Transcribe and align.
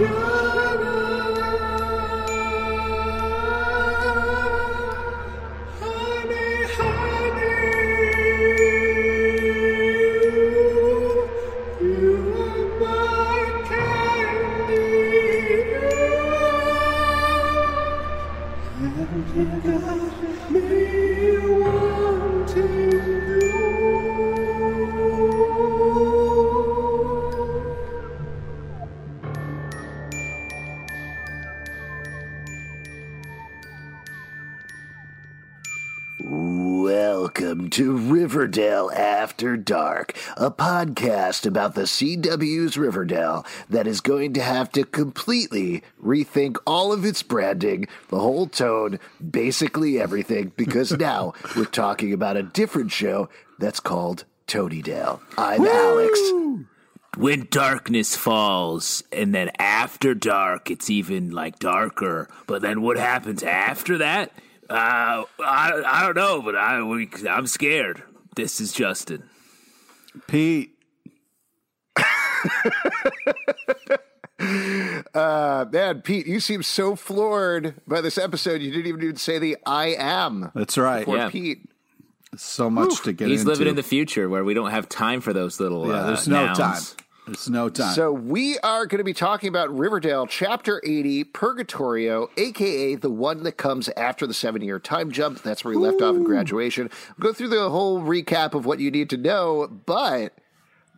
Welcome 0.00 0.53
Riverdale 38.54 38.92
After 38.92 39.56
Dark, 39.56 40.16
a 40.36 40.48
podcast 40.48 41.44
about 41.44 41.74
the 41.74 41.82
CW's 41.82 42.78
Riverdale 42.78 43.44
that 43.68 43.88
is 43.88 44.00
going 44.00 44.32
to 44.34 44.42
have 44.42 44.70
to 44.72 44.84
completely 44.84 45.82
rethink 46.00 46.58
all 46.64 46.92
of 46.92 47.04
its 47.04 47.20
branding, 47.24 47.88
the 48.10 48.20
whole 48.20 48.46
tone, 48.46 49.00
basically 49.28 50.00
everything, 50.00 50.52
because 50.56 50.92
now 50.96 51.32
we're 51.56 51.64
talking 51.64 52.12
about 52.12 52.36
a 52.36 52.44
different 52.44 52.92
show 52.92 53.28
that's 53.58 53.80
called 53.80 54.24
Tonydale. 54.46 55.18
I'm 55.36 55.66
Alex. 55.66 56.20
when 57.16 57.48
darkness 57.50 58.14
falls 58.14 59.02
and 59.10 59.34
then 59.34 59.50
after 59.58 60.14
dark 60.14 60.70
it's 60.70 60.88
even 60.88 61.30
like 61.30 61.58
darker 61.58 62.28
but 62.46 62.62
then 62.62 62.82
what 62.82 62.98
happens 62.98 63.42
after 63.42 63.98
that 63.98 64.30
uh, 64.70 65.24
I, 65.40 65.82
I 65.84 66.02
don't 66.04 66.16
know 66.16 66.40
but 66.42 66.54
I, 66.56 66.82
we, 66.82 67.08
i'm 67.28 67.46
scared 67.46 68.02
this 68.34 68.60
is 68.60 68.72
justin 68.72 69.22
Pete. 70.28 70.70
Uh, 75.14 75.64
man, 75.72 76.02
Pete, 76.02 76.26
you 76.26 76.40
seem 76.40 76.62
so 76.62 76.96
floored 76.96 77.74
by 77.86 78.00
this 78.00 78.18
episode. 78.18 78.60
You 78.60 78.70
didn't 78.72 78.86
even 78.88 79.00
need 79.00 79.18
say 79.18 79.38
the 79.38 79.56
I 79.64 79.94
am. 79.98 80.50
That's 80.54 80.76
right. 80.76 81.04
For 81.04 81.16
Yeah. 81.16 81.30
Pete. 81.30 81.68
So 82.36 82.68
much 82.68 83.00
to 83.02 83.12
get 83.12 83.28
he's 83.28 83.40
into. 83.42 83.52
living 83.52 83.68
in 83.68 83.76
the 83.76 83.82
future 83.84 84.28
where 84.28 84.42
we 84.42 84.52
don't 84.54 84.70
have 84.72 84.88
time 84.88 85.20
for 85.20 85.32
those 85.32 85.60
little 85.60 85.86
yeah, 85.86 85.94
uh, 85.94 86.06
there's 86.08 86.26
no 86.28 86.46
nouns. 86.46 86.58
time. 86.58 87.03
There's 87.26 87.48
no 87.48 87.68
time. 87.70 87.94
So 87.94 88.12
we 88.12 88.58
are 88.58 88.84
going 88.86 88.98
to 88.98 89.04
be 89.04 89.14
talking 89.14 89.48
about 89.48 89.74
Riverdale, 89.74 90.26
Chapter 90.26 90.80
80, 90.84 91.24
Purgatorio, 91.24 92.28
aka 92.36 92.96
the 92.96 93.10
one 93.10 93.42
that 93.44 93.52
comes 93.52 93.88
after 93.90 94.26
the 94.26 94.34
seven-year 94.34 94.78
time 94.78 95.10
jump. 95.10 95.42
That's 95.42 95.64
where 95.64 95.74
we 95.74 95.80
left 95.80 96.02
off 96.02 96.16
in 96.16 96.24
graduation. 96.24 96.90
We'll 97.18 97.30
go 97.30 97.34
through 97.34 97.48
the 97.48 97.70
whole 97.70 98.00
recap 98.00 98.52
of 98.54 98.66
what 98.66 98.78
you 98.78 98.90
need 98.90 99.08
to 99.10 99.16
know, 99.16 99.66
but 99.86 100.34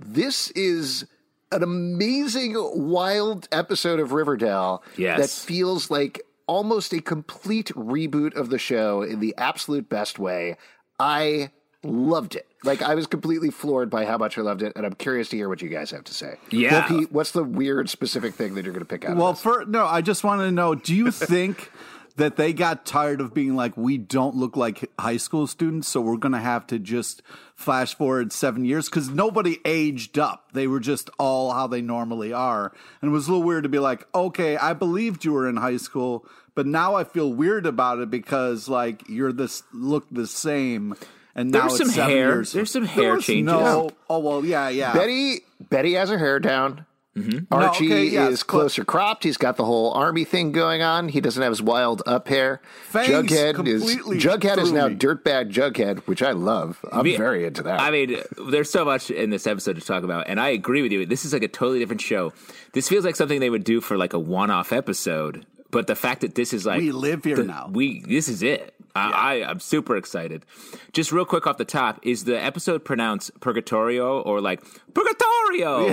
this 0.00 0.50
is 0.50 1.06
an 1.52 1.62
amazing, 1.62 2.54
wild 2.56 3.46
episode 3.52 4.00
of 4.00 4.10
Riverdale 4.12 4.82
Yes. 4.96 5.18
that 5.20 5.46
feels 5.46 5.92
like 5.92 6.22
almost 6.48 6.92
a 6.92 7.00
complete 7.00 7.68
reboot 7.76 8.34
of 8.34 8.50
the 8.50 8.58
show 8.58 9.02
in 9.02 9.20
the 9.20 9.32
absolute 9.38 9.88
best 9.88 10.18
way. 10.18 10.56
I 10.98 11.50
loved 11.86 12.36
it. 12.36 12.46
Like 12.64 12.82
I 12.82 12.94
was 12.94 13.06
completely 13.06 13.50
floored 13.50 13.90
by 13.90 14.04
how 14.04 14.18
much 14.18 14.38
I 14.38 14.42
loved 14.42 14.62
it, 14.62 14.72
and 14.76 14.84
I'm 14.84 14.94
curious 14.94 15.28
to 15.30 15.36
hear 15.36 15.48
what 15.48 15.62
you 15.62 15.68
guys 15.68 15.90
have 15.90 16.04
to 16.04 16.14
say. 16.14 16.36
Yeah. 16.50 16.72
well, 16.72 16.88
Pete, 16.88 17.12
what's 17.12 17.32
the 17.32 17.44
weird 17.44 17.88
specific 17.88 18.34
thing 18.34 18.54
that 18.54 18.64
you're 18.64 18.72
going 18.72 18.84
to 18.84 18.88
pick 18.88 19.04
out? 19.04 19.16
well, 19.16 19.28
of 19.28 19.40
for 19.40 19.64
no, 19.66 19.86
I 19.86 20.00
just 20.00 20.24
want 20.24 20.40
to 20.42 20.50
know: 20.50 20.74
Do 20.74 20.94
you 20.94 21.10
think 21.10 21.70
that 22.16 22.36
they 22.36 22.52
got 22.52 22.86
tired 22.86 23.20
of 23.20 23.34
being 23.34 23.54
like, 23.54 23.76
we 23.76 23.98
don't 23.98 24.34
look 24.34 24.56
like 24.56 24.90
high 24.98 25.18
school 25.18 25.46
students, 25.46 25.86
so 25.86 26.00
we're 26.00 26.16
going 26.16 26.32
to 26.32 26.38
have 26.38 26.66
to 26.66 26.78
just 26.78 27.22
flash 27.54 27.94
forward 27.94 28.32
seven 28.32 28.64
years 28.64 28.88
because 28.88 29.08
nobody 29.08 29.58
aged 29.64 30.18
up; 30.18 30.52
they 30.52 30.66
were 30.66 30.80
just 30.80 31.10
all 31.18 31.52
how 31.52 31.66
they 31.66 31.82
normally 31.82 32.32
are, 32.32 32.72
and 33.00 33.10
it 33.10 33.12
was 33.12 33.28
a 33.28 33.32
little 33.32 33.46
weird 33.46 33.62
to 33.62 33.68
be 33.68 33.78
like, 33.78 34.06
okay, 34.14 34.56
I 34.56 34.72
believed 34.72 35.24
you 35.24 35.32
were 35.32 35.48
in 35.48 35.58
high 35.58 35.76
school, 35.76 36.26
but 36.54 36.66
now 36.66 36.94
I 36.94 37.04
feel 37.04 37.32
weird 37.32 37.66
about 37.66 37.98
it 38.00 38.10
because 38.10 38.68
like 38.68 39.08
you're 39.08 39.32
this 39.32 39.62
look 39.72 40.06
the 40.10 40.26
same. 40.26 40.96
And 41.36 41.50
now 41.52 41.68
There's 41.68 41.72
it's 41.74 41.78
some 41.80 41.88
seven 41.90 42.10
hair- 42.10 42.28
years. 42.34 42.52
there's 42.52 42.70
some 42.70 42.84
There 42.84 42.92
hair 42.94 43.14
was 43.16 43.24
changes. 43.26 43.44
No, 43.52 43.90
oh 44.10 44.18
well, 44.18 44.44
yeah, 44.44 44.68
yeah. 44.70 44.92
Betty, 44.94 45.40
Betty 45.60 45.92
has 45.92 46.08
her 46.08 46.18
hair 46.18 46.40
down. 46.40 46.86
Mm-hmm. 47.16 47.52
Archie 47.54 47.86
okay, 47.86 48.04
yes, 48.04 48.30
is 48.32 48.40
but- 48.42 48.46
closer 48.48 48.84
cropped. 48.84 49.24
He's 49.24 49.36
got 49.38 49.56
the 49.56 49.64
whole 49.64 49.92
army 49.92 50.24
thing 50.24 50.52
going 50.52 50.82
on. 50.82 51.08
He 51.08 51.20
doesn't 51.22 51.42
have 51.42 51.50
his 51.52 51.62
wild 51.62 52.02
up 52.06 52.28
hair. 52.28 52.60
Fangs 52.88 53.08
Jughead 53.30 53.66
is 53.66 53.82
completely 53.82 54.18
Jughead 54.18 54.58
is 54.58 54.70
now 54.72 54.88
me. 54.88 54.96
dirtbag 54.96 55.50
Jughead, 55.52 56.00
which 56.06 56.22
I 56.22 56.32
love. 56.32 56.82
I'm 56.92 57.04
Me- 57.04 57.16
very 57.16 57.46
into 57.46 57.62
that. 57.62 57.80
I 57.80 57.90
mean, 57.90 58.18
there's 58.50 58.70
so 58.70 58.84
much 58.84 59.10
in 59.10 59.30
this 59.30 59.46
episode 59.46 59.76
to 59.76 59.82
talk 59.82 60.04
about, 60.04 60.28
and 60.28 60.38
I 60.40 60.48
agree 60.48 60.82
with 60.82 60.92
you. 60.92 61.06
This 61.06 61.24
is 61.24 61.32
like 61.32 61.42
a 61.42 61.48
totally 61.48 61.78
different 61.78 62.02
show. 62.02 62.34
This 62.72 62.86
feels 62.88 63.04
like 63.06 63.16
something 63.16 63.40
they 63.40 63.50
would 63.50 63.64
do 63.64 63.80
for 63.80 63.96
like 63.96 64.12
a 64.12 64.18
one-off 64.18 64.70
episode, 64.72 65.46
but 65.76 65.86
the 65.88 65.94
fact 65.94 66.22
that 66.22 66.34
this 66.34 66.54
is 66.54 66.64
like 66.64 66.80
We 66.80 66.90
live 66.90 67.22
here 67.22 67.36
the- 67.36 67.44
now. 67.44 67.68
We 67.70 68.00
this 68.00 68.28
is 68.28 68.42
it. 68.42 68.72
I, 68.94 69.10
I 69.42 69.50
I'm 69.50 69.60
super 69.60 69.94
excited. 69.98 70.46
Just 70.94 71.12
real 71.12 71.26
quick 71.26 71.46
off 71.46 71.58
the 71.58 71.66
top, 71.66 72.00
is 72.02 72.24
the 72.24 72.42
episode 72.42 72.82
pronounced 72.82 73.38
Purgatorio 73.40 74.20
or 74.22 74.40
like 74.40 74.62
Purgatorio? 74.94 75.92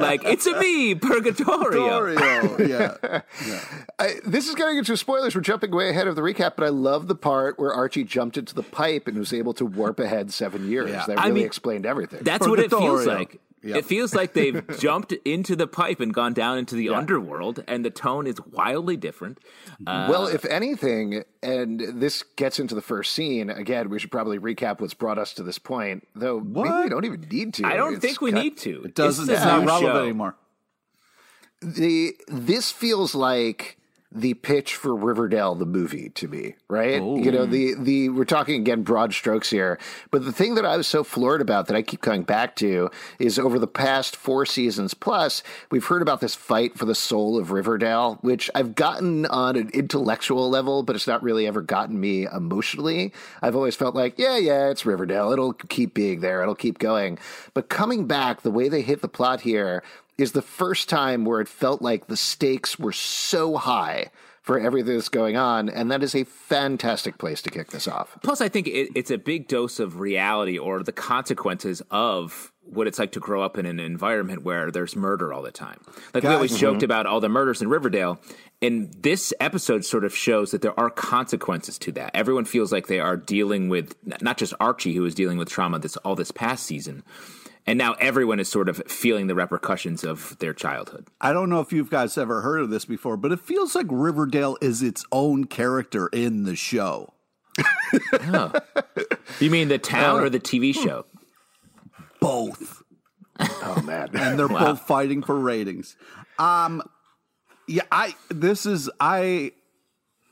like 0.00 0.24
it's 0.24 0.48
a 0.48 0.58
me, 0.58 0.96
Purgatorio. 0.96 2.16
Oreo, 2.16 2.68
yeah. 2.68 3.22
I, 4.00 4.14
this 4.26 4.48
is 4.48 4.56
getting 4.56 4.78
into 4.78 4.96
spoilers. 4.96 5.36
We're 5.36 5.40
jumping 5.42 5.70
way 5.70 5.90
ahead 5.90 6.08
of 6.08 6.16
the 6.16 6.22
recap, 6.22 6.54
but 6.56 6.64
I 6.64 6.70
love 6.70 7.06
the 7.06 7.14
part 7.14 7.56
where 7.56 7.72
Archie 7.72 8.02
jumped 8.02 8.36
into 8.36 8.52
the 8.52 8.64
pipe 8.64 9.06
and 9.06 9.16
was 9.16 9.32
able 9.32 9.54
to 9.54 9.64
warp 9.64 10.00
ahead 10.00 10.32
seven 10.32 10.68
years. 10.68 10.90
Yeah. 10.90 11.06
That 11.06 11.20
I 11.20 11.28
really 11.28 11.34
mean, 11.34 11.46
explained 11.46 11.86
everything. 11.86 12.24
That's 12.24 12.48
what 12.48 12.58
it 12.58 12.70
feels 12.70 13.06
like. 13.06 13.40
Yep. 13.62 13.76
It 13.76 13.84
feels 13.86 14.14
like 14.14 14.34
they've 14.34 14.62
jumped 14.78 15.12
into 15.24 15.56
the 15.56 15.66
pipe 15.66 15.98
and 16.00 16.14
gone 16.14 16.32
down 16.32 16.58
into 16.58 16.76
the 16.76 16.90
underworld, 16.90 17.64
and 17.66 17.84
the 17.84 17.90
tone 17.90 18.26
is 18.26 18.36
wildly 18.52 18.96
different. 18.96 19.38
Uh, 19.86 20.06
well, 20.08 20.26
if 20.28 20.44
anything, 20.44 21.24
and 21.42 21.80
this 22.00 22.22
gets 22.36 22.60
into 22.60 22.74
the 22.76 22.80
first 22.82 23.12
scene 23.12 23.50
again, 23.50 23.90
we 23.90 23.98
should 23.98 24.12
probably 24.12 24.38
recap 24.38 24.80
what's 24.80 24.94
brought 24.94 25.18
us 25.18 25.32
to 25.34 25.42
this 25.42 25.58
point. 25.58 26.06
Though 26.14 26.38
maybe 26.38 26.68
we 26.84 26.88
don't 26.88 27.04
even 27.04 27.22
need 27.30 27.54
to. 27.54 27.66
I 27.66 27.74
don't 27.76 27.94
It's 27.94 28.04
think 28.04 28.20
we 28.20 28.30
kind- 28.30 28.44
need 28.44 28.58
to. 28.58 28.82
It 28.84 28.94
doesn't. 28.94 29.24
It's 29.24 29.32
It's 29.38 29.44
not 29.44 29.66
relevant 29.66 29.92
show. 29.94 30.02
anymore. 30.04 30.36
the 31.60 32.14
this 32.28 32.70
feels 32.70 33.14
like 33.14 33.77
the 34.10 34.32
pitch 34.34 34.74
for 34.74 34.96
Riverdale 34.96 35.54
the 35.54 35.66
movie 35.66 36.08
to 36.10 36.28
me, 36.28 36.54
right? 36.68 36.94
You 36.94 37.30
know, 37.30 37.44
the 37.44 37.74
the 37.78 38.08
we're 38.08 38.24
talking 38.24 38.58
again 38.58 38.82
broad 38.82 39.12
strokes 39.12 39.50
here, 39.50 39.78
but 40.10 40.24
the 40.24 40.32
thing 40.32 40.54
that 40.54 40.64
I 40.64 40.78
was 40.78 40.86
so 40.86 41.04
floored 41.04 41.42
about 41.42 41.66
that 41.66 41.76
I 41.76 41.82
keep 41.82 42.00
coming 42.00 42.22
back 42.22 42.56
to 42.56 42.90
is 43.18 43.38
over 43.38 43.58
the 43.58 43.66
past 43.66 44.16
4 44.16 44.46
seasons 44.46 44.94
plus, 44.94 45.42
we've 45.70 45.84
heard 45.84 46.00
about 46.00 46.20
this 46.20 46.34
fight 46.34 46.78
for 46.78 46.86
the 46.86 46.94
soul 46.94 47.38
of 47.38 47.50
Riverdale, 47.50 48.18
which 48.22 48.50
I've 48.54 48.74
gotten 48.74 49.26
on 49.26 49.56
an 49.56 49.68
intellectual 49.74 50.48
level, 50.48 50.82
but 50.82 50.96
it's 50.96 51.06
not 51.06 51.22
really 51.22 51.46
ever 51.46 51.60
gotten 51.60 52.00
me 52.00 52.26
emotionally. 52.26 53.12
I've 53.42 53.56
always 53.56 53.76
felt 53.76 53.94
like, 53.94 54.18
yeah, 54.18 54.38
yeah, 54.38 54.70
it's 54.70 54.86
Riverdale. 54.86 55.32
It'll 55.32 55.52
keep 55.52 55.92
being 55.92 56.20
there. 56.20 56.40
It'll 56.40 56.54
keep 56.54 56.78
going. 56.78 57.18
But 57.52 57.68
coming 57.68 58.06
back, 58.06 58.40
the 58.40 58.50
way 58.50 58.70
they 58.70 58.80
hit 58.82 59.02
the 59.02 59.08
plot 59.08 59.42
here 59.42 59.82
is 60.18 60.32
the 60.32 60.42
first 60.42 60.88
time 60.88 61.24
where 61.24 61.40
it 61.40 61.48
felt 61.48 61.80
like 61.80 62.08
the 62.08 62.16
stakes 62.16 62.78
were 62.78 62.92
so 62.92 63.56
high 63.56 64.10
for 64.42 64.58
everything 64.58 64.94
that's 64.94 65.10
going 65.10 65.36
on, 65.36 65.68
and 65.68 65.90
that 65.90 66.02
is 66.02 66.14
a 66.14 66.24
fantastic 66.24 67.18
place 67.18 67.42
to 67.42 67.50
kick 67.50 67.70
this 67.70 67.86
off. 67.86 68.18
Plus, 68.22 68.40
I 68.40 68.48
think 68.48 68.66
it, 68.66 68.90
it's 68.94 69.10
a 69.10 69.18
big 69.18 69.46
dose 69.46 69.78
of 69.78 70.00
reality 70.00 70.58
or 70.58 70.82
the 70.82 70.90
consequences 70.90 71.82
of 71.90 72.50
what 72.62 72.86
it's 72.86 72.98
like 72.98 73.12
to 73.12 73.20
grow 73.20 73.42
up 73.42 73.58
in 73.58 73.66
an 73.66 73.78
environment 73.78 74.44
where 74.44 74.70
there's 74.70 74.96
murder 74.96 75.32
all 75.32 75.42
the 75.42 75.50
time. 75.50 75.80
Like 76.14 76.22
we 76.22 76.28
Guys- 76.28 76.34
always 76.34 76.50
mm-hmm. 76.52 76.60
joked 76.60 76.82
about 76.82 77.06
all 77.06 77.20
the 77.20 77.28
murders 77.28 77.60
in 77.60 77.68
Riverdale, 77.68 78.20
and 78.62 78.90
this 78.94 79.34
episode 79.38 79.84
sort 79.84 80.04
of 80.04 80.16
shows 80.16 80.50
that 80.50 80.62
there 80.62 80.78
are 80.80 80.90
consequences 80.90 81.78
to 81.80 81.92
that. 81.92 82.12
Everyone 82.14 82.44
feels 82.44 82.72
like 82.72 82.86
they 82.86 83.00
are 83.00 83.18
dealing 83.18 83.68
with 83.68 83.94
not 84.22 84.38
just 84.38 84.54
Archie, 84.60 84.94
who 84.94 85.04
is 85.04 85.14
dealing 85.14 85.36
with 85.36 85.50
trauma 85.50 85.78
this 85.78 85.96
all 85.98 86.14
this 86.14 86.30
past 86.30 86.64
season, 86.64 87.04
and 87.68 87.76
now 87.76 87.92
everyone 88.00 88.40
is 88.40 88.48
sort 88.48 88.70
of 88.70 88.78
feeling 88.86 89.26
the 89.26 89.34
repercussions 89.34 90.02
of 90.02 90.38
their 90.38 90.54
childhood. 90.54 91.06
I 91.20 91.34
don't 91.34 91.50
know 91.50 91.60
if 91.60 91.70
you 91.70 91.84
guys 91.84 92.16
ever 92.16 92.40
heard 92.40 92.62
of 92.62 92.70
this 92.70 92.86
before, 92.86 93.18
but 93.18 93.30
it 93.30 93.40
feels 93.40 93.74
like 93.74 93.84
Riverdale 93.90 94.56
is 94.62 94.82
its 94.82 95.04
own 95.12 95.44
character 95.44 96.06
in 96.06 96.44
the 96.44 96.56
show. 96.56 97.12
You 99.38 99.50
mean 99.50 99.68
the 99.68 99.78
town 99.78 100.20
or 100.20 100.30
the 100.30 100.40
TV 100.40 100.74
show? 100.74 101.04
Both. 102.20 102.82
Oh 103.38 103.82
man. 103.84 104.08
and 104.14 104.38
they're 104.38 104.48
both 104.48 104.80
fighting 104.80 105.22
for 105.22 105.38
ratings. 105.38 105.94
Um, 106.38 106.82
yeah, 107.66 107.82
I 107.92 108.14
this 108.30 108.64
is 108.64 108.90
I. 108.98 109.52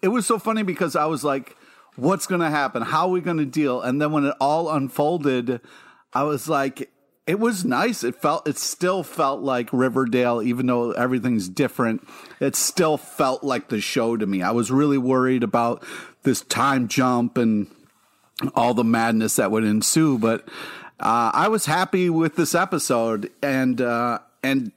It 0.00 0.09
was 0.09 0.25
so 0.25 0.38
funny 0.38 0.62
because 0.62 0.97
I 0.97 1.05
was 1.05 1.23
like, 1.23 1.55
"What's 1.97 2.27
going 2.27 2.41
to 2.41 2.50
happen? 2.50 2.83
How 2.83 3.03
are 3.03 3.11
we 3.11 3.21
going 3.21 3.37
to 3.37 3.44
deal?" 3.44 3.83
And 3.83 4.00
then 4.00 4.11
when 4.11 4.25
it 4.25 4.35
all 4.41 4.71
unfolded, 4.71 5.61
I 6.12 6.23
was 6.23 6.49
like, 6.49 6.91
"It 7.26 7.40
was 7.40 7.64
nice. 7.64 8.05
It 8.05 8.14
felt. 8.14 8.46
It 8.49 8.58
still 8.58 9.02
felt 9.02 9.43
like 9.43 9.73
Riverdale, 9.73 10.43
even 10.43 10.67
though 10.67 10.93
everything's 10.93 11.49
different. 11.49 12.06
It 12.40 12.56
still 12.56 12.96
felt 12.96 13.43
like 13.43 13.69
the 13.69 13.81
show 13.81 14.17
to 14.17 14.26
me. 14.26 14.43
I 14.43 14.50
was 14.52 14.70
really 14.70 14.99
worried 14.99 15.43
about 15.43 15.82
this 16.23 16.43
time 16.43 16.88
jump 16.88 17.38
and 17.38 17.69
all 18.55 18.75
the 18.75 18.84
madness 18.84 19.37
that 19.37 19.50
would 19.50 19.64
ensue. 19.64 20.19
But 20.19 20.49
uh, 21.00 21.31
I 21.32 21.49
was 21.49 21.67
happy 21.67 22.11
with 22.11 22.37
this 22.37 22.55
episode, 22.55 23.31
and 23.43 23.81
uh, 23.81 24.19
and 24.43 24.73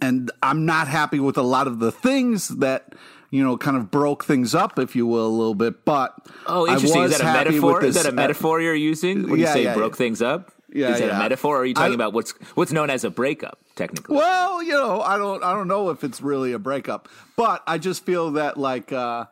and 0.00 0.30
I'm 0.42 0.66
not 0.66 0.88
happy 0.88 1.20
with 1.20 1.36
a 1.36 1.42
lot 1.42 1.66
of 1.66 1.78
the 1.78 1.92
things 1.92 2.48
that 2.48 2.94
you 3.30 3.42
know 3.42 3.56
kind 3.56 3.76
of 3.76 3.90
broke 3.90 4.24
things 4.24 4.54
up, 4.54 4.78
if 4.78 4.96
you 4.96 5.06
will, 5.06 5.26
a 5.26 5.28
little 5.28 5.54
bit. 5.54 5.84
But 5.84 6.14
Oh, 6.46 6.66
I 6.66 6.74
interesting. 6.74 7.02
Is 7.04 7.12
that 7.12 7.20
a 7.20 7.24
happy 7.24 7.50
metaphor? 7.50 7.74
with 7.74 7.84
Is 7.84 8.02
that 8.02 8.06
a 8.06 8.12
metaphor 8.12 8.60
you're 8.60 8.74
using 8.74 9.28
when 9.28 9.40
you 9.40 9.46
say 9.46 9.64
yeah, 9.64 9.74
broke 9.74 9.92
yeah. 9.92 9.98
things 9.98 10.22
up? 10.22 10.52
Yeah, 10.74 10.92
Is 10.94 11.00
that 11.00 11.06
yeah. 11.08 11.16
a 11.16 11.18
metaphor? 11.18 11.56
Or 11.56 11.60
are 11.60 11.64
you 11.66 11.74
talking 11.74 11.92
I- 11.92 11.94
about 11.94 12.12
what's 12.14 12.30
what's 12.54 12.72
known 12.72 12.88
as 12.90 13.04
a 13.04 13.10
breakup, 13.10 13.58
technically? 13.76 14.16
Well, 14.16 14.62
you 14.62 14.72
know, 14.72 15.00
I 15.02 15.18
don't 15.18 15.42
I 15.44 15.52
don't 15.54 15.68
know 15.68 15.90
if 15.90 16.02
it's 16.04 16.20
really 16.20 16.52
a 16.52 16.58
breakup, 16.58 17.08
but 17.36 17.62
I 17.66 17.78
just 17.78 18.04
feel 18.06 18.32
that 18.32 18.56
like 18.56 18.92
uh 18.92 19.26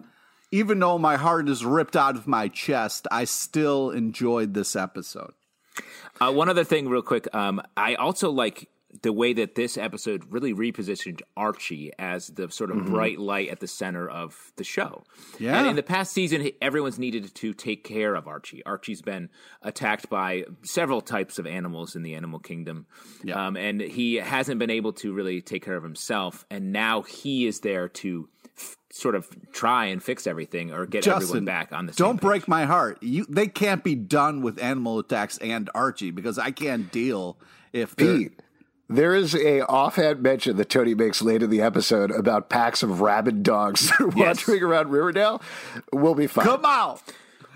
even 0.52 0.78
though 0.80 0.98
my 0.98 1.16
heart 1.16 1.48
is 1.48 1.64
ripped 1.64 1.96
out 1.96 2.16
of 2.16 2.26
my 2.26 2.48
chest, 2.48 3.06
I 3.10 3.24
still 3.24 3.90
enjoyed 3.90 4.52
this 4.54 4.74
episode. 4.76 5.32
Uh, 6.20 6.32
one 6.32 6.48
other 6.48 6.64
thing, 6.64 6.88
real 6.88 7.02
quick. 7.02 7.32
Um, 7.34 7.62
I 7.76 7.94
also 7.94 8.30
like 8.30 8.68
the 9.02 9.12
way 9.12 9.32
that 9.32 9.54
this 9.54 9.78
episode 9.78 10.24
really 10.30 10.52
repositioned 10.52 11.22
Archie 11.36 11.90
as 11.98 12.26
the 12.28 12.50
sort 12.50 12.70
of 12.70 12.84
bright 12.84 13.18
light 13.18 13.48
at 13.48 13.60
the 13.60 13.66
center 13.66 14.08
of 14.08 14.52
the 14.56 14.64
show. 14.64 15.04
Yeah. 15.38 15.58
And 15.58 15.68
in 15.68 15.76
the 15.76 15.82
past 15.82 16.12
season, 16.12 16.50
everyone's 16.60 16.98
needed 16.98 17.34
to 17.34 17.54
take 17.54 17.82
care 17.84 18.14
of 18.14 18.28
Archie. 18.28 18.62
Archie's 18.66 19.00
been 19.00 19.30
attacked 19.62 20.10
by 20.10 20.44
several 20.62 21.00
types 21.00 21.38
of 21.38 21.46
animals 21.46 21.96
in 21.96 22.02
the 22.02 22.14
animal 22.14 22.38
kingdom. 22.40 22.86
Yeah. 23.24 23.46
Um, 23.46 23.56
and 23.56 23.80
he 23.80 24.16
hasn't 24.16 24.58
been 24.58 24.70
able 24.70 24.92
to 24.94 25.12
really 25.14 25.40
take 25.40 25.64
care 25.64 25.76
of 25.76 25.82
himself. 25.82 26.44
And 26.50 26.70
now 26.72 27.02
he 27.02 27.46
is 27.46 27.60
there 27.60 27.88
to 27.88 28.28
f- 28.58 28.76
sort 28.92 29.14
of 29.14 29.28
try 29.52 29.86
and 29.86 30.02
fix 30.02 30.26
everything 30.26 30.72
or 30.72 30.84
get 30.84 31.06
everyone 31.06 31.46
back 31.46 31.72
on 31.72 31.86
the 31.86 31.92
same 31.94 32.04
don't 32.06 32.16
page. 32.16 32.22
break 32.22 32.48
my 32.48 32.66
heart. 32.66 32.98
You 33.02 33.24
they 33.30 33.46
can't 33.46 33.82
be 33.82 33.94
done 33.94 34.42
with 34.42 34.62
animal 34.62 34.98
attacks 34.98 35.38
and 35.38 35.70
Archie 35.74 36.10
because 36.10 36.38
I 36.38 36.50
can't 36.50 36.92
deal 36.92 37.38
if 37.72 37.96
they're- 37.96 38.18
Pete, 38.18 38.40
there 38.90 39.14
is 39.14 39.34
a 39.34 39.64
offhand 39.66 40.20
mention 40.20 40.56
that 40.56 40.68
Toni 40.68 40.94
makes 40.94 41.22
late 41.22 41.42
in 41.42 41.48
the 41.50 41.62
episode 41.62 42.10
about 42.10 42.48
packs 42.50 42.82
of 42.82 43.00
rabid 43.00 43.42
dogs 43.42 43.90
Yes. 44.00 44.14
wandering 44.46 44.62
around 44.62 44.90
Riverdale. 44.90 45.40
We'll 45.92 46.14
be 46.16 46.26
fine. 46.26 46.44
come 46.44 46.64
out. 46.64 47.00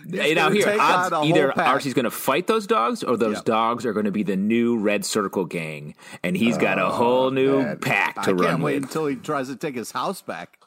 Hey, 0.08 0.34
now 0.34 0.50
here, 0.50 0.76
odds, 0.78 1.14
either. 1.26 1.58
Archie's 1.58 1.94
going 1.94 2.04
to 2.04 2.10
fight 2.10 2.46
those 2.46 2.66
dogs, 2.66 3.02
or 3.02 3.16
those 3.16 3.36
Yep. 3.36 3.44
dogs 3.46 3.86
are 3.86 3.94
going 3.94 4.04
to 4.04 4.12
be 4.12 4.22
the 4.22 4.36
new 4.36 4.76
Red 4.78 5.02
Circle 5.04 5.46
gang, 5.46 5.94
and 6.22 6.36
he's 6.36 6.58
got 6.58 6.78
a 6.78 6.88
whole 6.90 7.30
new 7.30 7.62
man. 7.62 7.78
pack 7.78 8.18
I 8.18 8.24
to 8.26 8.34
run 8.34 8.44
can't 8.50 8.62
wait 8.62 8.74
with. 8.74 8.82
until 8.84 9.06
he 9.06 9.16
tries 9.16 9.48
to 9.48 9.56
take 9.56 9.74
his 9.74 9.92
house 9.92 10.20
back. 10.20 10.58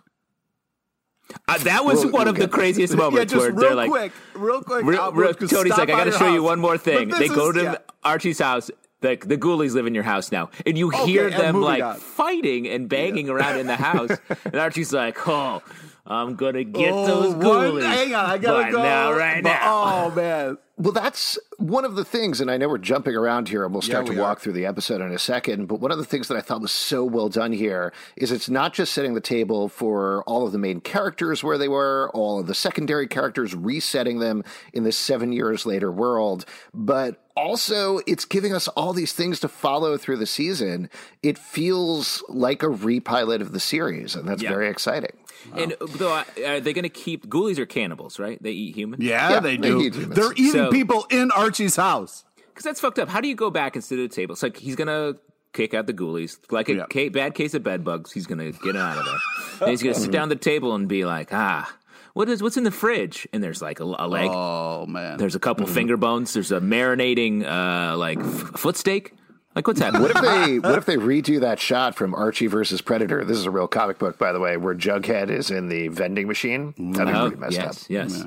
Uh, 1.47 1.57
that 1.59 1.85
was 1.85 2.03
Well, 2.03 2.13
one 2.13 2.27
of 2.27 2.35
the 2.35 2.47
craziest 2.47 2.93
yeah, 2.95 2.97
moments 2.99 3.31
just 3.33 3.41
where 3.41 3.51
real 3.51 3.59
they're 3.61 3.75
like, 3.75 3.89
quick, 3.91 4.11
real 4.33 4.61
quick. 4.63 4.83
real, 4.85 4.99
Albert, 4.99 5.39
real, 5.39 5.49
Toni's 5.49 5.71
like, 5.77 5.81
I 5.81 5.85
got 5.85 6.03
to 6.05 6.09
your 6.11 6.19
show 6.19 6.33
you 6.33 6.41
one 6.41 6.59
more 6.59 6.77
thing. 6.77 7.09
They 7.09 7.27
this 7.27 7.31
go 7.31 7.51
to 7.51 7.61
yeah. 7.63 7.77
Archie's 8.03 8.39
house. 8.39 8.71
The, 9.01 9.15
the 9.15 9.37
ghoulies 9.37 9.73
live 9.73 9.85
in 9.85 9.93
your 9.93 10.03
house 10.03 10.31
now, 10.31 10.49
and 10.65 10.75
you 10.75 10.89
hear 10.89 11.27
and 11.27 11.35
them 11.35 11.61
like 11.61 11.83
on. 11.83 11.97
fighting 11.97 12.67
and 12.67 12.89
banging 12.89 13.29
around 13.29 13.59
in 13.59 13.67
the 13.67 13.75
house. 13.75 14.09
and 14.45 14.55
Archie's 14.55 14.91
like, 14.91 15.27
"Oh, 15.27 15.61
I'm 16.07 16.35
gonna 16.35 16.63
get 16.63 16.91
Oh, 16.93 17.05
those 17.05 17.33
one- 17.35 17.41
ghoulies." 17.41 17.83
Hang 17.83 18.15
on, 18.15 18.25
I 18.25 18.37
gotta 18.37 18.63
but 18.63 18.71
go 18.71 18.81
now, 18.83 19.11
right 19.13 19.43
but- 19.43 19.49
now. 19.49 20.05
Oh 20.07 20.15
man, 20.15 20.57
Well, 20.79 20.93
that's 20.93 21.39
one 21.57 21.85
of 21.85 21.95
the 21.95 22.05
things, 22.05 22.39
and 22.39 22.51
I 22.51 22.57
know 22.57 22.69
we're 22.69 22.77
jumping 22.77 23.15
around 23.15 23.49
here 23.49 23.65
and 23.65 23.73
we'll 23.73 23.81
start 23.81 24.05
Yeah, 24.05 24.09
we 24.11 24.15
to 24.17 24.21
walk 24.21 24.37
are. 24.37 24.41
through 24.41 24.53
the 24.53 24.67
episode 24.67 25.01
in 25.01 25.11
a 25.11 25.17
second. 25.17 25.67
But 25.67 25.79
one 25.79 25.91
of 25.91 25.97
the 25.97 26.05
things 26.05 26.27
that 26.27 26.37
I 26.37 26.41
thought 26.41 26.61
was 26.61 26.71
so 26.71 27.03
well 27.03 27.29
done 27.29 27.51
here 27.51 27.91
is 28.15 28.31
it's 28.31 28.47
not 28.47 28.73
just 28.73 28.93
setting 28.93 29.15
the 29.15 29.19
table 29.19 29.69
for 29.69 30.23
all 30.27 30.45
of 30.45 30.51
the 30.51 30.59
main 30.59 30.79
characters 30.79 31.43
where 31.43 31.57
they 31.57 31.67
were, 31.67 32.11
all 32.13 32.39
of 32.39 32.45
the 32.45 32.53
secondary 32.53 33.07
characters, 33.07 33.55
resetting 33.55 34.19
them 34.19 34.43
in 34.71 34.83
this 34.83 34.95
seven 34.97 35.33
years 35.33 35.65
later 35.65 35.91
world, 35.91 36.45
but 36.75 37.23
also 37.35 37.99
it's 38.05 38.25
giving 38.25 38.53
us 38.53 38.67
all 38.69 38.93
these 38.93 39.13
things 39.13 39.39
to 39.39 39.47
follow 39.47 39.97
through 39.97 40.17
the 40.17 40.25
season. 40.27 40.91
It 41.23 41.39
feels 41.39 42.23
like 42.29 42.61
a 42.61 42.69
repilot 42.69 43.41
of 43.41 43.51
the 43.51 43.59
series, 43.59 44.15
and 44.15 44.27
that's 44.27 44.43
Yeah. 44.43 44.49
very 44.49 44.69
exciting. 44.69 45.17
And 45.55 45.75
though, 45.97 46.13
uh, 46.13 46.23
are 46.45 46.59
they 46.59 46.73
going 46.73 46.83
to 46.83 46.89
keep 46.89 47.27
ghoulies 47.27 47.57
are 47.57 47.65
cannibals, 47.65 48.19
right? 48.19 48.41
They 48.41 48.51
eat 48.51 48.75
humans. 48.75 49.03
yeah, 49.03 49.29
Yeah, 49.31 49.39
they 49.39 49.57
they 49.57 49.69
do. 49.69 49.81
eat. 49.81 49.89
They're 49.93 50.33
eating 50.33 50.51
So- 50.51 50.71
people 50.71 51.05
in 51.09 51.31
Archie's 51.31 51.75
house. 51.75 52.23
Because 52.49 52.63
that's 52.63 52.79
fucked 52.79 52.97
up. 52.99 53.07
How 53.09 53.21
do 53.21 53.27
you 53.27 53.35
go 53.35 53.51
back 53.51 53.75
and 53.75 53.83
sit 53.83 53.99
at 53.99 54.09
the 54.09 54.15
table? 54.15 54.33
It's 54.33 54.41
like 54.43 54.57
he's 54.57 54.75
gonna 54.75 55.15
kick 55.53 55.73
out 55.75 55.85
the 55.87 55.93
ghoulies, 55.93 56.37
like 56.51 56.69
a 56.69 56.73
Yeah. 56.75 56.85
ca- 56.91 57.09
bad 57.09 57.35
case 57.35 57.53
of 57.53 57.63
bed 57.63 57.83
bugs. 57.83 58.11
He's 58.11 58.25
gonna 58.25 58.51
get 58.51 58.75
it 58.75 58.77
out 58.77 58.97
of 58.97 59.05
there. 59.05 59.19
and 59.61 59.69
he's 59.69 59.83
gonna 59.83 59.93
sit 59.95 60.11
down 60.11 60.23
at 60.31 60.39
the 60.41 60.43
table 60.43 60.73
and 60.73 60.87
be 60.87 61.05
like, 61.05 61.29
ah, 61.31 61.71
what 62.13 62.27
is 62.29 62.41
what's 62.41 62.57
in 62.57 62.63
the 62.63 62.71
fridge? 62.71 63.27
And 63.31 63.43
there's 63.43 63.61
like 63.61 63.79
a, 63.79 63.83
a 63.83 64.07
leg. 64.07 64.29
Oh 64.33 64.87
man, 64.87 65.17
There's 65.17 65.35
a 65.35 65.39
couple 65.39 65.67
finger 65.67 65.97
bones. 65.97 66.33
There's 66.33 66.51
a 66.51 66.59
marinating 66.59 67.45
uh, 67.45 67.95
like 67.95 68.17
f- 68.19 68.59
foot 68.59 68.75
steak. 68.75 69.13
Like 69.57 69.65
what's 69.65 69.79
happening? 69.79 70.03
What 70.03 70.11
if 70.11 70.21
they 70.21 70.59
what 70.69 70.77
if 70.77 70.85
they 70.85 70.97
redo 70.97 71.39
that 71.39 71.59
shot 71.59 71.95
from 71.95 72.13
Archie 72.13 72.45
versus 72.45 72.79
Predator? 72.79 73.25
This 73.25 73.37
is 73.37 73.47
a 73.47 73.49
real 73.51 73.67
comic 73.67 73.97
book, 73.97 74.19
by 74.19 74.31
the 74.31 74.39
way, 74.39 74.55
where 74.55 74.75
Jughead 74.75 75.31
is 75.31 75.49
in 75.49 75.67
the 75.67 75.87
vending 75.87 76.27
machine. 76.27 76.75
That'd 76.77 77.07
be 77.11 77.19
Oh, 77.19 77.21
pretty 77.29 77.41
messed 77.41 77.53
yes, 77.53 77.83
up. 77.85 77.89
yes. 77.89 78.23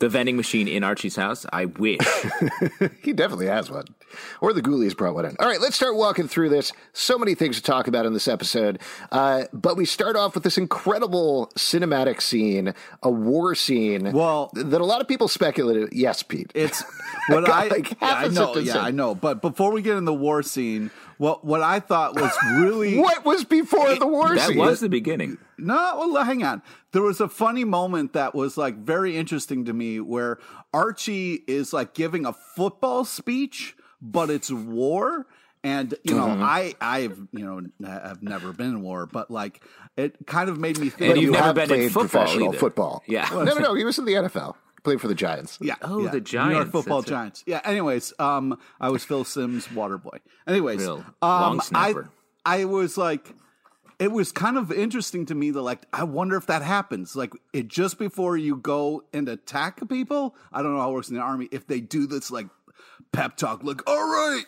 The 0.00 0.08
vending 0.08 0.36
machine 0.36 0.66
in 0.66 0.82
Archie's 0.82 1.16
house. 1.16 1.46
I 1.52 1.66
wish. 1.66 2.00
He 3.02 3.12
definitely 3.12 3.46
has 3.46 3.70
one. 3.70 3.84
Or 4.40 4.52
the 4.52 4.60
Ghoulies 4.62 4.96
brought 4.96 5.14
one 5.14 5.24
in. 5.24 5.36
All 5.38 5.46
right, 5.46 5.60
let's 5.60 5.76
start 5.76 5.96
walking 5.96 6.28
through 6.28 6.48
this. 6.50 6.72
So 6.92 7.18
many 7.18 7.34
things 7.34 7.56
to 7.56 7.62
talk 7.62 7.88
about 7.88 8.04
in 8.06 8.12
this 8.12 8.28
episode. 8.28 8.78
Uh, 9.10 9.44
but 9.52 9.76
we 9.76 9.84
start 9.86 10.16
off 10.16 10.34
with 10.34 10.44
this 10.44 10.58
incredible 10.58 11.50
cinematic 11.56 12.20
scene, 12.20 12.74
a 13.02 13.10
war 13.10 13.54
scene. 13.54 14.12
Well- 14.12 14.50
that 14.54 14.80
a 14.80 14.84
lot 14.84 15.00
of 15.00 15.08
people 15.08 15.28
speculated. 15.28 15.90
Yes, 15.92 16.22
Pete. 16.22 16.50
It's 16.54 16.82
what 17.28 17.46
got 17.46 17.64
I 17.64 17.68
like 17.68 17.88
half 17.98 18.00
yeah, 18.00 18.16
I 18.16 18.24
a 18.24 18.28
know. 18.30 18.56
Yeah, 18.56 18.72
in. 18.74 18.84
I 18.84 18.90
know. 18.90 19.14
But 19.14 19.40
before 19.42 19.72
we 19.72 19.82
get 19.82 19.96
in 19.96 20.04
the 20.04 20.14
war 20.14 20.42
scene, 20.42 20.90
what 21.20 21.44
what 21.44 21.60
I 21.60 21.80
thought 21.80 22.18
was 22.18 22.32
really 22.54 22.96
what 22.98 23.26
was 23.26 23.44
before 23.44 23.94
the 23.94 24.06
war 24.06 24.34
that 24.34 24.48
scene? 24.48 24.56
was 24.56 24.80
the 24.80 24.88
beginning. 24.88 25.36
No, 25.58 26.08
well, 26.10 26.24
hang 26.24 26.42
on. 26.42 26.62
There 26.92 27.02
was 27.02 27.20
a 27.20 27.28
funny 27.28 27.64
moment 27.64 28.14
that 28.14 28.34
was 28.34 28.56
like 28.56 28.78
very 28.78 29.18
interesting 29.18 29.66
to 29.66 29.74
me 29.74 30.00
where 30.00 30.38
Archie 30.72 31.44
is 31.46 31.74
like 31.74 31.92
giving 31.92 32.24
a 32.24 32.32
football 32.32 33.04
speech, 33.04 33.76
but 34.00 34.30
it's 34.30 34.50
war. 34.50 35.26
And 35.62 35.94
you 36.04 36.14
know, 36.14 36.26
mm-hmm. 36.26 36.42
I 36.42 36.74
I've 36.80 37.18
you 37.32 37.44
know 37.44 37.86
have 37.86 38.22
never 38.22 38.54
been 38.54 38.68
in 38.68 38.80
war, 38.80 39.04
but 39.04 39.30
like 39.30 39.62
it 39.98 40.16
kind 40.26 40.48
of 40.48 40.58
made 40.58 40.78
me 40.78 40.88
think. 40.88 41.10
And 41.12 41.20
you've 41.20 41.34
you 41.34 41.38
never 41.38 41.52
been 41.52 41.64
in 41.64 41.68
played 41.68 41.92
football 41.92 42.22
professional 42.22 42.48
either. 42.48 42.58
football. 42.58 43.02
Yeah. 43.06 43.28
no, 43.30 43.44
no, 43.44 43.58
no. 43.58 43.74
He 43.74 43.84
was 43.84 43.98
in 43.98 44.06
the 44.06 44.14
NFL. 44.14 44.54
Played 44.82 45.00
for 45.00 45.08
the 45.08 45.14
Giants. 45.14 45.58
Yeah. 45.60 45.74
Oh, 45.82 46.04
yeah. 46.04 46.10
the 46.10 46.20
New 46.20 46.54
York 46.54 46.70
football 46.70 47.00
that's 47.00 47.10
it. 47.10 47.14
Giants. 47.14 47.44
Yeah. 47.46 47.60
Anyways, 47.64 48.14
um, 48.18 48.58
I 48.80 48.88
was 48.88 49.04
Phil 49.04 49.24
Simms' 49.24 49.70
water 49.72 49.98
boy. 49.98 50.18
Anyways, 50.46 50.80
Real 50.80 51.04
um, 51.22 51.40
long 51.40 51.60
I 51.60 51.62
snapper. 51.62 52.10
I 52.44 52.64
was 52.64 52.96
like, 52.96 53.34
it 53.98 54.10
was 54.10 54.32
kind 54.32 54.56
of 54.56 54.72
interesting 54.72 55.26
to 55.26 55.34
me 55.34 55.50
that 55.50 55.60
like 55.60 55.82
I 55.92 56.04
wonder 56.04 56.36
if 56.36 56.46
that 56.46 56.62
happens. 56.62 57.14
Like 57.14 57.32
it 57.52 57.68
just 57.68 57.98
before 57.98 58.36
you 58.36 58.56
go 58.56 59.04
and 59.12 59.28
attack 59.28 59.86
people. 59.88 60.34
I 60.52 60.62
don't 60.62 60.74
know 60.74 60.80
how 60.80 60.90
it 60.90 60.94
works 60.94 61.10
in 61.10 61.16
the 61.16 61.20
army. 61.20 61.48
If 61.52 61.66
they 61.66 61.80
do 61.80 62.06
this 62.06 62.30
like 62.30 62.46
pep 63.12 63.36
talk, 63.36 63.62
like, 63.62 63.88
all 63.88 64.02
right. 64.02 64.44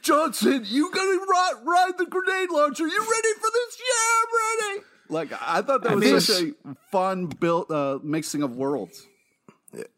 Johnson, 0.00 0.64
you 0.66 0.90
gotta 0.92 1.18
ride, 1.26 1.52
ride 1.64 1.92
the 1.96 2.06
grenade 2.06 2.50
launcher. 2.50 2.86
You 2.86 3.00
ready 3.00 3.34
for 3.34 3.50
this? 3.52 3.78
Yeah, 3.80 4.20
I'm 4.20 4.70
ready. 4.72 4.84
Like 5.08 5.32
I 5.32 5.62
thought 5.62 5.82
that 5.82 5.92
I 5.92 5.94
was 5.94 6.04
mean, 6.04 6.20
such 6.20 6.42
a 6.42 6.74
fun 6.90 7.26
built 7.26 7.70
uh, 7.70 7.98
mixing 8.02 8.42
of 8.42 8.56
worlds. 8.56 9.06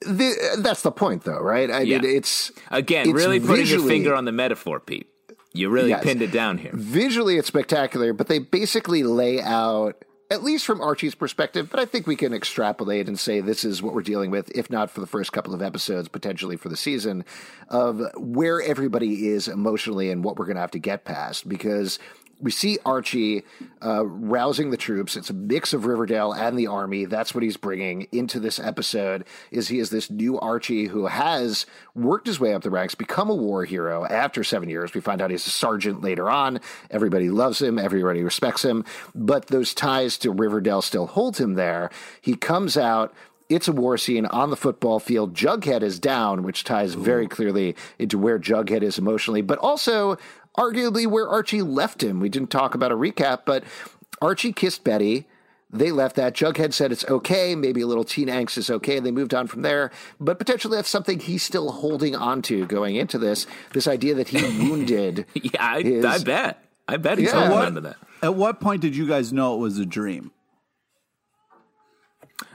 The, 0.01 0.59
that's 0.59 0.83
the 0.83 0.93
point, 0.93 1.25
though, 1.25 1.41
right? 1.41 1.71
I 1.71 1.81
Yeah. 1.83 1.99
mean, 1.99 2.17
it's 2.17 2.53
Again, 2.71 3.09
it's 3.09 3.15
really 3.15 3.41
putting 3.41 3.67
your 3.67 3.81
finger 3.87 4.15
on 4.15 4.25
the 4.25 4.33
metaphor, 4.33 4.81
Pete. 4.81 5.09
You 5.53 5.71
really 5.71 5.91
Yes. 5.91 6.03
pinned 6.05 6.23
it 6.23 6.31
down 6.33 6.59
here. 6.59 6.73
visually 6.75 7.37
it's 7.39 7.49
spectacular, 7.49 8.13
but 8.13 8.27
they 8.29 8.39
basically 8.39 9.03
lay 9.03 9.41
out, 9.41 10.05
at 10.31 10.43
least 10.43 10.67
from 10.67 10.81
Archie's 10.83 11.15
perspective, 11.15 11.69
but 11.71 11.81
I 11.81 11.87
think 11.87 12.07
we 12.07 12.17
can 12.17 12.35
extrapolate 12.35 13.09
and 13.09 13.19
say 13.19 13.41
this 13.41 13.65
is 13.65 13.83
what 13.83 13.95
we're 13.95 14.03
dealing 14.03 14.31
with, 14.31 14.51
if 14.55 14.69
not 14.71 14.91
for 14.91 15.01
the 15.01 15.07
first 15.07 15.33
couple 15.33 15.55
of 15.55 15.63
episodes, 15.63 16.09
potentially 16.09 16.57
for 16.57 16.69
the 16.69 16.77
season, 16.77 17.25
of 17.69 18.03
where 18.19 18.61
everybody 18.61 19.29
is 19.29 19.49
emotionally 19.49 20.11
and 20.11 20.23
what 20.25 20.37
we're 20.37 20.45
going 20.47 20.57
to 20.57 20.61
have 20.61 20.73
to 20.73 20.79
get 20.79 21.05
past. 21.05 21.49
Because 21.49 21.99
we 22.41 22.51
see 22.51 22.79
Archie 22.85 23.45
uh, 23.85 24.05
rousing 24.05 24.71
the 24.71 24.77
troops. 24.77 25.17
It's 25.17 25.31
a 25.31 25.35
mix 25.35 25.73
of 25.73 25.87
Riverdale 25.87 26.33
and 26.33 26.59
the 26.59 26.67
army. 26.67 27.07
That's 27.07 27.35
what 27.35 27.43
he's 27.43 27.57
bringing 27.57 28.09
into 28.13 28.39
this 28.39 28.59
episode. 28.59 29.25
Is 29.51 29.69
he 29.69 29.79
is 29.79 29.91
this 29.91 30.11
new 30.11 30.39
Archie 30.39 30.87
who 30.87 31.07
has 31.07 31.67
worked 31.95 32.27
his 32.27 32.39
way 32.39 32.53
up 32.53 32.63
the 32.63 32.71
ranks, 32.71 32.95
become 32.95 33.31
a 33.31 33.35
war 33.35 33.65
hero 33.65 34.05
after 34.05 34.45
seven 34.45 34.69
years. 34.69 34.93
We 34.93 35.01
find 35.01 35.23
out 35.23 35.31
he's 35.31 35.47
a 35.47 35.51
sergeant 35.51 36.03
later 36.03 36.29
on. 36.29 36.61
Everybody 36.91 37.31
loves 37.31 37.63
him. 37.63 37.79
Everybody 37.79 38.23
respects 38.23 38.65
him. 38.65 38.85
But 39.15 39.47
those 39.47 39.73
ties 39.73 40.19
to 40.19 40.31
Riverdale 40.31 40.83
still 40.83 41.07
hold 41.07 41.39
him 41.39 41.55
there. 41.55 41.91
He 42.21 42.35
comes 42.35 42.77
out. 42.77 43.15
It's 43.49 43.69
a 43.69 43.73
war 43.73 43.97
scene 43.97 44.27
on 44.27 44.51
the 44.51 44.57
football 44.57 44.99
field. 44.99 45.33
Jughead 45.33 45.83
is 45.83 46.01
down, 46.01 46.43
which 46.43 46.65
ties 46.65 46.95
very 46.95 47.29
clearly 47.29 47.77
into 47.97 48.19
where 48.19 48.41
Jughead 48.41 48.83
is 48.83 48.99
emotionally, 48.99 49.41
but 49.41 49.59
also 49.61 50.19
arguably 50.59 51.07
where 51.07 51.29
Archie 51.29 51.63
left 51.63 52.03
him. 52.03 52.21
We 52.21 52.29
didn't 52.29 52.51
talk 52.51 52.75
about 52.75 52.93
a 52.93 52.97
recap, 52.97 53.41
but 53.45 53.65
Archie 54.21 54.53
kissed 54.53 54.85
Betty. 54.85 55.27
They 55.71 55.91
left 55.91 56.15
that. 56.17 56.35
Jughead 56.35 56.73
said 56.73 56.93
it's 56.93 57.05
okay. 57.07 57.55
Maybe 57.57 57.81
a 57.81 57.87
little 57.87 58.05
teen 58.05 58.29
angst 58.29 58.57
is 58.57 58.71
okay. 58.71 59.01
They 59.01 59.11
moved 59.11 59.35
on 59.35 59.47
from 59.49 59.63
there. 59.63 59.91
But 60.21 60.39
potentially 60.39 60.77
that's 60.77 60.89
something 60.89 61.19
he's 61.19 61.43
still 61.43 61.73
holding 61.73 62.15
on 62.15 62.41
to 62.43 62.67
going 62.67 62.95
into 62.97 63.19
this. 63.19 63.47
This 63.73 63.89
idea 63.89 64.15
that 64.15 64.29
he 64.29 64.43
wounded. 64.71 65.27
Yeah, 65.35 65.51
I, 65.61 65.83
his- 65.83 66.05
I 66.05 66.19
bet. 66.19 66.63
I 66.89 66.97
bet 66.99 67.19
he's 67.19 67.29
Yeah. 67.33 67.35
holding 67.49 67.51
What- 67.59 67.67
on 67.67 67.75
to 67.75 67.81
that. 67.83 67.97
At 68.23 68.35
what 68.37 68.61
point 68.61 68.81
did 68.81 68.97
you 68.97 69.07
guys 69.07 69.33
know 69.33 69.57
it 69.57 69.59
was 69.59 69.79
a 69.79 69.85
dream? 69.85 70.31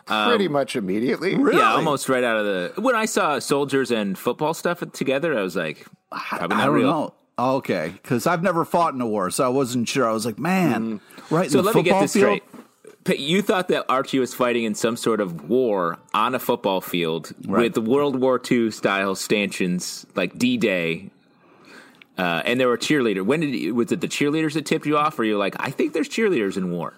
pretty 0.05 0.47
um, 0.47 0.51
much 0.51 0.75
immediately. 0.75 1.35
Really? 1.35 1.59
Yeah, 1.59 1.73
almost 1.73 2.09
right 2.09 2.23
out 2.23 2.37
of 2.37 2.45
the. 2.45 2.81
When 2.81 2.95
I 2.95 3.05
saw 3.05 3.39
soldiers 3.39 3.91
and 3.91 4.17
football 4.17 4.53
stuff 4.53 4.83
together, 4.91 5.37
I 5.37 5.41
was 5.41 5.55
like, 5.55 5.85
probably 6.11 6.55
I 6.55 6.59
not 6.59 6.65
don't 6.65 6.73
real. 6.75 6.87
know. 6.91 7.13
Okay, 7.41 7.93
because 8.01 8.27
I've 8.27 8.43
never 8.43 8.63
fought 8.65 8.93
in 8.93 9.01
a 9.01 9.07
war, 9.07 9.31
so 9.31 9.43
I 9.43 9.49
wasn't 9.49 9.87
sure. 9.89 10.07
I 10.07 10.11
was 10.13 10.25
like, 10.25 10.37
man, 10.39 10.99
right? 11.29 11.49
So 11.49 11.61
let 11.61 11.73
me 11.75 11.81
get 11.83 11.99
this 12.01 12.13
field? 12.13 12.41
straight. 13.03 13.19
You 13.19 13.41
thought 13.41 13.67
that 13.69 13.85
Archie 13.89 14.19
was 14.19 14.33
fighting 14.35 14.63
in 14.63 14.75
some 14.75 14.95
sort 14.95 15.21
of 15.21 15.49
war 15.49 15.97
on 16.13 16.35
a 16.35 16.39
football 16.39 16.81
field 16.81 17.31
Right. 17.47 17.75
with 17.75 17.83
World 17.87 18.15
War 18.21 18.39
II 18.49 18.69
style 18.69 19.15
stanchions, 19.15 20.05
like 20.15 20.37
D 20.37 20.55
Day, 20.57 21.09
uh, 22.19 22.43
and 22.45 22.59
there 22.59 22.67
were 22.67 22.77
cheerleaders. 22.77 23.23
When 23.25 23.39
did 23.39 23.55
you, 23.55 23.73
was 23.73 23.91
it 23.91 24.01
the 24.01 24.07
cheerleaders 24.07 24.53
that 24.53 24.65
tipped 24.67 24.85
you 24.85 24.97
off, 24.97 25.17
or 25.17 25.23
you're 25.23 25.39
like, 25.39 25.55
I 25.59 25.71
think 25.71 25.93
there's 25.93 26.09
cheerleaders 26.09 26.57
in 26.57 26.69
war? 26.71 26.93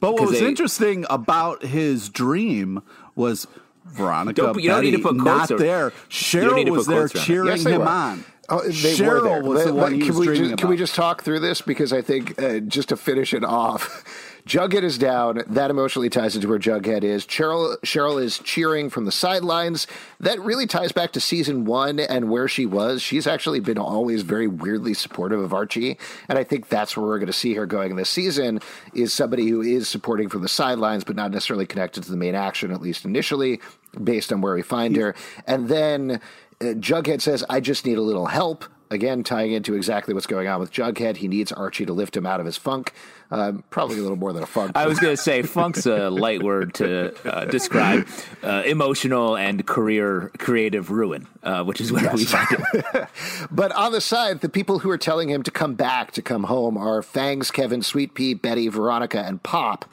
But 0.00 0.14
what 0.14 0.22
was 0.30 0.40
they- 0.40 0.46
interesting 0.48 1.04
about 1.10 1.62
his 1.64 2.08
dream 2.08 2.80
was 3.14 3.46
Veronica. 3.84 4.40
Don't- 4.40 4.60
you 4.62 4.70
don't 4.70 4.82
need 4.82 4.92
to 4.92 4.96
Betty 4.96 5.02
put 5.02 5.16
not 5.16 5.36
quotes 5.48 5.50
or- 5.52 5.58
there. 5.58 5.92
Cheryl 6.10 6.68
was 6.70 6.86
there 6.86 7.08
quotes 7.08 7.14
around 7.14 7.22
it. 7.22 7.26
cheering 7.26 7.48
Yes, 7.48 7.66
him 7.66 7.80
were. 7.82 7.86
on. 7.88 8.24
Oh, 8.48 8.62
they 8.62 8.70
Cheryl 8.70 9.22
were 9.22 9.28
there. 9.28 9.42
was 9.42 9.64
the 9.64 9.74
one 9.74 10.00
can 10.00 10.16
we 10.16 10.26
just. 10.26 10.58
Can 10.58 10.68
we 10.68 10.76
just 10.76 10.94
talk 10.94 11.22
through 11.22 11.40
this? 11.40 11.60
Because 11.60 11.92
I 11.92 12.02
think 12.02 12.40
uh, 12.40 12.60
just 12.60 12.90
to 12.90 12.96
finish 12.96 13.34
it 13.34 13.44
off, 13.44 14.04
Jughead 14.46 14.84
is 14.84 14.98
down. 14.98 15.42
That 15.48 15.70
emotionally 15.70 16.08
ties 16.08 16.36
into 16.36 16.48
where 16.48 16.58
Jughead 16.58 17.02
is. 17.02 17.26
Cheryl 17.26 17.76
Cheryl 17.80 18.22
is 18.22 18.38
cheering 18.38 18.88
from 18.88 19.04
the 19.04 19.12
sidelines. 19.12 19.88
That 20.20 20.38
really 20.40 20.66
ties 20.66 20.92
back 20.92 21.12
to 21.12 21.20
season 21.20 21.64
one 21.64 21.98
and 21.98 22.30
where 22.30 22.46
she 22.46 22.66
was. 22.66 23.02
She's 23.02 23.26
actually 23.26 23.60
been 23.60 23.78
always 23.78 24.22
very 24.22 24.46
weirdly 24.46 24.94
supportive 24.94 25.40
of 25.40 25.52
Archie, 25.52 25.98
and 26.28 26.38
I 26.38 26.44
think 26.44 26.68
that's 26.68 26.96
where 26.96 27.06
we're 27.06 27.18
going 27.18 27.26
to 27.26 27.32
see 27.32 27.54
her 27.54 27.66
going 27.66 27.96
this 27.96 28.10
season. 28.10 28.60
Is 28.94 29.12
somebody 29.12 29.48
who 29.48 29.60
is 29.60 29.88
supporting 29.88 30.28
from 30.28 30.42
the 30.42 30.48
sidelines, 30.48 31.02
but 31.02 31.16
not 31.16 31.32
necessarily 31.32 31.66
connected 31.66 32.04
to 32.04 32.10
the 32.10 32.16
main 32.16 32.36
action, 32.36 32.70
at 32.70 32.80
least 32.80 33.04
initially, 33.04 33.60
based 34.02 34.32
on 34.32 34.40
where 34.40 34.54
we 34.54 34.62
find 34.62 34.94
her. 34.96 35.14
And 35.46 35.68
then 35.68 36.20
Jughead 36.60 37.20
says, 37.20 37.44
"I 37.48 37.60
just 37.60 37.86
need 37.86 37.98
a 37.98 38.02
little 38.02 38.26
help." 38.26 38.64
Again, 38.88 39.24
tying 39.24 39.50
into 39.50 39.74
exactly 39.74 40.14
what's 40.14 40.28
going 40.28 40.46
on 40.46 40.60
with 40.60 40.72
Jughead, 40.72 41.16
he 41.16 41.26
needs 41.26 41.50
Archie 41.50 41.86
to 41.86 41.92
lift 41.92 42.16
him 42.16 42.24
out 42.24 42.38
of 42.38 42.46
his 42.46 42.56
funk. 42.56 42.92
Um, 43.32 43.64
probably 43.68 43.98
a 43.98 44.02
little 44.02 44.16
more 44.16 44.32
than 44.32 44.44
a 44.44 44.46
funk. 44.46 44.72
I 44.76 44.86
was 44.86 45.00
going 45.00 45.16
to 45.16 45.20
say 45.20 45.42
funk's 45.42 45.86
a 45.86 46.08
light 46.08 46.44
word 46.44 46.74
to 46.74 47.12
uh, 47.28 47.46
describe 47.46 48.06
uh, 48.44 48.62
emotional 48.64 49.36
and 49.36 49.66
career 49.66 50.30
creative 50.38 50.92
ruin, 50.92 51.26
uh, 51.42 51.64
which 51.64 51.80
is 51.80 51.90
where 51.90 52.08
we 52.14 52.24
find 52.24 52.46
it. 52.52 53.08
But 53.50 53.72
on 53.72 53.90
the 53.90 54.00
side, 54.00 54.40
the 54.40 54.48
people 54.48 54.78
who 54.78 54.90
are 54.90 54.98
telling 54.98 55.28
him 55.28 55.42
to 55.42 55.50
come 55.50 55.74
back, 55.74 56.12
to 56.12 56.22
come 56.22 56.44
home, 56.44 56.76
are 56.76 57.02
Fangs, 57.02 57.50
Kevin, 57.50 57.82
Sweet 57.82 58.14
Pea, 58.14 58.34
Betty, 58.34 58.68
Veronica, 58.68 59.18
and 59.18 59.42
Pop 59.42 59.84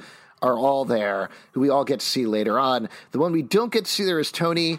are 0.43 0.57
all 0.57 0.85
there, 0.85 1.29
who 1.53 1.61
we 1.61 1.69
all 1.69 1.85
get 1.85 2.01
to 2.01 2.05
see 2.05 2.27
later 2.27 2.59
on. 2.59 2.89
The 3.11 3.19
one 3.19 3.31
we 3.31 3.41
don't 3.41 3.71
get 3.71 3.85
to 3.85 3.91
see 3.91 4.03
there 4.03 4.19
is 4.19 4.31
Toni. 4.31 4.77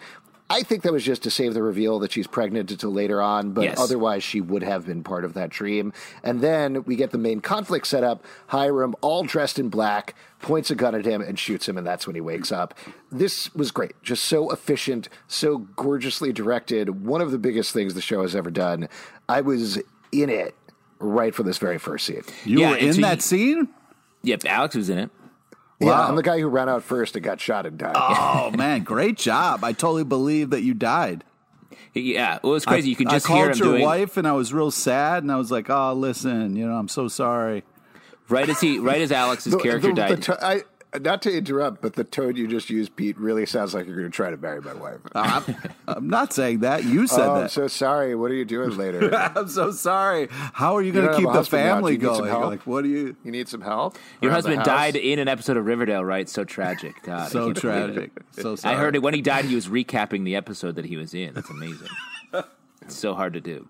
I 0.50 0.62
think 0.62 0.82
that 0.82 0.92
was 0.92 1.02
just 1.04 1.22
to 1.22 1.30
save 1.30 1.54
the 1.54 1.62
reveal 1.62 1.98
that 2.00 2.12
she's 2.12 2.26
pregnant 2.26 2.70
until 2.70 2.92
later 2.92 3.20
on, 3.22 3.52
but 3.52 3.64
Yes. 3.64 3.80
otherwise 3.80 4.22
she 4.22 4.40
would 4.42 4.62
have 4.62 4.84
been 4.86 5.02
part 5.02 5.24
of 5.24 5.32
that 5.34 5.48
dream. 5.48 5.92
And 6.22 6.42
then 6.42 6.84
we 6.84 6.96
get 6.96 7.12
the 7.12 7.18
main 7.18 7.40
conflict 7.40 7.86
set 7.86 8.04
up. 8.04 8.22
Hiram, 8.48 8.94
all 9.00 9.22
dressed 9.22 9.58
in 9.58 9.70
black, 9.70 10.14
points 10.42 10.70
a 10.70 10.74
gun 10.74 10.94
at 10.94 11.06
him 11.06 11.22
and 11.22 11.38
shoots 11.38 11.66
him, 11.66 11.78
and 11.78 11.86
that's 11.86 12.06
when 12.06 12.14
he 12.14 12.20
wakes 12.20 12.52
up. 12.52 12.74
This 13.10 13.52
was 13.54 13.70
great. 13.70 13.94
Just 14.02 14.24
so 14.24 14.50
efficient, 14.50 15.08
so 15.26 15.58
gorgeously 15.58 16.30
directed. 16.32 17.04
One 17.06 17.22
of 17.22 17.30
the 17.30 17.38
biggest 17.38 17.72
things 17.72 17.94
the 17.94 18.02
show 18.02 18.20
has 18.20 18.36
ever 18.36 18.50
done. 18.50 18.88
I 19.28 19.40
was 19.40 19.78
in 20.12 20.28
it 20.28 20.54
right 20.98 21.34
for 21.34 21.42
this 21.42 21.56
very 21.56 21.78
first 21.78 22.04
scene. 22.06 22.22
You 22.44 22.60
Yeah, 22.60 22.70
were 22.70 22.76
in 22.76 22.92
so 22.92 23.00
that 23.00 23.22
scene? 23.22 23.68
Yep, 24.22 24.42
Alex 24.44 24.74
was 24.76 24.90
in 24.90 24.98
it. 24.98 25.10
Yeah, 25.86 26.06
I'm 26.06 26.16
the 26.16 26.22
guy 26.22 26.38
who 26.40 26.48
ran 26.48 26.68
out 26.68 26.82
first 26.82 27.14
and 27.16 27.24
got 27.24 27.40
shot 27.40 27.66
and 27.66 27.78
died. 27.78 27.92
Oh 27.96 28.50
man, 28.56 28.82
great 28.84 29.16
job! 29.16 29.64
I 29.64 29.72
totally 29.72 30.04
believe 30.04 30.50
that 30.50 30.62
you 30.62 30.74
died. 30.74 31.24
Yeah, 31.92 32.36
it 32.36 32.42
was 32.42 32.64
crazy. 32.64 32.90
you 32.90 32.96
could 32.96 33.06
I 33.08 33.12
just 33.12 33.26
hear 33.28 33.46
called 33.46 33.56
him 33.56 33.58
your 33.64 33.72
doing 33.74 33.82
wife, 33.84 34.16
and 34.16 34.26
I 34.26 34.32
was 34.32 34.52
real 34.52 34.70
sad, 34.70 35.22
and 35.22 35.30
I 35.30 35.36
was 35.36 35.50
like, 35.52 35.70
"Oh, 35.70 35.92
listen, 35.92 36.56
you 36.56 36.66
know, 36.66 36.74
I'm 36.76 36.88
so 36.88 37.08
sorry." 37.08 37.62
right 38.30 38.48
as 38.48 38.58
he 38.58 38.78
right 38.78 39.02
as 39.02 39.12
Alex's 39.12 39.52
The- 39.52 39.58
character 39.58 39.88
the- 39.88 39.94
the 39.94 40.00
died. 40.16 40.22
to- 40.22 40.44
I, 40.46 40.62
not 41.00 41.22
to 41.22 41.36
interrupt, 41.36 41.82
but 41.82 41.94
the 41.94 42.04
tone 42.04 42.36
you 42.36 42.46
just 42.46 42.70
used, 42.70 42.94
Pete, 42.96 43.18
really 43.18 43.46
sounds 43.46 43.74
like 43.74 43.86
you're 43.86 43.96
going 43.96 44.10
to 44.10 44.14
try 44.14 44.30
to 44.30 44.36
marry 44.36 44.60
my 44.60 44.74
wife. 44.74 45.00
Uh, 45.14 45.42
I'm, 45.46 45.72
I'm 45.96 46.08
not 46.08 46.32
saying 46.32 46.60
that. 46.60 46.84
You 46.84 47.06
said 47.06 47.20
oh, 47.20 47.34
I'm 47.34 47.40
that. 47.42 47.50
so 47.50 47.66
sorry. 47.68 48.14
What 48.14 48.30
are 48.30 48.34
you 48.34 48.44
doing 48.44 48.76
later? 48.76 49.14
I'm 49.36 49.48
so 49.48 49.70
sorry. 49.70 50.28
How 50.30 50.76
are 50.76 50.82
you 50.82 50.92
going 50.92 51.08
to 51.08 51.14
keep 51.16 51.24
the 51.26 51.32
husband 51.32 51.64
now. 51.64 51.68
Do 51.68 51.74
family 51.76 51.92
you 51.92 51.98
need 51.98 52.04
some 52.04 52.16
going? 52.18 52.30
help? 52.30 52.44
Like, 52.44 52.66
what 52.66 52.82
do 52.84 52.88
you? 52.90 53.16
you 53.24 53.30
need 53.30 53.48
some 53.48 53.60
help? 53.60 53.96
Your 54.20 54.30
Around 54.30 54.34
husband 54.36 54.64
died 54.64 54.96
in 54.96 55.18
an 55.18 55.28
episode 55.28 55.56
of 55.56 55.66
Riverdale, 55.66 56.04
right? 56.04 56.28
So 56.28 56.44
tragic. 56.44 57.02
God, 57.02 57.30
So 57.30 57.52
can't 57.52 57.60
believe 57.60 57.88
it. 57.88 57.94
tragic. 57.94 58.10
So 58.32 58.56
sorry. 58.56 58.74
I 58.74 58.78
heard 58.78 58.94
it 58.96 59.02
when 59.02 59.14
he 59.14 59.22
died. 59.22 59.44
He 59.44 59.54
was 59.54 59.68
recapping 59.68 60.24
the 60.24 60.36
episode 60.36 60.76
that 60.76 60.84
he 60.84 60.96
was 60.96 61.14
in. 61.14 61.34
That's 61.34 61.50
amazing. 61.50 61.88
it's 62.82 62.96
so 62.96 63.14
hard 63.14 63.32
to 63.34 63.40
do. 63.40 63.68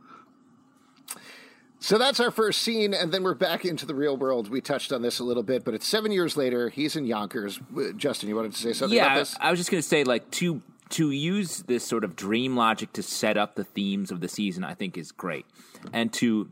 So 1.84 1.98
that's 1.98 2.18
our 2.18 2.30
first 2.30 2.62
scene, 2.62 2.94
and 2.94 3.12
then 3.12 3.22
we're 3.22 3.34
back 3.34 3.66
into 3.66 3.84
the 3.84 3.94
real 3.94 4.16
world. 4.16 4.48
We 4.48 4.62
touched 4.62 4.90
on 4.90 5.02
this 5.02 5.18
a 5.18 5.22
little 5.22 5.42
bit, 5.42 5.66
but 5.66 5.74
it's 5.74 5.86
seven 5.86 6.12
years 6.12 6.34
later. 6.34 6.70
He's 6.70 6.96
in 6.96 7.04
Yonkers. 7.04 7.60
Uh, 7.76 7.92
Justin, 7.94 8.30
you 8.30 8.36
wanted 8.36 8.52
to 8.52 8.58
say 8.58 8.72
something 8.72 8.98
about 8.98 9.10
Yeah, 9.10 9.18
this? 9.18 9.36
I 9.38 9.50
was 9.50 9.60
just 9.60 9.70
going 9.70 9.82
to 9.82 9.86
say, 9.86 10.02
like 10.02 10.30
to 10.30 10.62
to 10.90 11.10
use 11.10 11.58
this 11.64 11.84
sort 11.84 12.02
of 12.02 12.16
dream 12.16 12.56
logic 12.56 12.94
to 12.94 13.02
set 13.02 13.36
up 13.36 13.54
the 13.54 13.64
themes 13.64 14.10
of 14.10 14.22
the 14.22 14.28
season, 14.28 14.64
I 14.64 14.72
think 14.72 14.96
is 14.96 15.12
great, 15.12 15.44
and 15.92 16.10
to 16.14 16.50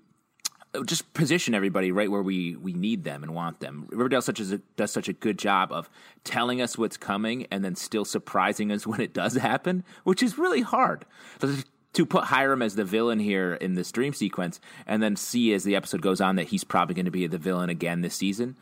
just 0.84 1.14
position 1.14 1.54
everybody 1.54 1.92
right 1.92 2.10
where 2.10 2.22
we 2.22 2.56
we 2.56 2.74
need 2.74 3.04
them 3.04 3.22
and 3.22 3.34
want 3.34 3.60
them. 3.60 3.88
Riverdale 3.90 4.20
such 4.20 4.38
as 4.38 4.52
a, 4.52 4.58
does 4.76 4.92
such 4.92 5.08
a 5.08 5.14
good 5.14 5.38
job 5.38 5.72
of 5.72 5.88
telling 6.24 6.60
us 6.60 6.76
what's 6.76 6.98
coming 6.98 7.46
and 7.50 7.64
then 7.64 7.74
still 7.74 8.04
surprising 8.04 8.70
us 8.70 8.86
when 8.86 9.00
it 9.00 9.14
does 9.14 9.36
happen, 9.36 9.82
which 10.04 10.22
is 10.22 10.36
really 10.36 10.60
hard. 10.60 11.06
To 11.94 12.06
put 12.06 12.25
Hiram 12.25 12.62
as 12.62 12.75
the 12.75 12.84
villain 12.84 13.18
here 13.18 13.54
in 13.54 13.75
this 13.75 13.92
dream 13.92 14.14
sequence, 14.14 14.61
and 14.87 15.02
then 15.02 15.14
see 15.14 15.52
as 15.52 15.64
the 15.64 15.76
episode 15.76 16.00
goes 16.00 16.20
on 16.20 16.37
that 16.37 16.49
he's 16.49 16.64
probably 16.64 16.94
going 16.94 17.04
to 17.04 17.11
be 17.11 17.26
the 17.26 17.38
villain 17.38 17.68
again 17.68 18.00
this 18.00 18.14
season, 18.14 18.56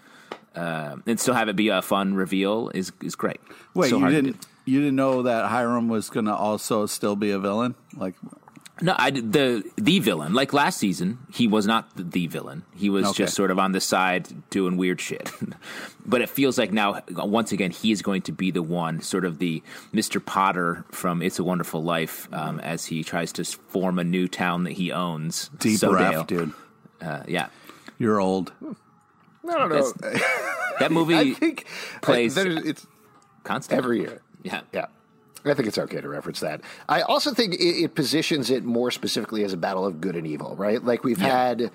uh, 0.57 0.97
and 1.07 1.21
still 1.21 1.35
have 1.35 1.49
it 1.49 1.55
be 1.55 1.69
a 1.69 1.81
fun 1.81 2.15
reveal 2.15 2.71
is 2.75 2.91
is 3.03 3.15
great. 3.15 3.41
Wait, 3.75 3.91
So 3.91 3.99
you 3.99 4.09
didn't 4.11 4.47
you 4.65 4.81
didn't 4.81 4.97
know 4.97 5.23
that 5.23 5.47
Hiram 5.47 5.89
was 5.89 6.11
going 6.11 6.27
to 6.27 6.35
also 6.35 6.87
still 6.87 7.17
be 7.17 7.31
a 7.31 7.39
villain? 7.39 7.75
Like. 7.97 8.15
No, 8.83 8.95
I 8.99 9.11
the 9.11 9.63
the 9.77 9.99
villain 9.99 10.33
like 10.33 10.53
last 10.53 10.79
season. 10.79 11.19
He 11.33 11.47
was 11.47 11.67
not 11.67 11.95
the, 11.97 12.03
the 12.03 12.27
villain. 12.29 12.65
He 12.75 12.89
was 12.89 13.07
Okay. 13.09 13.25
just 13.25 13.35
sort 13.35 13.51
of 13.51 13.59
on 13.59 13.73
the 13.73 13.81
side 13.81 14.29
doing 14.51 14.77
weird 14.77 15.01
shit. 15.01 15.31
but 16.07 16.23
it 16.23 16.29
feels 16.31 16.57
like 16.57 16.73
now 16.73 17.03
once 17.11 17.53
again 17.53 17.71
he 17.73 17.93
is 17.93 18.01
going 18.03 18.23
to 18.23 18.33
be 18.33 18.51
the 18.51 18.63
one, 18.63 19.01
sort 19.03 19.25
of 19.25 19.39
the 19.39 19.63
Mister 19.93 20.19
Potter 20.21 20.85
from 20.91 21.21
It's 21.23 21.39
a 21.39 21.45
Wonderful 21.45 21.83
Life, 21.83 22.29
um, 22.33 22.59
as 22.61 22.87
he 22.87 23.05
tries 23.05 23.33
to 23.33 23.45
form 23.45 23.99
a 23.99 24.05
new 24.05 24.29
town 24.29 24.65
that 24.65 24.73
he 24.73 24.91
owns. 24.93 25.51
deep 25.59 25.79
Sodale. 25.79 26.13
breath, 26.13 26.27
dude. 26.27 26.53
Uh, 27.03 27.23
yeah, 27.29 27.49
You're 27.99 28.21
old. 28.21 28.53
I 29.49 29.55
don't 29.59 29.71
know. 29.71 29.93
that 30.79 30.93
movie 30.93 31.17
I 31.19 31.33
think 31.35 31.67
plays- 32.03 32.39
I, 32.39 32.43
it's 32.47 32.87
constantly 33.45 33.79
every 33.85 34.01
year. 34.01 34.23
Yeah, 34.43 34.61
Yeah. 34.73 34.87
I 35.45 35.55
think 35.55 35.69
it's 35.69 35.79
okay 35.79 36.01
to 36.01 36.09
reference 36.09 36.41
that. 36.41 36.61
I 36.89 37.03
also 37.03 37.33
think 37.33 37.55
it, 37.55 37.85
it 37.85 37.95
positions 37.95 38.51
it 38.51 38.65
more 38.65 38.91
specifically 38.91 39.45
as 39.45 39.53
a 39.53 39.57
battle 39.57 39.87
of 39.87 40.01
good 40.01 40.17
and 40.17 40.27
evil, 40.27 40.55
right? 40.57 40.83
Like 40.83 41.03
we've 41.03 41.19
had 41.19 41.71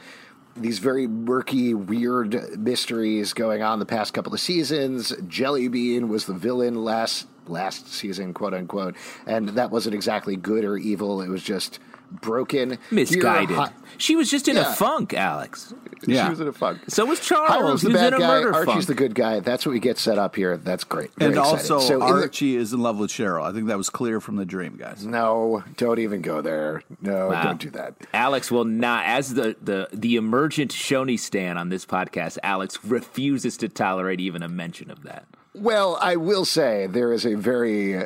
these 0.55 0.79
very 0.79 1.07
murky, 1.07 1.73
weird 1.73 2.57
mysteries 2.57 3.33
going 3.33 3.61
on 3.61 3.79
the 3.79 3.85
past 3.85 4.13
couple 4.13 4.33
of 4.33 4.39
seasons. 4.39 5.11
Jellybean 5.11 6.07
was 6.07 6.25
the 6.25 6.33
villain 6.33 6.83
last 6.83 7.27
last 7.47 7.91
season, 7.93 8.33
quote 8.33 8.53
unquote, 8.53 8.95
and 9.27 9.49
that 9.49 9.69
wasn't 9.71 9.95
exactly 9.95 10.35
good 10.35 10.63
or 10.63 10.77
evil. 10.77 11.21
It 11.21 11.29
was 11.29 11.43
just 11.43 11.79
broken, 12.11 12.77
misguided. 12.91 13.49
Here, 13.49 13.57
Hi- 13.57 13.71
she 13.97 14.15
was 14.15 14.29
just 14.29 14.47
in 14.47 14.55
Yeah. 14.57 14.71
a 14.71 14.75
funk, 14.75 15.13
Alex. 15.13 15.73
Yeah. 16.07 16.25
She 16.25 16.29
was 16.31 16.39
in 16.41 16.47
a 16.47 16.53
funk. 16.53 16.81
So 16.89 17.05
was 17.05 17.19
Charles. 17.19 17.49
Hiram's 17.49 17.81
the 17.81 17.87
he 17.89 17.93
was 17.93 18.01
bad 18.01 18.13
in 18.13 18.17
a 18.17 18.19
guy. 18.19 18.27
murder 18.27 18.53
Archie's 18.53 18.73
funk. 18.73 18.85
the 18.87 18.93
good 18.93 19.15
guy. 19.15 19.39
That's 19.39 19.65
what 19.65 19.71
we 19.71 19.79
get 19.79 19.97
set 19.97 20.19
up 20.19 20.35
here. 20.35 20.57
That's 20.57 20.83
great. 20.83 21.11
Very 21.15 21.31
and 21.31 21.39
excited. 21.39 21.71
also, 21.71 21.79
So 21.79 21.93
in 21.95 21.99
the- 22.01 22.05
Archie 22.05 22.55
is 22.57 22.73
in 22.73 22.81
love 22.81 22.99
with 22.99 23.09
Cheryl. 23.09 23.43
I 23.43 23.51
think 23.53 23.67
that 23.67 23.77
was 23.77 23.89
clear 23.89 24.19
from 24.19 24.35
the 24.35 24.45
dream, 24.45 24.75
guys. 24.77 25.05
no, 25.05 25.63
don't 25.77 25.97
even 25.99 26.21
go 26.21 26.41
there. 26.41 26.83
No, 27.01 27.29
Wow. 27.29 27.43
don't 27.43 27.59
do 27.59 27.69
that. 27.71 27.95
Alex 28.13 28.51
will 28.51 28.65
not, 28.65 29.05
as 29.05 29.33
the, 29.33 29.55
the, 29.61 29.87
the 29.93 30.15
emergent 30.17 30.71
Choni 30.71 31.17
stan 31.19 31.57
on 31.57 31.69
this 31.69 31.85
podcast, 31.85 32.37
Alex 32.43 32.77
refuses 32.85 33.57
to 33.57 33.69
tolerate 33.69 34.19
even 34.19 34.43
a 34.43 34.49
mention 34.49 34.91
of 34.91 35.03
that. 35.03 35.25
Well, 35.55 35.97
I 36.01 36.17
will 36.17 36.45
say 36.45 36.85
there 36.87 37.13
is 37.13 37.25
a 37.25 37.35
very 37.35 38.03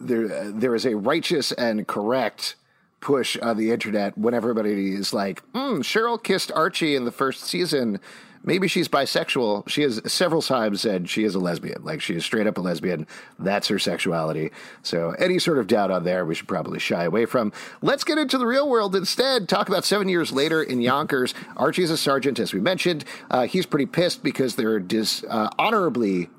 there 0.00 0.50
there 0.50 0.74
is 0.74 0.86
a 0.86 0.96
righteous 0.96 1.52
and 1.52 1.86
correct 1.86 2.56
push 3.00 3.36
on 3.38 3.56
the 3.56 3.70
internet 3.70 4.16
when 4.16 4.34
everybody 4.34 4.94
is 4.94 5.12
like, 5.12 5.42
mm, 5.52 5.78
Cheryl 5.78 6.22
kissed 6.22 6.52
Archie 6.52 6.94
in 6.94 7.04
the 7.04 7.12
first 7.12 7.44
season. 7.44 8.00
Maybe 8.42 8.68
she's 8.68 8.88
bisexual. 8.88 9.68
She 9.68 9.82
has 9.82 10.00
several 10.10 10.40
times 10.40 10.80
said 10.80 11.10
she 11.10 11.24
is 11.24 11.34
a 11.34 11.38
lesbian. 11.38 11.84
Like 11.84 12.00
she 12.00 12.14
is 12.14 12.24
straight 12.24 12.46
up 12.46 12.56
a 12.56 12.60
lesbian. 12.62 13.06
That's 13.38 13.68
her 13.68 13.78
sexuality. 13.78 14.50
So 14.82 15.10
any 15.18 15.38
sort 15.38 15.58
of 15.58 15.66
doubt 15.66 15.90
on 15.90 16.04
there, 16.04 16.24
we 16.24 16.34
should 16.34 16.48
probably 16.48 16.78
shy 16.78 17.04
away 17.04 17.26
from. 17.26 17.52
Let's 17.82 18.02
get 18.02 18.16
into 18.16 18.38
the 18.38 18.46
real 18.46 18.66
world 18.66 18.96
instead. 18.96 19.46
Talk 19.46 19.68
about 19.68 19.84
seven 19.84 20.08
years 20.08 20.32
later 20.32 20.62
in 20.62 20.80
Yonkers. 20.80 21.34
Archie's 21.58 21.90
a 21.90 21.98
sergeant, 21.98 22.38
as 22.38 22.54
we 22.54 22.60
mentioned. 22.60 23.04
Uh, 23.30 23.46
he's 23.46 23.66
pretty 23.66 23.86
pissed 23.86 24.22
because 24.22 24.56
they're 24.56 24.80
dis, 24.80 25.22
uh, 25.28 25.50
honorably 25.58 26.30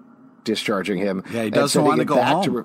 discharging 0.44 0.98
him. 0.98 1.24
Yeah, 1.32 1.44
he 1.44 1.50
doesn't 1.52 1.84
wanna 1.84 2.06
go 2.06 2.16
back 2.16 2.34
home. 2.46 2.54
Ri- 2.58 2.64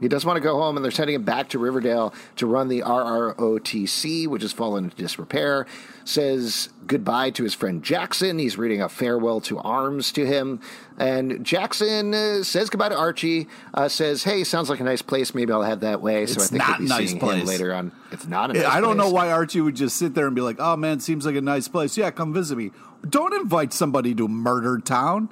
he 0.00 0.08
doesn't 0.08 0.26
want 0.26 0.36
to 0.38 0.42
go 0.42 0.56
home, 0.56 0.76
and 0.76 0.84
they're 0.84 0.90
sending 0.90 1.14
him 1.16 1.22
back 1.24 1.48
to 1.50 1.58
Riverdale 1.58 2.12
to 2.36 2.46
run 2.46 2.68
the 2.68 2.80
ROTC, 2.80 4.26
which 4.26 4.42
has 4.42 4.52
fallen 4.52 4.84
into 4.84 4.96
disrepair. 4.96 5.66
Says 6.04 6.70
goodbye 6.86 7.30
to 7.30 7.44
his 7.44 7.54
friend 7.54 7.82
Jackson. 7.82 8.38
He's 8.38 8.58
reading 8.58 8.82
a 8.82 8.88
farewell 8.88 9.40
to 9.42 9.58
arms 9.58 10.10
to 10.12 10.26
him. 10.26 10.60
And 10.98 11.44
Jackson 11.44 12.12
uh, 12.14 12.42
says 12.42 12.68
goodbye 12.70 12.88
to 12.88 12.96
Archie. 12.96 13.46
Uh, 13.72 13.88
says, 13.88 14.24
"Hey, 14.24 14.42
sounds 14.44 14.68
like 14.70 14.80
a 14.80 14.84
nice 14.84 15.02
place. 15.02 15.34
Maybe 15.34 15.52
I'll 15.52 15.62
head 15.62 15.80
that 15.82 16.00
way." 16.00 16.26
so 16.26 16.42
I 16.42 16.46
think 16.46 16.58
not 16.58 16.68
we'll 16.68 16.78
be 16.78 16.84
a 16.86 16.88
nice 16.88 17.08
seeing 17.10 17.20
place. 17.20 17.40
him 17.42 17.46
later 17.46 17.74
on. 17.74 17.92
It's 18.10 18.26
not 18.26 18.50
a 18.50 18.54
nice 18.54 18.62
place. 18.62 18.74
I 18.74 18.80
don't 18.80 18.96
know 18.96 19.10
why 19.10 19.30
Archie 19.30 19.60
would 19.60 19.76
just 19.76 19.96
sit 19.96 20.14
there 20.14 20.26
and 20.26 20.34
be 20.34 20.42
like, 20.42 20.56
"Oh 20.58 20.76
man, 20.76 21.00
seems 21.00 21.24
like 21.26 21.36
a 21.36 21.40
nice 21.40 21.68
place. 21.68 21.96
Yeah, 21.96 22.10
come 22.10 22.32
visit 22.32 22.56
me." 22.56 22.72
Don't 23.08 23.32
invite 23.34 23.72
somebody 23.72 24.14
to 24.16 24.26
murder 24.28 24.78
town. 24.78 25.30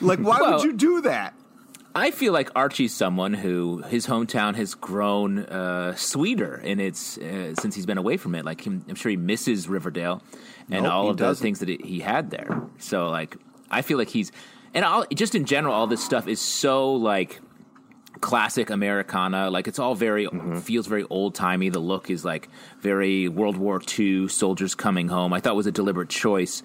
Like, 0.00 0.20
why 0.20 0.40
Well- 0.40 0.54
would 0.54 0.62
you 0.64 0.72
do 0.72 1.00
that? 1.02 1.34
I 1.94 2.10
feel 2.12 2.32
like 2.32 2.50
Archie's 2.54 2.94
someone 2.94 3.34
who 3.34 3.82
his 3.82 4.06
hometown 4.06 4.54
has 4.56 4.74
grown 4.74 5.40
uh, 5.40 5.94
sweeter 5.96 6.56
in 6.58 6.78
its 6.80 7.18
uh, 7.18 7.54
since 7.58 7.74
he's 7.74 7.86
been 7.86 7.98
away 7.98 8.16
from 8.16 8.34
it. 8.34 8.44
Like 8.44 8.64
him, 8.66 8.84
I'm 8.88 8.94
sure 8.94 9.10
he 9.10 9.16
misses 9.16 9.68
Riverdale 9.68 10.22
and 10.70 10.84
Nope, 10.84 10.92
all 10.92 11.10
of 11.10 11.16
the 11.16 11.24
doesn't. 11.24 11.42
things 11.42 11.58
that 11.60 11.68
he 11.68 12.00
had 12.00 12.30
there. 12.30 12.62
So 12.78 13.08
like, 13.10 13.36
I 13.70 13.82
feel 13.82 13.98
like 13.98 14.08
he's 14.10 14.30
and 14.74 14.84
all, 14.84 15.04
just 15.14 15.34
in 15.34 15.44
general, 15.44 15.74
all 15.74 15.86
this 15.86 16.04
stuff 16.04 16.28
is 16.28 16.40
so 16.40 16.92
like 16.92 17.40
classic 18.20 18.70
Americana. 18.70 19.50
Like 19.50 19.66
it's 19.66 19.78
all 19.78 19.94
very 19.94 20.26
Mm-hmm. 20.26 20.58
feels 20.58 20.86
very 20.86 21.04
old 21.10 21.34
timey. 21.34 21.68
The 21.70 21.78
look 21.80 22.10
is 22.10 22.24
like 22.24 22.48
very 22.80 23.28
World 23.28 23.56
War 23.56 23.80
II 23.98 24.28
soldiers 24.28 24.74
coming 24.74 25.08
home. 25.08 25.32
I 25.32 25.40
thought 25.40 25.54
it 25.54 25.56
was 25.56 25.66
a 25.66 25.72
deliberate 25.72 26.10
choice. 26.10 26.62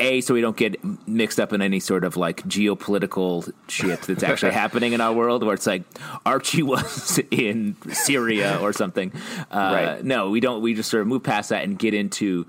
A, 0.00 0.20
so 0.20 0.34
we 0.34 0.40
don't 0.40 0.56
get 0.56 0.76
mixed 1.06 1.38
up 1.40 1.52
in 1.52 1.62
any 1.62 1.80
sort 1.80 2.04
of 2.04 2.16
like 2.16 2.42
geopolitical 2.44 3.52
shit 3.68 4.00
that's 4.02 4.22
actually 4.22 4.52
happening 4.62 4.92
in 4.92 5.00
our 5.00 5.12
world, 5.12 5.42
where 5.42 5.54
it's 5.54 5.66
like 5.66 5.82
Archie 6.26 6.62
was 6.62 7.18
in 7.30 7.76
Syria 7.92 8.58
or 8.60 8.72
something. 8.72 9.12
Uh, 9.50 9.70
Right. 9.72 10.04
No, 10.04 10.30
we 10.30 10.40
don't. 10.40 10.60
We 10.62 10.74
just 10.74 10.90
sort 10.90 11.00
of 11.00 11.06
move 11.06 11.22
past 11.22 11.48
that 11.48 11.64
and 11.64 11.78
get 11.78 11.94
into 11.94 12.46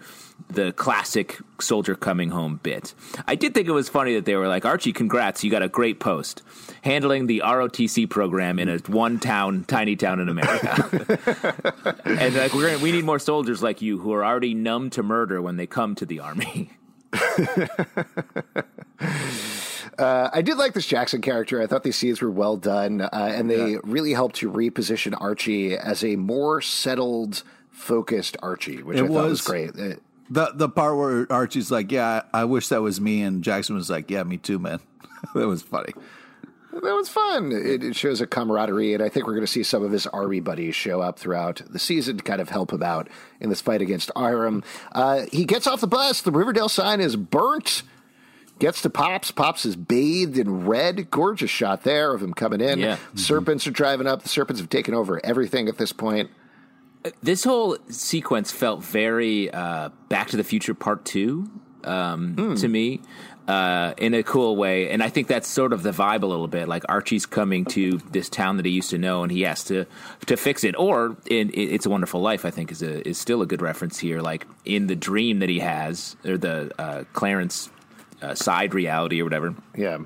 the 0.49 0.73
classic 0.73 1.39
soldier 1.59 1.95
coming 1.95 2.29
home 2.29 2.59
bit. 2.61 2.93
I 3.27 3.35
did 3.35 3.53
think 3.53 3.67
it 3.67 3.71
was 3.71 3.87
funny 3.87 4.15
that 4.15 4.25
they 4.25 4.35
were 4.35 4.47
like, 4.47 4.65
Archie, 4.65 4.91
congrats, 4.93 5.43
you 5.43 5.49
got 5.49 5.63
a 5.63 5.69
great 5.69 5.99
post 5.99 6.41
handling 6.81 7.27
the 7.27 7.41
ROTC 7.45 8.09
program 8.09 8.59
in 8.59 8.67
a 8.67 8.77
one 8.87 9.19
town, 9.19 9.63
tiny 9.63 9.95
town 9.95 10.19
in 10.19 10.27
America. 10.27 11.95
and 12.05 12.35
like, 12.35 12.53
we're 12.53 12.71
gonna, 12.71 12.83
we 12.83 12.91
need 12.91 13.05
more 13.05 13.19
soldiers 13.19 13.63
like 13.63 13.81
you 13.81 13.99
who 13.99 14.11
are 14.11 14.25
already 14.25 14.53
numb 14.53 14.89
to 14.91 15.01
murder 15.01 15.41
when 15.41 15.55
they 15.55 15.65
come 15.65 15.95
to 15.95 16.05
the 16.05 16.19
army. 16.19 16.71
Uh, 19.99 20.29
I 20.33 20.41
did 20.41 20.57
like 20.57 20.73
this 20.73 20.87
Jackson 20.87 21.21
character. 21.21 21.61
I 21.61 21.67
thought 21.67 21.83
these 21.83 21.95
scenes 21.95 22.19
were 22.21 22.31
well 22.31 22.57
done, 22.57 23.01
uh, 23.01 23.09
and 23.13 23.47
they 23.49 23.77
really 23.83 24.13
helped 24.13 24.37
to 24.37 24.51
reposition 24.51 25.13
Archie 25.19 25.77
as 25.77 26.03
a 26.03 26.15
more 26.15 26.61
settled, 26.61 27.43
focused 27.69 28.35
Archie, 28.41 28.81
which 28.81 28.97
It 28.97 29.03
I 29.03 29.07
thought 29.07 29.13
was 29.13 29.29
was- 29.29 29.41
great. 29.41 29.69
Uh, 29.79 29.95
The 30.31 30.51
the 30.55 30.69
part 30.69 30.97
where 30.97 31.31
Archie's 31.31 31.69
like, 31.69 31.91
"Yeah, 31.91 32.23
I 32.33 32.45
wish 32.45 32.69
that 32.69 32.81
was 32.81 32.99
me," 32.99 33.21
and 33.21 33.43
Jackson 33.43 33.75
was 33.75 33.89
like, 33.89 34.09
"Yeah, 34.09 34.23
me 34.23 34.37
too, 34.37 34.57
man." 34.57 34.79
that 35.35 35.47
was 35.47 35.61
funny. 35.61 35.93
That 36.73 36.95
was 36.95 37.07
fun. 37.07 37.51
It, 37.51 37.83
it 37.83 37.95
shows 37.95 38.19
a 38.19 38.25
camaraderie, 38.25 38.95
and 38.95 39.03
I 39.03 39.07
think 39.07 39.27
we're 39.27 39.33
going 39.33 39.45
to 39.45 39.51
see 39.51 39.61
some 39.61 39.83
of 39.83 39.91
his 39.91 40.07
army 40.07 40.39
buddies 40.39 40.73
show 40.73 41.01
up 41.01 41.19
throughout 41.19 41.61
the 41.69 41.77
season 41.77 42.17
to 42.17 42.23
kind 42.23 42.41
of 42.41 42.49
help 42.49 42.73
him 42.73 42.81
out 42.81 43.09
in 43.39 43.49
this 43.49 43.61
fight 43.61 43.81
against 43.81 44.09
Hiram. 44.15 44.63
Uh, 44.91 45.25
he 45.31 45.45
gets 45.45 45.67
off 45.67 45.81
the 45.81 45.87
bus. 45.87 46.21
The 46.21 46.31
Riverdale 46.31 46.69
sign 46.69 46.99
is 46.99 47.15
burnt. 47.15 47.83
Gets 48.57 48.81
to 48.83 48.89
Pops. 48.89 49.29
Pops 49.29 49.65
is 49.65 49.75
bathed 49.75 50.37
in 50.37 50.65
red. 50.65 51.11
Gorgeous 51.11 51.51
shot 51.51 51.83
there 51.83 52.13
of 52.13 52.23
him 52.23 52.33
coming 52.33 52.61
in. 52.61 52.79
Yeah. 52.79 52.97
Serpents 53.13 53.67
are 53.67 53.71
driving 53.71 54.07
up. 54.07 54.23
The 54.23 54.29
serpents 54.29 54.59
have 54.59 54.69
taken 54.69 54.93
over 54.95 55.23
everything 55.23 55.67
at 55.67 55.77
this 55.77 55.91
point. 55.91 56.31
this 57.21 57.43
whole 57.43 57.77
sequence 57.89 58.51
felt 58.51 58.83
very 58.83 59.51
uh, 59.51 59.89
Back 60.09 60.29
to 60.29 60.37
the 60.37 60.43
Future 60.43 60.73
Part 60.73 61.05
Two 61.05 61.49
um, 61.83 62.55
to 62.57 62.67
me. 62.67 63.01
Uh, 63.45 63.93
in 63.97 64.13
a 64.13 64.23
cool 64.23 64.55
way, 64.55 64.89
and 64.89 65.03
I 65.03 65.09
think 65.09 65.27
that's 65.27 65.49
sort 65.49 65.73
of 65.73 65.83
the 65.83 65.91
vibe 65.91 66.23
a 66.23 66.25
little 66.25 66.47
bit. 66.47 66.69
Like 66.69 66.83
Archie's 66.87 67.25
coming 67.25 67.65
to 67.65 67.99
this 68.09 68.29
town 68.29 68.55
that 68.55 68.65
he 68.65 68.71
used 68.71 68.91
to 68.91 68.97
know, 68.97 69.21
and 69.21 69.29
he 69.29 69.41
has 69.41 69.65
to 69.65 69.85
to 70.27 70.37
fix 70.37 70.63
it. 70.63 70.75
Or 70.77 71.17
in, 71.29 71.51
It's 71.53 71.85
a 71.85 71.89
Wonderful 71.89 72.21
Life, 72.21 72.45
I 72.45 72.51
think 72.51 72.71
is 72.71 72.81
a 72.81 73.05
is 73.05 73.17
still 73.17 73.41
a 73.41 73.45
good 73.45 73.61
reference 73.61 73.99
here. 73.99 74.21
Like 74.21 74.47
in 74.63 74.87
the 74.87 74.95
dream 74.95 75.39
that 75.39 75.49
he 75.49 75.59
has, 75.59 76.15
or 76.23 76.37
the 76.37 76.71
uh, 76.79 77.03
Clarence 77.11 77.69
uh, 78.23 78.35
side 78.35 78.73
reality 78.73 79.21
or 79.21 79.25
whatever. 79.25 79.53
Yeah. 79.75 79.99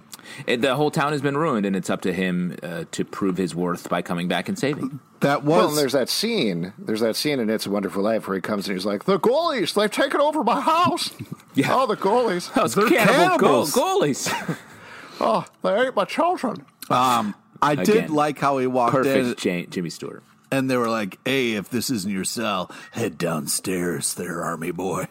It, 0.45 0.61
the 0.61 0.75
whole 0.75 0.91
town 0.91 1.11
has 1.13 1.21
been 1.21 1.37
ruined, 1.37 1.65
and 1.65 1.75
it's 1.75 1.89
up 1.89 2.01
to 2.01 2.11
him 2.13 2.57
uh, 2.63 2.83
to 2.91 3.05
prove 3.05 3.37
his 3.37 3.55
worth 3.55 3.87
by 3.89 4.01
coming 4.01 4.27
back 4.27 4.49
and 4.49 4.57
saving. 4.59 4.99
That 5.21 5.43
Well, 5.43 5.61
was 5.63 5.69
and 5.69 5.77
there's 5.77 5.93
that 5.93 6.09
scene. 6.09 6.73
There's 6.77 6.99
that 6.99 7.15
scene 7.15 7.39
in 7.39 7.49
It's 7.49 7.65
a 7.65 7.71
Wonderful 7.71 8.03
Life 8.03 8.27
where 8.27 8.35
he 8.35 8.41
comes 8.41 8.67
and 8.67 8.75
he's 8.75 8.85
like, 8.85 9.05
"The 9.05 9.19
ghoulies, 9.19 9.73
they've 9.73 9.89
taken 9.89 10.19
over 10.19 10.43
my 10.43 10.59
house. 10.61 11.11
Yeah. 11.55 11.73
Oh, 11.73 11.87
the 11.87 11.97
ghoulies. 11.97 12.53
Those 12.53 12.75
They're 12.75 12.87
cannibal 12.87 13.37
goal- 13.39 13.65
cannibals. 13.65 13.73
ghoulies. 13.73 14.57
Oh, 15.19 15.45
they 15.63 15.87
ate 15.87 15.95
my 15.95 16.05
children." 16.05 16.65
um, 16.89 17.33
I 17.61 17.73
did 17.75 18.09
like 18.11 18.37
how 18.37 18.59
he 18.59 18.67
walked 18.67 18.95
in, 18.97 19.03
Perfect, 19.33 19.71
Jimmy 19.71 19.89
Stewart. 19.89 20.21
and 20.51 20.69
they 20.69 20.77
were 20.77 20.89
like, 20.89 21.17
"Hey, 21.25 21.53
if 21.53 21.69
this 21.69 21.89
isn't 21.89 22.11
your 22.11 22.23
cell, 22.25 22.69
head 22.91 23.17
downstairs, 23.17 24.13
there, 24.13 24.43
army 24.43 24.69
boy." 24.71 25.07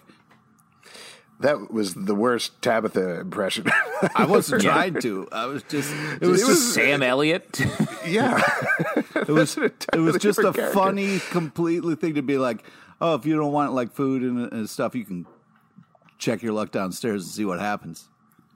That 1.40 1.70
was 1.70 1.94
the 1.94 2.14
worst 2.14 2.60
Tabitha 2.62 3.20
impression. 3.20 3.66
I 4.14 4.24
wasn't 4.24 4.62
Yeah. 4.64 4.70
trying 4.72 5.00
to. 5.02 5.28
I 5.32 5.46
was 5.46 5.62
just. 5.64 5.92
it 6.20 6.26
was, 6.26 6.40
This 6.40 6.48
is 6.48 6.74
Sam 6.74 7.02
Elliott. 7.02 7.60
yeah. 8.06 8.40
It 9.14 9.28
was 9.28 9.58
it 9.58 9.98
was 9.98 10.16
just 10.18 10.38
a 10.38 10.52
character. 10.52 10.70
funny, 10.72 11.18
completely 11.30 11.94
thing 11.94 12.14
to 12.14 12.22
be 12.22 12.38
like, 12.38 12.64
oh, 13.00 13.14
if 13.14 13.26
you 13.26 13.36
don't 13.36 13.52
want 13.52 13.72
like 13.74 13.92
food 13.92 14.22
and, 14.22 14.50
and 14.52 14.70
stuff, 14.70 14.94
you 14.94 15.04
can 15.04 15.26
check 16.18 16.42
your 16.42 16.54
luck 16.54 16.70
downstairs 16.70 17.24
and 17.24 17.30
see 17.30 17.44
what 17.44 17.60
happens. 17.60 18.08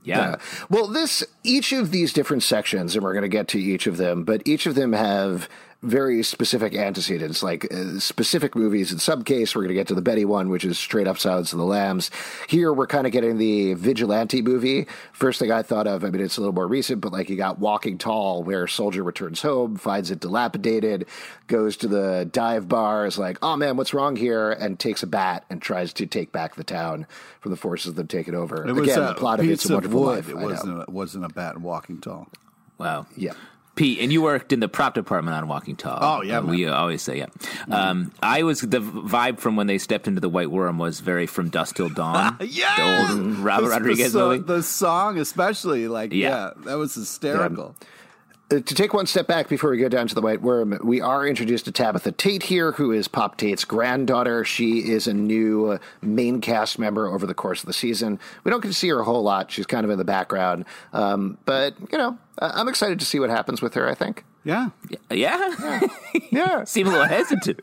Yeah. 0.02 0.30
Yeah. 0.30 0.36
Well, 0.70 0.86
this 0.86 1.22
each 1.44 1.72
of 1.72 1.90
these 1.90 2.14
different 2.14 2.42
sections, 2.42 2.94
and 2.94 3.04
we're 3.04 3.12
going 3.12 3.22
to 3.22 3.28
get 3.28 3.48
to 3.48 3.60
each 3.60 3.86
of 3.86 3.98
them, 3.98 4.24
but 4.24 4.40
each 4.46 4.64
of 4.64 4.74
them 4.74 4.94
have 4.94 5.50
very 5.82 6.22
specific 6.22 6.74
antecedents, 6.74 7.42
like 7.42 7.72
uh, 7.72 7.98
specific 7.98 8.54
movies. 8.54 8.92
In 8.92 8.98
some 8.98 9.24
case, 9.24 9.54
we're 9.54 9.62
going 9.62 9.68
to 9.68 9.74
get 9.74 9.86
to 9.88 9.94
the 9.94 10.02
Betty 10.02 10.26
one, 10.26 10.50
which 10.50 10.64
is 10.64 10.78
straight 10.78 11.06
up 11.06 11.18
Silence 11.18 11.52
of 11.52 11.58
the 11.58 11.64
Lambs. 11.64 12.10
Here, 12.48 12.72
we're 12.72 12.86
kind 12.86 13.06
of 13.06 13.12
getting 13.12 13.38
the 13.38 13.74
vigilante 13.74 14.42
movie. 14.42 14.86
First 15.12 15.38
thing 15.38 15.50
I 15.50 15.62
thought 15.62 15.86
of, 15.86 16.04
I 16.04 16.10
mean, 16.10 16.20
it's 16.22 16.36
a 16.36 16.40
little 16.40 16.54
more 16.54 16.68
recent, 16.68 17.00
but 17.00 17.12
like 17.12 17.30
you 17.30 17.36
got 17.36 17.58
Walking 17.58 17.96
Tall, 17.96 18.42
where 18.42 18.64
a 18.64 18.68
soldier 18.68 19.02
returns 19.02 19.40
home, 19.40 19.76
finds 19.76 20.10
it 20.10 20.20
dilapidated, 20.20 21.06
goes 21.46 21.78
to 21.78 21.88
the 21.88 22.28
dive 22.30 22.68
bar, 22.68 23.06
is 23.06 23.18
like, 23.18 23.38
oh 23.40 23.56
man, 23.56 23.76
what's 23.78 23.94
wrong 23.94 24.16
here? 24.16 24.50
And 24.50 24.78
takes 24.78 25.02
a 25.02 25.06
bat 25.06 25.44
and 25.48 25.62
tries 25.62 25.94
to 25.94 26.06
take 26.06 26.30
back 26.30 26.56
the 26.56 26.64
town 26.64 27.06
from 27.40 27.52
the 27.52 27.56
forces 27.56 27.94
that 27.94 28.02
have 28.02 28.08
taken 28.08 28.34
over. 28.34 28.68
It 28.68 28.74
was 28.74 28.88
Again, 28.88 29.02
a 29.02 29.06
the 29.08 29.14
plot 29.14 29.40
of 29.40 29.48
It's 29.48 29.68
a 29.68 29.72
Wonderful 29.74 30.00
wood. 30.00 30.16
Life. 30.16 30.28
It 30.28 30.36
wasn't. 30.36 30.78
A, 30.78 30.80
it 30.82 30.88
wasn't 30.90 31.24
a 31.24 31.28
bat 31.30 31.54
and 31.54 31.64
walking 31.64 32.02
tall. 32.02 32.28
Wow. 32.76 33.06
Yeah. 33.16 33.32
Pete, 33.76 34.00
and 34.00 34.12
you 34.12 34.20
worked 34.20 34.52
in 34.52 34.60
the 34.60 34.68
prop 34.68 34.94
department 34.94 35.36
on 35.36 35.48
Walking 35.48 35.76
Tall. 35.76 35.98
Oh, 36.00 36.22
yeah, 36.22 36.38
Uh, 36.38 36.42
we 36.42 36.66
always 36.66 37.00
say 37.02 37.18
yeah. 37.18 37.26
Um, 37.70 38.12
I 38.22 38.42
was 38.42 38.60
the 38.60 38.80
vibe 38.80 39.38
from 39.38 39.56
when 39.56 39.66
they 39.68 39.78
stepped 39.78 40.06
into 40.08 40.20
the 40.20 40.28
White 40.28 40.50
Worm 40.50 40.76
was 40.78 41.00
very 41.00 41.26
from 41.26 41.48
Dusk 41.48 41.76
Till 41.76 41.88
Dawn. 41.88 42.36
Yeah, 42.46 42.74
the 43.08 43.14
old 43.14 43.36
Robert 43.38 43.64
The- 43.66 43.70
Rodriguez 43.70 44.12
the, 44.12 44.18
movie. 44.28 44.42
The 44.42 44.62
song, 44.62 45.18
especially, 45.18 45.88
like, 45.88 46.12
yeah, 46.12 46.28
Yeah. 46.28 46.50
that 46.64 46.78
was 46.78 46.94
hysterical. 46.94 47.74
Uh, 47.80 47.84
to 48.50 48.74
take 48.74 48.92
one 48.92 49.06
step 49.06 49.26
back 49.26 49.48
before 49.48 49.70
we 49.70 49.78
go 49.78 49.88
down 49.88 50.06
to 50.08 50.14
the 50.14 50.20
White 50.20 50.42
Worm, 50.42 50.78
we 50.82 51.00
are 51.00 51.26
introduced 51.26 51.64
to 51.66 51.72
Tabitha 51.72 52.12
Tate 52.12 52.42
here, 52.44 52.72
who 52.72 52.90
is 52.92 53.06
Pop 53.08 53.36
Tate's 53.36 53.64
granddaughter. 53.64 54.44
She 54.44 54.90
is 54.90 55.06
a 55.06 55.14
new 55.14 55.66
uh, 55.72 55.78
main 56.02 56.40
cast 56.40 56.78
member 56.78 57.06
over 57.06 57.26
the 57.26 57.34
course 57.34 57.60
of 57.60 57.66
the 57.66 57.72
season. 57.72 58.18
We 58.44 58.50
don't 58.50 58.60
get 58.60 58.68
to 58.68 58.74
see 58.74 58.88
her 58.88 59.00
a 59.00 59.04
whole 59.04 59.22
lot. 59.22 59.50
She's 59.52 59.66
kind 59.66 59.84
of 59.84 59.90
in 59.90 59.98
the 59.98 60.04
background. 60.04 60.64
Um, 60.92 61.38
but, 61.44 61.74
you 61.92 61.98
know, 61.98 62.18
I- 62.40 62.60
I'm 62.60 62.68
excited 62.68 62.98
to 62.98 63.06
see 63.06 63.20
what 63.20 63.30
happens 63.30 63.62
with 63.62 63.74
her, 63.74 63.88
I 63.88 63.94
think. 63.94 64.24
Yeah. 64.42 64.70
yeah, 65.10 65.80
Yeah. 66.32 66.64
seem 66.64 66.86
a 66.86 66.90
little 66.90 67.06
hesitant. 67.06 67.60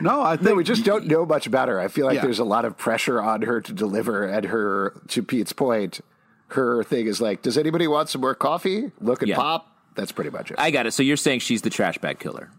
No, 0.00 0.22
I 0.22 0.36
think 0.36 0.48
No, 0.50 0.54
we 0.54 0.64
just 0.64 0.84
don't 0.84 1.06
know 1.06 1.26
much 1.26 1.46
about 1.46 1.68
her. 1.68 1.80
I 1.80 1.88
feel 1.88 2.06
like 2.06 2.16
Yeah. 2.16 2.22
there's 2.22 2.38
a 2.38 2.44
lot 2.44 2.64
of 2.64 2.76
pressure 2.76 3.20
on 3.20 3.42
her 3.42 3.60
to 3.60 3.72
deliver, 3.72 4.24
and 4.24 4.46
her, 4.46 4.94
to 5.08 5.22
Pete's 5.22 5.52
point, 5.52 6.00
her 6.48 6.84
thing 6.84 7.06
is 7.06 7.20
like, 7.20 7.42
does 7.42 7.58
anybody 7.58 7.86
want 7.88 8.08
some 8.08 8.20
more 8.20 8.34
coffee? 8.34 8.92
Look 9.00 9.22
at 9.22 9.28
Yeah. 9.28 9.36
Pop. 9.36 9.70
That's 9.94 10.12
pretty 10.12 10.30
much 10.30 10.50
it. 10.50 10.56
I 10.58 10.70
got 10.70 10.86
it. 10.86 10.92
So 10.92 11.02
you're 11.02 11.16
saying 11.16 11.40
she's 11.40 11.62
the 11.62 11.70
trash 11.70 11.98
bag 11.98 12.18
killer? 12.18 12.50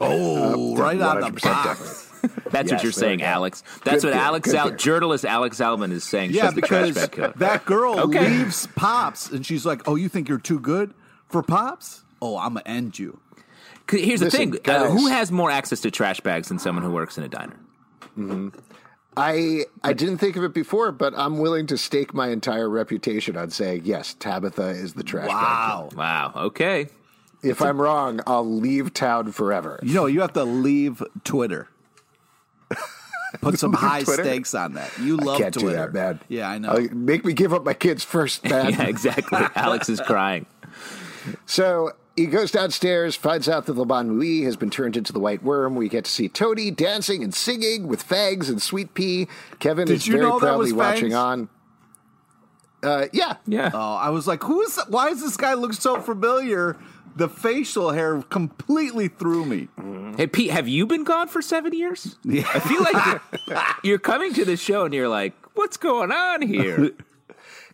Oh, 0.00 0.76
right 0.76 1.00
on 1.00 1.20
the 1.20 1.30
box. 1.40 2.06
That's 2.50 2.70
Yes, 2.70 2.78
what 2.78 2.82
you're 2.82 2.92
saying. 2.92 3.22
Alex. 3.22 3.62
That's 3.84 4.02
Good 4.02 4.08
what 4.08 4.12
theory, 4.14 4.24
Alex, 4.24 4.54
Al- 4.54 4.70
journalist 4.72 5.24
Alex 5.24 5.58
Zalben 5.58 5.90
is 5.90 6.04
saying. 6.04 6.32
Yeah, 6.32 6.46
she's 6.46 6.54
the 6.54 6.60
trash 6.62 6.88
because 6.88 6.94
bag 7.08 7.12
killer. 7.12 7.32
that 7.36 7.64
girl 7.64 7.98
Okay. 8.00 8.28
leaves 8.28 8.66
Pops, 8.76 9.30
and 9.30 9.44
she's 9.44 9.64
like, 9.64 9.88
"Oh, 9.88 9.94
you 9.94 10.08
think 10.10 10.28
you're 10.28 10.36
too 10.38 10.58
good 10.60 10.92
for 11.28 11.42
Pops? 11.42 12.02
Oh, 12.20 12.36
I'm 12.36 12.54
gonna 12.54 12.62
end 12.66 12.98
you." 12.98 13.18
'Cause 13.86 14.00
Here's 14.00 14.20
the 14.20 14.30
thing: 14.30 14.54
uh, 14.66 14.90
who 14.90 15.06
has 15.06 15.32
more 15.32 15.50
access 15.50 15.80
to 15.80 15.90
trash 15.90 16.20
bags 16.20 16.48
than 16.48 16.58
someone 16.58 16.84
who 16.84 16.90
works 16.90 17.16
in 17.16 17.24
a 17.24 17.28
diner? 17.28 17.56
I 19.20 19.64
I 19.84 19.92
didn't 19.92 20.18
think 20.18 20.36
of 20.36 20.44
it 20.44 20.54
before, 20.54 20.92
but 20.92 21.12
I'm 21.16 21.38
willing 21.38 21.66
to 21.68 21.76
stake 21.78 22.14
my 22.14 22.28
entire 22.28 22.68
reputation 22.68 23.36
on 23.36 23.50
saying 23.50 23.82
yes. 23.84 24.14
Tabitha 24.14 24.68
is 24.68 24.94
the 24.94 25.02
trash 25.02 25.28
bag. 25.28 25.34
Wow. 25.36 25.88
Wow. 25.94 26.32
Okay. 26.36 26.88
If 27.42 27.62
I'm 27.62 27.80
wrong, 27.80 28.20
I'll 28.26 28.50
leave 28.50 28.92
town 28.92 29.32
forever. 29.32 29.78
You 29.82 29.94
know, 29.94 30.06
you 30.06 30.20
have 30.20 30.32
to 30.34 30.44
leave 30.44 31.02
Twitter. 31.24 31.68
Put 33.40 33.58
some 33.58 33.72
high 33.72 34.02
Twitter? 34.02 34.24
stakes 34.24 34.54
on 34.54 34.74
that. 34.74 34.90
You 34.98 35.16
love 35.16 35.38
Can't 35.38 35.54
do 35.54 35.60
Twitter, 35.60 35.76
that, 35.76 35.92
man. 35.94 36.20
Yeah, 36.28 36.50
I 36.50 36.58
know. 36.58 36.70
Uh, 36.70 36.88
make 36.92 37.24
me 37.24 37.32
give 37.32 37.54
up 37.54 37.64
my 37.64 37.74
kids 37.74 38.04
first, 38.04 38.44
man. 38.48 38.72
Yeah, 38.72 38.82
exactly. 38.84 39.38
Alex 39.54 39.88
is 39.88 40.00
crying. 40.00 40.46
So 41.44 41.92
he 42.16 42.26
goes 42.26 42.50
downstairs, 42.50 43.14
finds 43.16 43.48
out 43.48 43.66
that 43.66 43.72
the 43.74 43.84
Bonne 43.84 44.18
Nuit 44.18 44.44
has 44.44 44.56
been 44.56 44.70
turned 44.70 44.96
into 44.96 45.12
the 45.12 45.20
White 45.20 45.42
Worm. 45.42 45.74
We 45.76 45.88
get 45.88 46.04
to 46.04 46.10
see 46.10 46.28
Tony 46.28 46.70
dancing 46.70 47.22
and 47.22 47.34
singing 47.34 47.88
with 47.88 48.02
Fangs 48.02 48.48
and 48.48 48.60
Sweet 48.60 48.94
Pea. 48.94 49.28
Kevin 49.58 49.86
Did 49.86 49.94
is 49.94 50.06
you 50.06 50.14
very 50.14 50.24
know 50.26 50.38
that 50.38 50.46
proudly 50.46 50.64
was 50.66 50.74
watching 50.74 51.10
Fangs? 51.10 51.14
on. 51.14 51.48
Uh, 52.82 53.06
yeah, 53.12 53.34
Yeah. 53.46 53.70
Oh, 53.74 53.94
I 53.94 54.08
was 54.10 54.26
like, 54.26 54.42
"Who 54.42 54.62
is? 54.62 54.78
Why 54.88 55.10
does 55.10 55.20
this 55.20 55.36
guy 55.36 55.54
look 55.54 55.72
so 55.74 56.00
familiar?" 56.00 56.76
The 57.16 57.28
facial 57.28 57.90
hair 57.90 58.22
completely 58.22 59.08
threw 59.08 59.44
me. 59.44 59.68
Hey 60.16 60.26
Pete, 60.28 60.50
have 60.52 60.68
you 60.68 60.86
been 60.86 61.02
gone 61.04 61.26
for 61.28 61.42
seven 61.42 61.72
years? 61.74 62.16
Yeah. 62.24 62.48
I 62.54 62.60
feel 62.60 62.80
like 62.82 63.06
you're, 63.48 63.62
you're 63.84 63.98
coming 63.98 64.32
to 64.34 64.44
the 64.44 64.56
show 64.56 64.84
and 64.84 64.94
you're 64.94 65.08
like, 65.08 65.34
"What's 65.54 65.76
going 65.76 66.12
on 66.12 66.40
here?" 66.42 66.90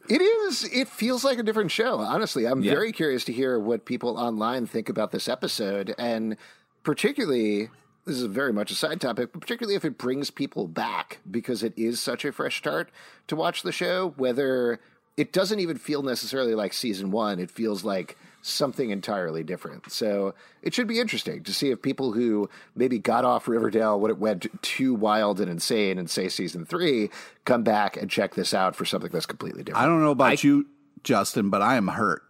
It 0.09 0.21
is. 0.23 0.65
It 0.73 0.89
feels 0.89 1.25
like 1.25 1.39
a 1.39 1.43
different 1.43 1.71
show. 1.71 1.99
Honestly, 1.99 2.47
I'm 2.47 2.63
Yeah. 2.63 2.73
very 2.73 2.93
curious 2.93 3.25
to 3.25 3.33
hear 3.33 3.59
what 3.59 3.85
people 3.85 4.19
online 4.19 4.67
think 4.67 4.89
about 4.89 5.11
this 5.13 5.29
episode, 5.29 5.95
and 5.99 6.37
particularly, 6.83 7.71
this 8.05 8.17
is 8.17 8.23
very 8.25 8.53
much 8.53 8.71
a 8.71 8.75
side 8.75 9.01
topic, 9.01 9.31
but 9.33 9.41
particularly 9.41 9.75
if 9.75 9.85
it 9.85 9.99
brings 9.99 10.31
people 10.31 10.69
back 10.69 11.19
because 11.31 11.63
it 11.63 11.73
is 11.77 12.01
such 12.01 12.25
a 12.25 12.33
fresh 12.33 12.57
start 12.59 12.91
to 13.27 13.35
watch 13.37 13.63
the 13.63 13.73
show. 13.73 14.15
Whether 14.17 14.79
it 15.17 15.33
doesn't 15.33 15.59
even 15.61 15.77
feel 15.79 16.03
necessarily 16.03 16.55
like 16.55 16.73
season 16.73 17.11
one, 17.11 17.41
it 17.41 17.51
feels 17.51 17.85
like 17.85 18.17
something 18.49 18.91
entirely 18.91 19.43
different. 19.43 19.91
So 19.91 20.35
it 20.63 20.75
should 20.75 20.87
be 20.87 21.01
interesting 21.01 21.43
to 21.45 21.53
see 21.53 21.71
if 21.71 21.83
people 21.83 22.13
who 22.13 22.49
maybe 22.75 22.99
got 22.99 23.25
off 23.25 23.49
Riverdale 23.49 23.99
when 23.99 24.11
it 24.11 24.19
went 24.19 24.47
too 24.63 24.95
wild 24.95 25.41
and 25.41 25.51
insane 25.51 25.99
and 25.99 26.09
say 26.09 26.29
season 26.29 26.65
three 26.65 27.11
come 27.45 27.63
back 27.63 27.97
and 27.97 28.11
check 28.11 28.35
this 28.35 28.55
out 28.55 28.77
for 28.77 28.85
something 28.85 29.11
that's 29.11 29.27
completely 29.27 29.63
different. 29.63 29.85
I 29.85 29.87
don't 29.89 30.03
know 30.03 30.11
about 30.13 30.33
I- 30.33 30.47
you, 30.47 30.67
Justin, 31.03 31.51
but 31.51 31.63
I 31.63 31.77
am 31.77 31.89
hurt 31.89 32.23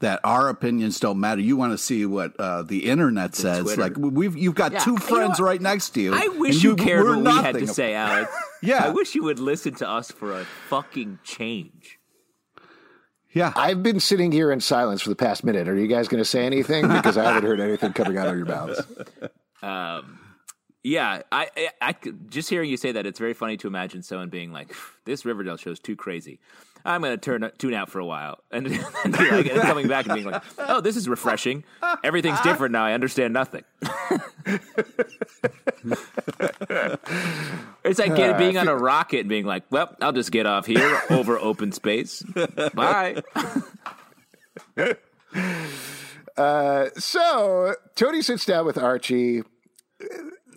that 0.00 0.18
our 0.24 0.48
opinions 0.48 0.98
don't 0.98 1.20
matter. 1.20 1.42
You 1.42 1.56
want 1.56 1.72
to 1.72 1.78
see 1.78 2.06
what 2.06 2.34
uh, 2.40 2.62
the 2.62 2.86
internet 2.86 3.34
says. 3.34 3.64
Twitter. 3.64 3.82
Like 3.82 3.96
we've, 3.98 4.36
you've 4.36 4.54
got 4.54 4.72
Yeah, 4.72 4.78
two 4.78 4.92
you 4.92 4.96
know 4.98 5.04
friends 5.04 5.40
right 5.40 5.60
next 5.60 5.90
to 5.90 6.00
you. 6.00 6.14
I 6.14 6.28
wish 6.28 6.54
and 6.56 6.64
you, 6.64 6.76
cared 6.76 7.04
were 7.04 7.18
what 7.18 7.36
we 7.36 7.42
had 7.42 7.54
to 7.56 7.66
say, 7.66 7.94
Alex. 7.94 8.32
Yeah. 8.62 8.84
I 8.84 8.90
wish 8.90 9.14
you 9.14 9.22
would 9.24 9.38
listen 9.38 9.74
to 9.76 9.88
us 9.88 10.10
for 10.10 10.38
a 10.38 10.44
fucking 10.68 11.20
change. 11.24 11.99
Yeah, 13.32 13.52
I've 13.54 13.82
been 13.82 14.00
sitting 14.00 14.32
here 14.32 14.50
in 14.50 14.60
silence 14.60 15.02
for 15.02 15.08
the 15.08 15.16
past 15.16 15.44
minute. 15.44 15.68
Are 15.68 15.76
you 15.76 15.86
guys 15.86 16.08
going 16.08 16.20
to 16.20 16.28
say 16.28 16.44
anything? 16.44 16.88
Because 17.00 17.16
I 17.16 17.24
haven't 17.24 17.44
heard 17.44 17.60
anything 17.60 17.92
coming 17.92 18.18
out 18.18 18.28
of 18.28 18.36
your 18.36 18.46
mouths. 18.46 18.82
Um, 19.62 20.18
yeah, 20.82 21.22
I, 21.30 21.48
I, 21.56 21.70
I 21.80 21.94
just 22.28 22.50
hearing 22.50 22.68
you 22.70 22.76
say 22.76 22.92
that, 22.92 23.06
it's 23.06 23.18
very 23.18 23.34
funny 23.34 23.56
to 23.58 23.66
imagine 23.68 24.02
someone 24.02 24.28
being 24.28 24.52
like, 24.52 24.74
"This 25.04 25.24
Riverdale 25.24 25.56
show 25.56 25.70
is 25.70 25.78
too 25.78 25.96
crazy. 25.96 26.40
I'm 26.84 27.00
going 27.02 27.12
to 27.12 27.18
turn 27.18 27.50
tune 27.58 27.74
out 27.74 27.90
for 27.90 27.98
a 27.98 28.06
while," 28.06 28.38
and 28.50 28.66
be 28.66 28.78
like, 28.78 29.46
and 29.50 29.60
coming 29.62 29.88
back 29.88 30.06
and 30.06 30.14
being 30.14 30.26
like, 30.30 30.42
"Oh, 30.58 30.80
this 30.80 30.96
is 30.96 31.08
refreshing. 31.08 31.64
Everything's 32.04 32.40
different 32.40 32.72
now. 32.72 32.84
I 32.84 32.92
understand 32.92 33.32
nothing." 33.32 33.64
it's 37.84 37.98
like 37.98 38.14
get, 38.14 38.38
being 38.38 38.58
on 38.58 38.68
a 38.68 38.76
rocket 38.76 39.20
and 39.20 39.28
being 39.28 39.46
like, 39.46 39.64
"Well, 39.70 39.96
I'll 40.00 40.12
just 40.12 40.30
get 40.30 40.46
off 40.46 40.66
here 40.66 41.02
over 41.10 41.38
open 41.38 41.72
space. 41.72 42.22
Bye." 42.74 43.22
Uh, 46.36 46.88
so 46.96 47.74
Toni 47.96 48.22
sits 48.22 48.46
down 48.46 48.64
with 48.64 48.78
Archie. 48.78 49.42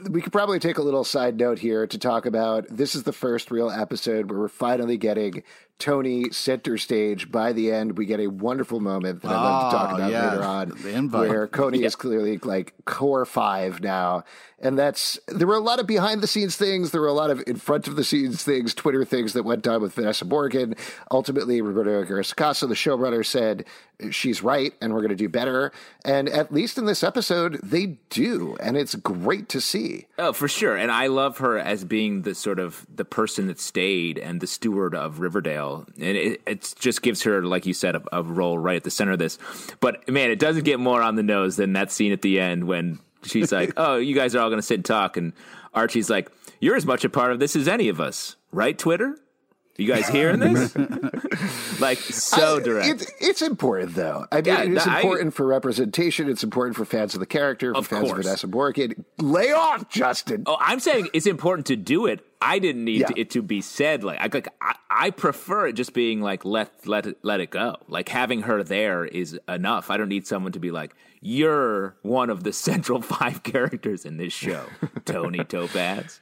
We 0.09 0.21
could 0.21 0.31
probably 0.31 0.59
take 0.59 0.77
a 0.77 0.81
little 0.81 1.03
side 1.03 1.38
note 1.38 1.59
here 1.59 1.86
to 1.88 1.97
talk 1.97 2.25
about 2.25 2.65
this 2.69 2.95
is 2.95 3.03
the 3.03 3.12
first 3.12 3.51
real 3.51 3.69
episode 3.69 4.29
where 4.29 4.39
we're 4.39 4.47
finally 4.47 4.95
getting 4.95 5.43
Toni 5.83 6.29
center 6.31 6.77
stage. 6.77 7.29
By 7.29 7.51
the 7.51 7.69
end, 7.71 7.97
we 7.97 8.05
get 8.05 8.21
a 8.21 8.27
wonderful 8.27 8.79
moment 8.79 9.21
that 9.21 9.27
I'd 9.29 9.33
love 9.35 9.71
to 9.71 9.77
talk 9.77 9.89
Oh, 9.91 9.95
about 9.95 10.11
yeah. 10.11 10.29
later 10.31 10.43
on, 10.43 11.09
where 11.11 11.47
Coney 11.47 11.83
is 11.83 11.97
clearly 11.97 12.37
like 12.37 12.73
core 12.85 13.25
five 13.25 13.81
now. 13.81 14.23
And 14.59 14.79
that's 14.79 15.19
there 15.27 15.45
were 15.45 15.57
a 15.57 15.59
lot 15.59 15.81
of 15.81 15.87
behind 15.87 16.21
the 16.21 16.27
scenes 16.27 16.55
things, 16.55 16.91
there 16.91 17.01
were 17.01 17.07
a 17.07 17.11
lot 17.13 17.29
of 17.29 17.43
in 17.45 17.57
front 17.57 17.89
of 17.89 17.97
the 17.97 18.03
scenes 18.05 18.43
things, 18.43 18.73
Twitter 18.73 19.03
things 19.03 19.33
that 19.33 19.43
went 19.43 19.61
down 19.61 19.81
with 19.81 19.93
Vanessa 19.93 20.23
Morgan. 20.23 20.75
Ultimately, 21.11 21.61
Roberto 21.61 22.01
Aguirre-Sacasa, 22.01 22.69
the 22.69 22.73
showrunner, 22.73 23.25
said 23.25 23.65
uh, 24.01 24.09
she's 24.09 24.41
right 24.41 24.73
and 24.79 24.93
we're 24.93 25.01
going 25.01 25.09
to 25.09 25.15
do 25.17 25.27
better. 25.27 25.73
And 26.05 26.29
at 26.29 26.53
least 26.53 26.77
in 26.77 26.85
this 26.85 27.03
episode, 27.03 27.59
they 27.61 27.97
do, 28.09 28.55
and 28.61 28.77
it's 28.77 28.95
great 28.95 29.49
to 29.49 29.59
see. 29.59 30.07
Oh, 30.17 30.31
for 30.31 30.47
sure. 30.47 30.77
And 30.77 30.91
I 30.93 31.07
love 31.07 31.39
her 31.39 31.57
as 31.59 31.83
being 31.83 32.21
the 32.21 32.33
sort 32.33 32.59
of 32.59 32.85
the 32.93 33.03
person 33.05 33.47
that 33.47 33.59
stayed 33.59 34.17
and 34.17 34.39
the 34.39 34.47
steward 34.47 34.95
of 34.95 35.19
Riverdale. 35.19 35.72
And 35.97 36.17
it, 36.17 36.41
it 36.45 36.73
just 36.79 37.01
gives 37.01 37.23
her, 37.23 37.43
like 37.43 37.65
you 37.65 37.73
said, 37.73 37.95
a, 37.95 38.03
a 38.12 38.23
role 38.23 38.57
right 38.57 38.75
at 38.75 38.83
the 38.83 38.91
center 38.91 39.12
of 39.13 39.19
this. 39.19 39.38
But 39.79 40.07
man, 40.09 40.31
it 40.31 40.39
doesn't 40.39 40.63
get 40.63 40.79
more 40.79 41.01
on 41.01 41.15
the 41.15 41.23
nose 41.23 41.55
than 41.55 41.73
that 41.73 41.91
scene 41.91 42.12
at 42.12 42.21
the 42.21 42.39
end 42.39 42.65
when 42.65 42.99
she's 43.23 43.51
like, 43.51 43.73
"Oh, 43.77 43.97
you 43.97 44.15
guys 44.15 44.36
are 44.36 44.39
all 44.39 44.49
going 44.49 44.59
to 44.59 44.65
sit 44.65 44.75
and 44.75 44.86
talk," 44.86 45.17
and 45.17 45.33
Archie's 45.73 46.09
like, 46.09 46.31
"You're 46.59 46.75
as 46.75 46.86
much 46.86 47.03
a 47.03 47.09
part 47.09 47.31
of 47.31 47.39
this 47.39 47.55
as 47.55 47.67
any 47.67 47.89
of 47.89 47.99
us, 47.99 48.36
right, 48.51 48.77
Twitter?" 48.77 49.17
You 49.75 49.88
guys 49.88 50.07
hearing 50.07 50.39
this? 50.39 50.75
like 51.81 51.97
so 51.97 52.57
I- 52.57 52.63
direct. 52.63 53.01
it- 53.01 53.12
it's 53.19 53.41
important, 53.41 53.95
though. 53.95 54.25
I 54.31 54.36
mean, 54.38 54.45
Yeah, 54.45 54.62
it's 54.63 54.88
I- 54.88 55.01
important 55.01 55.33
for 55.33 55.45
representation. 55.47 56.29
It's 56.29 56.43
important 56.43 56.75
for 56.75 56.86
fans 56.86 57.13
of 57.15 57.19
the 57.19 57.25
character, 57.25 57.73
for 57.73 57.79
Of 57.79 57.88
fans 57.88 58.01
course. 58.07 58.19
of 58.19 58.23
Vanessa 58.25 58.47
Morgan. 58.47 59.05
Lay 59.19 59.51
off, 59.51 59.89
Justin. 59.89 60.43
Oh, 60.45 60.57
I'm 60.59 60.79
saying 60.79 61.09
it's 61.13 61.25
important 61.25 61.65
to 61.67 61.75
do 61.75 62.05
it. 62.05 62.23
I 62.41 62.59
didn't 62.59 62.83
need 62.86 63.01
Yeah. 63.01 63.07
to, 63.07 63.19
it 63.19 63.29
to 63.31 63.41
be 63.41 63.62
said 63.62 64.03
like 64.03 64.19
I, 64.19 64.29
like 64.31 64.49
I, 64.62 64.75
I 64.91 65.09
prefer 65.12 65.67
it 65.67 65.73
just 65.73 65.93
being 65.93 66.21
like 66.21 66.43
let 66.45 66.86
let 66.86 67.05
it 67.07 67.17
let 67.23 67.39
it 67.39 67.49
go. 67.51 67.77
Like 67.88 68.09
having 68.09 68.41
her 68.43 68.63
there 68.63 69.05
is 69.05 69.39
enough. 69.47 69.89
I 69.89 69.95
don't 69.97 70.09
need 70.09 70.27
someone 70.27 70.51
to 70.51 70.59
be 70.59 70.69
like 70.69 70.93
you're 71.21 71.95
one 72.01 72.29
of 72.29 72.43
the 72.43 72.51
central 72.67 73.01
five 73.01 73.43
characters 73.43 74.03
in 74.05 74.17
this 74.17 74.33
show, 74.33 74.65
Toni 75.05 75.43
Topaz. 75.45 76.19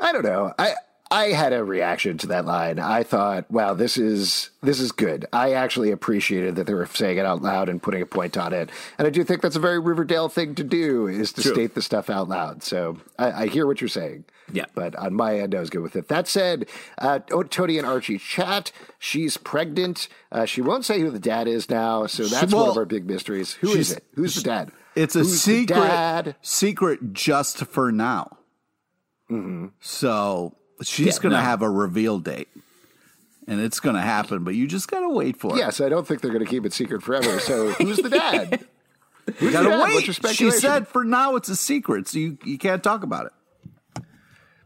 I 0.00 0.12
don't 0.12 0.24
know. 0.24 0.52
I 0.58 0.74
I 1.10 1.26
had 1.26 1.52
a 1.52 1.62
reaction 1.62 2.18
to 2.18 2.26
that 2.28 2.46
line. 2.46 2.80
I 2.80 3.04
thought, 3.04 3.48
wow, 3.50 3.74
this 3.74 3.96
is 3.96 4.50
this 4.60 4.80
is 4.80 4.90
good. 4.90 5.24
I 5.32 5.52
actually 5.52 5.92
appreciated 5.92 6.56
that 6.56 6.66
they 6.66 6.74
were 6.74 6.86
saying 6.86 7.18
it 7.18 7.24
out 7.24 7.42
loud 7.42 7.68
and 7.68 7.80
putting 7.80 8.02
a 8.02 8.06
point 8.06 8.36
on 8.36 8.52
it. 8.52 8.70
And 8.98 9.06
I 9.06 9.10
do 9.10 9.22
think 9.22 9.40
that's 9.40 9.54
a 9.54 9.60
very 9.60 9.78
Riverdale 9.78 10.28
thing 10.28 10.56
to 10.56 10.64
do 10.64 11.06
is 11.06 11.32
to 11.34 11.42
True. 11.42 11.52
state 11.52 11.74
the 11.74 11.82
stuff 11.82 12.10
out 12.10 12.28
loud. 12.28 12.64
So 12.64 12.98
I, 13.18 13.44
I 13.44 13.46
hear 13.46 13.66
what 13.66 13.80
you're 13.80 13.88
saying. 13.88 14.24
Yeah. 14.52 14.64
But 14.74 14.96
on 14.96 15.14
my 15.14 15.38
end, 15.38 15.54
I 15.54 15.60
was 15.60 15.70
good 15.70 15.82
with 15.82 15.94
it. 15.96 16.08
That 16.08 16.26
said, 16.26 16.68
uh, 16.98 17.20
oh, 17.30 17.42
Toni 17.44 17.78
and 17.78 17.86
Archie 17.86 18.18
chat. 18.18 18.72
She's 18.98 19.36
pregnant. 19.36 20.08
Uh, 20.32 20.44
she 20.44 20.60
won't 20.60 20.84
say 20.84 21.00
who 21.00 21.10
the 21.10 21.18
dad 21.20 21.46
is 21.46 21.70
now. 21.70 22.06
So 22.06 22.24
that's 22.26 22.52
one 22.52 22.68
of 22.68 22.76
our 22.76 22.84
big 22.84 23.06
mysteries. 23.06 23.54
Who 23.54 23.70
is 23.72 23.92
it? 23.92 24.04
Who's 24.14 24.34
the 24.34 24.42
dad? 24.42 24.72
It's 24.96 25.14
a 25.14 25.20
Who's 25.20 25.40
secret. 25.40 25.76
dad? 25.76 26.36
Secret 26.42 27.12
just 27.12 27.58
for 27.66 27.92
now. 27.92 28.38
So 29.80 30.56
she's 30.82 31.06
Yeah, 31.06 31.12
going 31.22 31.32
to 31.32 31.38
no. 31.38 31.42
have 31.44 31.62
a 31.62 31.70
reveal 31.70 32.18
date, 32.18 32.48
and 33.46 33.60
it's 33.60 33.80
going 33.80 33.96
to 33.96 34.02
happen. 34.02 34.44
But 34.44 34.54
you 34.54 34.66
just 34.66 34.88
got 34.90 35.00
to 35.00 35.08
wait 35.08 35.36
for 35.36 35.54
it. 35.54 35.58
Yes, 35.58 35.80
I 35.80 35.88
don't 35.88 36.06
think 36.06 36.20
they're 36.20 36.32
going 36.32 36.44
to 36.44 36.50
keep 36.50 36.64
it 36.66 36.72
secret 36.72 37.02
forever. 37.02 37.38
So 37.40 37.72
who's 37.72 37.96
the 37.98 38.10
dad? 38.10 38.64
you 39.40 39.50
got 39.50 39.62
to 39.62 39.70
Yeah, 39.70 39.84
wait. 39.84 40.34
She 40.34 40.50
said 40.50 40.86
for 40.88 41.04
now 41.04 41.36
it's 41.36 41.48
a 41.48 41.56
secret, 41.56 42.08
so 42.08 42.18
you 42.18 42.38
you 42.44 42.58
can't 42.58 42.82
talk 42.82 43.02
about 43.02 43.26
it. 43.26 43.32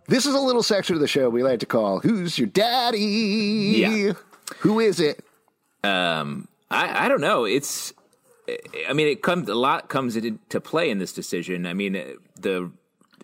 This 0.09 0.27
is 0.27 0.35
a 0.35 0.41
little 0.41 0.63
section 0.65 0.97
of 0.97 1.01
the 1.01 1.07
show 1.07 1.29
we 1.31 1.43
like 1.45 1.61
to 1.61 1.67
call 1.67 2.01
"Who's 2.01 2.37
Your 2.39 2.49
Daddy?" 2.49 2.99
Yeah. 3.77 4.13
Who 4.59 4.81
is 4.81 4.99
it? 4.99 5.25
Um, 5.85 6.49
I, 6.71 7.07
I 7.07 7.09
don't 7.09 7.21
know. 7.21 7.45
It's, 7.45 7.93
I 8.89 8.93
mean, 8.93 9.07
it 9.07 9.23
comes 9.23 9.49
a 9.49 9.55
lot 9.55 9.89
comes 9.89 10.17
into 10.17 10.61
play 10.61 10.91
in 10.91 10.99
this 10.99 11.13
decision. 11.13 11.65
I 11.65 11.75
mean, 11.75 11.93
the 12.41 12.71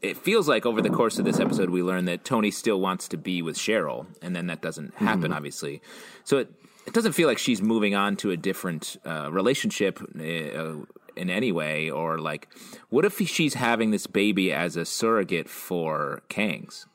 it 0.03 0.17
feels 0.17 0.49
like 0.49 0.67
over 0.67 0.83
the 0.83 0.91
course 0.91 1.19
of 1.19 1.25
this 1.25 1.41
episode 1.41 1.71
we 1.71 1.83
learn 1.83 2.05
that 2.07 2.25
Toni 2.25 2.51
still 2.51 2.81
wants 2.81 3.09
to 3.09 3.17
be 3.17 3.43
with 3.43 3.57
Cheryl, 3.57 4.07
and 4.23 4.35
then 4.35 4.47
that 4.49 4.63
doesn't 4.63 4.95
happen, 4.97 5.33
obviously. 5.33 5.81
So 6.25 6.39
it 6.39 6.51
it 6.87 6.93
doesn't 6.93 7.13
feel 7.13 7.27
like 7.29 7.39
she's 7.39 7.61
moving 7.61 7.95
on 7.95 8.17
to 8.17 8.31
a 8.31 8.37
different 8.37 8.97
uh, 9.05 9.31
relationship. 9.31 10.01
Uh, 10.19 10.85
in 11.17 11.31
any 11.31 11.51
way, 11.51 11.91
or 11.91 12.19
like, 12.19 12.47
what 12.91 13.07
if 13.07 13.19
she's 13.27 13.55
having 13.55 13.91
this 13.91 14.07
baby 14.07 14.53
as 14.53 14.77
a 14.77 14.85
surrogate 14.85 15.49
for 15.49 16.23
Fangs? 16.29 16.87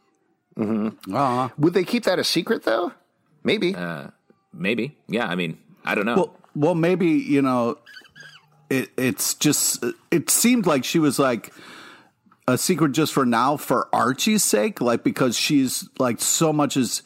Uh-huh. 0.56 1.50
Would 1.58 1.74
they 1.74 1.84
keep 1.84 2.04
that 2.04 2.20
a 2.20 2.24
secret 2.24 2.62
though? 2.62 2.94
Maybe. 3.44 3.76
Maybe, 4.54 4.96
yeah. 5.08 5.28
I 5.28 5.34
mean, 5.34 5.58
I 5.84 5.96
don't 5.96 6.06
know. 6.06 6.16
Well, 6.16 6.36
well, 6.56 6.76
maybe 6.76 7.08
you 7.08 7.42
know, 7.42 7.80
it, 8.70 8.92
it's 8.98 9.34
just. 9.34 9.84
It 10.12 10.30
seemed 10.30 10.68
like 10.68 10.84
she 10.84 11.00
was 11.00 11.18
like 11.18 11.52
a 12.48 12.58
secret 12.58 12.92
just 12.92 13.14
for 13.14 13.26
now 13.26 13.58
for 13.58 13.88
Archie's 13.94 14.44
sake, 14.44 14.82
like 14.82 15.04
because 15.04 15.38
she's 15.38 15.88
like 16.00 16.20
so 16.22 16.52
much 16.54 16.78
as. 16.78 17.04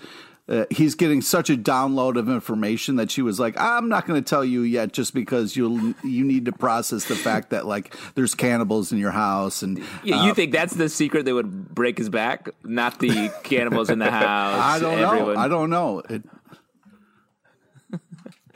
Uh, 0.47 0.63
he's 0.69 0.93
getting 0.93 1.23
such 1.23 1.49
a 1.49 1.57
download 1.57 2.19
of 2.19 2.29
information 2.29 2.97
that 2.97 3.09
she 3.09 3.23
was 3.23 3.39
like, 3.39 3.59
"I'm 3.59 3.89
not 3.89 4.05
going 4.05 4.23
to 4.23 4.29
tell 4.29 4.45
you 4.45 4.61
yet, 4.61 4.93
just 4.93 5.11
because 5.15 5.55
you 5.55 5.95
you 6.03 6.23
need 6.23 6.45
to 6.45 6.51
process 6.51 7.05
the 7.05 7.15
fact 7.15 7.49
that 7.49 7.65
like 7.65 7.95
there's 8.13 8.35
cannibals 8.35 8.91
in 8.91 8.99
your 8.99 9.09
house 9.09 9.63
and 9.63 9.81
Yeah, 10.03 10.17
uh, 10.21 10.25
you 10.27 10.35
think 10.35 10.51
that's 10.51 10.75
the 10.75 10.87
secret 10.87 11.25
that 11.25 11.33
would 11.33 11.73
break 11.73 11.97
his 11.97 12.09
back? 12.09 12.47
Not 12.63 12.99
the 12.99 13.31
cannibals 13.43 13.89
in 13.89 13.97
the 13.97 14.11
house. 14.11 14.61
I 14.61 14.77
don't 14.79 14.99
everyone. 14.99 15.33
know. 15.33 15.39
I 15.41 15.47
don't 15.47 15.69
know. 15.71 16.03
It, 16.07 16.21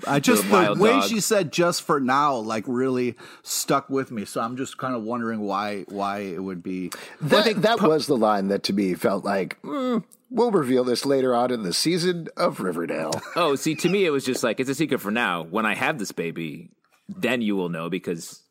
I 0.08 0.20
just 0.20 0.44
The 0.50 0.74
the, 0.74 0.80
way 0.82 0.92
dog. 0.92 1.10
she 1.10 1.20
said 1.20 1.52
"just 1.52 1.82
for 1.84 2.00
now" 2.00 2.36
like 2.36 2.64
really 2.68 3.16
stuck 3.44 3.90
with 3.90 4.12
me. 4.12 4.26
So 4.26 4.42
I'm 4.42 4.58
just 4.58 4.78
kind 4.78 4.96
of 4.96 5.04
wondering 5.04 5.42
why 5.42 5.84
why 5.90 6.20
it 6.20 6.44
would 6.44 6.64
be. 6.64 6.92
that 7.22 7.62
that 7.62 7.82
was 7.82 8.08
the 8.08 8.18
line 8.18 8.48
that 8.50 8.64
to 8.64 8.74
me 8.74 8.94
felt 8.94 9.24
like 9.26 9.62
mm, 9.62 10.04
we'll 10.30 10.52
reveal 10.52 10.84
this 10.84 11.06
later 11.06 11.36
on 11.36 11.52
in 11.52 11.64
the 11.64 11.74
season 11.74 12.28
of 12.38 12.60
Riverdale. 12.60 13.12
Oh, 13.36 13.56
see, 13.56 13.76
to 13.76 13.90
me, 13.90 14.06
it 14.06 14.10
was 14.10 14.26
just 14.26 14.44
like 14.44 14.60
it's 14.60 14.70
a 14.70 14.76
secret 14.76 15.00
for 15.00 15.12
now. 15.12 15.44
When 15.44 15.66
I 15.66 15.76
have 15.76 15.98
this 16.00 16.12
baby, 16.12 16.70
then 17.08 17.42
you 17.42 17.56
will 17.56 17.70
know 17.70 17.90
because 17.90 18.42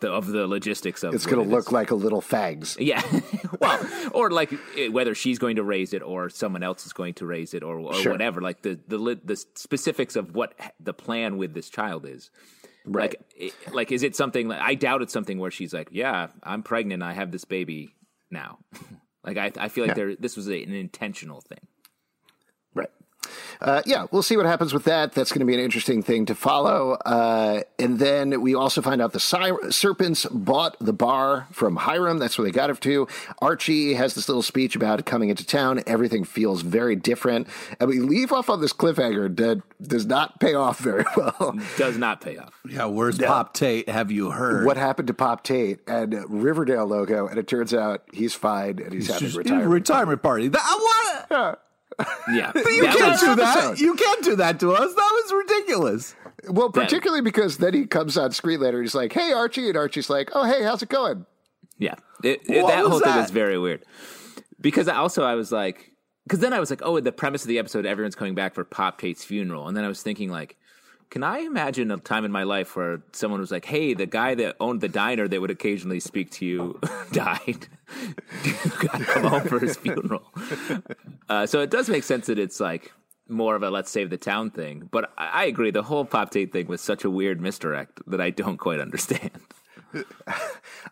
the, 0.00 0.10
of 0.10 0.26
the 0.28 0.46
logistics 0.46 1.02
of 1.04 1.14
It's 1.14 1.26
going 1.26 1.38
to 1.42 1.44
is. 1.46 1.50
look 1.52 1.72
like 1.72 1.90
a 1.90 1.94
little 1.94 2.20
Fangs. 2.20 2.76
Yeah, 2.80 3.02
well, 3.60 3.80
or 4.12 4.30
like 4.30 4.52
eh, 4.76 4.88
whether 4.88 5.14
she's 5.14 5.38
going 5.38 5.56
to 5.56 5.62
raise 5.64 5.92
it 5.92 6.02
or 6.02 6.28
someone 6.30 6.62
else 6.62 6.86
is 6.86 6.92
going 6.92 7.14
to 7.14 7.26
raise 7.26 7.54
it 7.54 7.62
or, 7.62 7.78
or 7.78 7.94
Sure. 7.94 8.12
whatever. 8.12 8.40
Like 8.40 8.62
the 8.62 8.78
the 8.88 9.18
the 9.24 9.36
specifics 9.54 10.16
of 10.16 10.34
what 10.34 10.54
the 10.80 10.92
plan 10.92 11.36
with 11.38 11.54
this 11.54 11.70
child 11.70 12.06
is. 12.06 12.30
Right. 12.84 13.14
Like, 13.40 13.54
like 13.72 13.92
is 13.92 14.02
it 14.04 14.14
something? 14.14 14.52
I 14.52 14.74
doubt 14.74 15.02
it's 15.02 15.12
something 15.12 15.38
where 15.38 15.50
she's 15.50 15.74
like, 15.74 15.88
"Yeah, 15.90 16.28
I'm 16.42 16.62
pregnant. 16.62 17.02
I 17.02 17.14
have 17.14 17.32
this 17.32 17.44
baby 17.44 17.94
now." 18.30 18.58
like 19.24 19.36
I, 19.38 19.50
I 19.58 19.68
feel 19.68 19.82
like 19.84 19.96
Yeah. 19.96 20.04
there 20.04 20.16
this 20.16 20.36
was 20.36 20.48
a, 20.48 20.62
an 20.62 20.72
intentional 20.72 21.40
thing. 21.40 21.66
Right. 23.60 23.68
Uh, 23.68 23.82
yeah, 23.86 24.06
we'll 24.10 24.22
see 24.22 24.36
what 24.36 24.46
happens 24.46 24.72
with 24.74 24.84
that. 24.84 25.12
That's 25.12 25.30
going 25.32 25.40
to 25.40 25.46
be 25.46 25.54
an 25.54 25.60
interesting 25.60 26.02
thing 26.02 26.26
to 26.26 26.34
follow. 26.34 26.92
Uh, 27.04 27.62
and 27.78 27.98
then 27.98 28.40
we 28.40 28.54
also 28.54 28.82
find 28.82 29.00
out 29.00 29.12
the 29.12 29.20
Cy- 29.20 29.52
Serpents 29.70 30.26
bought 30.30 30.76
the 30.80 30.92
bar 30.92 31.48
from 31.52 31.76
Hiram. 31.76 32.18
That's 32.18 32.38
where 32.38 32.44
they 32.44 32.52
got 32.52 32.70
it 32.70 32.80
to. 32.82 33.08
Archie 33.40 33.94
has 33.94 34.14
this 34.14 34.28
little 34.28 34.42
speech 34.42 34.76
about 34.76 35.04
coming 35.06 35.28
into 35.30 35.44
town. 35.46 35.82
Everything 35.86 36.24
feels 36.24 36.62
very 36.62 36.96
different. 36.96 37.46
And 37.80 37.88
we 37.88 38.00
leave 38.00 38.32
off 38.32 38.50
on 38.50 38.60
this 38.60 38.72
cliffhanger 38.72 39.34
that 39.36 39.62
does 39.82 40.06
not 40.06 40.40
pay 40.40 40.54
off 40.54 40.78
very 40.78 41.04
well. 41.16 41.58
Does 41.76 41.96
not 41.98 42.20
pay 42.20 42.36
off. 42.38 42.52
Yeah, 42.68 42.86
where's 42.86 43.18
Pop 43.18 43.54
Tate? 43.54 43.88
Have 43.88 44.10
you 44.10 44.30
heard? 44.30 44.66
what 44.66 44.76
happened 44.76 45.08
to 45.08 45.14
Pop 45.14 45.44
Tate 45.44 45.80
and 45.86 46.14
Riverdale 46.28 46.86
logo? 46.86 47.26
And 47.26 47.38
it 47.38 47.46
turns 47.46 47.72
out 47.74 48.02
he's 48.12 48.34
fine 48.34 48.78
and 48.80 48.92
he's, 48.92 49.06
having 49.08 49.20
Just- 49.20 49.36
retirement. 49.36 49.70
retirement 49.70 50.22
party. 50.22 50.48
That, 50.48 50.60
I 50.62 50.74
want 50.74 51.26
Yeah, 51.30 51.54
Yeah, 52.28 52.52
you 52.54 52.82
That 52.82 52.96
can't 52.96 53.20
do 53.20 53.34
that. 53.36 53.56
episode. 53.56 53.80
You 53.80 53.94
can't 53.94 54.24
do 54.24 54.36
that 54.36 54.60
to 54.60 54.72
us. 54.72 54.94
That 54.94 55.22
was 55.24 55.32
ridiculous. 55.46 56.14
Well, 56.48 56.70
particularly 56.70 57.22
because 57.22 57.56
then 57.58 57.72
he 57.74 57.86
comes 57.86 58.16
on 58.18 58.32
screen 58.32 58.60
later. 58.60 58.78
And 58.78 58.84
he's 58.86 58.94
like, 58.94 59.12
"Hey, 59.12 59.32
Archie," 59.32 59.68
and 59.68 59.76
Archie's 59.76 60.10
like, 60.10 60.30
"Oh, 60.34 60.44
hey, 60.44 60.62
how's 60.62 60.82
it 60.82 60.88
going?" 60.90 61.24
Yeah, 61.78 61.94
It- 62.22 62.42
it- 62.48 62.66
that 62.66 62.82
was 62.82 62.90
whole 62.90 63.00
thing 63.00 63.12
that? 63.12 63.20
was 63.22 63.30
very 63.30 63.58
weird. 63.58 63.84
Because 64.60 64.88
I 64.88 64.96
also 64.96 65.24
I 65.24 65.34
was 65.34 65.50
like, 65.52 65.92
because 66.24 66.40
then 66.40 66.52
I 66.52 66.60
was 66.60 66.70
like, 66.70 66.80
oh, 66.82 66.98
the 67.00 67.12
premise 67.12 67.42
of 67.42 67.48
the 67.48 67.58
episode, 67.58 67.86
everyone's 67.86 68.14
coming 68.14 68.34
back 68.34 68.54
for 68.54 68.64
Pop 68.64 68.98
Tate's 69.00 69.24
funeral, 69.24 69.68
and 69.68 69.76
then 69.76 69.84
I 69.84 69.88
was 69.88 70.02
thinking 70.02 70.30
like, 70.30 70.56
can 71.10 71.22
I 71.22 71.40
imagine 71.40 71.90
a 71.90 71.96
time 71.96 72.24
in 72.24 72.32
my 72.32 72.42
life 72.42 72.76
where 72.76 73.00
someone 73.12 73.40
was 73.40 73.50
like, 73.50 73.64
hey, 73.64 73.94
the 73.94 74.06
guy 74.06 74.34
that 74.34 74.56
owned 74.60 74.80
the 74.80 74.88
diner 74.88 75.28
that 75.28 75.40
would 75.40 75.50
occasionally 75.50 76.00
speak 76.00 76.30
to 76.32 76.46
you 76.46 76.80
died. 77.12 77.68
you 78.44 78.54
gotta 78.80 79.04
come 79.04 79.24
home 79.24 79.42
for 79.42 79.58
his 79.58 79.76
funeral. 79.76 80.22
Uh, 81.28 81.46
so 81.46 81.60
it 81.60 81.70
does 81.70 81.88
make 81.88 82.04
sense 82.04 82.26
that 82.26 82.38
it's 82.38 82.60
like 82.60 82.92
more 83.28 83.56
of 83.56 83.62
a 83.62 83.70
let's 83.70 83.90
save 83.90 84.10
the 84.10 84.16
town 84.16 84.50
thing. 84.50 84.88
But 84.90 85.12
I, 85.16 85.26
I 85.26 85.44
agree, 85.44 85.70
the 85.70 85.82
whole 85.82 86.04
Pop 86.04 86.30
Tate 86.30 86.52
thing 86.52 86.66
was 86.66 86.80
such 86.80 87.04
a 87.04 87.10
weird 87.10 87.40
misdirect 87.40 88.00
that 88.06 88.20
I 88.20 88.30
don't 88.30 88.58
quite 88.58 88.80
understand. 88.80 89.30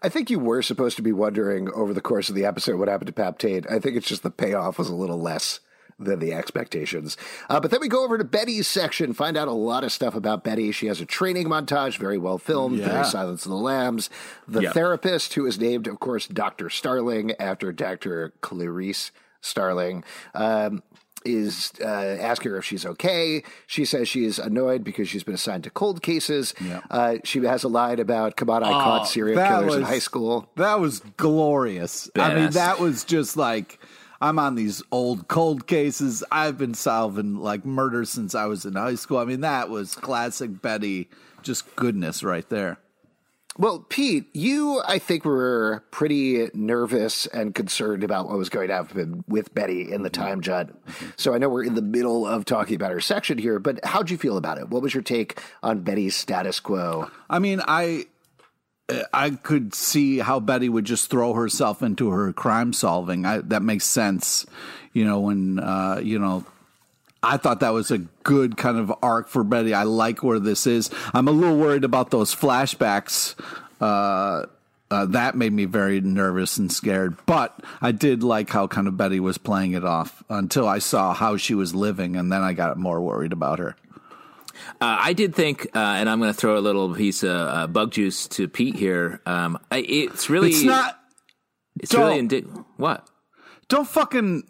I 0.03 0.09
think 0.09 0.31
you 0.31 0.39
were 0.39 0.63
supposed 0.63 0.97
to 0.97 1.03
be 1.03 1.13
wondering 1.13 1.71
over 1.73 1.93
the 1.93 2.01
course 2.01 2.29
of 2.29 2.35
the 2.35 2.45
episode 2.45 2.79
what 2.79 2.89
happened 2.89 3.09
to 3.09 3.13
Pop 3.13 3.39
Tate. 3.39 3.71
I 3.71 3.79
think 3.79 3.97
it's 3.97 4.09
just 4.09 4.23
the 4.23 4.31
payoff 4.31 4.79
was 4.79 4.89
a 4.89 4.95
little 4.95 5.21
less 5.21 5.61
than 5.99 6.19
the 6.19 6.33
expectations. 6.33 7.17
Uh, 7.49 7.61
but 7.61 7.71
then 7.71 7.81
we 7.81 7.89
go 7.89 8.05
over 8.05 8.19
to 8.19 8.25
Betty's 8.25 8.67
section, 8.67 9.13
find 9.13 9.37
out 9.37 9.49
a 9.49 9.53
lot 9.53 9.85
of 9.85 9.93
stuff 9.93 10.15
about 10.15 10.43
Betty. 10.45 10.73
She 10.73 10.87
has 10.87 11.01
a 11.01 11.07
training 11.07 11.47
montage, 11.49 11.99
very 11.99 12.19
well 12.19 12.39
filmed, 12.39 12.79
Yeah. 12.79 12.89
very 12.89 13.05
Silence 13.05 13.45
of 13.45 13.51
the 13.51 13.57
Lambs. 13.57 14.11
The 14.49 14.63
Yeah. 14.63 14.73
therapist, 14.73 15.35
who 15.35 15.47
is 15.47 15.59
named, 15.59 15.87
of 15.87 16.01
course, 16.01 16.27
Dr. 16.27 16.69
Starling 16.71 17.33
after 17.39 17.73
Dr. 17.73 18.33
Clarice 18.41 19.13
Starling. 19.41 20.03
Um, 20.35 20.83
is 21.27 21.73
uh, 21.81 21.85
asking 21.87 22.51
her 22.51 22.59
if 22.59 22.67
she's 22.67 22.85
okay. 22.85 23.43
She 23.67 23.87
says 23.87 24.09
she 24.11 24.27
is 24.27 24.39
annoyed 24.39 24.85
because 24.85 25.09
she's 25.09 25.25
been 25.25 25.35
assigned 25.37 25.65
to 25.65 25.71
cold 25.71 26.03
cases. 26.03 26.53
Yeah. 26.63 26.81
Uh, 26.91 27.15
she 27.25 27.43
has 27.45 27.65
a 27.65 27.69
line 27.69 27.99
about, 27.99 28.37
come 28.37 28.51
on, 28.51 28.63
I 28.63 28.69
caught 28.71 29.09
serial 29.09 29.43
killers 29.43 29.75
in 29.77 29.83
high 29.85 30.01
school. 30.01 30.51
That 30.57 30.81
was 30.81 31.01
glorious. 31.17 32.11
I 32.15 32.35
mean, 32.35 32.51
that 32.51 32.79
was 32.79 33.05
just 33.05 33.39
like 33.39 33.79
I'm 34.21 34.39
on 34.39 34.55
these 34.55 34.83
old 34.91 35.29
cold 35.29 35.67
cases. 35.67 36.25
I've 36.31 36.59
been 36.59 36.75
solving 36.75 37.37
like 37.37 37.65
murder 37.65 38.05
since 38.05 38.35
I 38.35 38.47
was 38.47 38.65
in 38.65 38.75
high 38.75 38.95
school. 38.95 39.19
I 39.19 39.25
mean, 39.25 39.41
that 39.41 39.69
was 39.69 39.95
classic 39.95 40.63
Betty, 40.63 41.09
just 41.43 41.77
goodness 41.77 42.23
right 42.23 42.49
there. 42.49 42.79
Well, 43.57 43.87
Pete, 43.89 44.27
you, 44.35 44.83
I 44.85 44.99
think, 44.99 45.25
were 45.25 45.85
pretty 45.93 46.49
nervous 46.55 47.27
and 47.27 47.55
concerned 47.55 48.03
about 48.03 48.29
what 48.29 48.37
was 48.37 48.49
going 48.49 48.67
to 48.67 48.75
happen 48.75 49.23
with 49.29 49.55
Betty 49.55 49.93
in 49.93 50.03
the 50.03 50.11
time 50.11 50.41
jut. 50.41 50.71
So 51.17 51.35
I 51.35 51.39
know 51.39 51.49
we're 51.49 51.63
in 51.63 51.77
the 51.77 51.83
middle 51.83 52.27
of 52.27 52.45
talking 52.47 52.75
about 52.75 52.91
her 52.91 53.01
section 53.01 53.39
here, 53.39 53.61
but 53.61 53.79
how'd 53.85 54.11
you 54.11 54.19
feel 54.19 54.37
about 54.37 54.59
it? 54.59 54.71
What 54.71 54.83
was 54.83 54.93
your 54.93 55.05
take 55.05 55.41
on 55.63 55.83
Betty's 55.83 56.17
status 56.17 56.59
quo? 56.59 57.09
I 57.31 57.39
mean, 57.39 57.61
I 57.65 58.07
I 59.13 59.31
could 59.31 59.75
see 59.75 60.19
how 60.19 60.41
Betty 60.41 60.69
would 60.69 60.85
just 60.85 61.11
throw 61.11 61.33
herself 61.33 61.83
into 61.83 62.11
her 62.11 62.33
crime 62.33 62.73
solving. 62.73 63.25
I, 63.25 63.39
that 63.39 63.63
makes 63.63 63.87
sense. 63.87 64.45
You 64.93 65.05
know, 65.05 65.21
when 65.21 65.59
uh, 65.59 66.01
you 66.03 66.19
know 66.19 66.45
I 67.25 67.39
thought 67.39 67.61
that 67.61 67.73
was 67.73 67.91
a 67.91 67.99
good 67.99 68.57
kind 68.57 68.79
of 68.79 68.93
arc 69.03 69.29
for 69.29 69.43
Betty. 69.43 69.73
I 69.73 69.85
like 69.85 70.23
where 70.23 70.39
this 70.39 70.67
is. 70.67 70.91
I'm 71.15 71.29
a 71.29 71.33
little 71.33 71.57
worried 71.57 71.85
about 71.85 72.11
those 72.11 72.35
flashbacks. 72.35 73.35
Uh, 73.81 74.47
uh, 74.91 75.07
that 75.07 75.35
made 75.35 75.53
me 75.53 75.65
very 75.65 76.01
nervous 76.01 76.59
and 76.59 76.71
scared. 76.71 77.17
But 77.27 77.59
I 77.81 77.91
did 77.91 78.23
like 78.23 78.51
how 78.51 78.67
kind 78.67 78.87
of 78.87 78.97
Betty 78.97 79.19
was 79.19 79.39
playing 79.39 79.73
it 79.73 79.85
off 79.85 80.23
until 80.29 80.69
I 80.69 80.79
saw 80.79 81.15
how 81.15 81.37
she 81.37 81.55
was 81.55 81.75
living, 81.75 82.17
and 82.17 82.31
then 82.31 82.43
I 82.43 82.53
got 82.53 82.77
more 82.77 83.01
worried 83.01 83.33
about 83.33 83.59
her. 83.59 83.77
Uh, 84.81 84.99
I 85.01 85.13
did 85.13 85.35
think, 85.35 85.67
uh, 85.75 85.79
and 85.79 86.09
I'm 86.09 86.19
going 86.21 86.33
to 86.33 86.39
throw 86.39 86.57
a 86.57 86.61
little 86.61 86.95
piece 86.95 87.23
of 87.23 87.31
uh, 87.31 87.67
bug 87.67 87.93
juice 87.93 88.29
to 88.29 88.49
Pete 88.49 88.77
here. 88.77 89.21
Um, 89.27 89.59
I, 89.71 89.79
it's 89.79 90.29
really, 90.31 90.51
It's 90.51 90.63
not. 90.63 90.99
it's 91.81 91.91
don't- 91.91 92.07
really, 92.07 92.19
indi- 92.19 92.47
what? 92.77 93.09
Don't 93.69 93.89
fucking, 93.89 94.45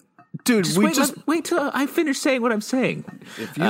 dude. 0.44 0.64
Just 0.64 0.76
we 0.78 0.86
wait, 0.86 0.94
just 0.94 1.16
let- 1.16 1.26
wait 1.26 1.44
till 1.44 1.70
I 1.72 1.86
finish 1.86 2.18
saying 2.18 2.42
what 2.42 2.52
I'm 2.52 2.60
saying. 2.60 3.04
if 3.38 3.56
you 3.56 3.64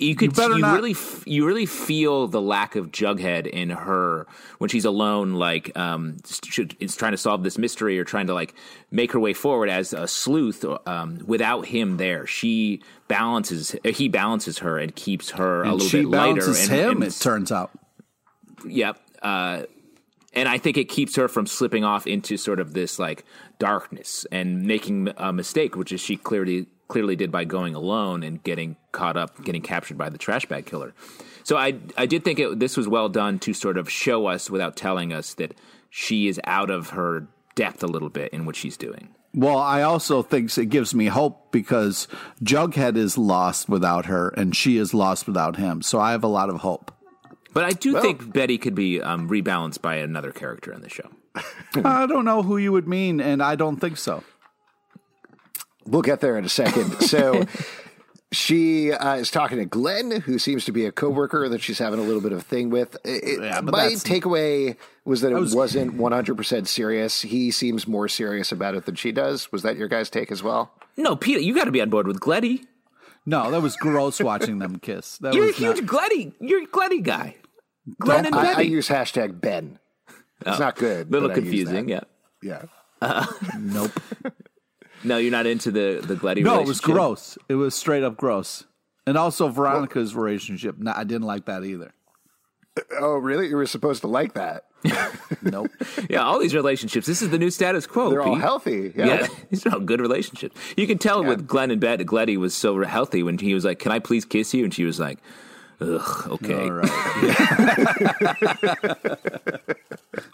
You 0.00 0.14
could, 0.14 0.36
you, 0.36 0.58
not- 0.58 0.74
really, 0.74 0.94
you 1.26 1.44
really 1.44 1.66
feel 1.66 2.28
the 2.28 2.40
lack 2.40 2.76
of 2.76 2.92
Jughead 2.92 3.48
in 3.48 3.70
her 3.70 4.28
when 4.58 4.70
she's 4.70 4.84
alone. 4.84 5.32
Like, 5.32 5.76
um, 5.76 6.18
should, 6.44 6.76
is 6.78 6.94
trying 6.94 7.12
to 7.12 7.18
solve 7.18 7.42
this 7.42 7.58
mystery 7.58 7.98
or 7.98 8.04
trying 8.04 8.28
to 8.28 8.34
like 8.34 8.54
make 8.92 9.10
her 9.10 9.18
way 9.18 9.32
forward 9.32 9.68
as 9.68 9.92
a 9.92 10.06
sleuth. 10.06 10.64
Um, 10.86 11.18
without 11.26 11.66
him 11.66 11.96
there, 11.96 12.28
she 12.28 12.80
balances. 13.08 13.74
He 13.84 14.08
balances 14.08 14.58
her 14.58 14.78
and 14.78 14.94
keeps 14.94 15.30
her 15.30 15.64
a 15.64 15.74
little 15.74 15.90
bit 15.90 16.06
lighter. 16.06 16.40
balances 16.42 16.68
and, 16.68 16.78
him. 16.78 16.90
and 17.02 17.04
it 17.04 17.18
turns 17.18 17.50
out. 17.50 17.72
Yep. 18.64 19.00
Uh, 19.20 19.62
and 20.32 20.48
I 20.48 20.58
think 20.58 20.76
it 20.76 20.88
keeps 20.88 21.16
her 21.16 21.26
from 21.26 21.48
slipping 21.48 21.82
off 21.82 22.06
into 22.06 22.36
sort 22.36 22.60
of 22.60 22.72
this 22.72 23.00
like 23.00 23.24
darkness 23.58 24.26
and 24.30 24.62
making 24.62 25.08
a 25.16 25.32
mistake, 25.32 25.74
which 25.74 25.90
is 25.90 26.00
she 26.00 26.16
clearly 26.16 26.68
clearly 26.88 27.16
did 27.16 27.30
by 27.30 27.44
going 27.44 27.74
alone 27.74 28.22
and 28.22 28.42
getting 28.42 28.76
caught 28.92 29.16
up, 29.16 29.44
getting 29.44 29.62
captured 29.62 29.98
by 29.98 30.08
the 30.08 30.18
trash 30.18 30.46
bag 30.46 30.66
killer. 30.66 30.94
So 31.44 31.56
I 31.56 31.78
I 31.96 32.06
did 32.06 32.24
think 32.24 32.38
it, 32.38 32.58
this 32.58 32.76
was 32.76 32.88
well 32.88 33.08
done 33.08 33.38
to 33.40 33.54
sort 33.54 33.78
of 33.78 33.90
show 33.90 34.26
us 34.26 34.50
without 34.50 34.76
telling 34.76 35.12
us 35.12 35.34
that 35.34 35.54
she 35.90 36.28
is 36.28 36.40
out 36.44 36.70
of 36.70 36.90
her 36.90 37.26
depth 37.54 37.82
a 37.82 37.86
little 37.86 38.10
bit 38.10 38.32
in 38.32 38.46
what 38.46 38.56
she's 38.56 38.76
doing. 38.76 39.08
Well, 39.34 39.58
I 39.58 39.82
also 39.82 40.22
think 40.22 40.56
it 40.56 40.66
gives 40.66 40.94
me 40.94 41.06
hope 41.06 41.52
because 41.52 42.08
Jughead 42.42 42.96
is 42.96 43.18
lost 43.18 43.68
without 43.68 44.06
her, 44.06 44.28
and 44.30 44.56
she 44.56 44.78
is 44.78 44.94
lost 44.94 45.26
without 45.26 45.56
him. 45.56 45.82
So 45.82 46.00
I 46.00 46.12
have 46.12 46.24
a 46.24 46.28
lot 46.28 46.48
of 46.48 46.56
hope. 46.56 46.92
But 47.52 47.64
I 47.64 47.70
do 47.70 48.00
think 48.00 48.32
Betty 48.32 48.58
could 48.58 48.74
be 48.74 49.02
um, 49.02 49.28
rebalanced 49.28 49.82
by 49.82 49.96
another 49.96 50.32
character 50.32 50.72
in 50.72 50.80
the 50.80 50.88
show. 50.88 51.10
I 51.84 52.06
don't 52.06 52.24
know 52.24 52.42
who 52.42 52.56
you 52.56 52.72
would 52.72 52.88
mean, 52.88 53.20
and 53.20 53.42
I 53.42 53.54
don't 53.54 53.76
think 53.76 53.96
so. 53.96 54.22
We'll 55.90 56.02
get 56.02 56.20
there 56.20 56.36
in 56.38 56.44
a 56.44 56.48
second. 56.48 56.92
So 57.08 57.44
she 58.30 58.92
uh, 58.92 59.14
is 59.16 59.30
talking 59.30 59.56
to 59.58 59.64
Glenn, 59.64 60.20
who 60.20 60.38
seems 60.38 60.66
to 60.66 60.72
be 60.72 60.84
a 60.84 60.92
coworker 60.92 61.48
that 61.48 61.62
she's 61.62 61.78
having 61.78 61.98
a 61.98 62.02
little 62.02 62.20
bit 62.20 62.32
of 62.32 62.38
a 62.38 62.42
thing 62.42 62.68
with. 62.68 62.96
It- 63.04 63.40
Yeah, 63.42 63.60
my 63.62 63.86
takeaway 63.94 64.76
was 65.06 65.22
that 65.22 65.32
it 65.32 65.34
was- 65.36 65.54
was, 65.54 65.74
not 65.74 65.86
100% 65.94 66.66
serious. 66.66 67.22
He 67.22 67.50
seems 67.50 67.88
more 67.88 68.06
serious 68.08 68.52
about 68.52 68.74
it 68.74 68.84
than 68.84 68.96
she 68.96 69.12
does. 69.12 69.50
Was 69.50 69.62
that 69.62 69.76
your 69.78 69.88
guys' 69.88 70.10
take 70.10 70.30
as 70.30 70.42
well? 70.42 70.72
No, 70.98 71.16
Peter, 71.16 71.40
you 71.40 71.54
got 71.54 71.64
to 71.64 71.72
be 71.72 71.80
on 71.80 71.88
board 71.88 72.06
with 72.06 72.20
Gletty. 72.20 72.66
No, 73.24 73.50
that 73.50 73.62
was 73.62 73.76
gross 73.76 74.20
watching 74.30 74.58
them 74.58 74.78
kiss. 74.78 75.16
That 75.18 75.32
You're 75.32 75.44
a 75.44 75.46
was 75.48 75.56
huge 75.56 75.80
not, 75.80 75.86
Gletty. 75.86 76.32
You're 76.40 76.64
a 76.64 76.66
Gletty 76.66 77.00
guy. 77.00 77.36
Glenn 77.98 78.26
and 78.26 78.34
I, 78.34 78.58
I 78.58 78.60
use 78.60 78.88
hashtag 78.88 79.40
Ben. 79.40 79.78
It's 80.44 80.58
not 80.58 80.76
good. 80.76 81.08
A 81.08 81.10
little 81.10 81.28
but 81.28 81.38
I 81.38 81.40
use 81.40 81.44
confusing, 81.66 81.88
yeah. 81.88 82.00
that. 82.42 82.68
Yeah. 83.02 83.26
nope. 83.58 83.90
No, 85.04 85.18
you're 85.18 85.30
not 85.30 85.46
into 85.46 85.70
the 85.70 86.00
the 86.04 86.16
Gletty. 86.16 86.42
No, 86.42 86.60
it 86.60 86.66
was 86.66 86.80
gross. 86.80 87.38
It 87.48 87.54
was 87.54 87.74
straight 87.74 88.02
up 88.02 88.16
gross. 88.16 88.64
And 89.06 89.16
also 89.16 89.48
Veronica's 89.48 90.14
relationship. 90.14 90.76
No, 90.78 90.92
I 90.94 91.04
didn't 91.04 91.26
like 91.26 91.46
that 91.46 91.64
either. 91.64 91.92
Uh, 92.76 92.82
oh, 93.00 93.16
really? 93.16 93.48
You 93.48 93.56
were 93.56 93.66
supposed 93.66 94.02
to 94.02 94.06
like 94.06 94.34
that. 94.34 94.64
Nope. 95.42 95.70
Yeah, 96.10 96.22
all 96.22 96.38
these 96.38 96.54
relationships. 96.54 97.06
This 97.06 97.22
is 97.22 97.30
the 97.30 97.38
new 97.38 97.50
status 97.50 97.86
quo. 97.86 98.10
They're 98.10 98.22
all 98.22 98.34
healthy. 98.34 98.92
Yeah. 98.94 99.06
Yeah, 99.06 99.26
these 99.50 99.64
are 99.66 99.74
all 99.74 99.80
good 99.80 100.00
relationships. 100.00 100.56
You 100.76 100.86
can 100.86 100.98
tell 100.98 101.22
with 101.24 101.46
Glenn 101.46 101.70
and 101.70 101.80
Bet, 101.80 102.00
Gletty 102.00 102.36
was 102.36 102.54
so 102.54 102.82
healthy 102.82 103.22
when 103.22 103.38
he 103.38 103.54
was 103.54 103.64
like, 103.64 103.78
"Can 103.78 103.92
I 103.92 103.98
please 103.98 104.24
kiss 104.24 104.52
you?" 104.52 104.64
and 104.64 104.74
she 104.74 104.84
was 104.84 104.98
like, 104.98 105.18
"Ugh, 105.80 106.28
okay." 106.32 106.64
All 106.64 106.72
right. 106.72 106.90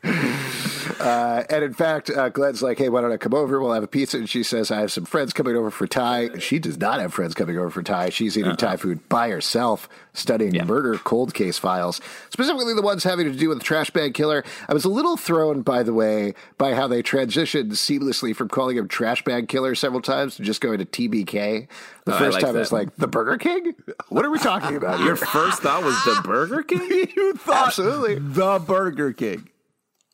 Uh, 1.01 1.45
and 1.51 1.65
in 1.65 1.73
fact, 1.73 2.11
uh, 2.11 2.29
Glenn's 2.29 2.63
like, 2.63 2.79
hey, 2.79 2.89
why 2.89 3.01
don't 3.01 3.13
I 3.13 3.17
come 3.17 3.35
over? 3.35 3.61
We'll 3.61 3.73
have 3.73 3.83
a 3.83 3.89
pizza. 3.89 4.17
And 4.19 4.29
she 4.29 4.43
says, 4.43 4.71
I 4.71 4.81
have 4.81 4.93
some 4.93 5.05
friends 5.05 5.33
coming 5.33 5.57
over 5.57 5.71
for 5.71 5.87
Thai. 5.87 6.39
She 6.39 6.59
does 6.59 6.79
not 6.79 7.01
have 7.01 7.13
friends 7.15 7.35
coming 7.35 7.59
over 7.59 7.71
for 7.71 7.83
Thai. 7.83 8.11
She's 8.11 8.37
eating 8.39 8.57
Thai 8.57 8.77
food 8.77 9.09
by 9.09 9.29
herself, 9.31 9.89
studying 10.13 10.55
Yeah. 10.55 10.65
murder 10.65 10.97
cold 10.99 11.35
case 11.35 11.59
files, 11.59 12.01
specifically 12.31 12.75
the 12.75 12.83
ones 12.83 13.05
having 13.05 13.31
to 13.31 13.37
do 13.39 13.49
with 13.49 13.59
the 13.59 13.65
trash 13.65 13.91
bag 13.91 14.15
killer. 14.15 14.45
I 14.69 14.75
was 14.75 14.85
a 14.85 14.89
little 14.91 15.17
thrown, 15.17 15.63
by 15.63 15.83
the 15.83 15.93
way, 15.95 16.35
by 16.59 16.75
how 16.75 16.87
they 16.87 17.03
transitioned 17.03 17.71
seamlessly 17.73 18.35
from 18.35 18.49
calling 18.49 18.77
him 18.77 18.89
trash 18.89 19.25
bag 19.25 19.49
killer 19.49 19.75
several 19.75 20.03
times 20.03 20.37
to 20.37 20.43
just 20.43 20.61
going 20.61 20.79
to 20.79 20.85
TBK. 20.85 21.67
The 22.05 22.13
Oh, 22.13 22.17
I 22.17 22.19
first 22.19 22.35
like 22.35 22.45
time 22.45 22.57
I 22.57 22.59
was 22.59 22.73
like, 22.73 22.95
the 22.97 23.09
Burger 23.09 23.39
King? 23.39 23.75
What 24.09 24.25
are 24.27 24.31
we 24.31 24.39
talking 24.39 24.77
about 24.77 25.01
Your 25.01 25.17
first 25.17 25.63
thought 25.63 25.83
was 25.83 25.95
the 26.05 26.21
Burger 26.23 26.63
King. 26.69 27.09
you 27.17 27.33
thought 27.35 27.69
Absolutely. 27.69 28.17
the 28.19 28.59
Burger 28.65 29.13
King. 29.13 29.49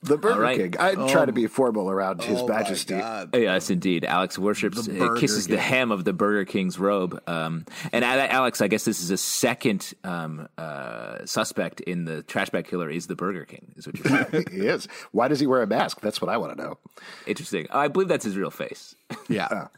The 0.03 0.17
Burger 0.17 0.41
right. 0.41 0.57
King. 0.57 0.75
I 0.79 0.95
try 1.09 1.27
to 1.27 1.33
be 1.33 1.47
formal 1.47 1.91
around 1.91 2.23
His 2.23 2.43
Majesty. 2.45 2.95
Yes, 3.35 3.69
indeed. 3.69 4.05
Alex 4.05 4.39
worships, 4.39 4.87
The 4.87 4.97
uh, 4.97 4.99
Burger 4.99 5.21
kisses 5.21 5.47
the 5.47 5.59
hem 5.59 5.93
of 5.93 6.05
the 6.05 6.15
Burger 6.15 6.47
King's 6.47 6.79
robe. 6.79 7.21
Um, 7.27 7.67
and 7.93 8.03
Alex, 8.03 8.63
I 8.63 8.69
guess 8.69 8.85
this 8.85 9.03
is 9.03 9.11
a 9.11 9.19
second 9.19 9.93
um, 10.03 10.49
uh, 10.57 11.27
suspect 11.27 11.81
in 11.81 12.07
the 12.07 12.23
trash 12.23 12.49
bag 12.49 12.67
killer 12.67 12.89
is 12.89 13.09
the 13.09 13.17
Burger 13.17 13.45
King. 13.45 13.73
Is 13.77 13.87
what 13.87 13.99
you're 13.99 14.27
saying. 14.27 14.47
he 14.51 14.61
is. 14.61 14.89
Why 15.13 15.29
does 15.29 15.39
he 15.39 15.47
wear 15.47 15.63
a 15.63 15.67
mask? 15.67 16.01
That's 16.01 16.23
what 16.23 16.31
I 16.31 16.39
want 16.39 16.57
to 16.57 16.63
know. 16.63 16.79
Interesting. 17.27 17.67
I 17.71 17.89
believe 17.89 18.09
that's 18.09 18.25
his 18.25 18.39
real 18.39 18.51
face. 18.51 18.95
Yeah. 19.29 19.69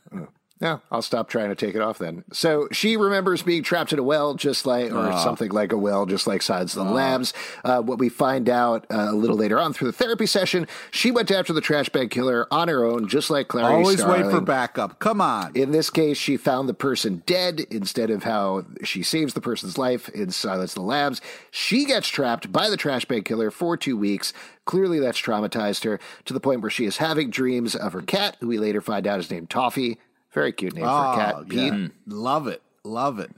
Yeah, 0.62 0.78
I'll 0.92 1.02
stop 1.02 1.28
trying 1.28 1.48
to 1.48 1.56
take 1.56 1.74
it 1.74 1.80
off 1.80 1.98
then. 1.98 2.22
So 2.32 2.68
she 2.70 2.96
remembers 2.96 3.42
being 3.42 3.64
trapped 3.64 3.92
in 3.92 3.98
a 3.98 4.02
well, 4.04 4.34
just 4.34 4.64
like, 4.64 4.92
or 4.92 5.18
something 5.18 5.50
like 5.50 5.72
a 5.72 5.76
well, 5.76 6.06
just 6.06 6.28
like 6.28 6.40
Silence 6.40 6.76
of 6.76 6.86
the 6.86 6.92
Lambs. 6.92 7.34
Uh, 7.64 7.82
what 7.82 7.98
we 7.98 8.08
find 8.08 8.48
out 8.48 8.86
uh, 8.88 9.08
a 9.10 9.12
little 9.12 9.34
later 9.34 9.58
on 9.58 9.72
through 9.72 9.88
the 9.88 9.92
therapy 9.92 10.24
session, 10.24 10.68
she 10.92 11.10
went 11.10 11.32
after 11.32 11.52
the 11.52 11.60
trash 11.60 11.88
bag 11.88 12.12
killer 12.12 12.46
on 12.52 12.68
her 12.68 12.84
own, 12.84 13.08
just 13.08 13.28
like 13.28 13.48
Clarice 13.48 13.72
Always 13.72 14.04
wait 14.04 14.24
for 14.30 14.40
backup. 14.40 15.00
Come 15.00 15.20
on. 15.20 15.50
In 15.56 15.72
this 15.72 15.90
case, 15.90 16.16
she 16.16 16.36
found 16.36 16.68
the 16.68 16.74
person 16.74 17.24
dead 17.26 17.66
instead 17.68 18.10
of 18.10 18.22
how 18.22 18.64
she 18.84 19.02
saves 19.02 19.34
the 19.34 19.40
person's 19.40 19.76
life 19.76 20.08
in 20.10 20.30
Silence 20.30 20.70
of 20.70 20.76
the 20.76 20.82
Lambs. 20.82 21.20
She 21.50 21.84
gets 21.86 22.06
trapped 22.06 22.52
by 22.52 22.70
the 22.70 22.76
trash 22.76 23.04
bag 23.04 23.24
killer 23.24 23.50
for 23.50 23.76
two 23.76 23.96
weeks. 23.96 24.32
Clearly, 24.64 25.00
that's 25.00 25.20
traumatized 25.20 25.82
her 25.82 25.98
to 26.24 26.32
the 26.32 26.38
point 26.38 26.60
where 26.60 26.70
she 26.70 26.84
is 26.84 26.98
having 26.98 27.30
dreams 27.30 27.74
of 27.74 27.94
her 27.94 28.02
cat, 28.02 28.36
who 28.38 28.46
we 28.46 28.60
later 28.60 28.80
find 28.80 29.08
out 29.08 29.18
is 29.18 29.28
named 29.28 29.50
Toffee. 29.50 29.98
Very 30.32 30.52
cute 30.52 30.74
name 30.74 30.84
for 30.84 30.88
a 30.90 31.12
Oh, 31.12 31.14
cat. 31.16 31.48
Pete. 31.48 31.72
yeah. 31.72 31.88
Love 32.06 32.46
it. 32.48 32.62
Love 32.84 33.18
it. 33.18 33.30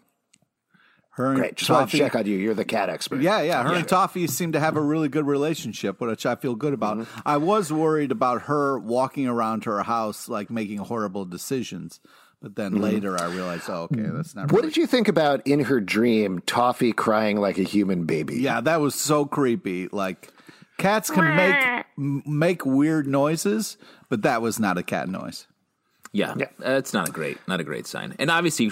Her 1.11 1.26
and 1.30 1.37
Great. 1.38 1.54
Just 1.57 1.70
want 1.70 1.90
to 1.90 1.96
Toffee- 1.96 2.04
check 2.04 2.16
on 2.16 2.26
you. 2.26 2.37
You're 2.37 2.54
the 2.54 2.64
cat 2.64 2.88
expert. 2.88 3.20
Yeah, 3.22 3.40
yeah. 3.42 3.62
Her 3.62 3.74
and 3.74 3.87
Toffee 3.87 4.26
seem 4.26 4.50
to 4.52 4.61
have 4.61 4.76
a 4.76 4.80
really 4.80 5.09
good 5.09 5.26
relationship, 5.26 6.00
which 6.00 6.26
I 6.26 6.35
feel 6.35 6.57
good 6.57 6.72
about. 6.74 6.98
Mm-hmm. 6.98 7.20
I 7.24 7.37
was 7.37 7.72
worried 7.72 8.11
about 8.11 8.42
her 8.42 8.78
walking 8.78 9.28
around 9.28 9.64
her 9.64 9.83
house, 9.85 10.28
like 10.28 10.50
making 10.50 10.78
horrible 10.78 11.24
decisions. 11.24 12.00
But 12.42 12.57
then 12.57 12.80
later 12.80 13.18
I 13.18 13.26
realized, 13.26 13.70
oh, 13.70 13.88
okay, 13.92 14.02
that's 14.02 14.35
not 14.35 14.46
Mm-hmm. 14.48 14.54
What 14.54 14.62
really. 14.62 14.68
did 14.74 14.76
you 14.76 14.87
think 14.88 15.07
about 15.09 15.46
in 15.46 15.61
her 15.61 15.80
dream, 15.80 16.40
Toffee 16.46 16.92
crying 16.92 17.37
like 17.40 17.59
a 17.59 17.62
human 17.62 18.04
baby? 18.07 18.37
yeah, 18.40 18.61
that 18.61 18.80
was 18.80 18.94
so 18.96 19.24
creepy. 19.24 19.88
Like, 19.92 20.30
cats 20.78 21.11
can 21.11 21.37
make 21.37 21.85
make 22.26 22.66
weird 22.66 23.07
noises, 23.07 23.76
but 24.09 24.22
that 24.22 24.42
was 24.42 24.59
not 24.59 24.78
a 24.78 24.83
cat 24.83 25.09
noise. 25.09 25.46
Yeah, 26.14 26.35
Yeah. 26.38 26.46
Uh, 26.64 26.70
it's 26.79 26.94
not 26.94 27.09
a 27.09 27.12
great, 27.12 27.38
not 27.48 27.61
a 27.61 27.64
great 27.64 27.87
sign. 27.87 28.14
And 28.18 28.31
obviously, 28.31 28.70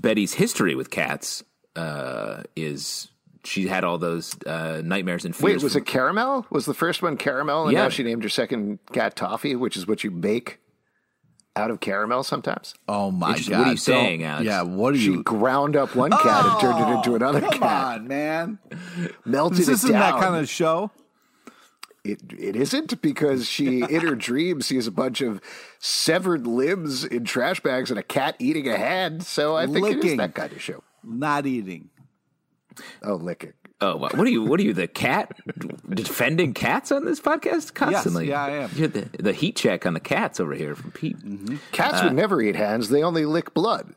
Betty's 0.00 0.34
history 0.34 0.74
with 0.74 0.90
cats 0.90 1.42
uh, 1.74 2.42
is 2.54 3.08
she 3.44 3.66
had 3.66 3.82
all 3.82 3.98
those 3.98 4.36
uh, 4.46 4.82
nightmares 4.84 5.24
and 5.24 5.34
fears. 5.34 5.42
Wait, 5.42 5.62
was 5.64 5.72
from- 5.72 5.82
it 5.82 5.86
caramel? 5.86 6.46
Was 6.50 6.66
the 6.66 6.74
first 6.74 7.02
one 7.02 7.16
caramel, 7.16 7.64
and 7.64 7.72
Yeah. 7.72 7.84
now 7.84 7.88
she 7.88 8.02
named 8.04 8.22
her 8.22 8.28
second 8.28 8.78
cat 8.92 9.16
Toffee, 9.16 9.56
which 9.56 9.76
is 9.76 9.86
what 9.88 10.04
you 10.04 10.10
bake 10.10 10.58
out 11.56 11.70
of 11.70 11.80
caramel 11.80 12.22
sometimes? 12.24 12.74
Oh 12.88 13.10
my 13.10 13.30
Interesting. 13.30 13.52
god! 13.52 13.58
What 13.58 13.64
are 13.66 13.70
you 13.70 13.74
Don't- 13.76 13.78
saying, 13.78 14.22
Alex? 14.24 14.44
Yeah, 14.46 14.62
what 14.62 14.94
are 14.94 14.98
She 14.98 15.04
you? 15.04 15.22
ground 15.22 15.76
up 15.76 15.94
one 15.96 16.10
cat 16.10 16.44
and 16.46 16.60
turned 16.60 16.78
it 16.78 16.94
into 16.96 17.14
another 17.14 17.40
Come 17.40 17.50
cat. 17.52 17.84
on, 18.00 18.06
man! 18.08 18.58
Melted 19.24 19.58
This 19.58 19.68
it 19.68 19.72
isn't 19.72 19.92
down. 19.92 20.00
that 20.00 20.20
kind 20.22 20.36
of 20.36 20.48
show. 20.48 20.90
It 22.04 22.20
it 22.36 22.56
isn't 22.56 23.00
because 23.02 23.48
she 23.48 23.80
in 23.82 24.00
her 24.00 24.14
dream 24.14 24.60
sees 24.62 24.86
a 24.86 24.90
bunch 24.90 25.20
of 25.20 25.40
severed 25.78 26.46
limbs 26.46 27.04
in 27.04 27.24
trash 27.24 27.60
bags 27.60 27.90
and 27.90 27.98
a 27.98 28.02
cat 28.02 28.36
eating 28.38 28.68
a 28.68 28.76
hand. 28.76 29.22
So 29.24 29.56
I 29.56 29.66
think 29.66 29.86
it 29.88 30.04
is 30.04 30.16
that 30.16 30.34
kind 30.34 30.52
of 30.52 30.60
show. 30.60 30.82
Not 31.04 31.46
eating. 31.46 31.90
Oh, 33.02 33.14
licking. 33.16 33.52
Oh, 33.80 33.96
what 33.96 34.16
what 34.16 34.26
are 34.26 34.30
you? 34.30 34.44
What 34.44 34.60
are 34.60 34.62
you? 34.62 34.72
The 34.72 34.86
cat 34.86 35.32
defending 35.90 36.54
cats 36.54 36.92
on 36.92 37.04
this 37.04 37.20
podcast 37.20 37.74
constantly? 37.74 38.28
yeah, 38.28 38.44
I 38.44 38.50
am. 38.50 38.70
You're 38.76 38.88
the 38.88 39.08
the 39.18 39.32
heat 39.32 39.56
check 39.56 39.84
on 39.86 39.94
the 39.94 40.00
cats 40.00 40.38
over 40.40 40.54
here 40.54 40.74
from 40.76 40.92
Pete. 40.92 41.16
Cats 41.72 42.00
Uh, 42.00 42.04
would 42.04 42.14
never 42.14 42.40
eat 42.40 42.54
hands; 42.56 42.88
they 42.90 43.02
only 43.02 43.24
lick 43.26 43.52
blood. 43.54 43.94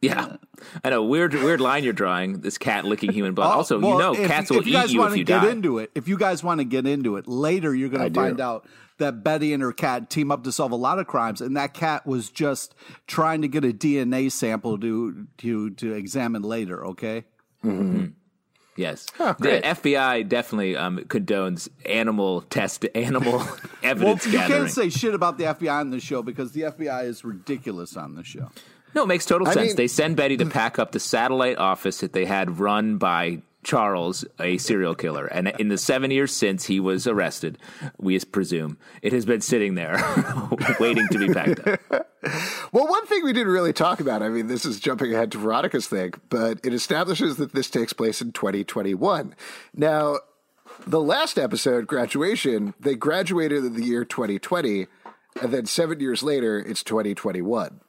Yeah, 0.00 0.24
uh, 0.24 0.36
I 0.84 0.90
know. 0.90 1.02
Weird, 1.02 1.34
weird 1.34 1.60
line 1.60 1.82
you're 1.82 1.92
drawing. 1.92 2.40
This 2.40 2.56
cat 2.56 2.84
licking 2.84 3.12
human 3.12 3.34
blood. 3.34 3.48
Oh, 3.48 3.56
also, 3.58 3.80
well, 3.80 3.92
you 3.92 3.98
know, 3.98 4.12
if- 4.14 4.28
cats 4.28 4.50
if 4.50 4.56
will 4.56 4.66
you 4.66 4.72
guys 4.72 4.90
eat 4.90 4.94
you 4.94 5.00
wanna 5.00 5.12
if 5.12 5.18
you 5.18 5.24
get 5.24 5.42
die. 5.42 5.50
into 5.50 5.78
it. 5.78 5.90
If 5.94 6.06
you 6.06 6.16
guys 6.16 6.44
want 6.44 6.60
to 6.60 6.64
get 6.64 6.86
into 6.86 7.16
it 7.16 7.26
later, 7.26 7.74
you're 7.74 7.88
going 7.88 8.02
I 8.02 8.04
to 8.04 8.10
do. 8.10 8.20
find 8.20 8.40
out 8.40 8.64
that 8.98 9.24
Betty 9.24 9.52
and 9.52 9.62
her 9.62 9.72
cat 9.72 10.08
team 10.08 10.30
up 10.30 10.44
to 10.44 10.52
solve 10.52 10.70
a 10.72 10.76
lot 10.76 10.98
of 11.00 11.06
crimes, 11.08 11.40
and 11.40 11.56
that 11.56 11.74
cat 11.74 12.06
was 12.06 12.30
just 12.30 12.74
trying 13.08 13.42
to 13.42 13.48
get 13.48 13.64
a 13.64 13.72
DNA 13.72 14.30
sample 14.30 14.78
to 14.78 15.26
to 15.38 15.70
to 15.70 15.92
examine 15.94 16.42
later. 16.42 16.86
Okay. 16.86 17.24
Mm-hmm. 17.64 17.70
Mm-hmm. 17.82 18.06
Yes, 18.76 19.08
Oh, 19.18 19.34
the. 19.40 19.60
FBI 19.60 20.28
definitely 20.28 20.76
um, 20.76 20.98
condones 20.98 21.68
animal 21.84 22.42
test, 22.42 22.86
animal 22.94 23.32
Well, 23.38 23.58
evidence 23.82 24.24
you 24.26 24.30
gathering. 24.30 24.60
can't 24.60 24.70
say 24.70 24.88
shit 24.90 25.14
about 25.14 25.36
the 25.36 25.44
FBI 25.44 25.80
on 25.80 25.90
this 25.90 26.04
show 26.04 26.22
because 26.22 26.52
the 26.52 26.60
FBI 26.62 27.02
is 27.04 27.24
ridiculous 27.24 27.96
on 27.96 28.14
this 28.14 28.28
show. 28.28 28.48
No, 28.94 29.04
it 29.04 29.06
makes 29.06 29.26
total 29.26 29.48
I 29.48 29.54
sense. 29.54 29.66
mean- 29.68 29.76
they 29.76 29.88
send 29.88 30.16
Betty 30.16 30.36
to 30.38 30.44
mm. 30.44 30.50
pack 30.50 30.78
up 30.78 30.92
the 30.92 31.00
satellite 31.00 31.58
office 31.58 32.00
that 32.00 32.12
they 32.12 32.24
had 32.24 32.58
run 32.58 32.98
by 32.98 33.42
Charles, 33.64 34.24
a 34.40 34.56
serial 34.58 34.94
killer. 34.94 35.26
And 35.26 35.48
in 35.58 35.68
the 35.68 35.76
seven 35.76 36.10
years 36.10 36.32
since 36.32 36.64
he 36.64 36.80
was 36.80 37.06
arrested, 37.06 37.58
we 37.98 38.18
presume, 38.20 38.78
it 39.02 39.12
has 39.12 39.26
been 39.26 39.40
sitting 39.40 39.74
there 39.74 39.98
waiting 40.80 41.06
to 41.08 41.18
be 41.18 41.32
packed 41.32 41.66
up. 41.66 41.80
Well, 42.72 42.88
one 42.88 43.06
thing 43.06 43.24
we 43.24 43.32
didn't 43.32 43.52
really 43.52 43.72
talk 43.72 44.00
about, 44.00 44.22
I 44.24 44.28
mean, 44.28 44.48
this 44.48 44.64
is 44.64 44.80
jumping 44.80 45.14
ahead 45.14 45.30
to 45.32 45.38
Veronica's 45.38 45.86
thing, 45.86 46.14
but 46.28 46.58
it 46.64 46.74
establishes 46.74 47.36
that 47.36 47.52
this 47.52 47.70
takes 47.70 47.92
place 47.92 48.20
in 48.20 48.32
2021. 48.32 49.36
Now, 49.72 50.18
the 50.84 51.00
last 51.00 51.38
episode, 51.38 51.86
graduation, 51.86 52.74
they 52.78 52.96
graduated 52.96 53.64
in 53.64 53.74
the 53.74 53.84
year 53.84 54.04
2020, 54.04 54.88
and 55.40 55.52
then 55.52 55.66
seven 55.66 56.00
years 56.00 56.24
later, 56.24 56.58
it's 56.58 56.82
2021. 56.82 57.80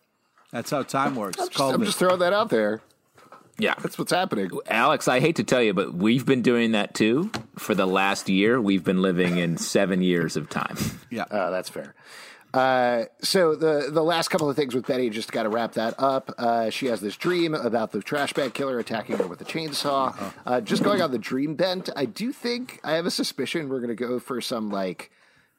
That's 0.52 0.72
how 0.72 0.84
time 0.84 1.16
works. 1.16 1.38
Just- 1.38 1.60
I'm 1.60 1.84
just 1.84 1.98
throwing 2.00 2.20
that 2.20 2.34
out 2.34 2.50
there. 2.50 2.82
Yeah. 3.58 3.74
That's 3.82 3.98
what's 3.98 4.12
happening. 4.14 4.50
Alex, 4.68 5.08
I 5.10 5.20
hate 5.20 5.36
to 5.36 5.44
tell 5.44 5.62
you, 5.62 5.74
but 5.74 5.94
we've 5.94 6.26
been 6.26 6.42
doing 6.42 6.72
that 6.72 6.94
too. 6.94 7.30
For 7.58 7.76
the 7.76 7.86
last 7.86 8.30
year, 8.30 8.60
we've 8.62 8.84
been 8.86 9.02
living 9.02 9.38
in 9.38 9.58
seven 9.76 10.02
years 10.02 10.38
of 10.38 10.50
time. 10.50 10.78
yeah. 11.10 11.24
Uh, 11.24 11.50
that's 11.50 11.70
fair. 11.70 11.94
Uh, 12.52 13.04
so 13.22 13.54
the 13.54 13.90
the 13.92 14.02
last 14.02 14.30
couple 14.30 14.50
of 14.50 14.56
things 14.56 14.74
with 14.74 14.88
Betty, 14.88 15.12
just 15.12 15.32
got 15.32 15.44
to 15.44 15.50
wrap 15.50 15.74
that 15.74 15.94
up. 16.00 16.34
Uh, 16.38 16.72
she 16.72 16.88
has 16.88 17.00
this 17.00 17.16
dream 17.16 17.54
about 17.54 17.92
the 17.92 18.02
trash 18.02 18.34
bag 18.34 18.56
killer 18.56 18.80
attacking 18.80 19.18
her 19.18 19.28
with 19.28 19.40
a 19.42 19.46
chainsaw. 19.46 20.16
Uh, 20.48 20.60
just 20.60 20.82
going 20.82 21.00
on 21.00 21.12
the 21.12 21.20
dream 21.20 21.54
bent, 21.54 21.90
I 21.96 22.06
do 22.06 22.32
think 22.32 22.80
I 22.84 22.94
have 22.94 23.06
a 23.06 23.12
suspicion 23.12 23.70
we're 23.70 23.82
going 23.82 23.90
to 23.90 24.04
go 24.08 24.20
for 24.20 24.42
some 24.42 24.72
like 24.72 25.12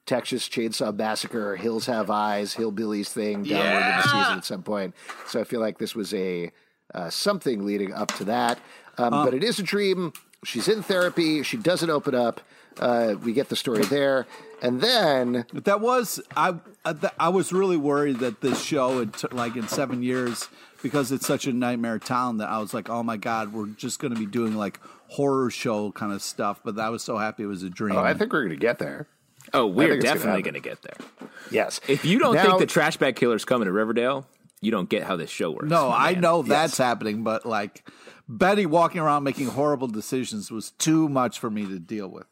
Texas 0.06 0.48
Chainsaw 0.48 0.96
Massacre, 0.96 1.56
Hills 1.56 1.86
Have 1.86 2.10
Eyes, 2.10 2.54
Hillbillies 2.54 3.08
thing 3.08 3.44
downward 3.44 3.90
in 3.90 3.96
the 3.96 4.02
season 4.02 4.38
at 4.38 4.44
some 4.44 4.62
point. 4.62 4.94
So 5.26 5.40
I 5.40 5.44
feel 5.44 5.60
like 5.60 5.78
this 5.78 5.94
was 5.94 6.12
a 6.14 6.50
uh, 6.94 7.10
something 7.10 7.64
leading 7.64 7.92
up 7.92 8.12
to 8.14 8.24
that. 8.24 8.58
Um, 8.98 9.10
but 9.24 9.34
it 9.34 9.44
is 9.44 9.58
a 9.58 9.62
dream. 9.62 10.12
She's 10.44 10.68
in 10.68 10.82
therapy. 10.82 11.42
She 11.42 11.56
doesn't 11.56 11.90
open 11.90 12.14
up. 12.14 12.40
Uh, 12.78 13.14
we 13.22 13.32
get 13.32 13.48
the 13.48 13.56
story 13.56 13.84
there, 13.84 14.26
and 14.62 14.80
then 14.80 15.44
that 15.52 15.80
was 15.80 16.20
I. 16.36 16.54
I 16.84 16.94
I 17.18 17.28
was 17.28 17.52
really 17.52 17.76
worried 17.76 18.20
that 18.20 18.40
this 18.40 18.62
show, 18.62 19.00
had 19.00 19.14
t- 19.14 19.28
like 19.32 19.56
in 19.56 19.68
seven 19.68 20.02
years, 20.02 20.48
because 20.82 21.12
it's 21.12 21.26
such 21.26 21.46
a 21.46 21.52
nightmare 21.52 21.98
town, 21.98 22.38
that 22.38 22.48
I 22.48 22.58
was 22.58 22.72
like, 22.72 22.88
oh 22.88 23.02
my 23.02 23.16
god, 23.16 23.52
we're 23.52 23.66
just 23.66 23.98
going 23.98 24.14
to 24.14 24.18
be 24.18 24.24
doing 24.24 24.54
like 24.54 24.80
horror 25.08 25.50
show 25.50 25.90
kind 25.92 26.12
of 26.12 26.22
stuff. 26.22 26.60
But 26.64 26.78
I 26.78 26.88
was 26.90 27.02
so 27.02 27.18
happy 27.18 27.42
it 27.42 27.46
was 27.46 27.62
a 27.64 27.70
dream. 27.70 27.96
Oh, 27.96 28.00
I 28.00 28.14
think 28.14 28.32
we're 28.32 28.44
going 28.44 28.50
to 28.50 28.56
get 28.56 28.78
there. 28.78 29.08
Oh, 29.52 29.66
we're 29.66 29.88
think 29.88 29.96
it's 29.96 30.04
gonna 30.04 30.18
definitely 30.18 30.42
going 30.42 30.54
to 30.54 30.60
get 30.60 30.82
there. 30.82 31.28
Yes. 31.50 31.80
If 31.88 32.04
you 32.04 32.18
don't 32.18 32.34
Now- 32.34 32.44
think 32.44 32.58
the 32.60 32.66
trash 32.66 32.96
bag 32.96 33.16
killer's 33.16 33.44
coming 33.44 33.66
to 33.66 33.72
Riverdale, 33.72 34.26
you 34.60 34.70
don't 34.70 34.88
get 34.88 35.02
how 35.04 35.16
this 35.16 35.30
show 35.30 35.50
works. 35.50 35.68
no, 35.68 35.90
I 35.90 36.14
know 36.14 36.42
that's 36.42 36.76
happening, 36.78 37.22
but 37.24 37.46
like 37.46 37.88
Betty 38.28 38.66
walking 38.66 39.00
around 39.00 39.24
making 39.24 39.48
horrible 39.48 39.88
decisions 39.88 40.50
was 40.50 40.70
too 40.72 41.08
much 41.08 41.38
for 41.38 41.50
me 41.50 41.66
to 41.66 41.78
deal 41.78 42.08
with. 42.08 42.26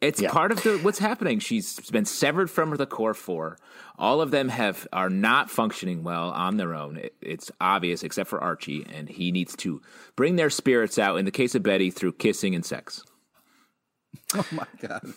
It's 0.00 0.20
Yeah. 0.20 0.30
part 0.30 0.52
of 0.52 0.62
the 0.62 0.78
what's 0.78 0.98
happening. 1.00 1.40
She's 1.40 1.78
been 1.90 2.04
severed 2.04 2.50
from 2.50 2.76
the 2.76 2.86
core 2.86 3.14
four. 3.14 3.58
All 3.98 4.20
of 4.20 4.30
them 4.30 4.48
have 4.50 4.86
are 4.92 5.10
not 5.10 5.50
functioning 5.50 6.04
well 6.04 6.30
on 6.30 6.56
their 6.58 6.74
own. 6.74 6.98
It, 6.98 7.14
it's 7.20 7.50
obvious, 7.60 8.02
except 8.04 8.30
for 8.30 8.40
Archie, 8.40 8.86
and 8.94 9.08
he 9.08 9.32
needs 9.32 9.56
to 9.56 9.80
bring 10.14 10.36
their 10.36 10.50
spirits 10.50 10.98
out. 10.98 11.16
In 11.16 11.24
the 11.24 11.30
case 11.32 11.54
of 11.56 11.62
Betty, 11.64 11.90
through 11.90 12.12
kissing 12.12 12.54
and 12.54 12.64
sex. 12.64 13.02
Oh 14.34 14.46
my 14.52 14.66
god. 14.80 15.12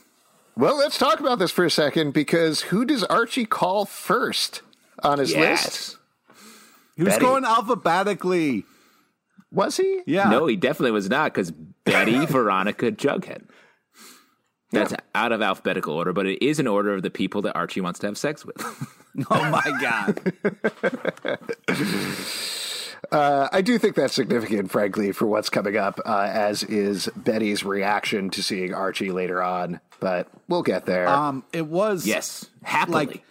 Well, 0.55 0.77
let's 0.77 0.97
talk 0.97 1.19
about 1.19 1.39
this 1.39 1.51
for 1.51 1.65
a 1.65 1.71
second 1.71 2.13
because 2.13 2.61
who 2.61 2.85
does 2.85 3.03
Archie 3.05 3.45
call 3.45 3.85
first 3.85 4.61
on 5.01 5.19
his 5.19 5.35
list? 5.35 5.37
Yes. 5.39 5.97
He 6.97 7.03
was 7.03 7.13
Betty. 7.13 7.25
going 7.25 7.45
alphabetically. 7.45 8.65
Was 9.51 9.77
he? 9.77 10.01
Yeah. 10.05 10.29
No, 10.29 10.45
he 10.45 10.55
definitely 10.55 10.91
was 10.91 11.09
not 11.09 11.33
because 11.33 11.51
Betty, 11.51 12.25
Veronica, 12.27 12.91
Jughead. 12.91 13.43
That's 14.71 14.93
out 15.13 15.31
of 15.33 15.41
alphabetical 15.41 15.93
order, 15.93 16.13
but 16.13 16.25
it 16.25 16.45
is 16.45 16.59
in 16.59 16.67
order 16.67 16.93
of 16.93 17.01
the 17.01 17.09
people 17.09 17.41
that 17.41 17.55
Archie 17.55 17.81
wants 17.81 17.99
to 17.99 18.07
have 18.07 18.17
sex 18.17 18.45
with. 18.45 18.61
Oh 19.29 19.43
my 19.49 19.77
god. 19.81 20.33
Uh, 23.11 23.49
I 23.51 23.61
do 23.61 23.77
think 23.77 23.95
that's 23.95 24.13
significant, 24.13 24.71
frankly, 24.71 25.11
for 25.11 25.25
what's 25.25 25.49
coming 25.49 25.75
up, 25.75 25.99
uh, 26.05 26.29
as 26.31 26.63
is 26.63 27.09
Betty's 27.15 27.63
reaction 27.63 28.29
to 28.31 28.41
seeing 28.41 28.73
Archie 28.73 29.11
later 29.11 29.43
on. 29.43 29.81
But 29.99 30.29
we'll 30.47 30.63
get 30.63 30.85
there. 30.85 31.07
um, 31.07 31.43
it 31.51 31.67
was 31.67 32.07
yes, 32.07 32.49
happily. 32.63 33.05
like 33.05 33.23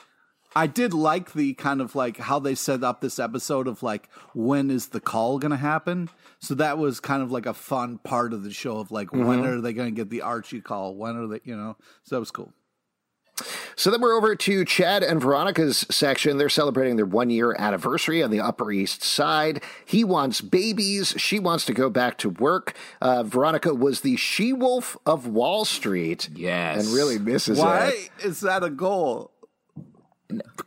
I 0.55 0.67
did 0.67 0.93
like 0.93 1.33
the 1.33 1.55
kind 1.55 1.81
of 1.81 1.95
like 1.95 2.19
how 2.19 2.39
they 2.39 2.55
set 2.55 2.83
up 2.83 3.01
this 3.01 3.19
episode 3.19 3.69
of 3.69 3.83
like 3.83 4.09
when 4.35 4.71
is 4.71 4.89
the 4.89 5.01
call 5.01 5.39
going 5.39 5.53
to 5.53 5.57
happen. 5.57 6.11
So 6.41 6.55
that 6.57 6.77
was 6.79 7.01
kind 7.01 7.23
of 7.23 7.31
like 7.31 7.47
a 7.47 7.55
fun 7.55 7.99
part 7.99 8.33
of 8.33 8.43
the 8.43 8.53
show 8.53 8.79
of 8.79 8.91
like 8.91 9.13
when 9.13 9.45
are 9.45 9.61
they 9.61 9.73
going 9.73 9.95
to 9.95 9.97
get 9.97 10.11
the 10.11 10.23
Archie 10.23 10.61
call? 10.61 10.95
When 10.95 11.17
are 11.17 11.27
they, 11.27 11.41
you 11.45 11.57
know? 11.57 11.77
So 12.03 12.17
that 12.17 12.21
was 12.21 12.31
cool. 12.31 12.53
So 13.77 13.91
then 13.91 14.01
we're 14.01 14.17
over 14.17 14.35
to 14.37 14.65
Chad 14.65 15.03
and 15.03 15.21
Veronica's 15.21 15.87
section. 15.91 16.39
They're 16.39 16.49
celebrating 16.49 16.97
their 16.97 17.07
one 17.07 17.31
year 17.31 17.55
anniversary 17.59 18.23
on 18.23 18.31
the 18.31 18.41
Upper 18.41 18.71
East 18.73 19.03
Side. 19.03 19.63
He 19.85 20.05
wants 20.05 20.41
babies. 20.41 21.15
She 21.17 21.39
wants 21.39 21.65
to 21.67 21.73
go 21.73 21.91
back 21.91 22.19
to 22.19 22.29
work. 22.31 22.75
Uh, 23.01 23.23
Veronica 23.23 23.75
was 23.75 24.01
the 24.03 24.17
she 24.17 24.53
wolf 24.53 24.97
of 25.07 25.27
Wall 25.27 25.65
Street. 25.65 26.29
Yes. 26.35 26.85
And 26.85 26.95
really 26.95 27.19
misses 27.19 27.59
it. 27.59 27.63
Why 27.63 28.09
is 28.23 28.41
that 28.41 28.63
a 28.63 28.71
goal? 28.71 29.31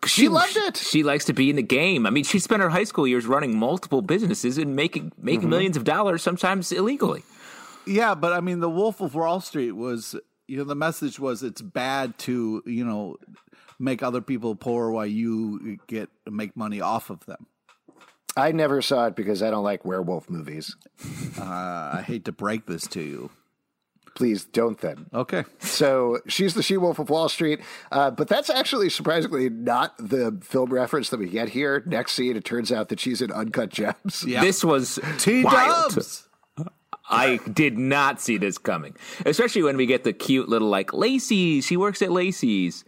She 0.06 0.28
loved 0.28 0.58
it. 0.58 0.76
She 0.76 1.04
likes 1.04 1.24
to 1.26 1.34
be 1.34 1.50
in 1.50 1.56
the 1.56 1.62
game. 1.64 2.06
I 2.06 2.10
mean, 2.10 2.26
she 2.26 2.38
spent 2.40 2.62
her 2.62 2.70
high 2.70 2.84
school 2.84 3.08
years 3.08 3.26
running 3.26 3.58
multiple 3.58 4.02
businesses 4.02 4.58
and 4.58 4.76
making 4.76 5.14
making 5.18 5.42
Mm-hmm. 5.42 5.50
millions 5.50 5.78
of 5.78 5.86
dollars, 5.86 6.22
sometimes 6.22 6.72
illegally. 6.74 7.24
Yeah, 7.88 8.14
but 8.16 8.34
I 8.34 8.42
mean, 8.42 8.60
the 8.60 8.70
Wolf 8.70 9.00
of 9.00 9.16
Wall 9.16 9.40
Street 9.40 9.72
was, 9.74 10.16
you 10.48 10.58
know, 10.58 10.64
the 10.64 10.76
message 10.76 11.20
was 11.20 11.44
it's 11.44 11.62
bad 11.62 12.18
to, 12.20 12.62
you 12.66 12.86
know, 12.86 13.18
make 13.80 14.04
other 14.04 14.22
people 14.22 14.56
poor 14.56 14.92
while 14.92 15.06
you 15.06 15.78
get 15.88 16.10
make 16.30 16.56
money 16.56 16.82
off 16.82 17.10
of 17.10 17.26
them. 17.26 17.48
I 18.36 18.52
never 18.52 18.82
saw 18.82 19.08
it 19.08 19.16
because 19.16 19.44
I 19.44 19.52
don't 19.52 19.64
like 19.64 19.86
werewolf 19.86 20.30
movies. 20.30 20.76
Uh, 21.40 21.44
I 21.44 22.04
hate 22.06 22.26
to 22.26 22.32
break 22.32 22.66
this 22.66 22.88
to 22.88 23.02
you. 23.02 23.30
Please 24.16 24.46
don't 24.46 24.80
then. 24.80 25.08
Okay. 25.14 25.44
So 25.60 26.20
she's 26.28 26.54
the 26.54 26.62
she 26.62 26.78
wolf 26.78 27.00
of 27.00 27.10
Wall 27.10 27.30
Street, 27.30 27.62
uh, 27.92 28.12
but 28.12 28.28
that's 28.28 28.50
actually 28.50 28.90
surprisingly 28.90 29.50
not 29.50 29.98
the 29.98 30.40
film 30.44 30.72
reference 30.72 31.10
that 31.10 31.20
we 31.20 31.28
get 31.28 31.50
here. 31.50 31.84
Next 31.88 32.14
scene, 32.14 32.38
it 32.38 32.46
turns 32.46 32.72
out 32.72 32.90
that 32.90 33.00
she's 33.00 33.22
in 33.22 33.32
Uncut 33.32 33.70
Gems. 33.70 34.24
Yeah. 34.28 34.42
This 34.42 34.64
was 34.64 35.00
T 35.18 35.44
wild. 35.44 35.94
Dubs. 35.94 36.28
I 37.10 37.38
did 37.52 37.78
not 37.78 38.22
see 38.22 38.38
this 38.38 38.58
coming, 38.58 38.96
especially 39.26 39.64
when 39.64 39.78
we 39.78 39.86
get 39.86 40.04
the 40.04 40.14
cute 40.14 40.48
little 40.50 40.70
like 40.70 40.94
Lacey's. 40.94 41.66
She 41.66 41.78
works 41.78 42.02
at 42.02 42.12
Lacey's. 42.12 42.84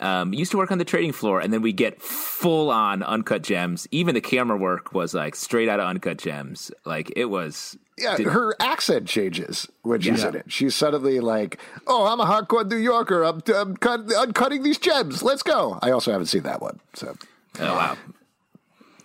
Um, 0.00 0.34
used 0.34 0.50
to 0.50 0.56
work 0.56 0.72
on 0.72 0.78
the 0.78 0.84
trading 0.84 1.12
floor, 1.12 1.38
and 1.38 1.52
then 1.52 1.62
we 1.62 1.72
get 1.72 2.02
full 2.02 2.68
on 2.70 3.04
uncut 3.04 3.42
gems. 3.42 3.86
Even 3.92 4.16
the 4.16 4.20
camera 4.20 4.56
work 4.56 4.92
was 4.92 5.14
like 5.14 5.36
straight 5.36 5.68
out 5.68 5.78
of 5.78 5.86
uncut 5.86 6.18
gems. 6.18 6.72
Like 6.84 7.12
it 7.14 7.26
was. 7.26 7.78
Yeah, 7.96 8.16
Did- 8.16 8.26
her 8.26 8.56
accent 8.58 9.06
changes 9.06 9.68
when 9.82 10.00
she's 10.00 10.22
Yeah. 10.22 10.30
in 10.30 10.34
it. 10.34 10.46
She's 10.48 10.74
suddenly 10.74 11.20
like, 11.20 11.60
"Oh, 11.86 12.06
I'm 12.06 12.18
a 12.18 12.24
hardcore 12.26 12.68
New 12.68 12.74
Yorker. 12.76 13.22
I'm, 13.22 13.40
I'm 13.54 13.76
cut, 13.76 14.04
uncutting 14.08 14.64
these 14.64 14.78
gems. 14.78 15.22
Let's 15.22 15.44
go." 15.44 15.78
I 15.80 15.92
also 15.92 16.10
haven't 16.10 16.26
seen 16.26 16.42
that 16.42 16.60
one, 16.60 16.80
so 16.94 17.16
Oh 17.60 17.74
wow! 17.74 17.96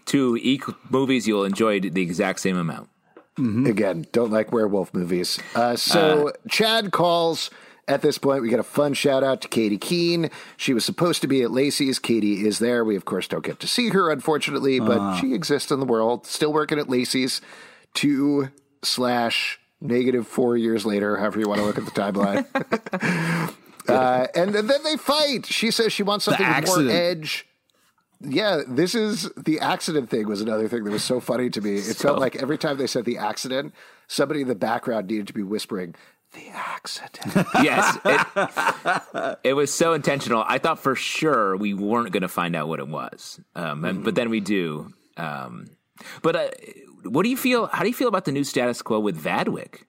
Two 0.06 0.40
equal 0.42 0.74
movies 0.90 1.28
you'll 1.28 1.46
enjoy 1.46 1.80
the 1.80 2.02
exact 2.02 2.40
same 2.40 2.58
amount. 2.58 2.90
Again, 3.68 4.06
don't 4.12 4.32
like 4.32 4.52
werewolf 4.52 4.94
movies. 4.94 5.40
Uh, 5.56 5.76
so 5.76 6.34
Chad 6.50 6.92
calls 6.92 7.50
At 7.88 8.04
this 8.04 8.20
point, 8.20 8.44
we 8.44 8.50
get 8.50 8.60
a 8.60 8.64
fun 8.64 8.94
shout 8.94 9.24
out 9.24 9.42
to 9.42 9.48
Katy 9.48 9.80
Keene. 9.80 10.30
She 10.58 10.76
was 10.76 10.86
supposed 10.86 11.22
to 11.22 11.28
be 11.28 11.42
at 11.42 11.50
Lacey's. 11.50 11.98
Katie 11.98 12.46
is 12.46 12.60
there. 12.60 12.86
We, 12.86 12.96
of 12.96 13.04
course, 13.06 13.28
don't 13.28 13.44
get 13.44 13.60
to 13.62 13.68
see 13.68 13.90
her, 13.90 14.12
unfortunately, 14.12 14.80
but 14.80 15.18
she 15.18 15.34
exists 15.34 15.72
in 15.72 15.80
the 15.80 15.88
world, 15.88 16.28
still 16.28 16.54
working 16.54 16.78
at 16.78 16.88
Lacey's. 16.88 17.42
Two 17.96 18.50
slash 18.84 19.60
negative 19.82 20.28
four 20.28 20.56
years 20.56 20.86
later, 20.86 21.18
however 21.18 21.40
you 21.40 21.48
want 21.50 21.62
to 21.62 21.66
look 21.66 21.80
at 21.80 21.86
the 21.86 21.92
timeline. 21.92 22.46
uh, 23.90 24.28
and, 24.36 24.56
and 24.56 24.70
then 24.70 24.84
they 24.84 24.96
fight. 24.96 25.48
She 25.48 25.72
says 25.72 25.92
she 25.92 26.04
wants 26.04 26.26
something 26.26 26.46
with 26.46 26.68
more 26.68 26.90
edge. 26.92 27.48
Yeah, 28.22 28.62
this 28.68 28.96
is 28.96 29.30
the 29.38 29.60
accident 29.60 30.10
thing 30.10 30.28
was 30.28 30.42
another 30.42 30.68
thing 30.68 30.84
that 30.84 30.92
was 30.92 31.04
so 31.04 31.20
funny 31.20 31.50
to 31.52 31.62
me. 31.62 31.76
It 31.76 31.96
felt 31.96 32.20
like 32.20 32.36
every 32.36 32.58
time 32.58 32.78
they 32.78 32.88
said 32.88 33.06
the 33.06 33.18
accident, 33.18 33.74
somebody 34.08 34.42
in 34.42 34.48
the 34.50 34.56
background 34.56 35.08
needed 35.08 35.28
to 35.28 35.34
be 35.34 35.44
whispering, 35.44 35.96
the 36.34 36.50
accident. 36.50 37.48
yes, 37.64 37.98
it, 38.04 39.38
it 39.44 39.54
was 39.54 39.74
so 39.74 39.94
intentional. 39.94 40.44
I 40.46 40.58
thought 40.58 40.80
for 40.80 40.96
sure 40.96 41.56
we 41.56 41.74
weren't 41.74 42.12
going 42.12 42.22
to 42.22 42.28
find 42.28 42.56
out 42.56 42.68
what 42.68 42.80
it 42.80 42.88
was, 42.90 43.40
um, 43.56 43.86
and, 43.86 44.04
but 44.04 44.16
then 44.16 44.30
we 44.30 44.42
do. 44.42 44.92
Um, 45.16 45.68
but 46.22 46.36
uh, 46.36 46.48
what 47.04 47.24
do 47.24 47.30
you 47.30 47.38
feel? 47.38 47.68
How 47.68 47.84
do 47.84 47.88
you 47.88 47.96
feel 47.96 48.10
about 48.10 48.26
the 48.26 48.32
new 48.34 48.44
status 48.44 48.82
quo 48.82 49.00
with 49.00 49.22
Vadwick? 49.22 49.84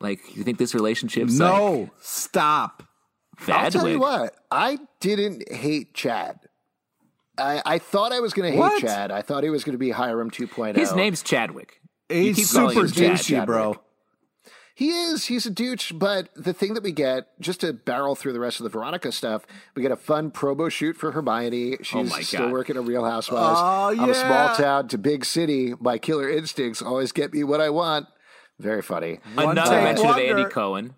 Like, 0.00 0.36
you 0.36 0.44
think 0.44 0.58
this 0.58 0.74
relationship's 0.74 1.38
No, 1.38 1.74
like 1.74 1.90
stop. 2.00 2.82
I'll 3.48 3.70
tell 3.70 3.88
you 3.88 4.00
what, 4.00 4.34
I 4.50 4.78
didn't 5.00 5.52
hate 5.52 5.94
Chad. 5.94 6.40
I, 7.38 7.62
I 7.64 7.78
thought 7.78 8.12
I 8.12 8.20
was 8.20 8.32
going 8.32 8.46
to 8.50 8.52
hate 8.52 8.58
What? 8.60 8.80
Chad. 8.80 9.10
I 9.10 9.22
thought 9.22 9.44
he 9.44 9.50
was 9.50 9.64
going 9.64 9.74
to 9.74 9.78
be 9.78 9.90
Hiram 9.90 10.30
2.0. 10.30 10.76
His 10.76 10.94
name's 10.94 11.22
Chadwick. 11.22 11.80
You 12.08 12.32
He's 12.34 12.52
calling 12.52 12.74
super 12.74 12.86
him 12.86 12.92
Chad. 12.92 13.42
douchey, 13.42 13.46
bro. 13.46 13.76
He 14.74 14.90
is. 14.90 15.24
He's 15.24 15.46
a 15.46 15.50
douche. 15.50 15.92
But 15.92 16.28
the 16.36 16.52
thing 16.52 16.74
that 16.74 16.82
we 16.82 16.92
get, 16.92 17.28
just 17.40 17.60
to 17.62 17.72
barrel 17.72 18.14
through 18.14 18.34
the 18.34 18.40
rest 18.40 18.60
of 18.60 18.64
the 18.64 18.70
Veronica 18.70 19.10
stuff, 19.10 19.46
we 19.74 19.80
get 19.82 19.90
a 19.90 19.96
fun 19.96 20.30
promo 20.30 20.70
shoot 20.70 20.96
for 20.96 21.12
Hermione. 21.12 21.78
She's 21.82 22.12
Oh 22.12 22.20
still 22.20 22.50
working 22.50 22.76
at 22.76 22.84
Real 22.84 23.04
Housewives. 23.04 23.58
Oh, 23.58 24.02
I'm 24.02 24.10
a 24.10 24.14
small 24.14 24.54
town 24.54 24.88
to 24.88 24.98
big 24.98 25.24
city. 25.24 25.72
My 25.80 25.96
killer 25.96 26.28
instincts 26.28 26.82
always 26.82 27.10
get 27.12 27.32
me 27.32 27.42
what 27.42 27.60
I 27.62 27.70
want. 27.70 28.06
Very 28.58 28.82
funny. 28.82 29.20
One 29.34 29.50
Another 29.52 29.76
take 29.76 29.84
mention 29.84 30.06
of. 30.06 30.18
Andy 30.18 30.44
Cohen. 30.44 30.94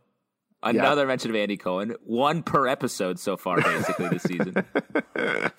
Another 0.60 1.06
mention 1.06 1.30
of 1.30 1.36
Andy 1.36 1.56
Cohen. 1.56 1.94
One 2.04 2.42
per 2.42 2.66
episode 2.66 3.20
so 3.20 3.36
far, 3.36 3.60
basically 3.62 4.08
this 4.08 4.24
season. 4.24 4.56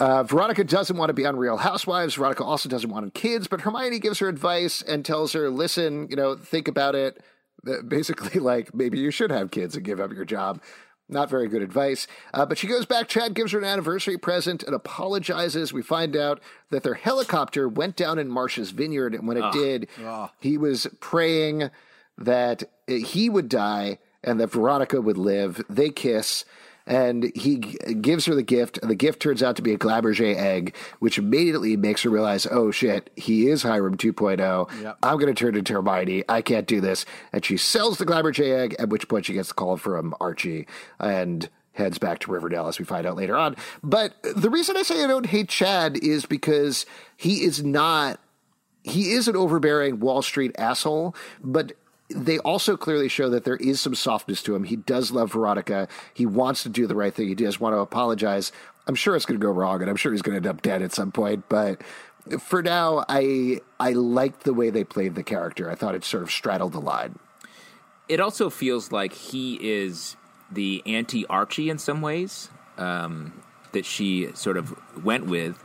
Uh, 0.00 0.22
Veronica 0.22 0.64
doesn't 0.64 0.96
want 0.96 1.10
to 1.10 1.14
be 1.14 1.26
on 1.26 1.36
Real 1.36 1.56
Housewives. 1.56 2.14
Veronica 2.14 2.44
also 2.44 2.68
doesn't 2.68 2.90
want 2.90 3.14
kids, 3.14 3.48
but 3.48 3.62
Hermione 3.62 3.98
gives 3.98 4.18
her 4.18 4.28
advice 4.28 4.82
and 4.82 5.04
tells 5.04 5.32
her, 5.32 5.50
listen, 5.50 6.08
you 6.10 6.16
know, 6.16 6.36
think 6.36 6.68
about 6.68 6.94
it. 6.94 7.22
Basically, 7.86 8.40
like, 8.40 8.74
maybe 8.74 8.98
you 8.98 9.10
should 9.10 9.30
have 9.30 9.50
kids 9.50 9.74
and 9.76 9.84
give 9.84 10.00
up 10.00 10.12
your 10.12 10.24
job. 10.24 10.60
Not 11.10 11.30
very 11.30 11.48
good 11.48 11.62
advice. 11.62 12.06
Uh, 12.34 12.44
but 12.44 12.58
she 12.58 12.66
goes 12.66 12.84
back. 12.84 13.08
Chad 13.08 13.32
gives 13.34 13.52
her 13.52 13.58
an 13.58 13.64
anniversary 13.64 14.18
present 14.18 14.62
and 14.62 14.74
apologizes. 14.74 15.72
We 15.72 15.80
find 15.80 16.14
out 16.14 16.40
that 16.70 16.82
their 16.82 16.94
helicopter 16.94 17.66
went 17.66 17.96
down 17.96 18.18
in 18.18 18.28
Martha's 18.28 18.72
Vineyard. 18.72 19.14
And 19.14 19.26
when 19.26 19.38
it 19.38 19.52
did, 19.52 19.88
he 20.38 20.58
was 20.58 20.86
praying 21.00 21.70
that 22.18 22.64
uh, 22.88 22.94
he 22.94 23.30
would 23.30 23.48
die 23.48 23.98
and 24.22 24.38
that 24.40 24.50
Veronica 24.52 25.00
would 25.00 25.16
live. 25.16 25.64
They 25.70 25.88
kiss 25.90 26.44
and 26.88 27.30
he 27.36 27.58
g- 27.58 27.94
gives 28.00 28.24
her 28.24 28.34
the 28.34 28.42
gift, 28.42 28.78
and 28.78 28.90
the 28.90 28.94
gift 28.96 29.20
turns 29.20 29.42
out 29.42 29.54
to 29.56 29.62
be 29.62 29.74
a 29.74 29.78
Fabergé 29.78 30.34
egg, 30.34 30.74
which 30.98 31.18
immediately 31.18 31.76
makes 31.76 32.02
her 32.02 32.10
realize, 32.10 32.46
oh 32.50 32.70
shit, 32.70 33.10
he 33.14 33.48
is 33.48 33.62
Hiram 33.62 33.96
2.0. 33.96 34.82
Yep. 34.82 34.98
I'm 35.02 35.18
going 35.18 35.32
to 35.32 35.38
turn 35.38 35.54
into 35.54 35.74
Hermione. 35.74 36.24
I 36.28 36.40
can't 36.40 36.66
do 36.66 36.80
this. 36.80 37.04
And 37.32 37.44
she 37.44 37.58
sells 37.58 37.98
the 37.98 38.06
Fabergé 38.06 38.58
egg, 38.58 38.74
at 38.78 38.88
which 38.88 39.06
point 39.06 39.26
she 39.26 39.34
gets 39.34 39.50
a 39.50 39.54
call 39.54 39.76
from 39.76 40.14
Archie 40.18 40.66
and 40.98 41.48
heads 41.72 41.98
back 41.98 42.20
to 42.20 42.32
Riverdale, 42.32 42.66
as 42.66 42.78
we 42.78 42.86
find 42.86 43.06
out 43.06 43.16
later 43.16 43.36
on. 43.36 43.54
But 43.82 44.14
the 44.22 44.50
reason 44.50 44.76
I 44.76 44.82
say 44.82 45.04
I 45.04 45.06
don't 45.06 45.26
hate 45.26 45.48
Chad 45.50 45.96
is 45.98 46.24
because 46.24 46.86
he 47.16 47.44
is 47.44 47.62
not 47.62 48.18
he 48.82 49.12
is 49.12 49.28
an 49.28 49.36
overbearing 49.36 50.00
Wall 50.00 50.22
Street 50.22 50.52
asshole, 50.56 51.14
but 51.42 51.72
they 52.10 52.38
also 52.38 52.76
clearly 52.76 53.08
show 53.08 53.28
that 53.30 53.44
there 53.44 53.56
is 53.56 53.80
some 53.80 53.94
softness 53.94 54.42
to 54.42 54.54
him. 54.54 54.64
He 54.64 54.76
does 54.76 55.10
love 55.10 55.32
Veronica. 55.32 55.88
He 56.14 56.24
wants 56.26 56.62
to 56.62 56.68
do 56.68 56.86
the 56.86 56.94
right 56.94 57.12
thing. 57.12 57.28
He 57.28 57.34
does 57.34 57.60
want 57.60 57.74
to 57.74 57.80
apologize. 57.80 58.50
I'm 58.86 58.94
sure 58.94 59.14
it's 59.14 59.26
going 59.26 59.38
to 59.38 59.44
go 59.44 59.52
wrong, 59.52 59.82
and 59.82 59.90
I'm 59.90 59.96
sure 59.96 60.12
he's 60.12 60.22
going 60.22 60.40
to 60.40 60.48
end 60.48 60.56
up 60.56 60.62
dead 60.62 60.80
at 60.80 60.94
some 60.94 61.12
point. 61.12 61.44
But 61.48 61.82
for 62.40 62.62
now, 62.62 63.04
I 63.08 63.60
I 63.78 63.92
liked 63.92 64.44
the 64.44 64.54
way 64.54 64.70
they 64.70 64.84
played 64.84 65.14
the 65.14 65.22
character. 65.22 65.70
I 65.70 65.74
thought 65.74 65.94
it 65.94 66.04
sort 66.04 66.22
of 66.22 66.30
straddled 66.30 66.72
the 66.72 66.80
line. 66.80 67.18
it 68.08 68.20
also 68.20 68.48
feels 68.48 68.90
like 68.90 69.12
he 69.12 69.58
is 69.60 70.16
the 70.50 70.82
anti 70.86 71.26
Archie 71.26 71.68
in 71.68 71.78
some 71.78 72.00
ways 72.00 72.48
um, 72.78 73.32
that 73.72 73.84
she 73.84 74.30
sort 74.34 74.56
of 74.56 74.74
went 75.04 75.26
with, 75.26 75.62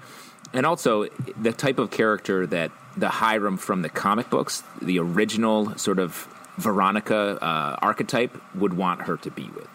and 0.51 0.65
also 0.65 1.05
the 1.41 1.53
type 1.53 1.79
of 1.79 1.89
character 1.89 2.45
that 2.47 2.71
the 2.97 3.09
Hiram 3.09 3.57
from 3.57 3.81
the 3.81 3.89
comic 3.89 4.29
books, 4.29 4.63
the 4.81 4.99
original 4.99 5.75
sort 5.77 5.99
of 5.99 6.27
Veronica 6.57 7.37
uh, 7.43 7.77
archetype, 7.81 8.39
would 8.55 8.73
want 8.73 9.01
her 9.03 9.17
to 9.17 9.31
be 9.31 9.49
with. 9.55 9.67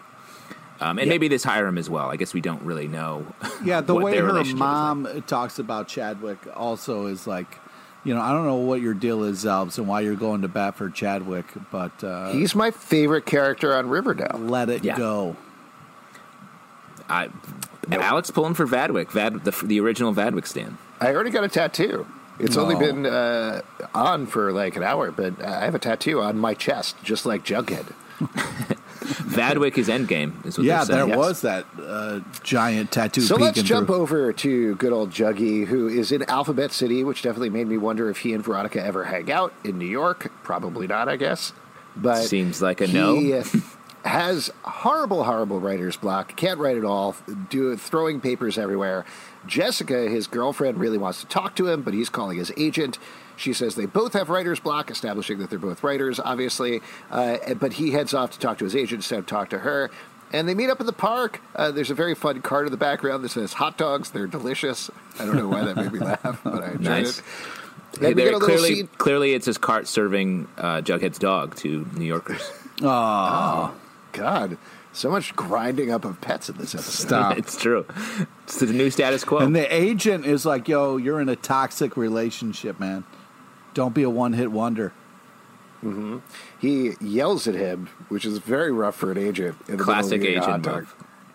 Um, 0.81 0.97
and 0.97 1.09
maybe 1.09 1.27
this 1.27 1.43
Hiram 1.43 1.77
as 1.77 1.89
well. 1.89 2.09
I 2.09 2.15
guess 2.15 2.33
we 2.33 2.39
don't 2.41 2.61
really 2.61 2.87
know. 2.87 3.25
Yeah, 3.65 3.81
the 3.81 3.93
what 3.93 4.05
way 4.05 4.11
their 4.13 4.21
her 4.21 4.27
relationship 4.27 4.55
is 4.55 4.61
like. 4.61 4.69
mom 4.69 5.23
talks 5.27 5.59
about 5.59 5.89
Chadwick 5.89 6.37
also 6.55 7.07
is 7.07 7.27
like, 7.27 7.57
you 8.05 8.13
know, 8.15 8.21
I 8.21 8.31
don't 8.31 8.45
know 8.45 8.55
what 8.55 8.79
your 8.79 8.93
deal 8.93 9.23
is, 9.25 9.43
Zelbs, 9.43 9.77
and 9.77 9.85
why 9.85 9.99
you're 9.99 10.15
going 10.15 10.43
to 10.43 10.47
bat 10.47 10.75
for 10.75 10.89
Chadwick, 10.89 11.45
but 11.69 12.01
uh, 12.01 12.31
He's 12.31 12.55
my 12.55 12.71
favorite 12.71 13.25
character 13.25 13.75
on 13.75 13.89
Riverdale. 13.89 14.39
let 14.39 14.69
it 14.69 14.85
Yeah. 14.85 14.95
go. 14.97 15.35
I, 17.09 17.29
Alex 17.91 18.31
pulling 18.31 18.53
for 18.53 18.65
Vadwick, 18.65 19.11
Vad, 19.11 19.43
the, 19.43 19.51
the 19.65 19.79
original 19.81 20.13
Vadwick 20.13 20.45
stand. 20.47 20.77
I 21.01 21.13
already 21.13 21.31
got 21.31 21.43
a 21.43 21.49
tattoo. 21.49 22.05
It's 22.39 22.57
only 22.57 22.75
been 22.75 23.05
uh, 23.05 23.61
on 23.93 24.25
for 24.25 24.51
like 24.51 24.75
an 24.75 24.83
hour, 24.83 25.11
but 25.11 25.41
I 25.43 25.65
have 25.65 25.75
a 25.75 25.79
tattoo 25.79 26.21
on 26.21 26.37
my 26.37 26.53
chest, 26.53 26.95
just 27.03 27.25
like 27.25 27.43
Jughead. 27.43 27.93
Vadwick 28.99 29.77
is 29.77 29.87
endgame. 29.87 30.45
Is 30.45 30.57
what 30.57 30.65
Yeah, 30.65 30.83
there 30.83 31.05
saying. 31.05 31.17
was 31.17 31.41
that 31.41 31.65
uh, 31.81 32.19
giant 32.43 32.91
tattoo. 32.91 33.21
So 33.21 33.35
let's 33.35 33.61
jump 33.63 33.87
through. 33.87 33.95
over 33.95 34.33
to 34.33 34.75
good 34.75 34.91
old 34.93 35.09
Juggy, 35.11 35.65
who 35.65 35.87
is 35.87 36.11
in 36.11 36.23
Alphabet 36.23 36.71
City, 36.71 37.03
which 37.03 37.21
definitely 37.21 37.49
made 37.49 37.67
me 37.67 37.77
wonder 37.77 38.09
if 38.09 38.19
he 38.19 38.33
and 38.33 38.43
Veronica 38.43 38.83
ever 38.83 39.05
hang 39.05 39.31
out 39.31 39.53
in 39.63 39.77
New 39.77 39.87
York. 39.87 40.31
Probably 40.43 40.85
not, 40.87 41.07
I 41.07 41.15
guess. 41.15 41.53
But 41.95 42.23
Seems 42.23 42.61
like 42.61 42.81
a 42.81 42.87
he 42.87 42.93
no. 42.93 43.15
has 44.05 44.49
horrible, 44.63 45.23
horrible 45.23 45.59
writer's 45.59 45.97
block. 45.97 46.35
Can't 46.35 46.59
write 46.59 46.77
at 46.77 46.85
all. 46.85 47.15
Do 47.49 47.75
throwing 47.75 48.21
papers 48.21 48.57
everywhere. 48.57 49.05
Jessica, 49.45 50.09
his 50.09 50.27
girlfriend, 50.27 50.77
really 50.79 50.97
wants 50.97 51.21
to 51.21 51.27
talk 51.27 51.55
to 51.57 51.67
him, 51.67 51.81
but 51.81 51.93
he's 51.93 52.09
calling 52.09 52.37
his 52.37 52.51
agent. 52.57 52.97
She 53.35 53.53
says 53.53 53.75
they 53.75 53.85
both 53.85 54.13
have 54.13 54.29
writer's 54.29 54.59
block, 54.59 54.91
establishing 54.91 55.39
that 55.39 55.49
they're 55.49 55.59
both 55.59 55.83
writers, 55.83 56.19
obviously. 56.19 56.81
Uh, 57.09 57.53
but 57.55 57.73
he 57.73 57.91
heads 57.91 58.13
off 58.13 58.31
to 58.31 58.39
talk 58.39 58.57
to 58.57 58.65
his 58.65 58.75
agent 58.75 58.99
instead 58.99 59.19
of 59.19 59.25
talk 59.25 59.49
to 59.51 59.59
her. 59.59 59.89
And 60.31 60.47
they 60.47 60.53
meet 60.53 60.69
up 60.69 60.79
in 60.79 60.85
the 60.85 60.93
park. 60.93 61.41
Uh, 61.55 61.71
there's 61.71 61.89
a 61.89 61.95
very 61.95 62.13
fun 62.15 62.41
card 62.41 62.67
in 62.67 62.71
the 62.71 62.77
background 62.77 63.23
that 63.23 63.29
says 63.29 63.53
hot 63.53 63.77
dogs. 63.77 64.11
They're 64.11 64.27
delicious. 64.27 64.91
I 65.19 65.25
don't 65.25 65.35
know 65.37 65.47
why 65.47 65.63
that 65.65 65.75
made 65.75 65.91
me 65.91 65.99
laugh, 65.99 66.41
but 66.43 66.63
I 66.63 66.67
enjoyed 66.71 66.81
Nice. 66.81 67.19
it. 67.19 67.25
And 68.01 68.15
we 68.15 68.23
get 68.23 68.33
a 68.35 68.39
clearly, 68.39 68.75
scene. 68.75 68.89
clearly, 68.99 69.33
it's 69.33 69.47
his 69.47 69.57
cart 69.57 69.87
serving 69.87 70.47
uh, 70.57 70.81
Jughead's 70.81 71.17
dog 71.17 71.55
to 71.57 71.87
New 71.95 72.05
Yorkers. 72.05 72.51
God, 74.11 74.57
so 74.93 75.09
much 75.09 75.35
grinding 75.35 75.91
up 75.91 76.05
of 76.05 76.19
pets 76.21 76.49
in 76.49 76.57
this 76.57 76.73
episode. 76.73 77.07
Stop. 77.07 77.37
it's 77.37 77.57
true. 77.57 77.85
It's 78.43 78.59
the 78.59 78.67
new 78.67 78.89
status 78.89 79.23
quo. 79.23 79.39
And 79.39 79.55
the 79.55 79.73
agent 79.73 80.25
is 80.25 80.45
like, 80.45 80.67
"Yo, 80.67 80.97
you're 80.97 81.21
in 81.21 81.29
a 81.29 81.35
toxic 81.35 81.95
relationship, 81.95 82.79
man. 82.79 83.03
Don't 83.73 83.93
be 83.93 84.03
a 84.03 84.09
one-hit 84.09 84.51
wonder." 84.51 84.93
Mm-hmm. 85.83 86.17
He 86.59 86.93
yells 86.99 87.47
at 87.47 87.55
him, 87.55 87.87
which 88.09 88.25
is 88.25 88.39
very 88.39 88.71
rough 88.71 88.95
for 88.95 89.11
an 89.11 89.17
agent. 89.17 89.55
In 89.67 89.77
the 89.77 89.83
Classic 89.83 90.19
middle 90.19 90.25
of 90.25 90.31
eating 90.31 90.37
a 90.37 90.71
hot 90.71 90.77
agent 90.81 90.87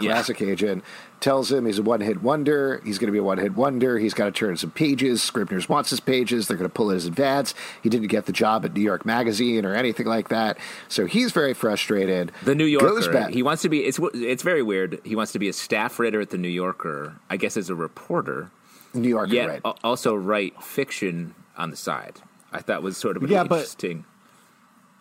dog. 0.04 0.10
move. 0.10 0.10
Yeah. 0.10 0.14
Classic 0.36 0.42
agent 0.42 0.84
tells 1.20 1.50
him 1.50 1.64
he's 1.66 1.78
a 1.78 1.82
one-hit 1.82 2.22
wonder. 2.22 2.80
He's 2.84 2.98
going 2.98 3.06
to 3.08 3.12
be 3.12 3.18
a 3.18 3.22
one-hit 3.22 3.56
wonder. 3.56 3.98
He's 3.98 4.12
got 4.14 4.26
to 4.26 4.30
turn 4.32 4.56
some 4.56 4.70
pages. 4.70 5.22
Scribner's 5.22 5.68
wants 5.68 5.90
his 5.90 6.00
pages. 6.00 6.48
They're 6.48 6.56
going 6.56 6.68
to 6.68 6.74
pull 6.74 6.90
his 6.90 7.06
advance. 7.06 7.54
He 7.82 7.88
didn't 7.88 8.08
get 8.08 8.26
the 8.26 8.32
job 8.32 8.64
at 8.64 8.74
New 8.74 8.82
York 8.82 9.06
Magazine 9.06 9.64
or 9.64 9.74
anything 9.74 10.06
like 10.06 10.28
that. 10.28 10.58
So 10.88 11.06
he's 11.06 11.32
very 11.32 11.54
frustrated. 11.54 12.30
the 12.42 12.54
New 12.54 12.78
goes 12.78 13.06
Yorker. 13.06 13.12
back. 13.18 13.30
He 13.32 13.42
wants 13.42 13.62
to 13.62 13.68
be. 13.68 13.80
It's 13.84 13.98
it's 14.14 14.42
very 14.42 14.62
weird. 14.62 15.00
He 15.04 15.16
wants 15.16 15.32
to 15.32 15.38
be 15.38 15.48
a 15.48 15.52
staff 15.52 15.98
writer 15.98 16.20
at 16.20 16.30
the 16.30 16.38
New 16.38 16.48
Yorker. 16.48 17.14
I 17.30 17.36
guess 17.36 17.56
as 17.56 17.70
a 17.70 17.74
reporter. 17.74 18.50
New 18.92 19.08
Yorker, 19.08 19.32
Yet 19.32 19.48
right? 19.64 19.76
also 19.82 20.14
write 20.14 20.62
fiction 20.62 21.34
on 21.56 21.70
the 21.70 21.76
side. 21.76 22.20
I 22.52 22.60
thought 22.60 22.82
was 22.82 22.96
sort 22.96 23.16
of 23.16 23.24
an 23.24 23.30
Yeah, 23.30 23.42
but- 23.44 23.56
interesting. 23.56 24.04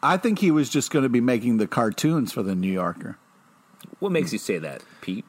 I 0.01 0.17
think 0.17 0.39
he 0.39 0.51
was 0.51 0.69
just 0.69 0.91
going 0.91 1.03
to 1.03 1.09
be 1.09 1.21
making 1.21 1.57
the 1.57 1.67
cartoons 1.67 2.33
for 2.33 2.43
the 2.43 2.55
New 2.55 2.71
Yorker 2.71 3.17
What 4.03 4.11
makes 4.11 4.33
you 4.33 4.39
say 4.39 4.57
that, 4.57 4.83
Pete? 4.99 5.23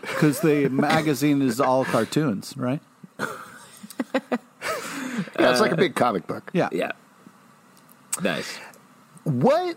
because 0.00 0.40
the 0.40 0.68
magazine 0.68 1.42
is 1.42 1.60
all 1.60 1.84
cartoons, 1.84 2.54
right? 2.56 2.80
yeah, 3.18 3.28
it's 5.38 5.60
like 5.60 5.72
a 5.72 5.76
big 5.76 5.94
comic 5.94 6.26
book. 6.26 6.50
Yeah. 6.52 6.68
Yeah. 6.72 6.92
Nice. 8.20 8.58
What 9.24 9.76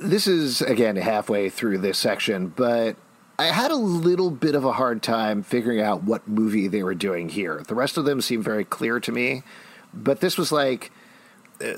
this 0.00 0.26
is 0.26 0.62
again 0.62 0.96
halfway 0.96 1.50
through 1.50 1.78
this 1.78 1.98
section, 1.98 2.48
but 2.48 2.96
I 3.38 3.46
had 3.46 3.70
a 3.70 3.76
little 3.76 4.30
bit 4.30 4.54
of 4.54 4.64
a 4.64 4.72
hard 4.72 5.02
time 5.02 5.42
figuring 5.42 5.80
out 5.80 6.02
what 6.02 6.26
movie 6.28 6.68
they 6.68 6.82
were 6.82 6.94
doing 6.94 7.28
here. 7.28 7.62
The 7.66 7.74
rest 7.74 7.96
of 7.96 8.04
them 8.04 8.20
seem 8.20 8.42
very 8.42 8.64
clear 8.64 9.00
to 9.00 9.12
me, 9.12 9.42
but 9.94 10.20
this 10.20 10.36
was 10.36 10.52
like 10.52 10.90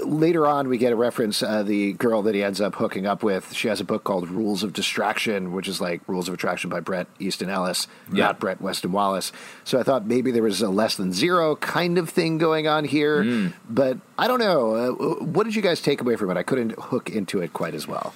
later 0.04 0.46
on 0.46 0.68
we 0.68 0.76
get 0.78 0.92
a 0.92 0.96
reference 0.96 1.42
uh, 1.42 1.62
the 1.62 1.92
girl 1.94 2.22
that 2.22 2.34
he 2.34 2.42
ends 2.42 2.60
up 2.60 2.74
hooking 2.74 3.06
up 3.06 3.22
with. 3.22 3.52
She 3.54 3.68
has 3.68 3.80
a 3.80 3.84
book 3.84 4.04
called 4.04 4.28
rules 4.30 4.62
of 4.62 4.72
distraction 4.72 5.52
which 5.52 5.68
is 5.68 5.80
like 5.80 6.00
rules 6.06 6.28
of 6.28 6.34
attraction 6.34 6.68
by 6.68 6.80
Bret 6.80 7.06
Easton 7.18 7.48
Ellis 7.48 7.86
Yeah. 8.12 8.26
not 8.26 8.40
Brett 8.40 8.60
weston 8.60 8.92
wallace. 8.92 9.32
So 9.64 9.78
i 9.80 9.82
thought 9.82 10.06
maybe 10.06 10.30
there 10.30 10.42
was 10.42 10.60
a 10.60 10.68
less 10.68 10.96
than 10.96 11.12
zero 11.12 11.56
kind 11.56 11.96
of 11.98 12.10
thing 12.10 12.36
going 12.38 12.66
on 12.68 12.84
here 12.84 13.52
but 13.68 13.96
i 14.18 14.28
don't 14.28 14.40
know. 14.40 14.74
Uh, 14.74 14.90
what 15.24 15.44
did 15.44 15.54
you 15.54 15.62
guys 15.62 15.80
take 15.80 16.00
away 16.00 16.16
from 16.16 16.30
it? 16.30 16.36
I 16.36 16.42
couldn't 16.42 16.72
hook 16.78 17.08
into 17.10 17.40
it 17.40 17.52
quite 17.52 17.74
as 17.74 17.86
well. 17.88 18.12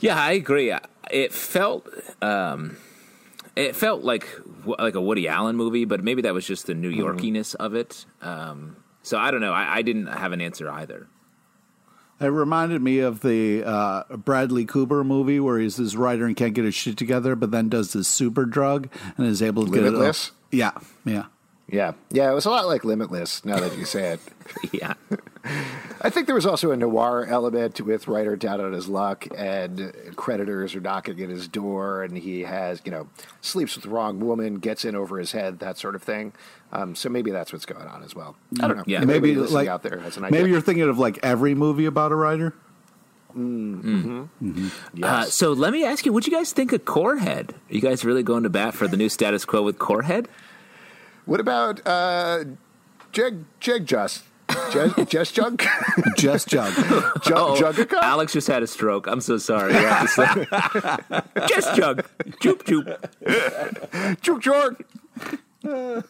Yeah, 0.00 0.16
I 0.18 0.32
agree. 0.32 0.74
It 1.10 1.32
felt 1.32 1.86
um, 2.22 2.76
it 3.54 3.76
felt 3.76 4.02
like 4.02 4.26
like 4.64 4.94
a 4.94 5.00
Woody 5.00 5.28
Allen 5.28 5.56
movie, 5.56 5.84
but 5.84 6.02
maybe 6.02 6.22
that 6.22 6.32
was 6.34 6.46
just 6.46 6.66
the 6.66 6.74
New 6.74 6.90
Yorkiness 6.90 7.54
of 7.56 7.74
it. 7.74 8.04
Um, 8.22 8.76
so 9.02 9.18
I 9.18 9.30
don't 9.30 9.40
know. 9.40 9.52
I, 9.52 9.76
I 9.76 9.82
didn't 9.82 10.06
have 10.06 10.32
an 10.32 10.40
answer 10.40 10.70
either. 10.70 11.08
It 12.20 12.26
reminded 12.26 12.82
me 12.82 13.00
of 13.00 13.20
the 13.20 13.64
uh, 13.64 14.16
Bradley 14.16 14.64
Cooper 14.64 15.02
movie 15.02 15.40
where 15.40 15.58
he's 15.58 15.76
this 15.76 15.96
writer 15.96 16.24
and 16.24 16.36
can't 16.36 16.54
get 16.54 16.64
his 16.64 16.74
shit 16.74 16.96
together, 16.96 17.34
but 17.34 17.50
then 17.50 17.68
does 17.68 17.92
this 17.94 18.06
super 18.06 18.44
drug 18.44 18.88
and 19.16 19.26
is 19.26 19.42
able 19.42 19.64
to 19.66 19.72
Limitless? 19.72 20.30
get 20.50 20.56
it. 20.56 20.56
Yeah, 20.58 20.70
yeah. 21.04 21.24
yeah 21.68 21.92
yeah 22.10 22.30
it 22.30 22.34
was 22.34 22.44
a 22.44 22.50
lot 22.50 22.66
like 22.66 22.84
limitless 22.84 23.44
now 23.44 23.58
that 23.58 23.76
you 23.78 23.84
say 23.86 24.12
it 24.12 24.20
yeah, 24.72 24.92
I 25.44 26.10
think 26.10 26.26
there 26.26 26.34
was 26.34 26.46
also 26.46 26.70
a 26.70 26.76
noir 26.76 27.26
element 27.26 27.80
with 27.80 28.06
writer 28.08 28.36
down 28.36 28.60
on 28.60 28.72
his 28.72 28.88
luck, 28.88 29.26
and 29.36 29.92
creditors 30.16 30.74
are 30.74 30.80
knocking 30.80 31.20
at 31.20 31.28
his 31.30 31.48
door, 31.48 32.02
and 32.04 32.16
he 32.16 32.42
has, 32.42 32.80
you 32.84 32.90
know, 32.90 33.08
sleeps 33.40 33.74
with 33.74 33.84
the 33.84 33.90
wrong 33.90 34.20
woman, 34.20 34.56
gets 34.56 34.84
in 34.84 34.94
over 34.94 35.18
his 35.18 35.32
head, 35.32 35.58
that 35.60 35.78
sort 35.78 35.94
of 35.94 36.02
thing. 36.02 36.32
Um, 36.72 36.94
so 36.94 37.08
maybe 37.08 37.30
that's 37.30 37.52
what's 37.52 37.66
going 37.66 37.86
on 37.86 38.02
as 38.02 38.14
well. 38.14 38.36
I 38.60 38.68
don't 38.68 38.76
know. 38.76 38.84
Yeah. 38.86 39.02
If 39.02 39.06
Maybe 39.08 39.34
like 39.34 39.68
out 39.68 39.82
there 39.82 39.98
has 39.98 40.16
an 40.16 40.24
idea. 40.24 40.38
maybe 40.40 40.50
you're 40.50 40.60
thinking 40.60 40.84
of 40.88 40.98
like 40.98 41.18
every 41.22 41.54
movie 41.54 41.86
about 41.86 42.12
a 42.12 42.16
writer. 42.16 42.54
Uh, 43.34 44.26
Yes. 44.94 45.34
so 45.34 45.52
let 45.52 45.72
me 45.72 45.84
ask 45.84 46.04
you, 46.06 46.12
what 46.12 46.24
do 46.24 46.30
you 46.30 46.36
guys 46.36 46.52
think 46.52 46.72
of 46.72 46.84
Corehead? 46.84 47.50
Are 47.52 47.54
you 47.74 47.80
guys 47.80 48.04
really 48.04 48.22
going 48.22 48.42
to 48.42 48.50
bat 48.50 48.74
for 48.74 48.86
the 48.86 48.96
new 48.96 49.08
status 49.08 49.44
quo 49.44 49.62
with 49.62 49.78
Corehead? 49.78 50.26
what 51.24 51.40
about 51.40 51.80
uh, 51.86 52.44
Jeg 53.12 53.44
Jeg 53.60 53.84
Just 53.86 54.24
Jeg, 54.74 55.08
Just 55.08 55.34
Jug 55.34 55.62
Just 56.16 56.48
Jug. 56.48 56.72
Jug 56.74 57.32
Oh, 57.36 57.56
Juggica? 57.58 57.98
Alex 58.02 58.32
just 58.32 58.48
had 58.48 58.62
a 58.62 58.66
stroke. 58.66 59.06
I'm 59.06 59.20
so 59.20 59.38
sorry. 59.38 59.74
I 59.74 59.80
have 59.80 60.02
to 60.02 60.08
say. 60.08 61.46
just 61.48 61.74
jug, 61.74 62.06
choop 62.40 62.62
choop, 62.64 64.20
Jug 64.20 64.42
Jug. 64.42 66.04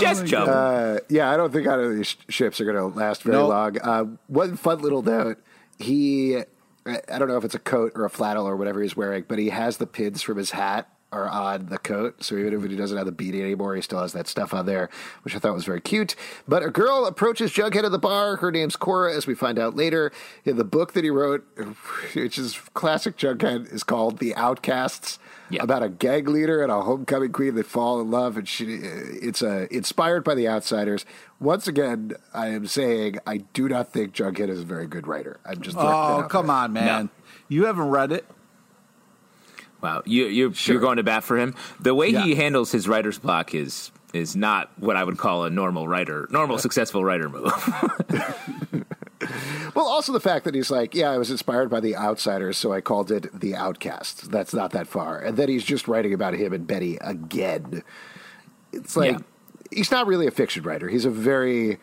just 0.00 0.26
jug. 0.26 0.48
Uh, 0.48 0.98
yeah, 1.08 1.30
I 1.30 1.36
don't 1.36 1.52
think 1.52 1.66
either 1.66 1.90
of 1.90 1.96
these 1.96 2.08
sh- 2.08 2.16
ships 2.28 2.60
are 2.60 2.64
going 2.64 2.76
to 2.76 2.86
last 2.98 3.22
very 3.22 3.36
Nope. 3.36 3.48
long. 3.50 3.78
Uh, 3.80 4.04
one 4.26 4.56
fun 4.56 4.80
little 4.80 5.02
note: 5.02 5.38
he, 5.78 6.38
I 6.86 7.00
I 7.12 7.18
don't 7.18 7.28
know 7.28 7.36
if 7.36 7.44
it's 7.44 7.54
a 7.54 7.58
coat 7.60 7.92
or 7.94 8.04
a 8.04 8.10
flannel 8.10 8.46
or 8.46 8.56
whatever 8.56 8.82
he's 8.82 8.96
wearing, 8.96 9.24
but 9.28 9.38
he 9.38 9.50
has 9.50 9.76
the 9.78 9.86
pins 9.86 10.22
from 10.22 10.38
his 10.38 10.50
hat 10.52 10.88
are 11.14 11.28
on 11.28 11.66
the 11.66 11.78
coat. 11.78 12.22
So 12.24 12.36
even 12.36 12.52
if 12.54 12.68
he 12.68 12.76
doesn't 12.76 12.96
have 12.96 13.06
the 13.06 13.12
beanie 13.12 13.40
anymore, 13.40 13.76
he 13.76 13.82
still 13.82 14.00
has 14.00 14.12
that 14.14 14.26
stuff 14.26 14.52
on 14.52 14.66
there, 14.66 14.90
which 15.22 15.36
I 15.36 15.38
thought 15.38 15.54
was 15.54 15.64
very 15.64 15.80
cute. 15.80 16.16
But 16.48 16.62
a 16.62 16.70
girl 16.70 17.06
approaches 17.06 17.52
Jughead 17.52 17.84
at 17.84 17.92
the 17.92 17.98
bar. 17.98 18.36
Her 18.36 18.50
name's 18.50 18.76
Cora, 18.76 19.14
as 19.14 19.26
we 19.26 19.34
find 19.34 19.58
out 19.58 19.76
later. 19.76 20.10
In 20.44 20.56
the 20.56 20.64
book 20.64 20.92
that 20.94 21.04
he 21.04 21.10
wrote, 21.10 21.46
which 22.14 22.36
is 22.38 22.58
classic 22.74 23.16
Jughead, 23.16 23.72
is 23.72 23.84
called 23.84 24.18
"The 24.18 24.34
Outcasts." 24.34 25.18
Yeah. 25.50 25.62
About 25.62 25.82
a 25.82 25.90
gang 25.90 26.24
leader 26.24 26.62
and 26.62 26.72
a 26.72 26.80
homecoming 26.80 27.30
queen 27.30 27.54
that 27.56 27.66
fall 27.66 28.00
in 28.00 28.10
love, 28.10 28.38
and 28.38 28.48
she, 28.48 28.64
it's 28.64 29.42
uh, 29.42 29.66
inspired 29.70 30.24
by 30.24 30.34
the 30.34 30.48
outsiders. 30.48 31.04
Once 31.38 31.68
again, 31.68 32.12
I 32.32 32.48
am 32.48 32.66
saying 32.66 33.18
I 33.26 33.36
do 33.52 33.68
not 33.68 33.92
think 33.92 34.14
Jughead 34.14 34.48
is 34.48 34.60
a 34.60 34.64
very 34.64 34.86
good 34.86 35.06
writer. 35.06 35.38
I'm 35.44 35.60
just 35.60 35.76
throwing 35.76 36.24
Oh, 36.24 36.26
come 36.28 36.46
there. 36.46 36.56
on, 36.56 36.72
man. 36.72 37.10
You 37.48 37.66
haven't 37.66 37.90
read 37.90 38.10
it. 38.10 38.24
Wow, 39.84 40.02
you, 40.06 40.24
you're 40.26 40.54
Sure. 40.54 40.72
you're 40.74 40.80
going 40.80 40.96
to 40.96 41.02
bat 41.02 41.24
for 41.24 41.36
him. 41.38 41.54
The 41.78 41.94
way 41.94 42.10
he 42.10 42.34
handles 42.34 42.72
his 42.72 42.88
writer's 42.88 43.18
block 43.18 43.54
is 43.54 43.90
is 44.14 44.34
not 44.34 44.70
what 44.78 44.96
I 44.96 45.04
would 45.04 45.18
call 45.18 45.44
a 45.44 45.50
normal 45.50 45.86
writer, 45.88 46.26
normal 46.30 46.56
successful 46.58 47.04
writer 47.04 47.28
move. 47.28 47.52
Well, 49.74 49.86
also 49.86 50.12
the 50.12 50.20
fact 50.20 50.44
that 50.44 50.54
he's 50.54 50.70
like, 50.70 50.94
yeah, 50.94 51.10
I 51.10 51.18
was 51.18 51.30
inspired 51.30 51.68
by 51.70 51.80
the 51.80 51.96
outsiders, 51.96 52.56
so 52.58 52.72
I 52.72 52.80
called 52.80 53.10
it 53.10 53.28
the 53.40 53.54
Outcasts. 53.56 54.22
That's 54.22 54.52
not 54.54 54.70
that 54.72 54.86
far, 54.86 55.18
and 55.18 55.36
then 55.36 55.48
he's 55.48 55.64
just 55.64 55.88
writing 55.88 56.12
about 56.14 56.34
him 56.34 56.52
and 56.52 56.66
Betty 56.66 56.96
again. 57.00 57.82
It's 58.72 58.96
like 58.96 59.12
Yeah. 59.12 59.18
he's 59.72 59.90
not 59.90 60.06
really 60.06 60.26
a 60.26 60.30
fiction 60.30 60.62
writer. 60.62 60.88
He's 60.88 61.04
a 61.06 61.10
very 61.10 61.78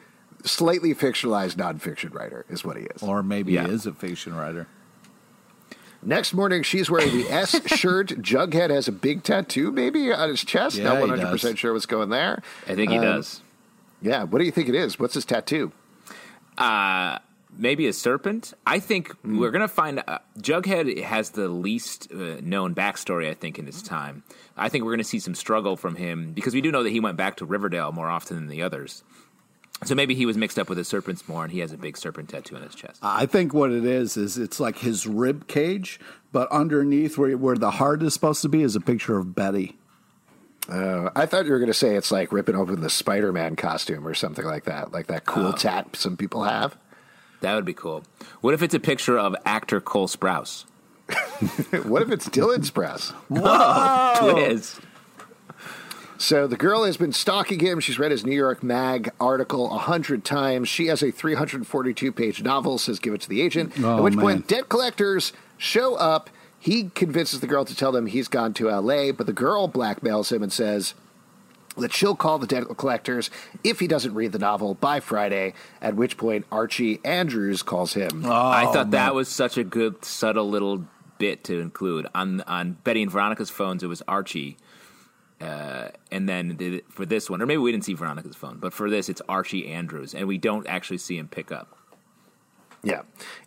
slightly 0.46 0.94
fictionalized 0.96 1.56
nonfiction 1.56 2.14
writer, 2.14 2.46
is 2.48 2.64
what 2.64 2.78
he 2.78 2.84
is. 2.84 3.02
Or 3.04 3.24
maybe 3.24 3.54
Yeah. 3.54 3.68
he 3.68 3.74
is 3.74 3.86
a 3.86 3.94
fiction 3.94 4.36
writer. 4.36 4.68
Next 6.04 6.34
morning, 6.34 6.64
she's 6.64 6.90
wearing 6.90 7.16
the 7.16 7.30
S 7.32 7.52
shirt. 7.78 8.08
Jughead 8.10 8.70
has 8.72 8.88
a 8.88 8.92
big 8.92 9.24
tattoo, 9.24 9.72
maybe 9.72 10.12
on 10.12 10.30
his 10.30 10.44
chest. 10.44 10.78
Yeah, 10.78 10.86
Not 10.86 11.00
one 11.00 11.10
hundred 11.10 11.30
percent 11.30 11.60
sure 11.60 11.74
what's 11.74 11.86
going 11.86 12.10
there. 12.10 12.42
I 12.68 12.74
think 12.76 12.92
he 12.92 12.98
Um, 12.98 13.04
does. 13.04 13.42
Yeah, 14.02 14.24
what 14.24 14.40
do 14.40 14.46
you 14.46 14.52
think 14.52 14.68
it 14.68 14.74
is? 14.76 14.98
What's 15.00 15.14
his 15.14 15.26
tattoo? 15.26 15.72
Uh, 16.58 17.20
Maybe 17.58 17.86
a 17.88 17.92
serpent. 17.94 18.54
I 18.66 18.80
think 18.80 19.12
Hmm. 19.18 19.38
we're 19.38 19.52
gonna 19.52 19.68
find 19.68 20.02
uh, 20.08 20.20
Jughead 20.40 21.04
has 21.04 21.32
the 21.32 21.50
least 21.50 22.08
uh, 22.10 22.38
known 22.42 22.74
backstory. 22.74 23.30
I 23.30 23.34
think 23.34 23.60
in 23.60 23.66
his 23.66 23.84
time, 23.84 24.24
I 24.56 24.70
think 24.70 24.86
we're 24.86 24.94
gonna 24.94 25.04
see 25.04 25.20
some 25.20 25.36
struggle 25.36 25.76
from 25.76 25.96
him 25.98 26.32
because 26.32 26.54
we 26.54 26.62
do 26.62 26.72
know 26.72 26.82
that 26.82 26.92
he 26.92 27.02
went 27.02 27.18
back 27.18 27.36
to 27.38 27.46
Riverdale 27.46 27.92
more 27.92 28.08
often 28.10 28.38
than 28.38 28.48
the 28.48 28.64
others. 28.64 29.04
So 29.84 29.96
maybe 29.96 30.14
he 30.14 30.28
was 30.28 30.38
mixed 30.38 30.60
up 30.60 30.70
with 30.70 30.78
a 30.78 30.84
serpents 30.84 31.28
more, 31.28 31.44
and 31.44 31.52
he 31.52 31.60
has 31.60 31.72
a 31.72 31.78
big 31.78 31.98
serpent 31.98 32.30
tattoo 32.30 32.56
on 32.56 32.62
his 32.62 32.76
chest. 32.76 33.00
I 33.02 33.26
think 33.26 33.54
what 33.54 33.72
it 33.72 33.84
is 33.84 34.16
is 34.16 34.38
it's 34.38 34.60
like 34.60 34.78
his 34.78 35.08
rib 35.08 35.48
cage, 35.48 36.00
but 36.32 36.52
underneath 36.52 37.18
where 37.18 37.36
where 37.38 37.56
the 37.56 37.72
heart 37.72 38.04
is 38.04 38.14
supposed 38.14 38.44
to 38.44 38.50
be 38.50 38.62
is 38.62 38.76
a 38.76 38.82
picture 38.82 39.18
of 39.18 39.34
Betty. 39.36 39.78
Uh, 40.70 41.10
I 41.16 41.26
thought 41.26 41.46
you 41.46 41.52
were 41.52 41.58
going 41.60 41.72
to 41.72 41.74
say 41.74 41.96
it's 41.96 42.12
like 42.12 42.32
ripping 42.32 42.56
open 42.56 42.82
the 42.82 42.90
Spider 42.90 43.34
Man 43.34 43.56
costume 43.56 44.08
or 44.08 44.14
something 44.14 44.46
like 44.46 44.66
that, 44.66 44.92
like 44.92 45.08
that 45.08 45.26
cool 45.26 45.54
tat 45.54 45.96
some 45.96 46.16
people 46.16 46.44
have. 46.44 46.78
That 47.42 47.56
would 47.56 47.66
be 47.66 47.74
cool. 47.74 48.04
What 48.42 48.54
if 48.54 48.62
it's 48.62 48.76
a 48.76 48.80
picture 48.80 49.18
of 49.18 49.36
actor 49.46 49.82
Cole 49.82 50.08
Sprouse? 50.08 50.66
what 51.86 52.04
if 52.04 52.12
it's 52.12 52.30
Dylan 52.30 52.60
Sprouse? 52.60 53.12
Whoa, 53.30 54.38
it 54.38 54.52
is. 54.52 54.80
So 56.22 56.46
the 56.46 56.56
girl 56.56 56.84
has 56.84 56.98
been 56.98 57.14
stalking 57.14 57.60
him. 57.60 57.80
She's 57.80 57.98
read 57.98 58.12
his 58.12 58.24
New 58.24 58.36
York 58.36 58.62
Mag 58.62 59.10
article 59.20 59.74
a 59.74 59.80
hundred 59.80 60.24
times. 60.24 60.70
She 60.70 60.86
has 60.86 61.02
a 61.02 61.10
342 61.10 62.12
page 62.12 62.44
novel, 62.44 62.78
says 62.78 63.00
give 63.00 63.16
it 63.16 63.22
to 63.22 63.30
the 63.30 63.42
agent. 63.42 63.74
Oh, 63.80 63.98
At 63.98 64.04
which 64.04 64.16
man. 64.16 64.24
point, 64.24 64.48
debt 64.48 64.70
collectors 64.70 65.34
show 65.58 65.96
up. 65.96 66.30
He 66.60 66.90
convinces 66.94 67.40
the 67.40 67.48
girl 67.48 67.66
to 67.66 67.76
tell 67.76 67.92
them 67.92 68.06
he's 68.06 68.28
gone 68.28 68.54
to 68.54 68.70
LA, 68.70 69.12
but 69.12 69.26
the 69.26 69.34
girl 69.34 69.68
blackmails 69.68 70.32
him 70.32 70.44
and 70.44 70.54
says 70.54 70.94
that 71.76 71.92
she'll 71.92 72.16
call 72.16 72.38
the 72.38 72.46
debt 72.46 72.66
collectors 72.78 73.32
if 73.64 73.80
he 73.80 73.88
doesn't 73.88 74.14
read 74.14 74.32
the 74.32 74.38
novel 74.38 74.76
by 74.76 75.00
Friday, 75.00 75.56
at 75.82 75.96
which 75.96 76.18
point 76.18 76.46
Archie 76.52 77.00
Andrews 77.04 77.64
calls 77.64 77.96
him. 77.96 78.24
Oh, 78.26 78.32
I 78.32 78.72
thought 78.72 78.92
that 78.92 79.16
was 79.16 79.28
such 79.28 79.58
a 79.58 79.64
good, 79.64 80.06
subtle 80.06 80.48
little 80.48 80.86
bit 81.18 81.44
to 81.46 81.60
include 81.60 82.06
on 82.14 82.42
on 82.42 82.74
Betty 82.84 83.02
and 83.02 83.12
Veronica's 83.12 83.50
phones. 83.50 83.82
It 83.82 83.88
was 83.88 84.04
Archie, 84.08 84.58
uh, 85.42 85.90
and 86.12 86.30
then 86.30 86.58
the, 86.58 86.84
for 86.90 87.06
this 87.06 87.30
one, 87.30 87.42
or 87.42 87.46
maybe 87.46 87.58
we 87.58 87.72
didn't 87.72 87.86
see 87.86 87.94
Veronica's 87.94 88.36
phone, 88.36 88.58
but 88.60 88.74
for 88.74 88.90
this, 88.90 89.10
it's 89.10 89.22
Archie 89.28 89.68
Andrews, 89.68 90.14
and 90.14 90.28
we 90.28 90.38
don't 90.38 90.68
actually 90.68 91.00
see 91.00 91.18
him 91.18 91.28
pick 91.28 91.52
up. 91.52 91.78
Yeah. 92.84 93.02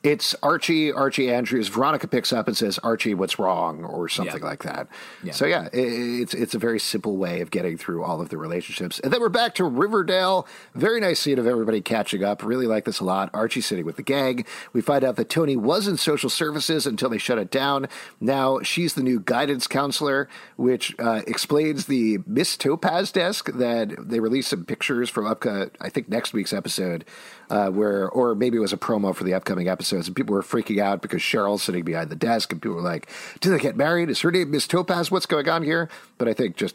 It's 0.05 0.35
Archie, 0.45 0.93
Archie 0.93 1.29
Andrews. 1.33 1.67
Veronica 1.67 2.07
picks 2.07 2.33
up 2.33 2.47
and 2.47 2.57
says, 2.57 2.79
Archie, 2.85 3.15
what's 3.15 3.37
wrong? 3.37 3.83
Or 3.83 4.09
something 4.09 4.39
Yeah. 4.41 4.47
like 4.47 4.63
that. 4.63 4.87
Yeah. 5.25 5.33
So, 5.33 5.45
yeah, 5.47 5.63
i- 5.63 5.69
it's, 5.73 6.35
it's 6.35 6.55
a 6.55 6.59
very 6.59 6.79
simple 6.79 7.17
way 7.17 7.41
of 7.41 7.51
getting 7.51 7.77
through 7.77 8.05
all 8.05 8.21
of 8.21 8.29
the 8.29 8.37
relationships. 8.37 9.01
And 9.01 9.13
then 9.13 9.21
we're 9.21 9.29
back 9.31 9.57
to 9.57 9.65
Riverdale. 9.65 10.47
Very 10.77 11.01
nice 11.01 11.19
scene 11.19 11.39
of 11.41 11.49
everybody 11.49 11.81
catching 11.81 12.23
up. 12.23 12.45
Really 12.45 12.67
like 12.69 12.85
this 12.85 13.01
a 13.01 13.05
lot. 13.05 13.29
Archie 13.35 13.61
sitting 13.61 13.85
with 13.85 13.97
the 13.97 14.03
gang. 14.05 14.45
We 14.73 14.81
find 14.81 15.03
out 15.03 15.17
that 15.17 15.31
Toni 15.31 15.57
was 15.57 15.89
in 15.89 15.97
social 15.97 16.31
services 16.31 16.87
until 16.87 17.09
they 17.09 17.19
shut 17.19 17.39
it 17.39 17.51
down. 17.51 17.89
Now 18.21 18.61
she's 18.61 18.95
the 18.95 19.03
new 19.03 19.19
guidance 19.19 19.67
counselor, 19.67 20.29
which 20.57 20.95
uh, 21.01 21.23
explains 21.27 21.87
the 21.87 22.19
Miss 22.25 22.57
Topaz 22.57 23.11
desk 23.11 23.51
that 23.53 23.97
they 23.99 24.21
released 24.21 24.51
some 24.51 24.65
pictures 24.65 25.11
from 25.11 25.27
up, 25.27 25.45
I 25.45 25.89
think, 25.89 26.09
next 26.09 26.33
week's 26.33 26.53
episode 26.53 27.05
uh, 27.51 27.71
where, 27.71 28.09
or 28.11 28.35
maybe 28.35 28.57
it 28.57 28.61
was 28.61 28.73
a 28.73 28.77
promo 28.77 29.15
for 29.15 29.25
the 29.25 29.35
upcoming 29.35 29.69
episodes, 29.69 30.07
and 30.07 30.17
people 30.17 30.35
were 30.35 30.43
freaking 30.43 30.81
out 30.81 31.03
because 31.03 31.21
Cheryl's 31.21 31.63
sitting 31.63 31.85
behind 31.85 32.11
the 32.11 32.17
desk, 32.17 32.53
and 32.53 32.61
people 32.63 32.77
were 32.77 32.83
like, 32.83 33.09
"Did 33.41 33.51
they 33.51 33.59
get 33.59 33.77
married? 33.77 34.11
Is 34.11 34.21
her 34.21 34.31
name 34.31 34.51
Miss 34.51 34.67
Topaz? 34.67 35.11
What's 35.11 35.27
going 35.27 35.49
on 35.49 35.63
here?" 35.63 35.89
But 36.19 36.29
I 36.29 36.35
think 36.35 36.57
just 36.57 36.75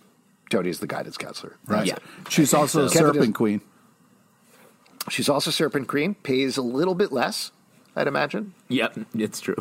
Toni's 0.50 0.80
the 0.80 0.88
guidance 0.88 1.18
counselor. 1.18 1.56
Right. 1.68 1.88
Yeah. 1.88 1.98
She's 2.30 2.54
also 2.54 2.86
a 2.86 2.90
so. 2.90 2.94
Kevin 2.94 3.14
serpent 3.14 3.30
is- 3.32 3.36
queen. 3.38 3.62
She's 5.10 5.30
also 5.30 5.50
Serpent 5.50 5.88
Queen, 5.88 6.14
pays 6.16 6.56
a 6.58 6.62
little 6.62 6.94
bit 6.94 7.12
less, 7.12 7.52
I'd 7.96 8.06
imagine. 8.08 8.54
Yep, 8.68 9.00
it's 9.16 9.42
true. 9.42 9.56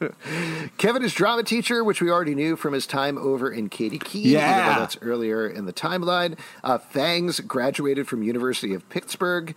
Kevin 0.76 1.02
is 1.02 1.14
drama 1.14 1.42
teacher, 1.42 1.82
which 1.82 2.02
we 2.02 2.10
already 2.10 2.34
knew 2.34 2.56
from 2.56 2.74
his 2.74 2.86
time 2.86 3.16
over 3.16 3.50
in 3.50 3.68
Katy 3.68 3.98
Keene. 3.98 4.26
Yeah. 4.26 4.78
that's 4.78 4.98
earlier 5.00 5.46
in 5.46 5.64
the 5.66 5.72
timeline. 5.72 6.38
Uh, 6.62 6.76
Fangs 6.78 7.40
graduated 7.40 8.06
from 8.08 8.22
University 8.22 8.74
of 8.74 8.86
Pittsburgh, 8.90 9.54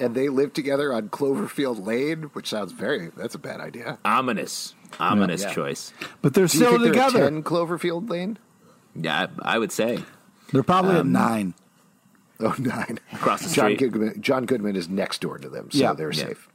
and 0.00 0.14
they 0.14 0.28
live 0.28 0.52
together 0.52 0.92
on 0.92 1.08
Cloverfield 1.08 1.84
Lane, 1.86 2.24
which 2.34 2.48
sounds 2.48 2.72
very. 2.72 3.10
That's 3.16 3.34
a 3.34 3.38
bad 3.38 3.60
idea. 3.60 3.98
Ominous, 4.04 4.74
ominous 5.00 5.42
Yeah. 5.42 5.52
choice. 5.54 5.92
But 6.22 6.34
they're 6.34 6.46
Do 6.46 6.58
you 6.58 6.64
still 6.64 6.70
think 6.72 6.82
they're 6.82 6.92
together. 6.92 7.24
ten 7.30 7.42
Cloverfield 7.42 8.08
Lane? 8.10 8.38
Yeah, 8.94 9.26
I, 9.42 9.54
I 9.56 9.58
would 9.58 9.72
say 9.72 10.02
They're 10.52 10.62
probably 10.62 10.92
Um, 10.92 10.98
at 10.98 11.06
nine. 11.06 11.54
Oh, 12.38 12.54
nine. 12.58 12.98
across 13.12 13.40
the 13.42 13.54
John 13.54 13.74
street. 13.74 13.78
Goodman, 13.92 14.20
John 14.22 14.44
Goodman 14.46 14.76
is 14.76 14.88
next 14.88 15.20
door 15.22 15.38
to 15.38 15.48
them, 15.48 15.70
so 15.70 15.78
Yeah. 15.78 15.92
they're 15.94 16.12
Yeah. 16.12 16.26
safe. 16.28 16.48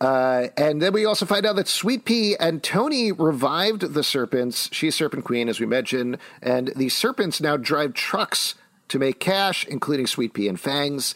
Uh, 0.00 0.46
and 0.56 0.80
then 0.80 0.92
we 0.92 1.04
also 1.04 1.26
find 1.26 1.44
out 1.44 1.56
that 1.56 1.66
Sweet 1.66 2.04
Pea 2.04 2.36
and 2.36 2.62
Toni 2.62 3.10
revived 3.10 3.94
the 3.94 4.04
serpents. 4.04 4.68
She's 4.72 4.94
Serpent 4.94 5.24
Queen, 5.24 5.48
as 5.48 5.58
we 5.58 5.66
mentioned, 5.66 6.18
and 6.40 6.68
the 6.76 6.88
serpents 6.88 7.40
now 7.40 7.56
drive 7.56 7.94
trucks 7.94 8.54
to 8.88 8.98
make 9.00 9.18
cash, 9.18 9.66
including 9.66 10.06
Sweet 10.06 10.34
Pea 10.34 10.46
and 10.48 10.60
Fangs. 10.60 11.14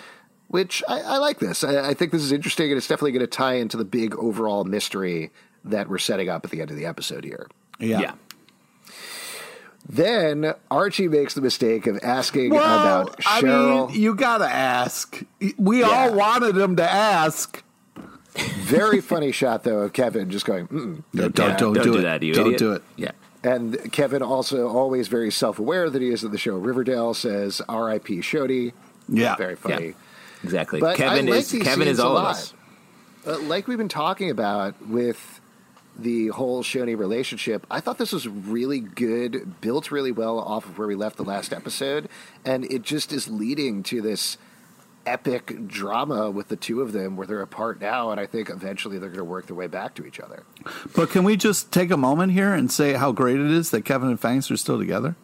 Which 0.52 0.82
I, 0.86 1.00
I 1.00 1.16
like 1.18 1.38
this. 1.40 1.64
I, 1.64 1.88
I 1.90 1.94
think 1.94 2.12
this 2.12 2.22
is 2.22 2.30
interesting, 2.30 2.68
and 2.70 2.76
it's 2.78 2.86
definitely 2.86 3.12
going 3.12 3.24
to 3.24 3.26
tie 3.26 3.54
into 3.54 3.76
the 3.76 3.84
big 3.84 4.14
overall 4.16 4.64
mystery 4.64 5.30
that 5.64 5.88
we're 5.88 5.98
setting 5.98 6.28
up 6.28 6.44
at 6.44 6.50
the 6.50 6.60
end 6.60 6.70
of 6.70 6.76
the 6.76 6.84
episode 6.86 7.24
here. 7.24 7.48
Yeah. 7.80 8.00
yeah. 8.00 8.12
Then 9.88 10.54
Archie 10.70 11.08
makes 11.08 11.34
the 11.34 11.40
mistake 11.40 11.86
of 11.86 11.98
asking 12.02 12.50
Well, 12.50 12.62
about 13.02 13.16
I 13.26 13.40
Cheryl. 13.42 13.90
mean, 13.90 14.00
you 14.00 14.14
gotta 14.14 14.44
ask. 14.48 15.22
We 15.58 15.80
Yeah. 15.80 15.88
all 15.88 16.14
wanted 16.14 16.56
him 16.56 16.76
to 16.76 16.88
ask. 16.88 17.62
Very 18.60 19.00
funny 19.00 19.32
shot 19.32 19.64
though 19.64 19.80
of 19.80 19.92
Kevin 19.92 20.30
just 20.30 20.46
going, 20.46 20.68
Mm-mm. 20.68 21.02
No, 21.12 21.28
don't, 21.28 21.58
don't, 21.58 21.74
don't 21.74 21.84
do, 21.84 21.92
do 21.94 21.98
it. 21.98 22.02
that, 22.02 22.22
you 22.22 22.32
don't 22.32 22.46
idiot. 22.46 22.58
do 22.60 22.72
it. 22.72 22.82
Yeah. 22.96 23.10
and 23.42 23.92
Kevin 23.92 24.22
also 24.22 24.68
always 24.68 25.08
very 25.08 25.30
self-aware 25.32 25.90
that 25.90 26.00
he 26.00 26.08
is 26.10 26.22
in 26.24 26.30
the 26.30 26.38
show 26.38 26.56
Riverdale 26.56 27.12
says 27.12 27.60
R.I.P. 27.68 28.18
Choni. 28.20 28.72
Yeah. 29.08 29.34
Very 29.36 29.56
funny. 29.56 29.94
Exactly. 30.42 30.80
But 30.80 30.96
Kevin 30.96 31.26
like 31.26 31.40
is 31.40 31.52
Kevin 31.62 31.88
is 31.88 32.00
all 32.00 32.16
of 32.16 32.24
us. 32.24 32.54
Uh, 33.26 33.38
like 33.40 33.68
we've 33.68 33.78
been 33.78 33.88
talking 33.88 34.30
about 34.30 34.88
with 34.88 35.40
the 35.96 36.28
whole 36.28 36.62
Choni 36.62 36.98
relationship, 36.98 37.66
I 37.70 37.80
thought 37.80 37.98
this 37.98 38.12
was 38.12 38.26
really 38.26 38.80
good, 38.80 39.60
built 39.60 39.90
really 39.90 40.12
well 40.12 40.38
off 40.38 40.64
of 40.66 40.78
where 40.78 40.88
we 40.88 40.94
left 40.94 41.16
the 41.16 41.24
last 41.24 41.52
episode, 41.52 42.08
and 42.44 42.64
it 42.64 42.82
just 42.82 43.12
is 43.12 43.28
leading 43.28 43.82
to 43.84 44.00
this 44.00 44.38
epic 45.04 45.66
drama 45.66 46.30
with 46.30 46.48
the 46.48 46.56
two 46.56 46.80
of 46.80 46.92
them 46.92 47.16
where 47.16 47.26
they're 47.26 47.42
apart 47.42 47.80
now, 47.80 48.10
and 48.10 48.20
I 48.20 48.26
think 48.26 48.48
eventually 48.48 48.98
they're 48.98 49.08
going 49.08 49.18
to 49.18 49.24
work 49.24 49.46
their 49.46 49.56
way 49.56 49.66
back 49.66 49.94
to 49.96 50.06
each 50.06 50.20
other. 50.20 50.44
But 50.94 51.10
can 51.10 51.24
we 51.24 51.36
just 51.36 51.72
take 51.72 51.90
a 51.90 51.96
moment 51.96 52.32
here 52.32 52.54
and 52.54 52.70
say 52.70 52.94
how 52.94 53.12
great 53.12 53.38
it 53.38 53.50
is 53.50 53.70
that 53.70 53.84
Kevin 53.84 54.08
and 54.08 54.20
Fangs 54.20 54.50
are 54.50 54.56
still 54.56 54.78
together? 54.78 55.16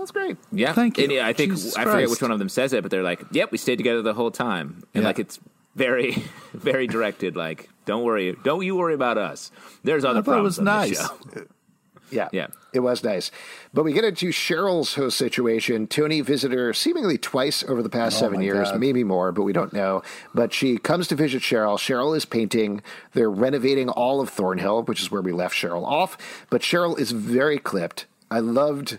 That's 0.00 0.10
great. 0.12 0.38
Yeah, 0.50 0.72
Thank 0.72 0.96
you. 0.96 1.04
And 1.04 1.12
yeah, 1.12 1.26
I 1.26 1.34
think 1.34 1.52
Jesus 1.52 1.76
I 1.76 1.82
forget 1.84 1.92
Christ. 1.92 2.10
which 2.10 2.22
one 2.22 2.30
of 2.30 2.38
them 2.38 2.48
says 2.48 2.72
it, 2.72 2.80
but 2.82 2.90
they're 2.90 3.02
like, 3.02 3.22
"Yep, 3.32 3.52
we 3.52 3.58
stayed 3.58 3.76
together 3.76 4.00
the 4.00 4.14
whole 4.14 4.30
time," 4.30 4.82
and 4.94 5.02
Yeah. 5.02 5.08
like 5.08 5.18
it's 5.18 5.38
very, 5.76 6.24
very 6.54 6.86
directed. 6.86 7.36
Like, 7.36 7.68
don't 7.84 8.02
worry, 8.02 8.34
don't 8.42 8.64
you 8.64 8.74
worry 8.76 8.94
about 8.94 9.18
us. 9.18 9.50
There's 9.84 10.04
other 10.04 10.20
I 10.20 10.22
thought 10.22 10.30
it 10.30 10.32
problems 10.32 10.58
was 10.58 10.66
on 10.66 10.80
this 10.88 10.98
nice. 11.00 11.08
show. 11.36 11.44
Yeah. 12.12 12.28
Yeah. 12.32 12.48
It 12.74 12.80
was 12.80 13.04
nice. 13.04 13.30
But 13.72 13.84
we 13.84 13.92
get 13.92 14.02
into 14.02 14.30
Cheryl's 14.30 14.94
host 14.96 15.16
situation. 15.16 15.86
Toni 15.86 16.22
visited 16.22 16.58
her 16.58 16.72
seemingly 16.74 17.18
twice 17.18 17.62
over 17.62 17.84
the 17.84 17.88
past 17.88 18.16
oh 18.16 18.20
seven 18.22 18.38
my 18.38 18.44
years, 18.46 18.72
God. 18.72 18.80
maybe 18.80 19.04
more, 19.04 19.30
but 19.30 19.42
we 19.44 19.52
don't 19.52 19.72
know. 19.72 20.02
But 20.34 20.52
she 20.52 20.76
comes 20.76 21.06
to 21.06 21.14
visit 21.14 21.40
Cheryl. 21.40 21.78
Cheryl 21.78 22.16
is 22.16 22.24
painting. 22.24 22.82
They're 23.12 23.30
renovating 23.30 23.88
all 23.90 24.20
of 24.20 24.28
Thornhill, 24.28 24.82
which 24.82 25.00
is 25.00 25.12
where 25.12 25.22
we 25.22 25.30
left 25.30 25.54
Cheryl 25.54 25.84
off. 25.86 26.18
But 26.50 26.62
Cheryl 26.62 26.98
is 26.98 27.12
very 27.12 27.60
clipped. 27.60 28.06
I 28.28 28.40
loved 28.40 28.98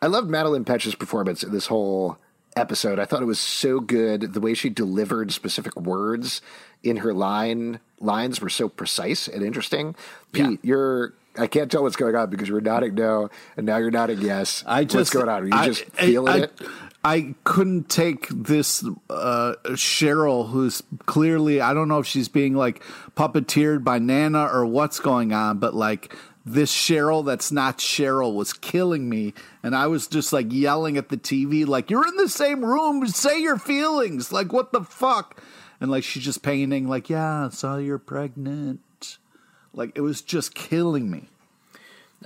I 0.00 0.06
loved 0.06 0.28
Madelaine 0.30 0.64
Petsch's 0.64 0.94
performance 0.94 1.42
in 1.42 1.50
this 1.52 1.66
whole 1.66 2.18
episode. 2.56 2.98
I 2.98 3.04
thought 3.04 3.22
it 3.22 3.26
was 3.26 3.38
so 3.40 3.80
good. 3.80 4.32
The 4.34 4.40
way 4.40 4.54
she 4.54 4.68
delivered 4.70 5.32
specific 5.32 5.76
words 5.76 6.40
in 6.82 6.98
her 6.98 7.12
line 7.12 7.80
lines 8.00 8.40
were 8.40 8.48
so 8.48 8.68
precise 8.68 9.26
and 9.28 9.42
interesting. 9.42 9.94
Pete, 10.32 10.44
Yeah. 10.44 10.56
you're 10.62 11.14
I 11.36 11.46
can't 11.46 11.70
tell 11.70 11.84
what's 11.84 11.94
going 11.94 12.16
on 12.16 12.30
because 12.30 12.48
you 12.48 12.54
were 12.54 12.60
nodding 12.60 12.96
no, 12.96 13.30
and 13.56 13.64
now 13.64 13.76
you're 13.76 13.92
nodding 13.92 14.20
yes. 14.20 14.64
I 14.66 14.82
just 14.82 14.96
what's 14.96 15.10
going 15.10 15.28
on? 15.28 15.42
Are 15.44 15.46
you 15.46 15.52
I- 15.52 15.66
just 15.66 15.84
I- 15.98 16.06
feeling 16.06 16.32
I, 16.34 16.38
it? 16.44 16.62
I 17.04 17.34
couldn't 17.44 17.88
take 17.88 18.28
this 18.28 18.84
uh, 19.08 19.54
Cheryl, 19.66 20.48
who's 20.50 20.82
clearly 21.06 21.60
I 21.60 21.72
don't 21.74 21.86
know 21.88 22.00
if 22.00 22.06
she's 22.08 22.28
being 22.28 22.54
like 22.54 22.82
puppeteered 23.16 23.84
by 23.84 24.00
Nana 24.00 24.46
or 24.46 24.66
what's 24.66 24.98
going 24.98 25.32
on, 25.32 25.58
but 25.58 25.74
like 25.74 26.12
this 26.52 26.72
Cheryl 26.74 27.24
that's 27.24 27.50
not 27.52 27.78
Cheryl 27.78 28.34
was 28.34 28.52
killing 28.52 29.08
me, 29.08 29.34
and 29.62 29.74
I 29.74 29.86
was 29.86 30.06
just 30.06 30.32
like 30.32 30.52
yelling 30.52 30.96
at 30.96 31.08
the 31.08 31.16
TV, 31.16 31.66
like 31.66 31.90
"You're 31.90 32.06
in 32.06 32.16
the 32.16 32.28
same 32.28 32.64
room, 32.64 33.06
say 33.06 33.40
your 33.40 33.58
feelings." 33.58 34.32
Like 34.32 34.52
what 34.52 34.72
the 34.72 34.82
fuck? 34.82 35.40
And 35.80 35.90
like 35.90 36.04
she's 36.04 36.24
just 36.24 36.42
painting, 36.42 36.88
like 36.88 37.08
"Yeah, 37.10 37.46
I 37.46 37.48
saw 37.50 37.76
you're 37.76 37.98
pregnant." 37.98 39.18
Like 39.72 39.92
it 39.94 40.00
was 40.00 40.22
just 40.22 40.54
killing 40.54 41.10
me. 41.10 41.28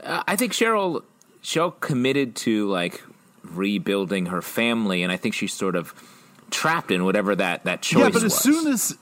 Uh, 0.03 0.23
I 0.27 0.37
think 0.37 0.53
Cheryl 0.53 1.03
Cheryl 1.43 1.79
committed 1.81 2.35
to 2.37 2.69
like 2.69 3.03
rebuilding 3.43 4.27
her 4.27 4.41
family, 4.43 5.03
and 5.03 5.13
I 5.13 5.17
think 5.17 5.35
she's 5.35 5.53
sort 5.53 5.77
of 5.77 5.93
trapped 6.51 6.91
in 6.91 7.05
whatever 7.05 7.35
that 7.37 7.65
that 7.65 7.83
choice 7.83 7.99
Yeah, 8.01 8.11
but 8.11 8.23
was. 8.23 8.25
as 8.25 8.39
soon 8.39 8.67
as 8.73 8.99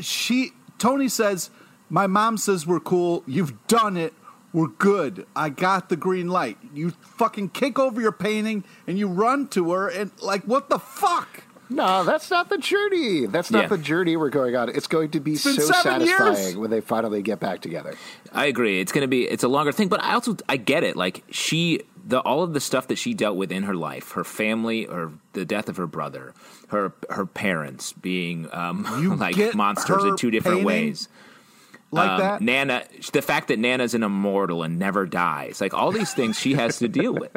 she 0.00 0.52
Toni 0.78 1.08
says, 1.08 1.50
"My 1.90 2.06
mom 2.06 2.36
says 2.38 2.66
we're 2.66 2.80
cool. 2.80 3.22
You've 3.26 3.66
done 3.66 3.96
it. 3.96 4.14
We're 4.52 4.68
good. 4.68 5.26
I 5.36 5.48
got 5.50 5.88
the 5.88 5.96
green 5.96 6.28
light." 6.28 6.58
You 6.74 6.90
fucking 6.90 7.50
kick 7.50 7.78
over 7.78 8.00
your 8.00 8.12
painting 8.12 8.64
and 8.86 8.98
you 8.98 9.06
run 9.08 9.48
to 9.48 9.72
her 9.72 9.88
and 9.88 10.10
like, 10.22 10.44
what 10.44 10.68
the 10.70 10.78
fuck? 10.78 11.44
No, 11.70 12.02
that's 12.02 12.30
not 12.30 12.48
the 12.48 12.56
journey. 12.56 13.26
That's 13.26 13.50
not 13.50 13.64
Yeah. 13.64 13.68
the 13.68 13.76
journey 13.78 14.16
we're 14.16 14.30
going 14.30 14.56
on. 14.56 14.70
It's 14.70 14.86
going 14.86 15.10
to 15.10 15.20
be 15.20 15.32
been 15.32 15.38
so 15.38 15.52
seven 15.52 16.00
years. 16.06 16.16
satisfying 16.18 16.60
when 16.60 16.70
they 16.70 16.80
finally 16.80 17.20
get 17.20 17.40
back 17.40 17.60
together. 17.60 17.94
I 18.32 18.46
agree. 18.46 18.80
It's 18.80 18.90
going 18.90 19.02
to 19.02 19.08
be 19.08 19.28
it's 19.28 19.44
a 19.44 19.48
longer 19.48 19.70
thing, 19.70 19.88
but 19.88 20.02
I 20.02 20.14
also 20.14 20.36
I 20.48 20.56
get 20.56 20.82
it. 20.82 20.96
Like 20.96 21.24
she 21.30 21.82
the 22.06 22.20
all 22.20 22.42
of 22.42 22.54
the 22.54 22.60
stuff 22.60 22.86
that 22.88 22.96
she 22.96 23.12
dealt 23.12 23.36
with 23.36 23.52
in 23.52 23.64
her 23.64 23.74
life, 23.74 24.12
her 24.12 24.24
family, 24.24 24.86
or 24.86 25.12
the 25.34 25.44
death 25.44 25.68
of 25.68 25.76
her 25.76 25.86
brother, 25.86 26.32
her 26.68 26.94
her 27.10 27.26
parents 27.26 27.92
being 27.92 28.48
um, 28.54 28.86
You 29.02 29.14
like 29.16 29.34
get 29.36 29.54
monsters 29.54 30.02
her 30.04 30.08
in 30.08 30.16
two 30.16 30.30
different 30.30 30.58
painting 30.60 30.66
ways. 30.66 31.08
Like 31.90 32.10
Um, 32.10 32.18
that? 32.20 32.40
Nana, 32.42 32.84
the 33.12 33.22
fact 33.22 33.48
that 33.48 33.58
Nana's 33.58 33.94
an 33.94 34.02
immortal 34.02 34.62
and 34.62 34.78
never 34.78 35.06
dies, 35.06 35.60
like 35.60 35.72
all 35.72 35.90
these 35.90 36.12
things 36.12 36.38
she 36.38 36.54
has 36.54 36.78
to 36.80 36.88
deal 36.88 37.14
with. 37.14 37.30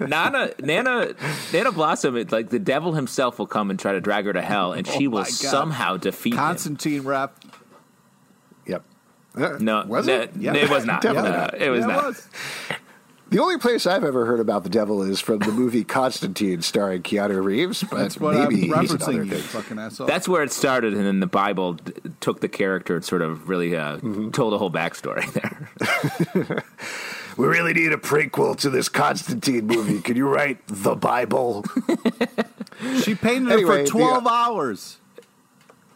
Nana, 0.00 0.52
Nana, 0.60 1.14
Nana 1.52 1.72
Blossom, 1.72 2.14
like 2.30 2.50
the 2.50 2.60
devil 2.60 2.92
himself 2.92 3.38
will 3.40 3.48
come 3.48 3.70
and 3.70 3.78
try 3.80 3.92
to 3.92 4.00
drag 4.00 4.26
her 4.26 4.32
to 4.32 4.40
hell, 4.42 4.72
and 4.72 4.86
she 4.86 5.08
Oh 5.08 5.10
will 5.10 5.22
God. 5.22 5.28
somehow 5.32 5.96
defeat 5.96 6.34
him. 6.34 6.38
Constantine 6.38 7.02
rap. 7.02 7.34
Yep. 8.66 8.84
No, 9.60 9.84
was 9.86 10.06
no, 10.06 10.20
it? 10.20 10.30
It 10.40 10.70
was 10.70 10.84
not. 10.84 11.02
Definitely 11.02 11.30
No, 11.30 11.36
not. 11.38 11.54
It 11.60 11.70
was 11.70 11.80
Yeah, 11.80 11.86
not. 11.86 12.04
was. 12.04 12.28
The 13.30 13.40
only 13.40 13.58
place 13.58 13.86
I've 13.86 14.04
ever 14.04 14.24
heard 14.24 14.40
about 14.40 14.62
the 14.64 14.70
devil 14.70 15.02
is 15.02 15.20
from 15.20 15.40
the 15.40 15.52
movie 15.52 15.84
Constantine 15.84 16.62
starring 16.62 17.02
Keanu 17.02 17.44
Reeves, 17.44 17.82
but 17.84 17.98
That's 17.98 18.18
what 18.18 18.34
maybe 18.34 18.72
I'm 18.72 18.80
he's 18.80 18.92
another 18.92 19.12
referencing, 19.24 19.26
you 19.30 19.36
fucking 19.38 19.78
asshole. 19.78 20.06
That's 20.06 20.26
where 20.26 20.42
it 20.42 20.50
started, 20.50 20.94
and 20.94 21.04
then 21.04 21.20
the 21.20 21.26
Bible 21.26 21.74
d- 21.74 21.92
took 22.20 22.40
the 22.40 22.48
character 22.48 22.96
and 22.96 23.04
sort 23.04 23.20
of 23.22 23.48
really 23.48 23.76
uh, 23.76 23.98
Mm-hmm. 23.98 24.30
told 24.30 24.54
a 24.54 24.58
whole 24.58 24.70
backstory 24.70 25.30
there. 26.34 26.64
We 27.36 27.46
really 27.46 27.72
need 27.72 27.92
a 27.92 27.96
prequel 27.98 28.56
to 28.56 28.68
this 28.70 28.88
Constantine 28.88 29.68
movie. 29.68 30.00
Can 30.00 30.16
you 30.16 30.26
write 30.28 30.58
the 30.66 30.96
Bible? 30.96 31.64
she 33.02 33.14
painted 33.14 33.52
Anyway, 33.52 33.82
it 33.82 33.86
for 33.86 33.92
12 33.92 34.26
hours. 34.26 34.96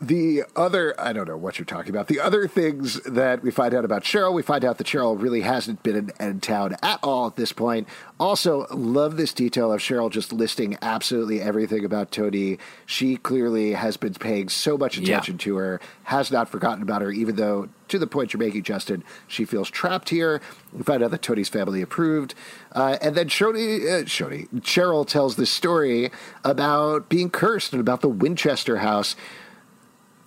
The 0.03 0.43
other, 0.57 1.01
I 1.01 1.13
don't 1.13 1.29
know 1.29 1.37
what 1.37 1.61
you're 1.61 1.65
talking 1.65 1.91
about. 1.91 2.09
The 2.09 2.19
other 2.19 2.49
things 2.49 3.01
that 3.05 3.45
we 3.45 3.53
find 3.53 3.73
out 3.73 3.85
about 3.85 4.03
Cheryl, 4.03 4.35
we 4.35 4.43
find 4.43 4.65
out 4.65 4.79
that 4.79 4.87
Cheryl 4.89 5.21
really 5.21 5.43
hasn't 5.43 5.85
been 5.85 5.95
in, 5.95 6.13
in 6.19 6.41
town 6.41 6.75
at 6.83 6.99
all 7.05 7.29
at 7.29 7.37
this 7.37 7.53
point. 7.53 7.87
Also, 8.19 8.67
love 8.73 9.17
this 9.17 9.33
detail 9.33 9.73
of 9.73 9.81
Cheryl 9.81 10.11
just 10.11 10.33
listing 10.33 10.77
absolutely 10.83 11.41
everything 11.41 11.85
about 11.85 12.11
Toni. 12.11 12.59
She 12.85 13.17
clearly 13.17 13.75
has 13.75 13.97
been 13.97 14.15
paying 14.15 14.49
so 14.49 14.77
much 14.77 14.99
attention 14.99 15.39
to 15.39 15.55
her, 15.55 15.81
has 16.03 16.33
not 16.33 16.49
forgotten 16.49 16.83
about 16.83 17.03
her, 17.03 17.13
even 17.13 17.37
though, 17.37 17.69
to 17.87 17.97
the 17.97 18.09
point 18.09 18.33
you're 18.33 18.41
making, 18.41 18.65
Justin, 18.65 19.05
she 19.29 19.45
feels 19.45 19.71
trapped 19.71 20.09
here. 20.09 20.41
We 20.73 20.83
find 20.83 21.05
out 21.05 21.13
that 21.13 21.23
Toni's 21.23 21.49
family 21.49 21.81
approved. 21.81 22.35
Uh, 22.73 22.99
and 23.01 23.15
then 23.15 23.29
Choni, 23.29 23.83
uh, 23.83 24.03
Choni, 24.03 24.49
Cheryl 24.63 25.07
tells 25.07 25.37
this 25.37 25.51
story 25.51 26.11
about 26.43 27.09
being 27.09 27.31
cursed 27.31 27.73
and 27.73 27.81
about 27.81 28.01
the 28.01 28.09
Winchester 28.09 28.79
house. 28.79 29.15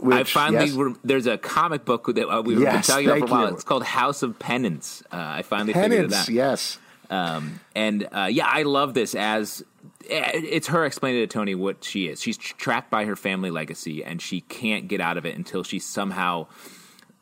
I 0.03 0.23
finally, 0.23 0.65
yes. 0.67 0.73
rem- 0.75 0.99
there's 1.03 1.25
a 1.27 1.37
comic 1.37 1.85
book 1.85 2.05
that 2.13 2.27
uh, 2.29 2.41
we've 2.41 2.59
Yes, 2.59 2.87
been 2.87 2.95
talking 2.95 3.07
about 3.07 3.19
for 3.19 3.25
a 3.25 3.27
while. 3.39 3.47
you. 3.49 3.53
It's 3.55 3.63
called 3.63 3.83
House 3.83 4.23
of 4.23 4.37
Penance. 4.39 5.03
Uh, 5.11 5.15
I 5.17 5.41
finally 5.41 5.73
figured 5.73 5.91
it 5.91 5.95
Penance, 6.11 6.15
out. 6.15 6.29
yes. 6.29 6.77
Um, 7.09 7.59
and 7.75 8.07
uh, 8.11 8.27
yeah, 8.31 8.47
I 8.47 8.63
love 8.63 8.93
this 8.93 9.13
as 9.15 9.63
eh, 10.09 10.31
it's 10.33 10.67
her 10.67 10.85
explaining 10.85 11.21
to 11.21 11.27
Toni 11.27 11.55
what 11.55 11.83
she 11.83 12.07
is. 12.07 12.21
She's 12.21 12.37
trapped 12.37 12.89
by 12.89 13.05
her 13.05 13.15
family 13.15 13.51
legacy, 13.51 14.03
and 14.03 14.21
she 14.21 14.41
can't 14.41 14.87
get 14.87 15.01
out 15.01 15.17
of 15.17 15.25
it 15.25 15.35
until 15.35 15.63
she 15.63 15.79
somehow 15.79 16.47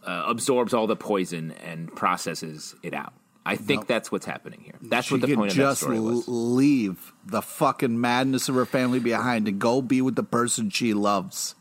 uh, 0.06 0.24
absorbs 0.28 0.74
all 0.74 0.88
the 0.88 0.96
poison 0.96 1.52
and 1.64 1.94
processes 1.96 2.76
it 2.82 2.94
out. 2.94 3.14
I 3.46 3.58
think 3.58 3.88
that's 3.88 4.10
what's 4.10 4.26
happening 4.26 4.62
here. 4.64 4.76
That's 4.82 5.08
she 5.08 5.16
what 5.16 5.22
the 5.22 5.36
point 5.36 5.52
of 5.52 5.58
that 5.58 5.76
story 5.76 6.00
was. 6.00 6.26
l- 6.30 6.34
leave 6.34 7.12
the 7.26 7.42
fucking 7.42 8.00
madness 8.00 8.48
of 8.48 8.56
her 8.56 8.66
family 8.66 9.00
behind 9.00 9.50
and 9.50 9.60
go 9.60 9.82
be 9.82 10.02
with 10.02 10.16
the 10.16 10.24
person 10.24 10.70
she 10.70 10.94
loves. 10.94 11.54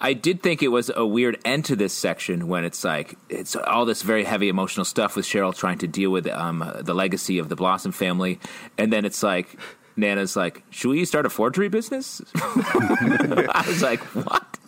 I 0.00 0.12
did 0.12 0.42
think 0.42 0.62
it 0.62 0.68
was 0.68 0.90
a 0.94 1.06
weird 1.06 1.38
end 1.44 1.64
to 1.66 1.76
this 1.76 1.92
section 1.92 2.48
when 2.48 2.64
it's 2.64 2.84
like 2.84 3.16
it's 3.28 3.56
all 3.56 3.84
this 3.84 4.02
very 4.02 4.24
heavy 4.24 4.48
emotional 4.48 4.84
stuff 4.84 5.16
with 5.16 5.24
Cheryl 5.24 5.56
trying 5.56 5.78
to 5.78 5.86
deal 5.86 6.10
with 6.10 6.26
um, 6.28 6.70
the 6.80 6.94
legacy 6.94 7.38
of 7.38 7.48
the 7.48 7.56
Blossom 7.56 7.92
family, 7.92 8.40
and 8.76 8.92
then 8.92 9.04
it's 9.04 9.22
like 9.22 9.56
Nana's 9.96 10.36
like, 10.36 10.62
"Should 10.70 10.90
we 10.90 11.04
start 11.04 11.26
a 11.26 11.30
forgery 11.30 11.68
business?" 11.68 12.20
I 12.34 13.64
was 13.66 13.82
like, 13.82 14.00
"What?" 14.14 14.58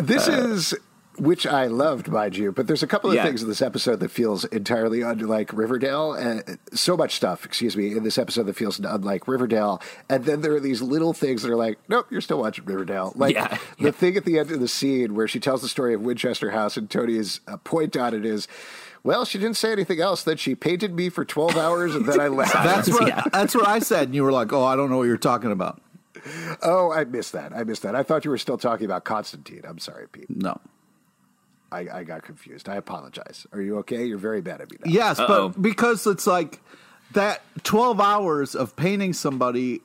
This 0.00 0.28
is 0.28 0.74
which 1.18 1.46
I 1.46 1.66
loved, 1.66 2.08
mind 2.08 2.36
you, 2.36 2.52
but 2.52 2.66
there's 2.66 2.82
a 2.82 2.86
couple 2.86 3.10
of 3.10 3.16
Yeah. 3.16 3.24
things 3.24 3.42
in 3.42 3.48
this 3.48 3.62
episode 3.62 4.00
that 4.00 4.10
feels 4.10 4.44
entirely 4.46 5.02
unlike 5.02 5.52
Riverdale, 5.52 6.12
and 6.12 6.58
so 6.72 6.96
much 6.96 7.16
stuff, 7.16 7.44
excuse 7.44 7.76
me, 7.76 7.96
in 7.96 8.02
this 8.04 8.18
episode 8.18 8.44
that 8.46 8.56
feels 8.56 8.78
unlike 8.78 9.28
Riverdale, 9.28 9.80
and 10.08 10.24
then 10.24 10.40
there 10.40 10.52
are 10.54 10.60
these 10.60 10.82
little 10.82 11.12
things 11.12 11.42
that 11.42 11.50
are 11.50 11.56
like, 11.56 11.78
nope, 11.88 12.06
you're 12.10 12.20
still 12.20 12.38
watching 12.40 12.64
Riverdale. 12.64 13.12
Like 13.16 13.34
Yeah, 13.34 13.58
the 13.78 13.92
thing 13.92 14.16
at 14.16 14.24
the 14.24 14.38
end 14.38 14.50
of 14.50 14.60
the 14.60 14.68
scene 14.68 15.14
where 15.14 15.28
she 15.28 15.40
tells 15.40 15.62
the 15.62 15.68
story 15.68 15.94
of 15.94 16.00
Winchester 16.02 16.50
House, 16.50 16.76
and 16.76 16.88
Toni's 16.90 17.40
uh, 17.48 17.56
point 17.58 17.96
on 17.96 18.14
it 18.14 18.24
is. 18.24 18.48
Well, 19.02 19.26
she 19.26 19.36
didn't 19.38 19.58
say 19.58 19.70
anything 19.70 20.00
else. 20.00 20.22
That 20.22 20.40
she 20.40 20.54
painted 20.54 20.94
me 20.94 21.10
for 21.10 21.26
twelve 21.26 21.58
hours, 21.58 21.94
and 21.94 22.06
then 22.06 22.20
I 22.20 22.28
left. 22.28 22.54
That's 22.54 22.88
what 22.88 23.06
Yeah. 23.06 23.22
that's 23.30 23.54
what 23.54 23.68
I 23.68 23.78
said, 23.80 24.04
and 24.08 24.14
you 24.14 24.22
were 24.22 24.32
like, 24.32 24.50
"Oh, 24.50 24.64
I 24.64 24.76
don't 24.76 24.88
know 24.88 24.96
what 24.96 25.02
you're 25.08 25.18
talking 25.18 25.52
about." 25.52 25.78
oh, 26.62 26.90
I 26.90 27.04
missed 27.04 27.32
that. 27.32 27.52
I 27.54 27.64
missed 27.64 27.82
that. 27.82 27.94
I 27.94 28.02
thought 28.02 28.24
you 28.24 28.30
were 28.30 28.38
still 28.38 28.56
talking 28.56 28.86
about 28.86 29.04
Constantine. 29.04 29.60
I'm 29.68 29.78
sorry, 29.78 30.08
Pete. 30.08 30.24
No. 30.30 30.58
I, 31.74 31.98
I 32.00 32.04
got 32.04 32.22
confused. 32.22 32.68
I 32.68 32.76
apologize. 32.76 33.46
Are 33.52 33.60
you 33.60 33.78
okay? 33.78 34.04
You're 34.06 34.18
very 34.18 34.40
bad 34.40 34.60
at 34.60 34.70
me 34.70 34.76
now. 34.84 34.90
Yes, 34.92 35.18
Uh-oh. 35.18 35.48
but 35.50 35.60
because 35.62 36.06
it's 36.06 36.26
like 36.26 36.60
that 37.12 37.42
12 37.64 38.00
hours 38.00 38.54
of 38.54 38.76
painting 38.76 39.12
somebody 39.12 39.82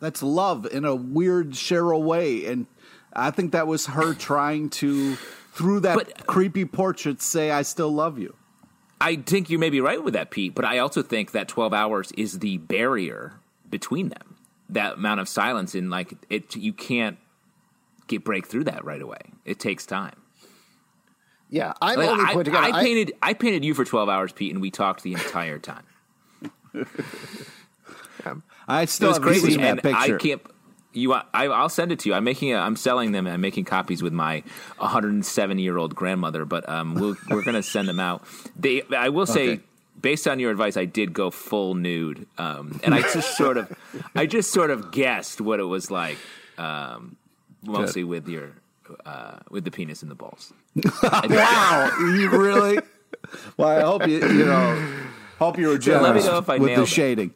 that's 0.00 0.22
love 0.22 0.66
in 0.66 0.84
a 0.84 0.94
weird 0.94 1.50
Cheryl 1.50 2.02
way 2.02 2.44
and 2.46 2.66
I 3.12 3.30
think 3.30 3.52
that 3.52 3.66
was 3.66 3.86
her 3.86 4.14
trying 4.30 4.70
to 4.70 5.16
through 5.52 5.80
that 5.80 5.96
But- 5.96 6.26
creepy 6.26 6.64
portrait 6.64 7.20
say 7.22 7.50
I 7.50 7.62
still 7.62 7.90
love 7.92 8.18
you. 8.18 8.34
I 9.00 9.14
think 9.16 9.48
you 9.48 9.58
may 9.60 9.70
be 9.70 9.80
right 9.80 10.02
with 10.02 10.14
that, 10.14 10.30
Pete, 10.32 10.54
but 10.56 10.64
I 10.64 10.78
also 10.78 11.02
think 11.02 11.30
that 11.30 11.46
12 11.46 11.72
hours 11.72 12.10
is 12.16 12.40
the 12.40 12.58
barrier 12.58 13.34
between 13.70 14.08
them. 14.08 14.36
That 14.70 14.94
amount 14.94 15.20
of 15.20 15.28
silence 15.28 15.74
and 15.76 15.88
like 15.88 16.14
it, 16.28 16.56
you 16.56 16.72
can't 16.72 17.16
get 18.08 18.24
break 18.24 18.46
through 18.46 18.64
that 18.64 18.84
right 18.84 19.00
away. 19.00 19.20
It 19.44 19.60
takes 19.60 19.86
time. 19.86 20.16
Yeah, 21.50 21.72
I'm 21.80 21.98
Like, 21.98 22.08
only 22.08 22.24
I, 22.24 22.32
pointing 22.34 22.54
out. 22.54 22.64
I 22.74 22.82
painted 22.82 23.12
I 23.22 23.32
painted 23.34 23.64
you 23.64 23.74
for 23.74 23.84
12 23.84 24.08
hours, 24.08 24.32
Pete, 24.32 24.52
and 24.52 24.60
we 24.60 24.70
talked 24.70 25.02
the 25.02 25.14
entire 25.14 25.58
time. 25.58 25.84
I 28.68 28.82
It 28.82 28.88
still 28.90 29.08
was 29.08 29.16
haven't 29.16 29.32
crazy, 29.32 29.52
seen 29.52 29.60
and 29.60 29.78
that 29.78 29.82
picture. 29.82 30.16
I 30.16 30.18
can't. 30.18 30.42
You, 30.92 31.12
I, 31.12 31.22
I'll 31.34 31.68
send 31.68 31.92
it 31.92 32.00
to 32.00 32.08
you. 32.08 32.14
I'm 32.14 32.24
making. 32.24 32.52
A, 32.52 32.56
I'm 32.58 32.76
selling 32.76 33.12
them. 33.12 33.26
and 33.26 33.34
I'm 33.34 33.40
making 33.40 33.64
copies 33.64 34.02
with 34.02 34.12
my 34.12 34.42
107 34.78 35.58
year 35.58 35.76
old 35.78 35.94
grandmother. 35.94 36.44
But 36.44 36.68
um, 36.68 36.94
we'll, 36.94 37.16
we're 37.30 37.42
going 37.42 37.54
to 37.54 37.62
send 37.62 37.88
them 37.88 38.00
out. 38.00 38.24
They. 38.58 38.82
I 38.96 39.08
will 39.10 39.26
say, 39.26 39.48
Okay. 39.54 39.62
based 40.00 40.26
on 40.28 40.38
your 40.40 40.50
advice, 40.50 40.76
I 40.76 40.84
did 40.86 41.12
go 41.14 41.30
full 41.30 41.74
nude, 41.74 42.26
um, 42.36 42.80
and 42.84 42.94
I 42.94 43.02
just 43.02 43.36
sort 43.36 43.56
of, 43.58 43.72
I 44.14 44.26
just 44.26 44.50
sort 44.50 44.70
of 44.70 44.90
guessed 44.90 45.40
what 45.40 45.60
it 45.60 45.64
was 45.64 45.90
like, 45.90 46.18
um, 46.58 47.16
mostly 47.62 48.04
with 48.04 48.28
your, 48.28 48.50
uh, 49.06 49.38
with 49.50 49.64
the 49.64 49.70
penis 49.70 50.02
and 50.02 50.10
the 50.10 50.14
balls. 50.14 50.52
wow, 51.02 51.90
you 52.00 52.30
really? 52.30 52.78
Well, 53.56 53.68
I 53.68 53.80
hope 53.80 54.06
you 54.06 54.18
you 54.18 54.44
know 54.44 54.92
hope 55.38 55.58
you 55.58 55.68
were 55.68 55.78
Yeah, 55.80 56.00
let 56.00 56.14
me 56.14 56.20
generous 56.20 56.26
know 56.26 56.38
if 56.38 56.48
I 56.50 56.54
with 56.58 56.62
the 56.70 56.76
nailed 56.76 56.88
it. 56.88 56.90
shading. 56.90 57.34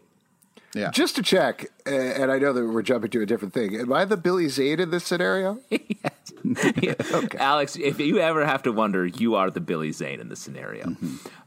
Yeah. 0.74 0.90
Just 0.90 1.16
to 1.16 1.22
check, 1.22 1.66
uh, 1.86 1.90
and 1.90 2.32
I 2.32 2.38
know 2.38 2.54
that 2.54 2.64
we're 2.66 2.80
jumping 2.80 3.10
to 3.10 3.20
a 3.20 3.26
different 3.26 3.52
thing. 3.52 3.76
Am 3.76 3.92
I 3.92 4.06
the 4.06 4.16
Billy 4.16 4.48
Zane 4.48 4.80
in 4.80 4.90
this 4.90 5.04
scenario? 5.04 5.58
Yes. 5.70 6.32
Okay, 7.14 7.38
Alex, 7.38 7.76
if 7.76 8.00
you 8.00 8.18
ever 8.18 8.44
have 8.44 8.62
to 8.64 8.72
wonder, 8.72 9.06
you 9.06 9.36
are 9.36 9.48
the 9.50 9.60
Billy 9.60 9.92
Zane 9.92 10.18
in 10.18 10.28
the 10.28 10.34
scenario. 10.34 10.96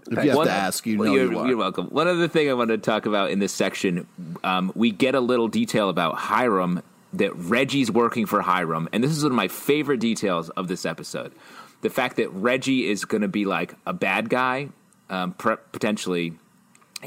If 0.10 0.24
you 0.24 0.30
have 0.30 0.38
One- 0.38 0.48
to 0.48 0.54
ask, 0.54 0.86
you 0.86 0.96
know 0.98 1.04
you're, 1.14 1.32
you 1.32 1.40
are. 1.40 1.48
you're 1.48 1.58
welcome. 1.58 1.88
One 1.88 2.08
other 2.08 2.28
thing 2.30 2.50
I 2.50 2.54
wanted 2.54 2.82
to 2.82 2.90
talk 2.90 3.06
about 3.06 3.32
in 3.32 3.40
this 3.40 3.52
section, 3.52 4.08
um, 4.46 4.72
we 4.76 4.92
get 4.92 5.14
a 5.16 5.20
little 5.20 5.48
detail 5.50 5.90
about 5.90 6.16
Hiram 6.16 6.82
that 7.14 7.36
Reggie's 7.36 7.92
working 7.92 8.26
for 8.26 8.42
Hiram, 8.42 8.90
and 8.92 9.04
this 9.04 9.12
is 9.12 9.24
one 9.24 9.32
of 9.32 9.36
my 9.36 9.48
favorite 9.48 10.00
details 10.00 10.50
of 10.52 10.68
this 10.68 10.86
episode. 10.86 11.32
The 11.82 11.90
fact 11.90 12.18
that 12.18 12.30
Reggie 12.30 12.90
is 12.90 13.06
going 13.06 13.22
to 13.22 13.28
be 13.28 13.46
like 13.46 13.76
a 13.86 13.94
bad 13.94 14.30
guy, 14.30 14.70
um, 15.10 15.34
pre- 15.34 15.58
potentially. 15.72 16.34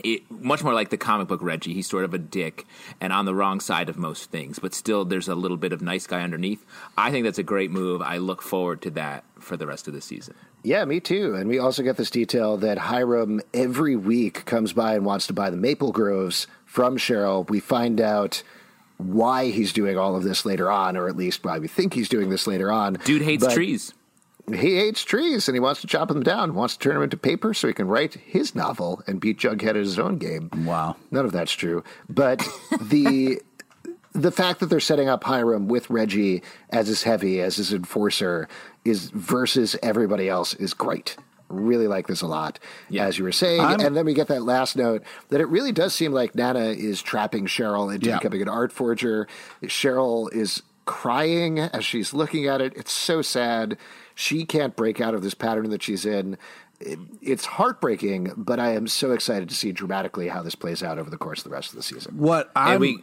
It, 0.04 0.30
much 0.30 0.62
more 0.62 0.74
like 0.74 0.90
the 0.90 0.96
comic 0.96 1.26
book 1.26 1.42
Reggie. 1.42 1.74
He's 1.74 1.88
sort 1.88 2.04
of 2.04 2.14
a 2.14 2.18
dick 2.18 2.66
and 3.00 3.12
on 3.12 3.24
the 3.24 3.34
wrong 3.34 3.58
side 3.58 3.88
of 3.88 3.98
most 3.98 4.30
things, 4.30 4.60
but 4.60 4.72
still 4.72 5.04
there's 5.04 5.26
a 5.26 5.34
little 5.34 5.56
bit 5.56 5.72
of 5.72 5.82
nice 5.82 6.06
guy 6.06 6.20
underneath. 6.20 6.64
I 6.96 7.10
think 7.10 7.24
that's 7.24 7.38
a 7.38 7.42
great 7.42 7.72
move. 7.72 8.00
I 8.00 8.18
look 8.18 8.40
forward 8.40 8.80
to 8.82 8.90
that 8.90 9.24
for 9.40 9.56
the 9.56 9.66
rest 9.66 9.88
of 9.88 9.94
the 9.94 10.00
season. 10.00 10.34
Yeah, 10.62 10.84
me 10.84 11.00
too. 11.00 11.34
And 11.34 11.48
we 11.48 11.58
also 11.58 11.82
get 11.82 11.96
this 11.96 12.10
detail 12.10 12.58
that 12.58 12.78
Hiram 12.78 13.40
every 13.54 13.96
week 13.96 14.44
comes 14.44 14.72
by 14.72 14.94
and 14.94 15.04
wants 15.04 15.26
to 15.28 15.32
buy 15.32 15.50
the 15.50 15.56
maple 15.56 15.90
groves 15.90 16.46
from 16.64 16.96
Cheryl. 16.96 17.48
We 17.48 17.58
find 17.58 18.00
out 18.00 18.42
why 18.98 19.50
he's 19.50 19.72
doing 19.72 19.96
all 19.96 20.14
of 20.14 20.24
this 20.24 20.44
later 20.44 20.70
on, 20.70 20.96
or 20.96 21.08
at 21.08 21.16
least 21.16 21.44
why 21.44 21.58
we 21.58 21.68
think 21.68 21.94
he's 21.94 22.08
doing 22.08 22.28
this 22.28 22.46
later 22.46 22.70
on. 22.70 22.94
Dude 23.04 23.22
hates 23.22 23.44
But 23.44 23.54
trees. 23.54 23.94
He 24.50 24.76
hates 24.76 25.02
trees 25.02 25.48
and 25.48 25.54
he 25.54 25.60
wants 25.60 25.80
to 25.82 25.86
chop 25.86 26.08
them 26.08 26.22
down, 26.22 26.54
wants 26.54 26.76
to 26.76 26.80
turn 26.80 26.94
them 26.94 27.02
into 27.02 27.16
paper 27.16 27.52
so 27.52 27.68
he 27.68 27.74
can 27.74 27.86
write 27.86 28.14
his 28.14 28.54
novel 28.54 29.02
and 29.06 29.20
beat 29.20 29.38
Jughead 29.38 29.68
at 29.70 29.76
his 29.76 29.98
own 29.98 30.18
game. 30.18 30.50
Wow. 30.64 30.96
None 31.10 31.24
of 31.24 31.32
that's 31.32 31.52
true. 31.52 31.84
But 32.08 32.46
the 32.80 33.40
the 34.14 34.32
fact 34.32 34.60
that 34.60 34.66
they're 34.66 34.80
setting 34.80 35.08
up 35.08 35.24
Hiram 35.24 35.68
with 35.68 35.90
Reggie 35.90 36.42
as 36.70 36.88
his 36.88 37.02
heavy, 37.02 37.40
as 37.40 37.56
his 37.56 37.72
enforcer, 37.72 38.48
is 38.84 39.10
versus 39.10 39.76
everybody 39.82 40.28
else 40.28 40.54
is 40.54 40.74
great. 40.74 41.16
Really 41.48 41.86
like 41.88 42.06
this 42.06 42.20
a 42.20 42.26
lot, 42.26 42.58
Yeah. 42.90 43.06
as 43.06 43.18
you 43.18 43.24
were 43.24 43.32
saying. 43.32 43.60
I'm- 43.60 43.80
and 43.80 43.96
then 43.96 44.04
we 44.04 44.12
get 44.14 44.28
that 44.28 44.42
last 44.42 44.76
note 44.76 45.02
that 45.30 45.40
it 45.40 45.48
really 45.48 45.72
does 45.72 45.94
seem 45.94 46.12
like 46.12 46.34
Nana 46.34 46.66
is 46.70 47.00
trapping 47.00 47.46
Cheryl 47.46 47.92
into 47.94 48.08
Yeah. 48.08 48.18
becoming 48.18 48.42
an 48.42 48.48
art 48.48 48.70
forger. 48.72 49.26
Cheryl 49.64 50.32
is 50.32 50.62
crying 50.84 51.58
as 51.58 51.84
she's 51.84 52.12
looking 52.14 52.46
at 52.46 52.60
it. 52.60 52.72
It's 52.76 52.92
so 52.92 53.22
sad. 53.22 53.76
She 54.14 54.44
can't 54.44 54.74
break 54.76 55.00
out 55.00 55.14
of 55.14 55.22
this 55.22 55.34
pattern 55.34 55.70
that 55.70 55.82
she's 55.82 56.04
in. 56.04 56.36
It, 56.80 56.98
it's 57.20 57.44
heartbreaking, 57.44 58.32
but 58.36 58.60
I 58.60 58.74
am 58.74 58.86
so 58.86 59.12
excited 59.12 59.48
to 59.48 59.54
see 59.54 59.72
dramatically 59.72 60.28
how 60.28 60.42
this 60.42 60.54
plays 60.54 60.82
out 60.82 60.98
over 60.98 61.10
the 61.10 61.16
course 61.18 61.38
of 61.40 61.44
the 61.44 61.50
rest 61.50 61.70
of 61.70 61.76
the 61.76 61.82
season. 61.82 62.16
What 62.18 62.50
I'm 62.54 62.80
we- 62.80 63.02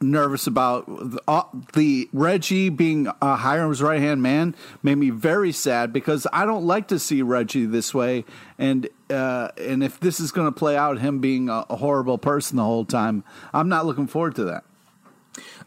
nervous 0.00 0.46
about 0.46 0.86
the, 0.86 1.20
uh, 1.26 1.42
the 1.74 2.08
Reggie 2.12 2.68
being 2.68 3.08
uh, 3.08 3.36
Hiram's 3.36 3.82
right 3.82 4.00
hand 4.00 4.22
man 4.22 4.54
made 4.82 4.96
me 4.96 5.10
very 5.10 5.52
sad 5.52 5.92
because 5.92 6.26
I 6.32 6.44
don't 6.44 6.66
like 6.66 6.88
to 6.88 6.98
see 6.98 7.22
Reggie 7.22 7.66
this 7.66 7.94
way, 7.94 8.24
and 8.58 8.88
uh, 9.10 9.48
and 9.58 9.82
if 9.82 10.00
this 10.00 10.20
is 10.20 10.32
going 10.32 10.46
to 10.46 10.56
play 10.56 10.76
out 10.76 10.98
him 10.98 11.20
being 11.20 11.48
a, 11.48 11.64
a 11.70 11.76
horrible 11.76 12.18
person 12.18 12.56
the 12.56 12.64
whole 12.64 12.84
time, 12.84 13.24
I'm 13.52 13.68
not 13.68 13.86
looking 13.86 14.06
forward 14.06 14.34
to 14.36 14.44
that. 14.44 14.64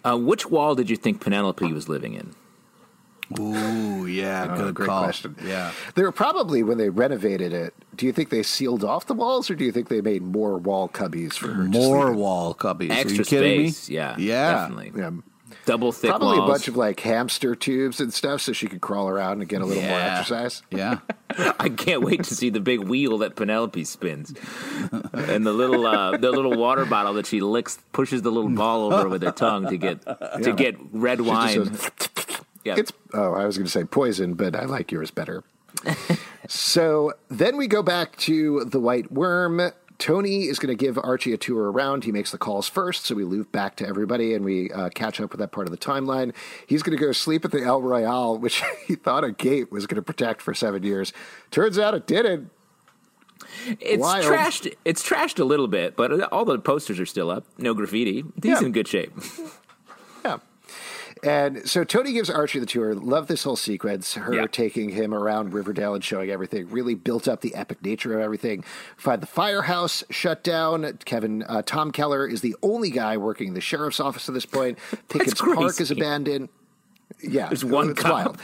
Uh, 0.03 0.17
which 0.17 0.45
wall 0.49 0.75
did 0.75 0.89
you 0.89 0.95
think 0.95 1.21
Penelope 1.21 1.71
was 1.73 1.89
living 1.89 2.13
in? 2.13 2.35
Ooh, 3.37 4.05
yeah, 4.07 4.47
good 4.55 4.65
Oh, 4.67 4.71
great 4.71 4.87
question. 4.87 5.35
Yeah, 5.45 5.71
They 5.95 6.03
were 6.03 6.11
probably 6.11 6.63
when 6.63 6.77
they 6.77 6.89
renovated 6.89 7.53
it. 7.53 7.73
Do 7.95 8.05
you 8.05 8.13
think 8.13 8.29
they 8.29 8.43
sealed 8.43 8.83
off 8.83 9.05
the 9.07 9.13
walls, 9.13 9.49
or 9.49 9.55
do 9.55 9.65
you 9.65 9.71
think 9.71 9.89
they 9.89 10.01
made 10.01 10.21
more 10.23 10.57
wall 10.57 10.87
cubbies 10.89 11.33
for 11.33 11.49
her? 11.49 11.63
more 11.63 12.07
sleep 12.07 12.17
wall 12.17 12.55
cubbies. 12.55 12.89
Are 12.89 12.93
Extra 12.93 13.17
you 13.17 13.23
kidding 13.25 13.67
space. 13.71 13.89
me? 13.89 13.95
Yeah, 13.95 14.15
yeah, 14.17 14.51
definitely. 14.53 14.91
Yeah. 14.95 15.11
Double 15.65 15.91
thick 15.91 16.09
Probably 16.11 16.37
walls. 16.39 16.49
a 16.49 16.53
bunch 16.53 16.67
of 16.67 16.77
like 16.77 16.99
hamster 17.01 17.53
tubes 17.55 17.99
and 17.99 18.11
stuff, 18.13 18.41
so 18.41 18.53
she 18.53 18.67
could 18.67 18.81
crawl 18.81 19.09
around 19.09 19.41
and 19.41 19.49
get 19.49 19.61
a 19.61 19.65
little 19.65 19.83
more 19.83 19.99
exercise. 19.99 20.63
Yeah, 20.71 20.99
I 21.59 21.69
can't 21.69 22.01
wait 22.01 22.23
to 22.23 22.35
see 22.35 22.49
the 22.49 22.59
big 22.59 22.79
wheel 22.81 23.19
that 23.19 23.35
Penelope 23.35 23.83
spins, 23.83 24.33
and 25.13 25.45
the 25.45 25.51
little 25.53 25.85
uh, 25.85 26.17
the 26.17 26.31
little 26.31 26.55
water 26.57 26.85
bottle 26.85 27.13
that 27.15 27.25
she 27.27 27.41
licks, 27.41 27.77
pushes 27.91 28.21
the 28.23 28.31
little 28.31 28.49
ball 28.49 28.91
over 28.93 29.09
with 29.09 29.21
her 29.21 29.31
tongue 29.31 29.67
to 29.67 29.77
get 29.77 30.01
to 30.41 30.53
get 30.55 30.77
red 30.91 31.19
She 31.19 31.25
just 31.25 31.57
wine. 31.57 31.77
Yeah. 32.65 32.75
It's 32.77 32.91
oh, 33.13 33.33
I 33.33 33.45
was 33.45 33.57
going 33.57 33.65
to 33.65 33.71
say 33.71 33.83
poison, 33.83 34.33
but 34.33 34.55
I 34.55 34.65
like 34.65 34.91
yours 34.91 35.11
better. 35.11 35.43
so 36.47 37.13
then 37.29 37.57
we 37.57 37.67
go 37.67 37.81
back 37.83 38.17
to 38.17 38.65
the 38.65 38.79
Whyte 38.79 39.13
Wyrm. 39.13 39.71
Toni 39.97 40.43
is 40.45 40.59
going 40.59 40.75
to 40.75 40.81
give 40.81 40.97
Archie 40.97 41.33
a 41.33 41.37
tour 41.37 41.69
around. 41.71 42.05
He 42.05 42.11
makes 42.13 42.31
the 42.31 42.37
calls 42.37 42.69
first, 42.69 43.05
so 43.05 43.15
we 43.15 43.25
loop 43.25 43.51
back 43.51 43.75
to 43.77 43.87
everybody 43.87 44.33
and 44.33 44.45
we 44.45 44.71
uh, 44.71 44.89
catch 44.89 45.19
up 45.19 45.31
with 45.31 45.39
that 45.39 45.51
part 45.51 45.67
of 45.67 45.71
the 45.71 45.77
timeline. 45.77 46.33
He's 46.65 46.81
going 46.83 46.97
to 46.97 47.03
go 47.03 47.11
sleep 47.11 47.43
at 47.43 47.51
the 47.51 47.61
El 47.63 47.81
Royale, 47.81 48.37
which 48.39 48.63
he 48.87 48.95
thought 48.95 49.23
a 49.25 49.31
gate 49.31 49.71
was 49.71 49.87
going 49.87 49.97
to 49.97 50.01
protect 50.01 50.41
for 50.41 50.53
seven 50.53 50.83
years. 50.83 51.11
Turns 51.51 51.77
out 51.77 51.93
it 51.93 52.07
didn't. 52.07 52.49
It's 53.79 54.01
Wild. 54.01 54.25
trashed. 54.25 54.73
It's 54.85 55.07
trashed 55.07 55.39
a 55.39 55.43
little 55.45 55.67
bit, 55.67 55.95
but 55.97 56.21
all 56.31 56.45
the 56.45 56.59
posters 56.59 56.99
are 56.99 57.05
still 57.05 57.29
up. 57.29 57.45
No 57.57 57.73
graffiti. 57.73 58.23
He's 58.41 58.45
Yeah. 58.45 58.59
in 58.61 58.71
good 58.71 58.87
shape. 58.87 59.11
Yeah. 60.23 60.37
And 61.23 61.67
so 61.69 61.83
Toni 61.83 62.13
gives 62.13 62.29
Archie 62.29 62.59
the 62.59 62.65
tour. 62.65 62.93
Love 62.95 63.27
this 63.27 63.43
whole 63.43 63.55
sequence. 63.55 64.13
Her 64.13 64.33
Yeah. 64.33 64.47
taking 64.47 64.89
him 64.89 65.13
around 65.13 65.53
Riverdale 65.53 65.93
and 65.93 66.03
showing 66.03 66.29
everything. 66.29 66.69
Really 66.69 66.95
built 66.95 67.27
up 67.27 67.41
the 67.41 67.55
epic 67.55 67.83
nature 67.83 68.13
of 68.13 68.21
everything. 68.21 68.63
Find 68.97 69.21
the 69.21 69.27
firehouse 69.27 70.03
shut 70.09 70.43
down. 70.43 70.97
Kevin 71.05 71.43
uh, 71.43 71.61
Tom 71.65 71.91
Keller 71.91 72.25
is 72.27 72.41
the 72.41 72.55
only 72.63 72.89
guy 72.89 73.17
working 73.17 73.53
the 73.53 73.61
sheriff's 73.61 73.99
office 73.99 74.27
at 74.29 74.33
this 74.33 74.45
point. 74.45 74.77
Pickens 75.09 75.33
Park 75.41 75.79
is 75.81 75.91
abandoned. 75.91 76.49
Yeah, 77.21 77.47
There's 77.47 77.65
one 77.65 77.89
it's 77.91 78.01
cop. 78.01 78.11
wild. 78.11 78.37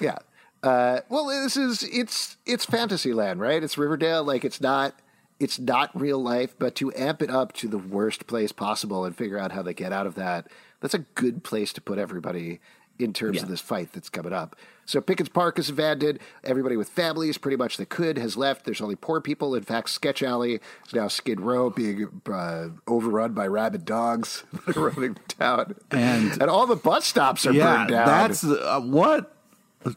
Yeah. 0.00 0.16
Uh, 0.62 1.00
well, 1.08 1.26
this 1.26 1.56
is 1.56 1.82
it's 1.84 2.36
it's 2.46 2.64
fantasy 2.64 3.12
land, 3.12 3.40
right? 3.40 3.62
It's 3.62 3.78
Riverdale. 3.78 4.24
Like 4.24 4.44
it's 4.44 4.60
not 4.60 4.94
it's 5.38 5.58
not 5.58 5.90
real 5.98 6.18
life, 6.20 6.56
but 6.58 6.74
to 6.76 6.92
amp 6.94 7.22
it 7.22 7.30
up 7.30 7.52
to 7.52 7.68
the 7.68 7.78
worst 7.78 8.26
place 8.26 8.52
possible 8.52 9.04
and 9.04 9.14
figure 9.14 9.38
out 9.38 9.52
how 9.52 9.62
they 9.62 9.74
get 9.74 9.92
out 9.92 10.06
of 10.06 10.14
that, 10.16 10.48
that's 10.80 10.94
a 10.94 10.98
good 11.00 11.42
place 11.44 11.72
to 11.74 11.80
put 11.80 11.98
everybody 11.98 12.60
in 12.98 13.12
terms 13.12 13.42
of 13.42 13.48
this 13.48 13.60
fight 13.60 13.92
that's 13.92 14.08
coming 14.08 14.32
up. 14.32 14.56
So 14.86 15.00
Pickens 15.02 15.28
Park 15.28 15.58
is 15.58 15.68
abandoned. 15.68 16.18
Everybody 16.44 16.76
with 16.78 16.88
families, 16.88 17.36
pretty 17.36 17.56
much 17.58 17.76
that 17.76 17.90
could, 17.90 18.16
has 18.16 18.36
left. 18.38 18.64
There's 18.64 18.80
only 18.80 18.94
poor 18.96 19.20
people. 19.20 19.54
In 19.54 19.64
fact, 19.64 19.90
Sketch 19.90 20.22
Alley 20.22 20.60
is 20.86 20.94
now 20.94 21.08
Skid 21.08 21.40
Row, 21.40 21.68
being 21.68 22.22
uh, 22.30 22.68
overrun 22.86 23.32
by 23.34 23.46
rabid 23.48 23.84
dogs 23.84 24.44
that 24.66 24.76
are 24.78 24.88
running 24.88 25.18
down, 25.38 25.74
And- 25.90 26.40
and 26.40 26.48
all 26.50 26.66
the 26.66 26.76
bus 26.76 27.04
stops 27.04 27.44
are 27.46 27.52
yeah, 27.52 27.76
burned 27.76 27.90
down. 27.90 28.06
that's 28.06 28.44
uh, 28.44 28.80
what 28.80 29.34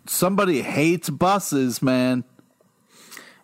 somebody 0.06 0.62
hates 0.62 1.10
buses, 1.10 1.82
man. 1.82 2.24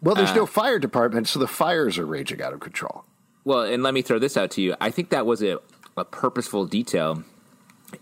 Well, 0.01 0.15
there's 0.15 0.31
Uh, 0.31 0.35
no 0.35 0.45
fire 0.45 0.79
department, 0.79 1.27
so 1.27 1.39
the 1.39 1.47
fires 1.47 1.97
are 1.97 2.05
raging 2.05 2.41
out 2.41 2.53
of 2.53 2.59
control. 2.59 3.05
Well, 3.43 3.61
and 3.61 3.83
let 3.83 3.93
me 3.93 4.01
throw 4.01 4.19
this 4.19 4.35
out 4.37 4.51
to 4.51 4.61
you. 4.61 4.75
I 4.81 4.89
think 4.89 5.09
that 5.11 5.25
was 5.25 5.41
a, 5.43 5.59
a 5.97 6.03
purposeful 6.03 6.65
detail. 6.65 7.23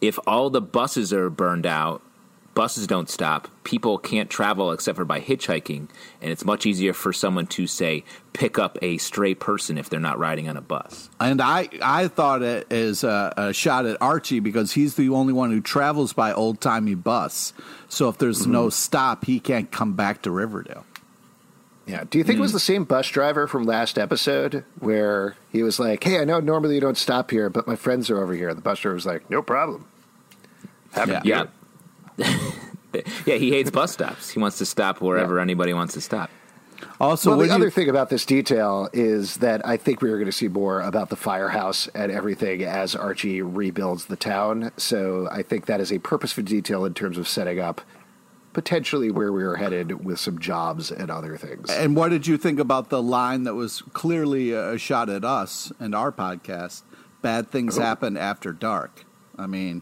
If 0.01 0.17
all 0.25 0.49
the 0.49 0.61
buses 0.61 1.13
are 1.13 1.29
burned 1.29 1.67
out, 1.67 2.01
buses 2.55 2.87
don't 2.87 3.07
stop. 3.07 3.47
People 3.63 3.99
can't 3.99 4.31
travel 4.31 4.71
except 4.71 4.95
for 4.95 5.05
by 5.05 5.19
hitchhiking, 5.19 5.89
and 6.21 6.31
it's 6.31 6.43
much 6.43 6.65
easier 6.65 6.93
for 6.93 7.13
someone 7.13 7.45
to 7.47 7.67
say 7.67 8.03
pick 8.33 8.57
up 8.57 8.79
a 8.81 8.97
stray 8.97 9.35
person 9.35 9.77
if 9.77 9.91
they're 9.91 9.99
not 9.99 10.17
riding 10.17 10.49
on 10.49 10.57
a 10.57 10.61
bus. 10.61 11.09
And 11.19 11.39
I, 11.39 11.69
I 11.83 12.07
thought 12.07 12.41
it 12.41 12.71
as 12.71 13.03
a, 13.03 13.31
a 13.37 13.53
shot 13.53 13.85
at 13.85 14.01
Archie 14.01 14.39
because 14.39 14.71
he's 14.71 14.95
the 14.95 15.09
only 15.09 15.33
one 15.33 15.51
who 15.51 15.61
travels 15.61 16.13
by 16.13 16.33
old 16.33 16.61
timey 16.61 16.95
bus. 16.95 17.53
So 17.89 18.09
if 18.09 18.17
there's 18.17 18.47
no 18.47 18.63
mm-hmm. 18.63 18.71
stop, 18.71 19.25
he 19.25 19.39
can't 19.39 19.69
come 19.71 19.93
back 19.93 20.23
to 20.23 20.31
Riverdale. 20.31 20.85
Yeah. 21.86 22.05
Do 22.09 22.17
you 22.17 22.23
think 22.23 22.38
it 22.38 22.41
was 22.41 22.51
hmm. 22.51 22.55
the 22.55 22.61
same 22.61 22.84
bus 22.86 23.07
driver 23.09 23.47
from 23.47 23.63
last 23.63 23.97
episode 23.97 24.63
where 24.79 25.36
he 25.51 25.63
was 25.63 25.79
like, 25.79 26.03
"Hey, 26.03 26.19
I 26.19 26.23
know 26.23 26.39
normally 26.39 26.75
you 26.75 26.81
don't 26.81 26.97
stop 26.97 27.31
here, 27.31 27.49
but 27.49 27.67
my 27.67 27.75
friends 27.75 28.09
are 28.09 28.21
over 28.21 28.34
here." 28.34 28.53
The 28.53 28.61
bus 28.61 28.79
driver 28.79 28.95
was 28.95 29.05
like, 29.05 29.29
"No 29.29 29.41
problem." 29.41 29.86
Happy 30.93 31.11
to 31.11 31.19
do 31.19 31.29
Yeah. 31.29 31.45
yeah, 33.25 33.36
he 33.36 33.49
hates 33.49 33.71
bus 33.71 33.91
stops. 33.91 34.29
He 34.29 34.39
wants 34.39 34.59
to 34.59 34.65
stop 34.65 35.01
wherever 35.01 35.39
anybody 35.39 35.73
wants 35.73 35.93
to 35.95 36.01
stop. 36.01 36.29
Also, 36.99 37.29
well, 37.29 37.39
when 37.39 37.47
the 37.47 37.53
you- 37.53 37.59
other 37.59 37.69
thing 37.69 37.89
about 37.89 38.09
this 38.09 38.25
detail 38.25 38.89
is 38.93 39.38
that 39.38 39.65
I 39.65 39.77
think 39.77 40.01
we 40.01 40.09
are 40.09 40.17
going 40.17 40.25
to 40.25 40.31
see 40.31 40.47
more 40.47 40.81
about 40.81 41.09
the 41.09 41.15
firehouse 41.15 41.88
and 41.95 42.11
everything 42.11 42.63
as 42.63 42.95
Archie 42.95 43.41
rebuilds 43.41 44.05
the 44.05 44.15
town. 44.15 44.71
So 44.77 45.27
I 45.31 45.41
think 45.41 45.65
that 45.65 45.81
is 45.81 45.91
a 45.91 45.99
purposeful 45.99 46.43
detail 46.43 46.86
in 46.86 46.93
terms 46.93 47.17
of 47.17 47.27
setting 47.27 47.59
up 47.59 47.81
potentially 48.53 49.11
where 49.11 49.31
we 49.33 49.43
are 49.43 49.55
headed 49.55 50.05
with 50.05 50.19
some 50.19 50.39
jobs 50.39 50.91
and 50.91 51.09
other 51.09 51.37
things. 51.37 51.69
And 51.69 51.95
what 51.95 52.09
did 52.09 52.27
you 52.27 52.37
think 52.37 52.59
about 52.59 52.89
the 52.89 53.01
line 53.01 53.43
that 53.43 53.55
was 53.55 53.81
clearly 53.93 54.51
a 54.51 54.77
shot 54.77 55.09
at 55.09 55.25
us 55.25 55.71
and 55.79 55.93
our 55.95 56.11
podcast? 56.11 56.83
Bad 57.21 57.49
things 57.49 57.77
happen 57.77 58.15
after 58.17 58.51
dark. 58.51 59.05
I 59.37 59.47
mean, 59.47 59.81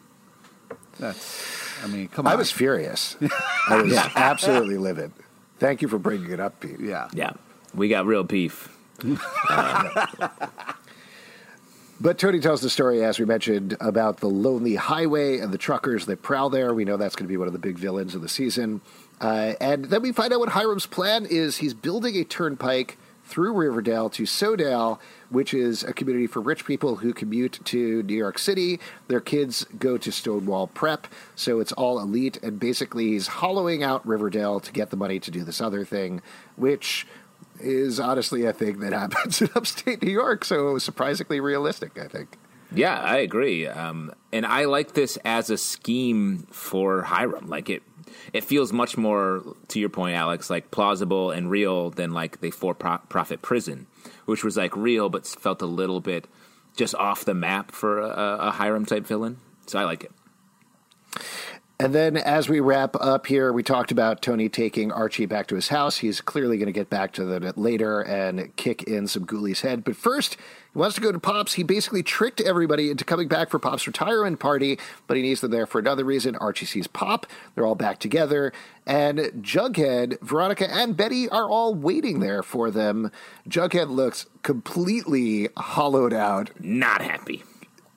that's. 0.99 1.57
I 1.83 1.87
mean, 1.87 2.07
come 2.07 2.27
on. 2.27 2.33
I 2.33 2.35
was 2.35 2.51
furious. 2.51 3.17
I 3.69 3.81
was 3.81 3.93
absolutely 4.15 4.77
livid. 4.77 5.11
Thank 5.59 5.81
you 5.81 5.87
for 5.87 5.97
bringing 5.97 6.31
it 6.31 6.39
up, 6.39 6.59
Pete. 6.59 6.79
yeah. 6.79 7.09
Yeah, 7.13 7.31
we 7.73 7.89
got 7.89 8.05
real 8.05 8.23
beef. 8.23 8.77
But 12.01 12.17
Toni 12.17 12.39
tells 12.39 12.61
the 12.61 12.69
story, 12.71 13.03
as 13.03 13.19
we 13.19 13.25
mentioned, 13.25 13.77
about 13.79 14.21
the 14.21 14.27
lonely 14.27 14.73
highway 14.73 15.37
and 15.37 15.53
the 15.53 15.59
truckers 15.59 16.07
that 16.07 16.23
prowl 16.23 16.49
there. 16.49 16.73
We 16.73 16.83
know 16.83 16.97
that's 16.97 17.15
going 17.15 17.27
to 17.27 17.31
be 17.31 17.37
one 17.37 17.45
of 17.45 17.53
the 17.53 17.59
big 17.59 17.77
villains 17.77 18.15
of 18.15 18.23
the 18.23 18.27
season. 18.27 18.81
Uh, 19.21 19.53
and 19.61 19.85
then 19.85 20.01
we 20.01 20.11
find 20.11 20.33
out 20.33 20.39
what 20.39 20.49
Hiram's 20.49 20.87
plan 20.87 21.27
is. 21.27 21.57
He's 21.57 21.75
building 21.75 22.15
a 22.15 22.23
turnpike 22.23 22.97
through 23.23 23.53
Riverdale 23.53 24.09
to 24.09 24.23
SoDale, 24.23 24.97
which 25.29 25.53
is 25.53 25.83
a 25.83 25.93
community 25.93 26.25
for 26.25 26.41
rich 26.41 26.65
people 26.65 26.95
who 26.95 27.13
commute 27.13 27.59
to 27.65 28.01
New 28.01 28.15
York 28.15 28.39
City. 28.39 28.79
Their 29.07 29.21
kids 29.21 29.67
go 29.77 29.99
to 29.99 30.11
Stonewall 30.11 30.67
Prep, 30.67 31.05
so 31.35 31.59
it's 31.59 31.71
all 31.73 31.99
elite. 31.99 32.39
And 32.41 32.59
basically, 32.59 33.09
he's 33.09 33.27
hollowing 33.27 33.83
out 33.83 34.05
Riverdale 34.07 34.59
to 34.59 34.71
get 34.71 34.89
the 34.89 34.97
money 34.97 35.19
to 35.19 35.29
do 35.29 35.43
this 35.43 35.61
other 35.61 35.85
thing, 35.85 36.23
which 36.55 37.05
is 37.61 37.99
honestly 37.99 38.45
a 38.45 38.53
thing 38.53 38.79
that 38.79 38.93
happens 39.01 39.41
in 39.41 39.49
upstate 39.55 40.01
New 40.01 40.11
York. 40.11 40.45
So 40.45 40.69
it 40.69 40.73
was 40.73 40.83
surprisingly 40.83 41.39
realistic, 41.39 41.97
I 41.99 42.07
think. 42.07 42.37
Yeah, 42.73 42.97
I 42.99 43.17
agree. 43.17 43.67
Um, 43.67 44.13
and 44.31 44.45
I 44.45 44.65
like 44.65 44.93
this 44.93 45.17
as 45.25 45.49
a 45.49 45.57
scheme 45.57 46.47
for 46.51 47.01
Hiram. 47.01 47.47
Like 47.47 47.69
it, 47.69 47.83
it 48.31 48.43
feels 48.45 48.71
much 48.71 48.97
more, 48.97 49.43
to 49.69 49.79
your 49.79 49.89
point, 49.89 50.15
Alex, 50.15 50.49
like 50.49 50.71
plausible 50.71 51.31
and 51.31 51.49
real 51.49 51.89
than 51.89 52.11
like 52.11 52.39
the 52.39 52.51
for-profit 52.51 53.41
prison, 53.41 53.87
which 54.25 54.43
was 54.43 54.55
like 54.55 54.75
real 54.77 55.09
but 55.09 55.27
felt 55.27 55.61
a 55.61 55.65
little 55.65 55.99
bit 55.99 56.27
just 56.77 56.95
off 56.95 57.25
the 57.25 57.33
map 57.33 57.71
for 57.71 57.99
a, 57.99 58.37
a 58.39 58.51
Hiram 58.51 58.85
type 58.85 59.05
villain. 59.05 59.37
So 59.67 59.77
I 59.77 59.83
like 59.83 60.05
it. 60.05 60.11
And 61.81 61.95
then 61.95 62.15
as 62.15 62.47
we 62.47 62.59
wrap 62.59 62.95
up 63.01 63.25
here, 63.25 63.51
we 63.51 63.63
talked 63.63 63.91
about 63.91 64.21
Toni 64.21 64.49
taking 64.49 64.91
Archie 64.91 65.25
back 65.25 65.47
to 65.47 65.55
his 65.55 65.69
house. 65.69 65.97
He's 65.97 66.21
clearly 66.21 66.57
going 66.57 66.67
to 66.67 66.71
get 66.71 66.91
back 66.91 67.11
to 67.13 67.25
that 67.25 67.57
later 67.57 68.01
and 68.01 68.55
kick 68.55 68.83
in 68.83 69.07
some 69.07 69.25
Ghoulies' 69.25 69.61
head. 69.61 69.83
But 69.83 69.95
first, 69.95 70.35
he 70.35 70.77
wants 70.77 70.93
to 70.97 71.01
go 71.01 71.11
to 71.11 71.17
Pops. 71.17 71.53
He 71.53 71.63
basically 71.63 72.03
tricked 72.03 72.39
everybody 72.39 72.91
into 72.91 73.03
coming 73.03 73.27
back 73.27 73.49
for 73.49 73.57
Pop's 73.57 73.87
retirement 73.87 74.39
party, 74.39 74.77
but 75.07 75.17
he 75.17 75.23
needs 75.23 75.41
them 75.41 75.49
there 75.49 75.65
for 75.65 75.79
another 75.79 76.05
reason. 76.05 76.35
Archie 76.35 76.67
sees 76.67 76.85
Pop. 76.85 77.25
They're 77.55 77.65
all 77.65 77.73
back 77.73 77.97
together. 77.99 78.53
And 78.85 79.17
Jughead, 79.41 80.21
Veronica, 80.21 80.71
and 80.71 80.95
Betty 80.95 81.29
are 81.29 81.49
all 81.49 81.73
waiting 81.73 82.19
there 82.19 82.43
for 82.43 82.69
them. 82.69 83.09
Jughead 83.49 83.89
looks 83.89 84.27
completely 84.43 85.49
hollowed 85.57 86.13
out, 86.13 86.51
Not 86.59 87.01
happy. 87.01 87.41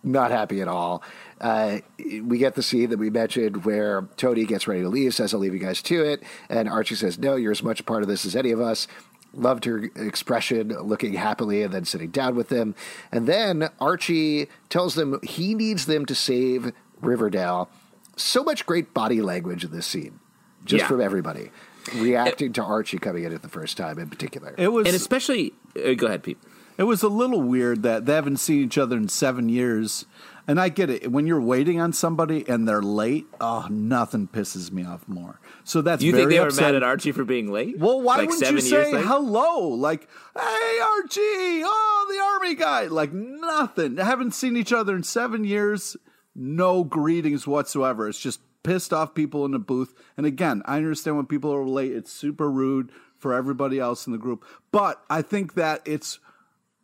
not 0.03 0.31
happy 0.31 0.63
at 0.63 0.69
all. 0.69 1.03
Uh, 1.41 1.79
we 1.99 2.39
get 2.39 2.55
the 2.55 2.63
scene 2.63 2.91
that 2.91 2.99
we 2.99 3.11
mentioned 3.11 3.65
where 3.65 4.03
Toni 4.17 4.45
gets 4.45 4.67
ready 4.67 4.83
to 4.83 4.89
leave, 4.89 5.15
says, 5.15 5.35
I'll 5.35 5.41
leave 5.41 5.53
you 5.55 5.61
guys 5.61 5.83
to 5.83 6.03
it. 6.05 6.23
And 6.49 6.69
Archie 6.69 6.95
says, 6.95 7.19
No, 7.19 7.37
you're 7.37 7.53
as 7.53 7.63
much 7.63 7.81
a 7.81 7.85
part 7.85 8.03
of 8.03 8.09
this 8.09 8.25
as 8.25 8.35
any 8.37 8.51
of 8.53 8.61
us. 8.61 8.87
Loved 9.33 9.65
her 9.65 9.91
expression, 9.97 10.69
looking 10.69 11.15
happily 11.15 11.63
and 11.63 11.75
then 11.75 11.85
sitting 11.85 12.11
down 12.11 12.37
with 12.37 12.51
them. 12.51 12.75
And 13.11 13.27
then 13.27 13.69
Archie 13.81 14.49
tells 14.69 14.95
them 14.95 15.19
he 15.25 15.55
needs 15.55 15.87
them 15.87 16.07
to 16.07 16.15
save 16.15 16.73
Riverdale. 17.01 17.69
So 18.17 18.45
much 18.45 18.65
great 18.65 18.95
body 18.95 19.21
language 19.21 19.65
in 19.65 19.73
this 19.73 19.87
scene, 19.87 20.21
just 20.65 20.83
Yeah. 20.83 20.89
from 20.89 21.01
everybody. 21.01 21.51
Reacting 21.97 22.53
to 22.55 22.63
Archie 22.63 22.99
coming 22.99 23.25
in 23.25 23.33
at 23.35 23.43
the 23.43 23.49
first 23.49 23.77
time 23.77 23.99
in 23.99 24.09
particular. 24.09 24.55
It 24.57 24.69
was 24.69 24.87
And 24.87 24.95
especially, 24.97 25.53
uh, 25.77 25.95
go 25.95 26.07
ahead, 26.07 26.23
Pete. 26.23 26.39
It 26.79 26.85
was 26.85 27.03
a 27.03 27.09
little 27.09 27.43
weird 27.43 27.83
that 27.83 28.07
they 28.07 28.15
haven't 28.15 28.39
seen 28.39 28.63
each 28.65 28.79
other 28.79 28.97
in 28.97 29.09
seven 29.09 29.49
years. 29.49 30.07
And 30.47 30.61
I 30.61 30.69
get 30.69 30.91
it. 30.91 31.11
When 31.11 31.27
you're 31.27 31.41
waiting 31.41 31.81
on 31.81 31.93
somebody 31.95 32.47
and 32.49 32.69
they're 32.69 32.83
late, 32.83 33.27
oh, 33.41 33.67
nothing 33.71 34.29
pisses 34.29 34.71
me 34.71 34.85
off 34.85 35.09
more. 35.09 35.41
So 35.65 35.81
that's 35.81 36.03
you 36.03 36.13
think 36.13 36.31
they 36.31 36.39
were 36.39 36.51
mad 36.51 36.75
at 36.75 36.83
Archie 36.83 37.13
for 37.13 37.25
being 37.25 37.51
late? 37.51 37.79
Well, 37.79 38.01
why 38.03 38.19
Like 38.19 38.29
wouldn't 38.29 38.53
you 38.53 38.61
say 38.61 38.93
late? 38.93 39.05
hello? 39.05 39.69
Like, 39.69 40.09
hey, 40.37 40.79
Archie, 40.83 41.63
oh, 41.65 42.07
the 42.11 42.23
army 42.23 42.55
guy. 42.57 42.87
Like, 42.89 43.13
nothing. 43.13 43.97
Haven't 43.97 44.33
seen 44.35 44.57
each 44.57 44.73
other 44.73 44.95
in 44.95 45.03
seven 45.03 45.45
years. 45.45 45.97
No 46.35 46.85
greetings 46.85 47.47
whatsoever. 47.47 48.07
It's 48.09 48.21
just 48.21 48.41
pissed 48.63 48.93
off 48.93 49.15
people 49.15 49.47
in 49.47 49.53
the 49.53 49.59
booth. 49.59 49.95
And 50.17 50.27
again, 50.27 50.63
I 50.67 50.77
understand 50.77 51.17
when 51.17 51.27
people 51.27 51.55
are 51.55 51.65
late, 51.67 51.93
it's 51.93 52.13
super 52.13 52.51
rude 52.51 52.91
for 53.17 53.33
everybody 53.33 53.79
else 53.79 54.07
in 54.07 54.13
the 54.13 54.19
group. 54.19 54.45
But 54.73 55.03
I 55.09 55.23
think 55.23 55.55
that 55.55 55.81
it's. 55.87 56.19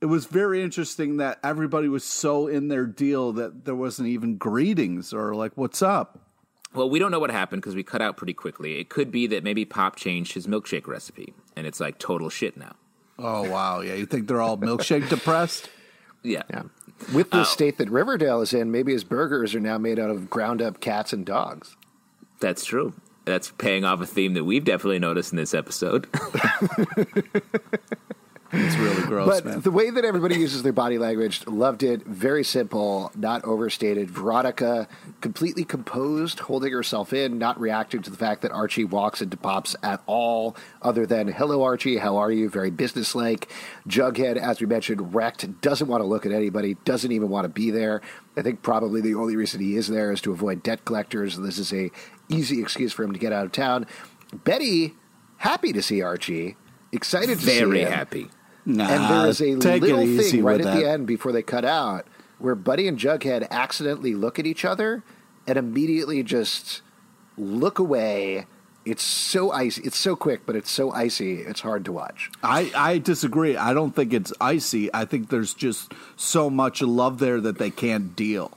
It 0.01 0.07
was 0.07 0.27
very 0.27 0.63
interesting 0.63 1.19
that 1.19 1.39
everybody 1.45 1.89
was 1.89 2.05
so 2.05 2.47
in 2.47 2.69
their 2.69 2.87
deal 2.87 3.33
that 3.35 3.65
there 3.67 3.75
wasn't 3.75 4.09
even 4.09 4.37
greetings 4.37 5.13
or 5.13 5.35
like, 5.35 5.53
what's 5.57 5.83
up? 5.83 6.19
Well, 6.73 6.89
we 6.89 6.99
don't 6.99 7.11
know 7.11 7.19
what 7.19 7.31
happened 7.31 7.63
because 7.63 7.75
we 7.75 7.83
cut 7.83 8.01
out 8.01 8.17
pretty 8.17 8.33
quickly. 8.33 8.79
It 8.79 8.89
could 8.89 9.11
be 9.11 9.27
that 9.27 9.43
maybe 9.43 9.65
Pop 9.65 9.97
changed 9.97 10.35
his 10.35 10.47
milkshake 10.47 10.87
recipe, 10.87 11.35
and 11.57 11.67
it's 11.67 11.81
like 11.81 11.99
total 11.99 12.31
shit 12.31 12.57
now. 12.57 12.77
Oh, 13.19 13.49
wow. 13.51 13.81
Yeah. 13.81 13.95
You 13.95 14.07
think 14.07 14.29
they're 14.29 14.41
all 14.41 14.57
milkshake 14.57 15.09
depressed? 15.09 15.69
Yeah. 16.23 16.43
Yeah. 16.49 16.63
With 17.13 17.31
the 17.31 17.39
uh, 17.41 17.45
state 17.45 17.79
that 17.79 17.91
Riverdale 17.91 18.41
is 18.41 18.53
in, 18.55 18.71
maybe 18.71 18.93
his 18.93 19.05
burgers 19.05 19.55
are 19.55 19.61
now 19.61 19.79
made 19.79 19.99
out 19.99 20.11
of 20.11 20.31
ground 20.31 20.63
up 20.63 20.81
cats 20.81 21.13
and 21.13 21.25
dogs. 21.27 21.77
That's 22.41 22.65
true. 22.65 22.95
That's 23.25 23.51
paying 23.51 23.85
off 23.85 24.01
a 24.01 24.07
theme 24.07 24.35
that 24.35 24.45
we've 24.45 24.65
definitely 24.65 24.99
noticed 24.99 25.33
in 25.33 25.37
this 25.37 25.55
episode. 25.55 26.09
It's 28.53 28.77
really 28.77 29.03
gross, 29.03 29.29
But 29.29 29.45
man. 29.45 29.61
the 29.61 29.71
way 29.71 29.91
that 29.91 30.05
everybody 30.05 30.35
uses 30.35 30.65
their 30.65 30.73
body 30.73 30.99
language, 30.99 31.47
loved 31.47 31.85
it. 31.85 32.05
Very 32.05 32.43
simple, 32.43 33.13
not 33.15 33.45
overstated. 33.45 34.11
Veronica, 34.11 34.89
completely 35.21 35.65
composed, 35.65 36.41
holding 36.41 36.73
herself 36.73 37.13
in, 37.13 37.39
not 37.39 37.61
reacting 37.61 38.03
to 38.03 38.11
the 38.11 38.17
fact 38.17 38.43
that 38.43 38.51
Archie 38.51 38.85
walks 38.85 39.23
into 39.23 39.37
Pops 39.37 39.77
at 39.85 40.03
all, 40.07 40.57
other 40.83 41.07
than, 41.07 41.29
hello, 41.29 41.63
Archie, 41.63 41.99
how 41.99 42.17
are 42.17 42.33
you? 42.33 42.49
Very 42.51 42.71
businesslike. 42.71 43.49
Jughead, 43.89 44.37
as 44.37 44.61
we 44.61 44.67
mentioned, 44.67 45.15
wrecked, 45.15 45.61
doesn't 45.61 45.87
want 45.87 46.01
to 46.03 46.07
look 46.07 46.27
at 46.27 46.33
anybody, 46.33 46.75
doesn't 46.85 47.13
even 47.13 47.29
want 47.29 47.45
to 47.45 47.49
be 47.49 47.71
there. 47.71 48.01
I 48.37 48.43
think 48.43 48.63
probably 48.63 49.01
the 49.01 49.15
only 49.15 49.37
reason 49.37 49.61
he 49.61 49.77
is 49.77 49.87
there 49.87 50.11
is 50.11 50.21
to 50.23 50.33
avoid 50.33 50.63
debt 50.65 50.85
collectors. 50.85 51.37
This 51.37 51.59
is 51.59 51.73
a 51.73 51.91
easy 52.29 52.61
excuse 52.61 52.93
for 52.93 53.05
him 53.05 53.13
to 53.13 53.19
get 53.19 53.33
out 53.33 53.45
of 53.47 53.53
town. 53.53 53.87
Betty, 54.33 54.95
happy 55.37 55.73
to 55.73 55.83
see 55.83 56.03
Archie, 56.03 56.57
excited 56.91 57.39
to 57.39 57.45
see 57.47 57.59
Very 57.61 57.83
him. 57.83 57.93
happy. 57.93 58.29
Nah, 58.67 58.89
And 58.89 59.05
there 59.11 59.27
is 59.29 59.41
a 59.41 59.55
little 59.55 60.07
thing 60.23 60.43
right 60.45 60.61
at 60.61 60.65
that. 60.65 60.77
the 60.77 60.89
end 60.89 61.07
before 61.07 61.33
they 61.33 61.43
cut 61.43 61.65
out 61.65 62.07
where 62.39 62.55
Betty 62.55 62.87
and 62.89 62.99
Jughead 62.99 63.49
accidentally 63.51 64.15
look 64.15 64.39
at 64.39 64.47
each 64.47 64.65
other 64.65 65.03
and 65.47 65.59
immediately 65.59 66.23
just 66.23 66.83
look 67.37 67.79
away. 67.79 68.47
It's 68.85 69.03
so 69.03 69.51
icy. 69.53 69.83
It's 69.83 69.99
so 69.99 70.17
quick, 70.17 70.47
but 70.47 70.57
it's 70.57 70.71
so 70.71 70.91
icy. 70.91 71.35
It's 71.41 71.61
hard 71.61 71.85
to 71.85 71.93
watch. 71.93 72.31
I, 72.43 72.71
I 72.75 72.99
disagree. 72.99 73.57
I 73.57 73.75
don't 73.75 73.95
think 73.95 74.13
it's 74.15 74.33
icy. 74.41 74.93
I 74.95 75.05
think 75.05 75.29
there's 75.29 75.53
just 75.53 75.93
so 76.17 76.49
much 76.49 76.81
love 76.81 77.19
there 77.19 77.41
that 77.43 77.59
they 77.59 77.71
can't 77.71 78.17
deal. 78.17 78.51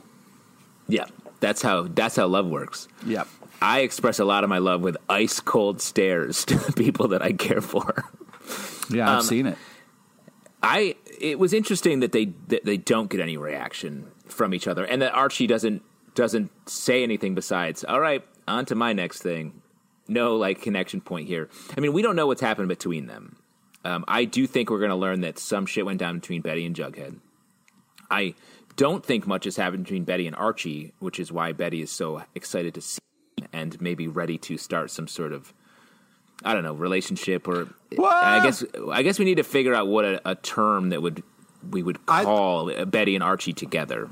Yeah, 0.87 1.05
that's 1.41 1.61
how 1.61 1.83
that's 1.83 2.15
how 2.15 2.27
love 2.27 2.45
works. 2.47 2.87
Yeah, 3.05 3.23
I 3.61 3.81
express 3.81 4.19
a 4.19 4.25
lot 4.25 4.43
of 4.45 4.49
my 4.49 4.59
love 4.59 4.81
with 4.81 4.95
ice 5.09 5.39
cold 5.41 5.81
stares 5.81 6.45
to 6.45 6.55
the 6.55 6.71
people 6.73 7.09
that 7.09 7.21
I 7.21 7.33
care 7.33 7.61
for. 7.61 8.05
Yeah, 8.89 9.09
I've 9.11 9.19
Um, 9.19 9.23
seen 9.25 9.45
it. 9.47 9.57
I 10.63 10.95
it 11.19 11.37
was 11.37 11.53
interesting 11.53 11.99
that 11.99 12.13
they 12.13 12.25
that 12.47 12.63
they 12.63 12.77
don't 12.77 13.09
get 13.09 13.19
any 13.19 13.37
reaction 13.37 14.07
from 14.27 14.53
each 14.53 14.67
other, 14.67 14.85
and 14.85 15.01
that 15.01 15.13
Archie 15.13 15.45
doesn't 15.45 15.83
doesn't 16.15 16.51
say 16.69 17.03
anything 17.03 17.35
besides 17.35 17.83
"All 17.83 17.99
right, 17.99 18.25
on 18.47 18.65
to 18.65 18.75
my 18.75 18.93
next 18.93 19.21
thing." 19.21 19.61
No, 20.07 20.35
like 20.35 20.61
connection 20.61 21.01
point 21.01 21.27
here. 21.27 21.49
I 21.77 21.81
mean, 21.81 21.93
we 21.93 22.01
don't 22.01 22.15
know 22.15 22.27
what's 22.27 22.41
happened 22.41 22.69
between 22.69 23.07
them. 23.07 23.37
Um, 23.85 24.05
I 24.07 24.25
do 24.25 24.47
think 24.47 24.69
we're 24.69 24.79
going 24.79 24.89
to 24.89 24.95
learn 24.95 25.21
that 25.21 25.37
some 25.37 25.65
shit 25.65 25.85
went 25.85 25.99
down 25.99 26.19
between 26.19 26.41
Betty 26.41 26.65
and 26.65 26.75
Jughead. 26.75 27.19
I 28.09 28.35
don't 28.75 29.05
think 29.05 29.27
much 29.27 29.45
has 29.45 29.55
happened 29.57 29.83
between 29.83 30.03
Betty 30.03 30.27
and 30.27 30.35
Archie, 30.35 30.93
which 30.99 31.19
is 31.19 31.31
why 31.31 31.51
Betty 31.51 31.81
is 31.81 31.91
so 31.91 32.23
excited 32.35 32.73
to 32.75 32.81
see 32.81 32.99
and 33.51 33.79
maybe 33.81 34.07
ready 34.07 34.37
to 34.37 34.57
start 34.57 34.91
some 34.91 35.07
sort 35.07 35.33
of 35.33 35.53
I 36.43 36.53
don't 36.53 36.63
know 36.63 36.73
relationship 36.73 37.47
or 37.47 37.67
What? 37.95 38.13
I 38.23 38.43
guess 38.43 38.63
I 38.91 39.03
guess 39.03 39.19
we 39.19 39.25
need 39.25 39.35
to 39.37 39.43
figure 39.43 39.73
out 39.73 39.87
what 39.87 40.05
a, 40.05 40.29
a 40.31 40.35
term 40.35 40.89
that 40.89 41.01
would 41.01 41.23
we 41.69 41.81
would 41.83 41.97
I- 42.07 42.23
call 42.23 42.85
Betty 42.85 43.15
and 43.15 43.23
Archie 43.23 43.53
together. 43.53 44.09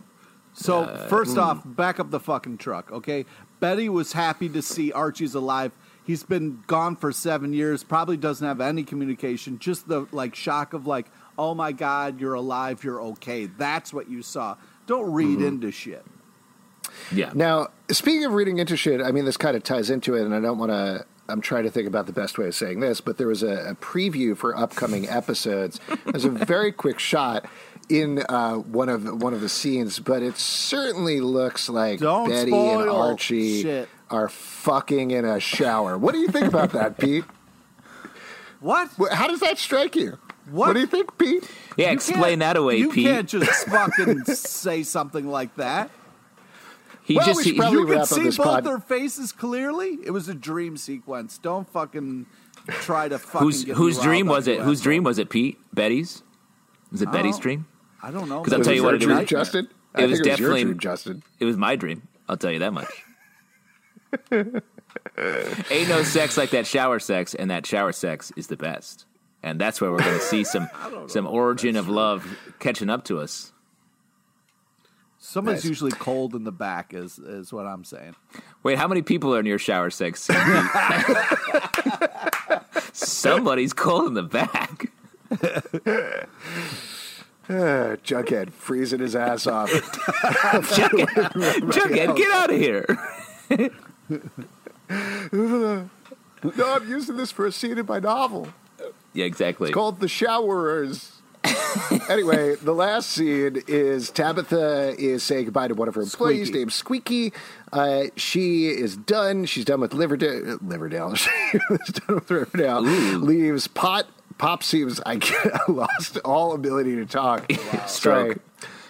So 0.54 0.82
Uh, 0.82 1.08
first 1.08 1.36
mm. 1.38 1.42
off, 1.42 1.62
back 1.66 2.00
up 2.00 2.12
the 2.12 2.20
fucking 2.20 2.58
truck, 2.58 2.92
okay? 2.92 3.26
Betty 3.62 3.88
was 3.90 4.12
happy 4.14 4.50
to 4.50 4.62
see 4.62 4.92
Archie's 4.92 5.34
alive. 5.34 5.72
He's 6.04 6.24
been 6.24 6.62
gone 6.68 6.96
for 6.98 7.12
seven 7.14 7.54
years. 7.54 7.84
Probably 7.84 8.18
doesn't 8.18 8.46
have 8.46 8.60
any 8.60 8.84
communication. 8.84 9.60
Just 9.60 9.88
the 9.88 10.08
like 10.12 10.36
shock 10.36 10.74
of 10.74 10.86
like, 10.88 11.08
oh 11.38 11.54
my 11.56 11.72
god, 11.72 12.20
you're 12.20 12.34
alive. 12.34 12.84
You're 12.84 13.02
okay. 13.02 13.46
That's 13.46 13.94
what 13.94 14.10
you 14.10 14.22
saw. 14.22 14.58
Don't 14.88 15.12
read 15.14 15.38
Mm-hmm. 15.40 15.48
into 15.48 15.72
shit. 15.72 16.06
Yeah. 17.14 17.32
Now, 17.34 17.68
speaking 17.90 18.26
of 18.26 18.34
reading 18.34 18.58
into 18.58 18.76
shit, 18.76 19.02
I 19.02 19.12
mean, 19.12 19.24
this 19.26 19.38
kind 19.38 19.56
of 19.56 19.64
ties 19.64 19.90
into 19.90 20.16
it, 20.16 20.24
and 20.26 20.34
I 20.36 20.40
don't 20.42 20.58
want 20.58 20.72
to. 20.72 21.06
I'm 21.32 21.42
trying 21.42 21.64
to 21.64 21.72
think 21.72 21.88
about 21.88 22.06
the 22.08 22.14
best 22.14 22.38
way 22.38 22.48
of 22.48 22.56
saying 22.56 22.80
this, 22.82 23.02
but 23.02 23.18
there 23.18 23.28
was 23.28 23.42
a, 23.44 23.70
a 23.72 23.76
preview 23.76 24.36
for 24.38 24.56
upcoming 24.58 25.08
episodes. 25.10 25.80
There's 26.06 26.26
a 26.26 26.30
very 26.30 26.72
quick 26.72 27.00
shot 27.00 27.46
in 27.90 28.24
uh, 28.30 28.56
one 28.56 28.90
of 28.90 29.22
one 29.22 29.34
of 29.34 29.42
the 29.42 29.50
scenes, 29.50 30.00
but 30.00 30.22
it 30.22 30.38
certainly 30.38 31.20
looks 31.22 31.70
like 31.70 32.00
Don't 32.00 32.30
Betty 32.30 32.54
and 32.54 32.90
Archie 32.90 33.64
shit. 33.64 33.90
are 34.10 34.30
fucking 34.30 35.12
in 35.12 35.26
a 35.26 35.40
shower. 35.40 35.98
What 35.98 36.14
do 36.14 36.20
you 36.20 36.28
think 36.28 36.46
about 36.48 36.72
that, 36.74 36.98
Pete? 36.98 37.26
What? 38.60 38.90
How 39.12 39.28
does 39.28 39.40
that 39.40 39.58
strike 39.58 39.96
you? 39.96 40.18
What? 40.50 40.74
do 40.74 40.80
you 40.80 40.86
think, 40.88 41.18
Pete? 41.18 41.50
yeah, 41.78 41.88
You 41.88 41.94
explain 41.94 42.40
that 42.40 42.58
away, 42.58 42.78
You 42.78 42.92
Pete. 42.92 43.04
You 43.06 43.10
can't 43.12 43.30
just 43.30 43.68
fucking 43.68 44.26
say 44.26 44.84
something 44.84 45.28
like 45.28 45.56
that. 45.56 45.90
He 47.12 47.18
Well, 47.18 47.26
just 47.26 47.38
we 47.38 47.44
should 47.44 47.54
he- 47.54 47.60
probably 47.60 47.80
You 47.80 47.86
wrap 47.88 47.94
can 47.94 48.02
up 48.02 48.08
see 48.08 48.24
both 48.24 48.38
pod. 48.38 48.64
their 48.64 48.80
faces 48.80 49.32
clearly. 49.32 49.98
It 50.04 50.12
was 50.12 50.28
a 50.30 50.34
dream 50.34 50.78
sequence. 50.78 51.38
Don't 51.38 51.68
fucking 51.70 52.26
try 52.82 53.08
to 53.10 53.20
fucking. 53.20 53.40
whose 53.48 53.64
get 53.66 53.76
whose 53.76 54.00
dream 54.00 54.28
was 54.28 54.48
it? 54.48 54.60
Whose 54.62 54.82
dream 54.82 55.04
was 55.04 55.18
it? 55.20 55.30
Pete 55.30 55.58
Betty's. 55.74 56.24
Was 56.92 57.02
it 57.02 57.12
Betty's 57.12 57.38
dream? 57.40 57.66
I 58.04 58.12
don't 58.12 58.28
know. 58.30 58.42
'Cause 58.42 58.54
I'll 58.54 58.62
tell 58.62 58.74
you 58.74 58.84
what 58.84 59.00
your 59.02 59.12
it 59.12 59.16
was. 59.20 59.30
Justin. 59.30 59.68
I 59.94 60.04
It 60.04 60.10
was 60.10 60.20
think 60.20 60.28
it 60.28 60.32
was 60.32 60.40
your 60.40 60.48
definitely- 60.50 60.64
dream, 60.64 60.80
Justin. 60.80 61.24
It 61.40 61.46
was 61.46 61.58
my 61.58 61.76
dream. 61.76 62.08
I'll 62.30 62.38
tell 62.38 62.52
you 62.52 62.60
that 62.60 62.74
much. 62.74 62.90
Ain't 65.70 65.90
no 65.90 66.04
sex 66.04 66.38
like 66.38 66.50
that 66.52 66.66
shower 66.68 67.00
sex, 67.00 67.34
and 67.34 67.50
that 67.52 67.66
shower 67.66 67.92
sex 67.92 68.32
is 68.36 68.48
the 68.48 68.58
best. 68.58 69.06
And 69.44 69.60
that's 69.60 69.82
where 69.82 69.92
we're 69.92 70.00
going 70.00 70.18
to 70.20 70.24
see 70.26 70.44
some 70.46 70.70
some 71.08 71.28
origin 71.28 71.76
of 71.76 71.90
love 71.90 72.26
catching 72.60 72.90
up 72.90 73.04
to 73.06 73.20
us. 73.20 73.51
Someone's 75.24 75.58
Nice. 75.64 75.70
usually 75.70 75.92
cold 75.92 76.34
in 76.34 76.46
the 76.46 76.52
back, 76.52 76.96
is 76.96 77.20
is 77.20 77.54
what 77.54 77.68
I'm 77.68 77.84
saying. 77.84 78.16
Wait, 78.64 78.80
how 78.80 78.88
many 78.88 79.04
people 79.04 79.36
are 79.36 79.40
in 79.40 79.46
your 79.46 79.60
shower 79.60 79.92
sex? 79.92 80.20
scene, 80.24 80.36
Pete? 80.36 80.66
Somebody's 82.92 83.72
cold 83.72 84.08
in 84.08 84.16
the 84.16 84.24
back. 84.24 84.92
Uh, 85.32 85.62
Jughead 88.04 88.50
freezing 88.52 89.00
his 89.00 89.16
ass 89.16 89.46
off. 89.46 89.70
Jughead, 89.72 91.70
Jughead, 91.72 92.18
get 92.18 92.32
out 92.32 92.50
of 92.52 92.58
here. 92.58 92.86
no, 96.58 96.74
I'm 96.74 96.90
using 96.90 97.16
this 97.18 97.32
for 97.32 97.46
a 97.46 97.52
scene 97.52 97.78
in 97.78 97.86
my 97.86 98.00
novel. 98.00 98.48
Yeah, 99.14 99.26
exactly. 99.26 99.70
It's 99.70 99.76
called 99.76 100.00
The 100.00 100.08
Showerers. 100.08 101.21
Anyway, 102.10 102.56
the 102.56 102.74
last 102.74 103.12
scene 103.12 103.62
is 103.68 104.10
Tabitha 104.10 104.96
is 104.98 105.24
saying 105.24 105.46
goodbye 105.46 105.68
to 105.70 105.74
one 105.74 105.88
of 105.88 105.96
her 105.96 106.02
employees 106.02 106.48
Squeaky. 106.48 106.60
named 106.60 106.74
Squeaky. 106.74 107.34
Uh, 107.74 108.04
she 108.16 108.68
is 108.68 108.98
done. 108.98 109.46
She's 109.46 109.66
done 109.66 109.80
with 109.82 109.92
Liverdale. 109.92 110.58
Liverdale. 110.60 111.16
She's 111.86 111.96
done 111.96 112.16
with 112.16 112.30
Riverdale. 112.30 112.86
Ooh. 112.86 113.18
Leaves 113.20 113.68
Pot. 113.68 114.08
Pop 114.38 114.64
seems 114.64 115.00
I 115.06 115.16
get- 115.18 115.54
I 115.54 115.60
lost 115.72 116.18
all 116.26 116.54
ability 116.54 116.96
to 116.96 117.06
talk. 117.06 117.52
Stroke. 117.88 118.40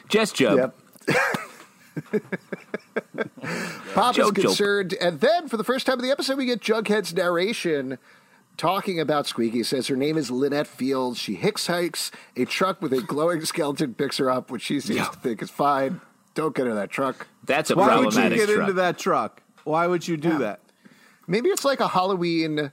Just 0.10 0.36
Job. 0.36 0.58
Yep. 0.58 0.76
Pop 3.94 4.18
is 4.18 4.32
concerned, 4.32 4.94
and 5.02 5.20
then 5.20 5.48
for 5.50 5.58
the 5.58 5.64
first 5.64 5.86
time 5.86 6.00
in 6.00 6.06
the 6.06 6.12
episode, 6.12 6.38
we 6.38 6.46
get 6.46 6.62
Jughead's 6.62 7.14
narration 7.14 7.98
talking 8.62 9.00
about 9.00 9.26
Squeaky. 9.26 9.64
Says 9.64 9.88
her 9.88 9.96
name 9.96 10.18
is 10.18 10.30
Lynette 10.30 10.68
Fields. 10.68 11.18
She 11.18 11.34
hicks 11.34 11.66
hikes 11.66 12.12
a 12.38 12.46
truck 12.46 12.80
with 12.80 12.94
a 12.94 13.02
glowing 13.02 13.44
skeleton 13.44 13.96
picks 13.96 14.18
her 14.18 14.30
up, 14.30 14.52
which 14.52 14.62
she 14.62 14.80
seems 14.80 15.00
Yeah. 15.00 15.06
to 15.06 15.18
think 15.18 15.42
is 15.42 15.50
fine. 15.50 16.00
Don't 16.36 16.56
get 16.56 16.68
her 16.68 16.76
that 16.76 16.92
truck. 16.92 17.28
That's 17.44 17.72
a 17.72 17.76
Why 17.76 17.98
would 17.98 18.14
you 18.14 18.30
get 18.30 18.48
truck. 18.48 18.60
into 18.60 18.74
that 18.74 19.00
truck? 19.00 19.42
Why 19.64 19.88
would 19.88 20.08
you 20.08 20.16
do 20.16 20.38
that? 20.38 20.60
Maybe 21.28 21.50
it's 21.50 21.66
like 21.66 21.80
a 21.80 21.88
Halloween 21.88 22.72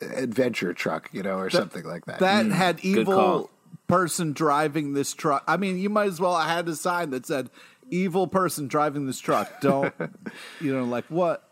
adventure 0.00 0.72
truck, 0.74 1.08
you 1.12 1.22
know, 1.22 1.38
or 1.38 1.50
something 1.50 1.84
like 1.84 2.04
that. 2.06 2.18
That 2.18 2.46
had 2.46 2.78
Mm, 2.78 2.94
good 2.94 3.06
call. 3.06 3.14
evil 3.14 3.50
person 3.86 4.32
driving 4.32 4.94
this 4.94 5.14
truck. 5.14 5.44
I 5.46 5.56
mean, 5.56 5.78
you 5.78 5.88
might 5.88 6.08
as 6.08 6.20
well 6.20 6.36
have 6.36 6.48
had 6.48 6.68
a 6.68 6.74
sign 6.74 7.10
that 7.10 7.26
said 7.26 7.48
"evil 7.90 8.26
person 8.26 8.66
driving 8.66 9.06
this 9.06 9.20
truck." 9.20 9.60
Don't 9.60 9.94
you 10.60 10.74
know? 10.74 10.84
Like 10.84 11.04
what? 11.08 11.48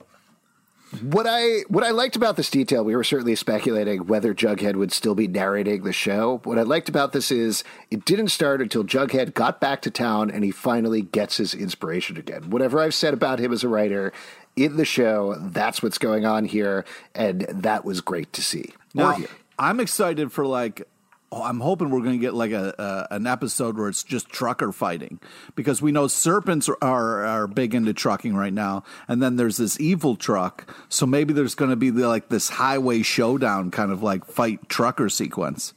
What 1.03 1.27
I 1.29 1.61
what 1.69 1.85
I 1.85 1.91
liked 1.91 2.17
about 2.17 2.37
this 2.37 2.51
detail, 2.51 2.85
we 2.85 2.97
were 2.97 3.05
certainly 3.05 3.37
speculating 3.37 4.07
whether 4.07 4.35
Jughead 4.35 4.75
would 4.75 4.93
still 4.93 5.15
be 5.15 5.29
narrating 5.29 5.85
the 5.85 5.93
show. 5.93 6.41
What 6.45 6.59
I 6.59 6.63
liked 6.63 6.89
about 6.89 7.13
this 7.13 7.31
is 7.31 7.63
it 7.91 8.05
didn't 8.05 8.29
start 8.29 8.61
until 8.61 8.83
Jughead 8.83 9.35
got 9.35 9.61
back 9.61 9.83
to 9.83 9.91
town 9.91 10.31
and 10.31 10.43
he 10.43 10.51
finally 10.51 11.03
gets 11.03 11.37
his 11.37 11.55
inspiration 11.55 12.17
again. 12.17 12.51
Whatever 12.51 12.81
I've 12.81 12.95
said 12.95 13.15
about 13.15 13.39
him 13.39 13.53
as 13.53 13.63
a 13.63 13.69
writer 13.69 14.13
in 14.57 14.77
the 14.77 14.85
show, 14.85 15.37
that's 15.39 15.83
what's 15.83 15.99
going 15.99 16.27
on 16.27 16.45
here, 16.45 16.85
and 17.15 17.43
that 17.43 17.85
was 17.85 18.01
great 18.01 18.33
to 18.33 18.43
see. 18.43 18.75
Now. 18.95 19.17
I'm 19.61 19.79
excited 19.79 20.33
for 20.33 20.47
like. 20.47 20.89
Oh, 21.33 21.43
I'm 21.45 21.61
hoping 21.61 21.91
we're 21.91 22.01
going 22.01 22.19
to 22.19 22.21
get 22.21 22.35
like 22.35 22.51
a, 22.51 22.75
a 23.11 23.15
an 23.15 23.27
episode 23.27 23.79
where 23.79 23.89
it's 23.89 24.03
just 24.03 24.29
trucker 24.29 24.73
fighting 24.73 25.21
because 25.55 25.81
we 25.81 25.93
know 25.93 26.09
serpents 26.09 26.69
are, 26.83 27.25
are 27.25 27.47
big 27.47 27.75
into 27.75 27.93
trucking 27.93 28.35
right 28.35 28.53
now, 28.53 28.83
and 29.07 29.23
then 29.23 29.37
there's 29.37 29.57
this 29.57 29.79
evil 29.79 30.17
truck. 30.17 30.75
So 30.89 31.07
maybe 31.07 31.33
there's 31.33 31.55
going 31.55 31.71
to 31.71 31.77
be 31.77 31.91
the, 31.91 32.09
like 32.09 32.31
this 32.31 32.49
highway 32.49 33.03
showdown 33.03 33.71
kind 33.71 33.93
of 33.93 34.03
like 34.03 34.25
fight 34.25 34.69
trucker 34.69 35.09
sequence. 35.09 35.73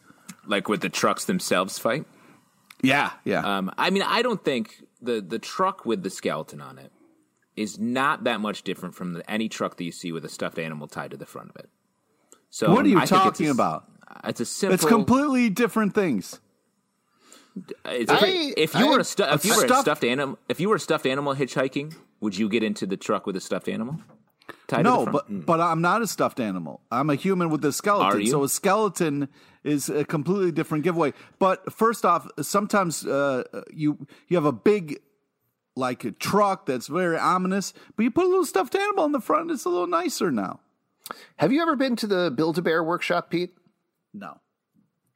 like 0.48 0.68
with 0.68 0.82
the 0.82 0.90
trucks 0.90 1.26
themselves 1.26 1.78
fight. 1.80 2.06
Yeah, 2.82 3.12
yeah. 3.24 3.58
Um, 3.58 3.72
I 3.78 3.92
mean, 3.92 4.04
I 4.04 4.22
don't 4.22 4.44
think 4.44 4.84
the 5.02 5.22
the 5.22 5.40
truck 5.40 5.86
with 5.86 6.04
the 6.04 6.10
skeleton 6.10 6.62
on 6.62 6.78
it 6.80 6.92
is 7.56 7.80
not 7.80 8.24
that 8.24 8.42
much 8.42 8.64
different 8.64 8.96
from 8.96 9.14
the, 9.14 9.30
any 9.30 9.48
truck 9.48 9.78
that 9.78 9.84
you 9.84 9.92
see 9.92 10.12
with 10.12 10.26
a 10.26 10.30
stuffed 10.30 10.58
animal 10.58 10.88
tied 10.88 11.12
to 11.12 11.18
the 11.18 11.26
front 11.26 11.50
of 11.52 11.56
it. 11.58 11.70
So 12.50 12.72
what 12.74 12.86
are 12.86 12.90
you 12.90 13.00
I 13.00 13.06
talking 13.06 13.50
about? 13.50 13.88
It's 14.24 14.40
a 14.40 14.46
simple. 14.46 14.74
It's 14.76 14.86
completely 14.86 15.50
different 15.50 15.94
things. 15.96 16.40
It's 17.86 18.12
I- 18.12 18.18
pretty- 18.18 18.54
if 18.58 18.74
you 18.74 18.86
I- 18.88 18.90
were 18.90 19.00
a 19.00 19.04
stu- 19.04 19.24
if 19.24 19.46
you 19.46 19.56
were 19.56 19.64
a 19.64 19.68
stuffed- 19.68 19.82
stuffed 19.84 20.04
animal, 20.04 20.40
if 20.50 20.60
you 20.60 20.70
were 20.70 20.76
a 20.76 20.80
stuffed 20.80 21.06
animal 21.06 21.36
hitchhiking, 21.36 21.94
would 22.20 22.36
you 22.38 22.50
get 22.50 22.64
into 22.64 22.86
the 22.86 22.98
truck 22.98 23.26
with 23.28 23.36
a 23.36 23.40
stuffed 23.42 23.68
animal? 23.70 24.00
Tied 24.68 24.84
No, 24.84 25.06
but 25.06 25.28
front? 25.28 25.46
but 25.46 25.62
I'm 25.62 25.82
not 25.82 26.02
a 26.02 26.08
stuffed 26.08 26.40
animal. 26.40 26.82
I'm 26.92 27.10
a 27.10 27.16
human 27.16 27.50
with 27.50 27.64
a 27.64 27.72
skeleton. 27.72 28.18
Are 28.18 28.20
you? 28.20 28.32
So 28.32 28.44
a 28.44 28.50
skeleton 28.50 29.30
is 29.64 29.88
a 29.90 30.04
completely 30.04 30.52
different 30.52 30.84
giveaway. 30.84 31.14
But 31.40 31.72
first 31.72 32.06
off, 32.06 32.28
sometimes 32.42 33.06
uh, 33.06 33.44
you 33.72 34.06
you 34.28 34.36
have 34.38 34.46
a 34.46 34.52
big 34.52 35.00
like 35.76 36.04
a 36.06 36.12
truck 36.12 36.66
that's 36.66 36.88
very 36.88 37.18
ominous, 37.18 37.74
but 37.96 38.04
you 38.04 38.12
put 38.12 38.26
a 38.26 38.28
little 38.28 38.46
stuffed 38.46 38.76
animal 38.76 39.06
in 39.06 39.12
the 39.12 39.20
front, 39.22 39.50
it's 39.52 39.66
a 39.66 39.70
little 39.70 39.88
nicer 39.88 40.32
now. 40.32 40.60
Have 41.38 41.52
you 41.52 41.62
ever 41.62 41.76
been 41.76 41.96
to 41.98 42.08
the 42.08 42.32
Build 42.32 42.58
a 42.58 42.62
Bear 42.62 42.84
workshop, 42.84 43.30
Pete? 43.30 43.56
No. 44.14 44.40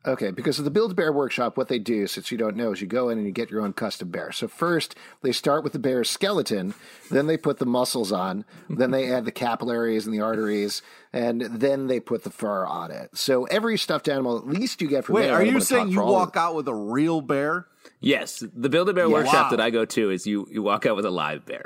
Okay, 0.06 0.32
because 0.32 0.58
of 0.58 0.64
the 0.64 0.72
Build 0.72 0.92
a 0.92 0.94
Bear 0.94 1.12
workshop, 1.12 1.58
what 1.58 1.68
they 1.68 1.80
do, 1.80 2.08
since 2.08 2.32
you 2.32 2.38
don't 2.38 2.56
know, 2.56 2.72
is 2.72 2.80
you 2.80 2.88
go 2.88 3.10
in 3.10 3.18
and 3.18 3.28
you 3.28 3.34
get 3.34 3.50
your 3.52 3.62
own 3.62 3.74
custom 3.74 4.10
bear. 4.10 4.32
So 4.32 4.48
first, 4.48 4.96
they 5.22 5.34
start 5.34 5.66
with 5.66 5.74
the 5.74 5.80
bear's 5.80 6.10
skeleton, 6.10 6.76
then 7.12 7.28
they 7.28 7.36
put 7.36 7.58
the 7.58 7.66
muscles 7.66 8.12
on, 8.14 8.46
then 8.70 8.92
they 8.92 9.12
add 9.12 9.26
the 9.26 9.34
capillaries 9.34 10.06
and 10.06 10.14
the 10.16 10.22
arteries, 10.22 10.82
and 11.12 11.42
then 11.42 11.88
they 11.88 12.00
put 12.00 12.24
the 12.24 12.30
fur 12.30 12.66
on 12.66 12.90
it. 12.92 13.18
So 13.18 13.46
every 13.46 13.78
stuffed 13.78 14.08
animal, 14.08 14.38
at 14.38 14.48
least 14.48 14.82
you 14.82 14.88
get 14.88 15.04
from 15.04 15.16
Wait, 15.16 15.24
there, 15.24 15.34
I 15.36 15.40
are 15.42 15.44
you 15.44 15.60
saying 15.60 15.90
you 15.90 15.96
for 15.96 16.04
all 16.04 16.10
of 16.10 16.14
walk 16.14 16.38
out 16.38 16.56
with 16.56 16.70
a 16.70 16.76
real 16.76 17.20
bear? 17.20 17.68
yes, 18.00 18.42
the 18.56 18.70
Build 18.70 18.88
a 18.88 18.94
Bear 18.94 19.08
Yeah. 19.08 19.14
workshop 19.14 19.46
Wow. 19.52 19.58
that 19.58 19.60
I 19.62 19.72
go 19.72 19.84
to 19.84 20.10
is 20.12 20.26
you 20.26 20.48
you 20.50 20.62
walk 20.62 20.86
out 20.86 20.96
with 20.96 21.06
a 21.06 21.12
live 21.12 21.46
bear. 21.46 21.66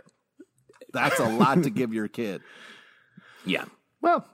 That's 0.94 1.20
a 1.20 1.26
lot 1.30 1.62
to 1.64 1.70
give 1.70 1.94
your 1.94 2.08
kid. 2.08 2.42
Yeah. 3.46 3.66
Well, 4.02 4.26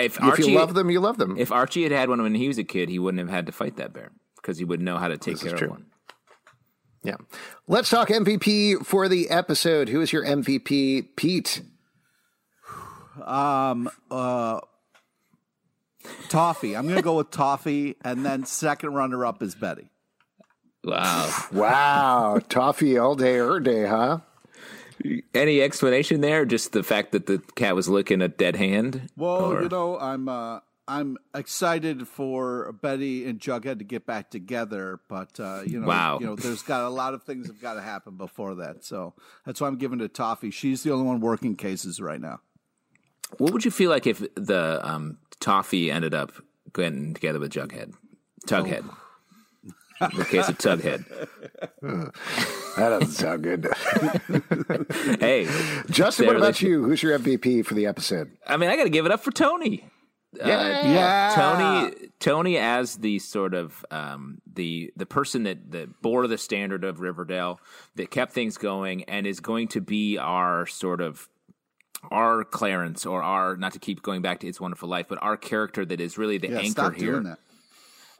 If 0.00 0.16
if 0.16 0.22
Archie 0.22 0.50
you 0.50 0.58
love 0.58 0.74
them, 0.74 0.90
you 0.90 1.00
love 1.00 1.18
them. 1.18 1.36
if 1.38 1.50
Archie 1.52 1.82
had 1.82 1.92
had 1.92 2.08
one 2.08 2.22
when 2.22 2.34
he 2.34 2.48
was 2.48 2.58
a 2.58 2.64
kid, 2.64 2.88
he 2.88 2.98
wouldn't 2.98 3.20
have 3.20 3.28
had 3.28 3.46
to 3.46 3.52
fight 3.52 3.76
that 3.76 3.92
bear 3.92 4.10
because 4.36 4.58
he 4.58 4.64
would 4.64 4.80
know 4.80 4.96
how 4.96 5.08
to 5.08 5.16
take 5.16 5.34
This 5.34 5.44
is 5.44 5.52
care 5.54 5.64
of 5.64 5.70
one. 5.70 5.86
yeah. 7.02 7.16
Let's 7.68 7.90
talk 7.90 8.08
MVP 8.08 8.84
for 8.86 9.08
the 9.08 9.30
episode. 9.30 9.88
Who 9.88 10.00
is 10.00 10.12
your 10.12 10.24
MVP, 10.24 11.16
Pete? 11.16 11.62
Um, 13.24 13.90
uh, 14.10 14.60
Toffee. 16.28 16.76
I'm 16.76 16.84
going 16.84 16.96
to 16.96 17.02
go 17.02 17.16
with 17.16 17.30
Toffee, 17.30 17.96
and 18.04 18.24
then 18.24 18.44
second 18.44 18.94
runner 18.94 19.24
up 19.26 19.42
is 19.42 19.54
Betty. 19.54 19.88
Wow. 20.84 21.44
Wow, 21.52 22.40
toffee 22.48 22.96
all 22.96 23.16
day, 23.16 23.38
er 23.38 23.58
day, 23.58 23.86
huh? 23.86 24.18
Any 25.34 25.60
explanation 25.62 26.20
there? 26.20 26.44
Just 26.44 26.72
the 26.72 26.82
fact 26.82 27.12
that 27.12 27.26
the 27.26 27.38
cat 27.54 27.74
was 27.74 27.88
licking 27.88 28.22
a 28.22 28.28
dead 28.28 28.56
hand? 28.56 29.10
Well, 29.16 29.52
Or- 29.52 29.62
you 29.62 29.68
know, 29.68 29.98
I'm 29.98 30.28
uh, 30.28 30.60
I'm 30.88 31.16
excited 31.34 32.06
for 32.06 32.72
Betty 32.80 33.26
and 33.28 33.40
Jughead 33.40 33.78
to 33.78 33.84
get 33.84 34.06
back 34.06 34.30
together, 34.30 35.00
but 35.08 35.38
uh, 35.40 35.62
you 35.66 35.80
know, 35.80 35.86
Wow. 35.88 36.18
you 36.20 36.26
know, 36.26 36.36
there's 36.36 36.62
got 36.62 36.84
a 36.84 36.88
lot 36.88 37.12
of 37.14 37.24
things 37.24 37.48
have 37.48 37.60
got 37.60 37.74
to 37.74 37.82
happen 37.82 38.16
before 38.16 38.54
that. 38.56 38.84
So 38.84 39.14
that's 39.44 39.60
why 39.60 39.66
I'm 39.66 39.78
giving 39.78 39.98
it 40.00 40.02
to 40.04 40.08
Toffee. 40.08 40.50
She's 40.52 40.82
the 40.84 40.92
only 40.92 41.04
one 41.06 41.20
working 41.20 41.56
cases 41.56 42.00
right 42.00 42.20
now. 42.20 42.40
What 43.38 43.52
would 43.52 43.64
you 43.64 43.72
feel 43.72 43.90
like 43.90 44.06
if 44.06 44.22
the 44.36 44.80
um, 44.84 45.18
toffee 45.40 45.90
ended 45.90 46.14
up 46.14 46.32
getting 46.72 47.14
together 47.14 47.40
with 47.40 47.50
Jughead? 47.52 47.92
Tughead. 48.46 48.88
The 50.00 50.24
case 50.28 50.48
of 50.48 50.58
Tughead. 50.58 51.04
That 52.76 52.90
doesn't 52.90 53.12
sound 53.12 53.42
good. 53.42 53.66
Hey, 55.20 55.48
Justin, 55.88 56.26
what 56.26 56.36
about 56.36 56.60
you? 56.60 56.84
Who's 56.84 57.02
your 57.02 57.18
MVP 57.18 57.64
for 57.64 57.72
the 57.72 57.86
episode? 57.86 58.32
I 58.46 58.58
mean, 58.58 58.68
I 58.68 58.76
got 58.76 58.84
to 58.84 58.90
give 58.90 59.06
it 59.06 59.12
up 59.12 59.20
for 59.20 59.30
Toni. 59.30 59.84
Yeah. 60.34 60.86
Yeah, 60.92 61.32
Toni, 61.34 62.08
Toni, 62.20 62.58
as 62.58 62.96
the 62.96 63.18
sort 63.18 63.54
of 63.54 63.82
um, 63.90 64.42
the 64.52 64.92
the 64.96 65.06
person 65.06 65.44
that 65.44 65.70
that 65.72 66.02
bore 66.02 66.26
the 66.26 66.36
standard 66.36 66.84
of 66.84 67.00
Riverdale, 67.00 67.58
that 67.94 68.10
kept 68.10 68.32
things 68.34 68.58
going, 68.58 69.04
and 69.04 69.26
is 69.26 69.40
going 69.40 69.68
to 69.68 69.80
be 69.80 70.18
our 70.18 70.66
sort 70.66 71.00
of 71.00 71.26
our 72.10 72.44
Clarence 72.44 73.06
or 73.06 73.22
our 73.22 73.56
not 73.56 73.72
to 73.72 73.78
keep 73.78 74.02
going 74.02 74.20
back 74.20 74.40
to 74.40 74.46
It's 74.46 74.60
Wonderful 74.60 74.90
Life, 74.90 75.06
but 75.08 75.18
our 75.22 75.38
character 75.38 75.86
that 75.86 76.00
is 76.02 76.18
really 76.18 76.36
the 76.36 76.48
Yeah, 76.48 76.58
anchor 76.58 76.90
here. 76.90 77.38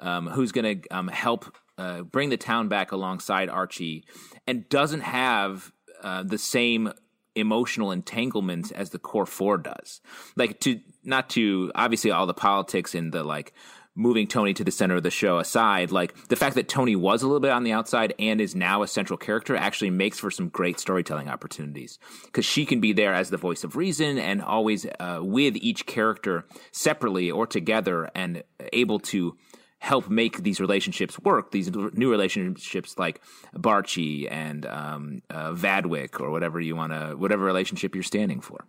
um, 0.00 0.28
who's 0.28 0.52
going 0.52 0.80
to 0.80 0.88
um, 0.88 1.08
help 1.08 1.54
uh, 1.78 2.02
bring 2.02 2.30
the 2.30 2.36
town 2.36 2.68
back 2.68 2.92
alongside 2.92 3.48
Archie, 3.48 4.04
and 4.46 4.68
doesn't 4.68 5.02
have 5.02 5.72
uh, 6.02 6.22
the 6.22 6.38
same 6.38 6.92
emotional 7.34 7.92
entanglements 7.92 8.70
as 8.72 8.90
the 8.90 8.98
core 8.98 9.26
four 9.26 9.58
does. 9.58 10.00
Like 10.36 10.60
to 10.60 10.80
not 11.04 11.30
to 11.30 11.70
obviously 11.74 12.10
all 12.10 12.26
the 12.26 12.34
politics 12.34 12.94
and 12.94 13.12
the 13.12 13.22
like 13.22 13.52
moving 13.96 14.26
Toni 14.26 14.52
to 14.52 14.62
the 14.62 14.70
center 14.70 14.96
of 14.96 15.02
the 15.02 15.10
show 15.10 15.38
aside, 15.38 15.90
like 15.90 16.14
the 16.28 16.36
fact 16.36 16.54
that 16.56 16.68
Toni 16.68 16.94
was 16.94 17.22
a 17.22 17.26
little 17.26 17.40
bit 17.40 17.50
on 17.50 17.64
the 17.64 17.72
outside 17.72 18.14
and 18.18 18.40
is 18.40 18.54
now 18.54 18.82
a 18.82 18.86
central 18.86 19.16
character 19.16 19.56
actually 19.56 19.90
makes 19.90 20.18
for 20.18 20.30
some 20.30 20.50
great 20.50 20.78
storytelling 20.78 21.28
opportunities 21.28 21.98
because 22.26 22.44
she 22.44 22.66
can 22.66 22.80
be 22.80 22.92
there 22.92 23.14
as 23.14 23.30
the 23.30 23.38
voice 23.38 23.64
of 23.64 23.74
reason 23.74 24.18
and 24.18 24.42
always 24.42 24.86
uh, 25.00 25.20
with 25.22 25.56
each 25.56 25.86
character 25.86 26.44
separately 26.72 27.30
or 27.30 27.46
together 27.46 28.10
and 28.14 28.44
able 28.74 28.98
to 28.98 29.36
help 29.78 30.08
make 30.08 30.42
these 30.42 30.60
relationships 30.60 31.18
work. 31.20 31.50
These 31.50 31.70
new 31.70 32.10
relationships 32.10 32.98
like 32.98 33.20
Barchie 33.54 34.30
and 34.30 34.66
um, 34.66 35.22
uh, 35.30 35.52
Vadwick 35.52 36.20
or 36.20 36.30
whatever 36.30 36.60
you 36.60 36.76
want 36.76 36.92
to, 36.92 37.14
whatever 37.16 37.44
relationship 37.44 37.94
you're 37.94 38.02
standing 38.02 38.40
for. 38.40 38.66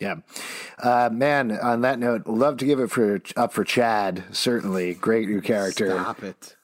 Yeah, 0.00 0.16
uh, 0.82 1.10
man. 1.12 1.52
On 1.52 1.82
that 1.82 1.98
note, 1.98 2.26
love 2.26 2.56
to 2.58 2.64
give 2.64 2.80
it 2.80 2.90
for 2.90 3.20
up 3.36 3.52
for 3.52 3.62
Chad. 3.62 4.24
Certainly, 4.32 4.94
great 4.94 5.28
new 5.28 5.42
character. 5.42 5.90
Stop 5.90 6.22
it. 6.22 6.56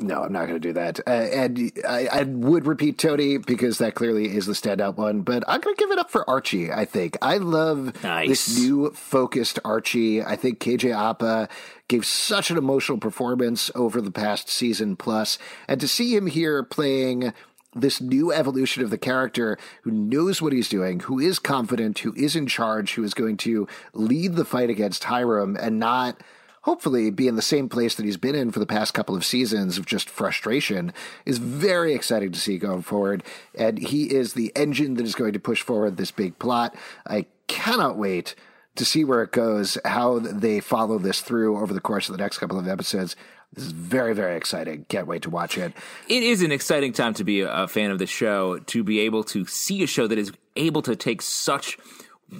No, 0.00 0.22
I'm 0.22 0.32
not 0.32 0.42
going 0.46 0.54
to 0.54 0.60
do 0.60 0.72
that. 0.74 1.00
Uh, 1.06 1.10
and 1.10 1.72
I, 1.86 2.06
I 2.06 2.22
would 2.22 2.66
repeat 2.66 2.98
Toni 2.98 3.36
because 3.38 3.78
that 3.78 3.96
clearly 3.96 4.34
is 4.36 4.46
the 4.46 4.52
standout 4.52 4.96
one. 4.96 5.22
But 5.22 5.42
I'm 5.48 5.60
going 5.60 5.74
to 5.74 5.80
give 5.80 5.90
it 5.90 5.98
up 5.98 6.08
for 6.10 6.28
Archie. 6.30 6.70
I 6.72 6.84
think 6.84 7.16
I 7.20 7.38
love 7.38 8.00
Nice. 8.04 8.28
this 8.28 8.58
new 8.58 8.90
focused 8.92 9.58
Archie. 9.64 10.22
I 10.22 10.36
think 10.36 10.60
KJ 10.60 10.94
Apa 10.96 11.48
gave 11.88 12.06
such 12.06 12.50
an 12.52 12.56
emotional 12.58 12.98
performance 12.98 13.72
over 13.74 14.00
the 14.00 14.12
past 14.12 14.48
season 14.48 14.94
plus, 14.94 15.36
and 15.66 15.80
to 15.80 15.88
see 15.88 16.14
him 16.14 16.26
here 16.28 16.62
playing 16.62 17.32
this 17.74 18.00
new 18.00 18.32
evolution 18.32 18.82
of 18.82 18.90
the 18.90 18.98
character 18.98 19.58
who 19.82 19.90
knows 19.90 20.40
what 20.40 20.52
he's 20.52 20.68
doing, 20.68 21.00
who 21.00 21.18
is 21.18 21.38
confident, 21.38 21.98
who 22.00 22.14
is 22.14 22.36
in 22.36 22.46
charge, 22.46 22.94
who 22.94 23.02
is 23.04 23.14
going 23.14 23.36
to 23.38 23.66
lead 23.92 24.36
the 24.36 24.44
fight 24.44 24.70
against 24.70 25.04
Hiram 25.04 25.56
and 25.60 25.78
not 25.78 26.20
hopefully 26.68 27.08
be 27.08 27.26
in 27.26 27.34
the 27.34 27.40
same 27.40 27.66
place 27.66 27.94
that 27.94 28.04
he's 28.04 28.18
been 28.18 28.34
in 28.34 28.50
for 28.50 28.58
the 28.58 28.66
past 28.66 28.92
couple 28.92 29.16
of 29.16 29.24
seasons 29.24 29.78
of 29.78 29.86
just 29.86 30.10
frustration 30.10 30.92
is 31.24 31.38
very 31.38 31.94
exciting 31.94 32.30
to 32.30 32.38
see 32.38 32.58
going 32.58 32.82
forward. 32.82 33.24
And 33.54 33.78
he 33.78 34.12
is 34.14 34.34
the 34.34 34.52
engine 34.54 34.92
that 34.94 35.06
is 35.06 35.14
going 35.14 35.32
to 35.32 35.38
push 35.38 35.62
forward 35.62 35.96
this 35.96 36.10
big 36.10 36.38
plot. 36.38 36.76
I 37.06 37.24
cannot 37.46 37.96
wait 37.96 38.34
to 38.76 38.84
see 38.84 39.02
where 39.02 39.22
it 39.22 39.32
goes, 39.32 39.78
how 39.86 40.18
they 40.18 40.60
follow 40.60 40.98
this 40.98 41.22
through 41.22 41.58
over 41.58 41.72
the 41.72 41.80
course 41.80 42.10
of 42.10 42.14
the 42.14 42.22
next 42.22 42.36
couple 42.36 42.58
of 42.58 42.68
episodes. 42.68 43.16
This 43.54 43.64
is 43.64 43.72
very, 43.72 44.14
very 44.14 44.36
exciting. 44.36 44.84
Can't 44.90 45.06
wait 45.06 45.22
to 45.22 45.30
watch 45.30 45.56
it. 45.56 45.72
It 46.06 46.22
is 46.22 46.42
an 46.42 46.52
exciting 46.52 46.92
time 46.92 47.14
to 47.14 47.24
be 47.24 47.40
a 47.40 47.66
fan 47.66 47.90
of 47.90 47.98
the 47.98 48.06
show, 48.06 48.58
to 48.58 48.84
be 48.84 49.00
able 49.00 49.24
to 49.24 49.46
see 49.46 49.82
a 49.82 49.86
show 49.86 50.06
that 50.06 50.18
is 50.18 50.32
able 50.54 50.82
to 50.82 50.94
take 50.94 51.22
such 51.22 51.78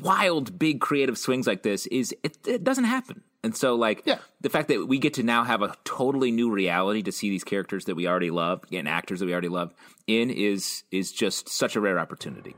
wild, 0.02 0.59
big 0.59 0.81
creative 0.81 1.19
swings 1.19 1.47
like 1.47 1.62
this 1.62 1.86
is 1.86 2.15
it, 2.23 2.36
it 2.47 2.65
doesn't 2.65 2.85
happen. 2.85 3.23
And 3.44 3.56
so, 3.56 3.77
like, 3.77 4.02
Yeah. 4.05 4.19
the 4.40 4.51
fact 4.51 4.69
that 4.69 4.86
we 4.89 4.98
get 4.98 5.15
to 5.15 5.23
now 5.23 5.44
have 5.44 5.62
a 5.62 5.74
totally 5.85 6.31
new 6.32 6.51
reality 6.51 7.02
to 7.02 7.12
see 7.12 7.31
these 7.31 7.44
characters 7.44 7.85
that 7.85 7.94
we 7.94 8.06
already 8.09 8.31
love 8.31 8.65
and 8.73 8.89
actors 8.89 9.20
that 9.20 9.27
we 9.27 9.32
already 9.32 9.48
love 9.48 9.73
in 10.06 10.31
is 10.31 10.82
is 10.90 11.12
just 11.12 11.48
such 11.48 11.77
a 11.77 11.81
rare 11.81 11.98
opportunity. 11.98 12.56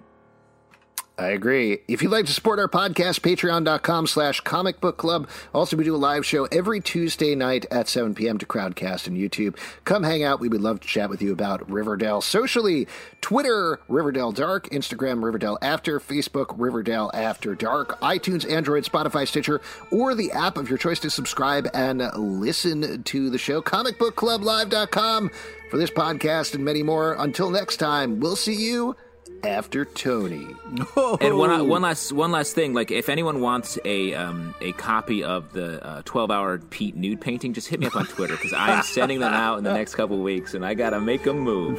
I 1.21 1.33
agree. 1.33 1.81
If 1.87 2.03
you'd 2.03 2.13
like 2.13 2.25
to 2.25 2.33
support 2.33 2.59
our 2.59 2.67
podcast, 2.67 3.21
patreon.com 3.21 4.07
slash 4.07 4.41
comic 4.41 4.81
book 4.81 4.97
club. 4.97 5.29
Also, 5.53 5.77
we 5.77 5.85
do 5.85 5.95
a 5.95 5.99
live 5.99 6.25
show 6.25 6.47
every 6.47 6.81
Tuesday 6.81 7.35
night 7.35 7.67
at 7.71 7.89
7 7.89 8.15
p.m. 8.15 8.39
to 8.39 8.47
Crowdcast 8.47 9.07
and 9.07 9.19
YouTube. 9.19 9.59
Come 9.85 10.03
hang 10.03 10.23
out. 10.25 10.41
We 10.41 10.49
would 10.49 10.63
love 10.63 10.81
to 10.81 10.89
chat 10.89 11.11
with 11.11 11.21
you 11.21 11.31
about 11.31 11.71
Riverdale 11.71 12.23
socially. 12.23 12.89
Twitter, 13.21 13.81
Riverdale 13.87 14.33
Dark. 14.33 14.71
Instagram, 14.71 15.23
Riverdale 15.23 15.59
After. 15.61 16.01
Facebook, 16.01 16.55
Riverdale 16.57 17.11
After 17.13 17.55
Dark. 17.55 18.01
iTunes, 18.01 18.51
Android, 18.51 18.85
Spotify, 18.85 19.29
Stitcher, 19.29 19.61
or 19.91 20.15
the 20.15 20.33
app 20.33 20.57
of 20.57 20.71
your 20.71 20.79
choice 20.79 21.01
to 21.01 21.11
subscribe 21.11 21.69
and 21.75 22.01
listen 22.17 23.03
to 23.03 23.29
the 23.29 23.37
show. 23.37 23.61
Comicbookclublive.com 23.61 25.31
for 25.71 25.77
this 25.77 25.91
podcast 25.91 26.55
and 26.55 26.65
many 26.65 26.83
more. 26.83 27.15
Until 27.19 27.51
next 27.51 27.77
time, 27.77 28.21
we'll 28.21 28.37
see 28.37 28.55
you 28.55 28.97
after 29.45 29.85
Toni. 29.85 30.55
And 31.21 31.37
one 31.37 31.69
one 31.69 31.83
last 31.83 32.13
one 32.13 32.31
last 32.31 32.55
thing, 32.55 32.75
like 32.75 32.91
if 32.91 33.09
anyone 33.09 33.41
wants 33.41 33.79
a 33.85 34.15
um, 34.15 34.55
a 34.61 34.73
copy 34.73 35.23
of 35.25 35.53
the 35.53 35.85
uh, 35.85 36.03
twelve 36.05 36.31
hour 36.31 36.59
Pete 36.59 36.97
nude 36.97 37.21
painting, 37.21 37.53
just 37.53 37.69
hit 37.69 37.81
me 37.81 37.87
up 37.87 37.97
on 37.97 38.07
Twitter 38.07 38.37
because 38.37 38.53
I 38.53 38.73
am 38.73 38.83
sending 38.83 39.21
them 39.21 39.33
out 39.33 39.59
in 39.59 39.65
the 39.65 39.73
next 39.73 39.95
couple 39.95 40.17
of 40.17 40.23
weeks, 40.23 40.55
and 40.55 40.65
I 40.65 40.75
gotta 40.75 41.01
make 41.01 41.25
them 41.25 41.39
move. 41.41 41.79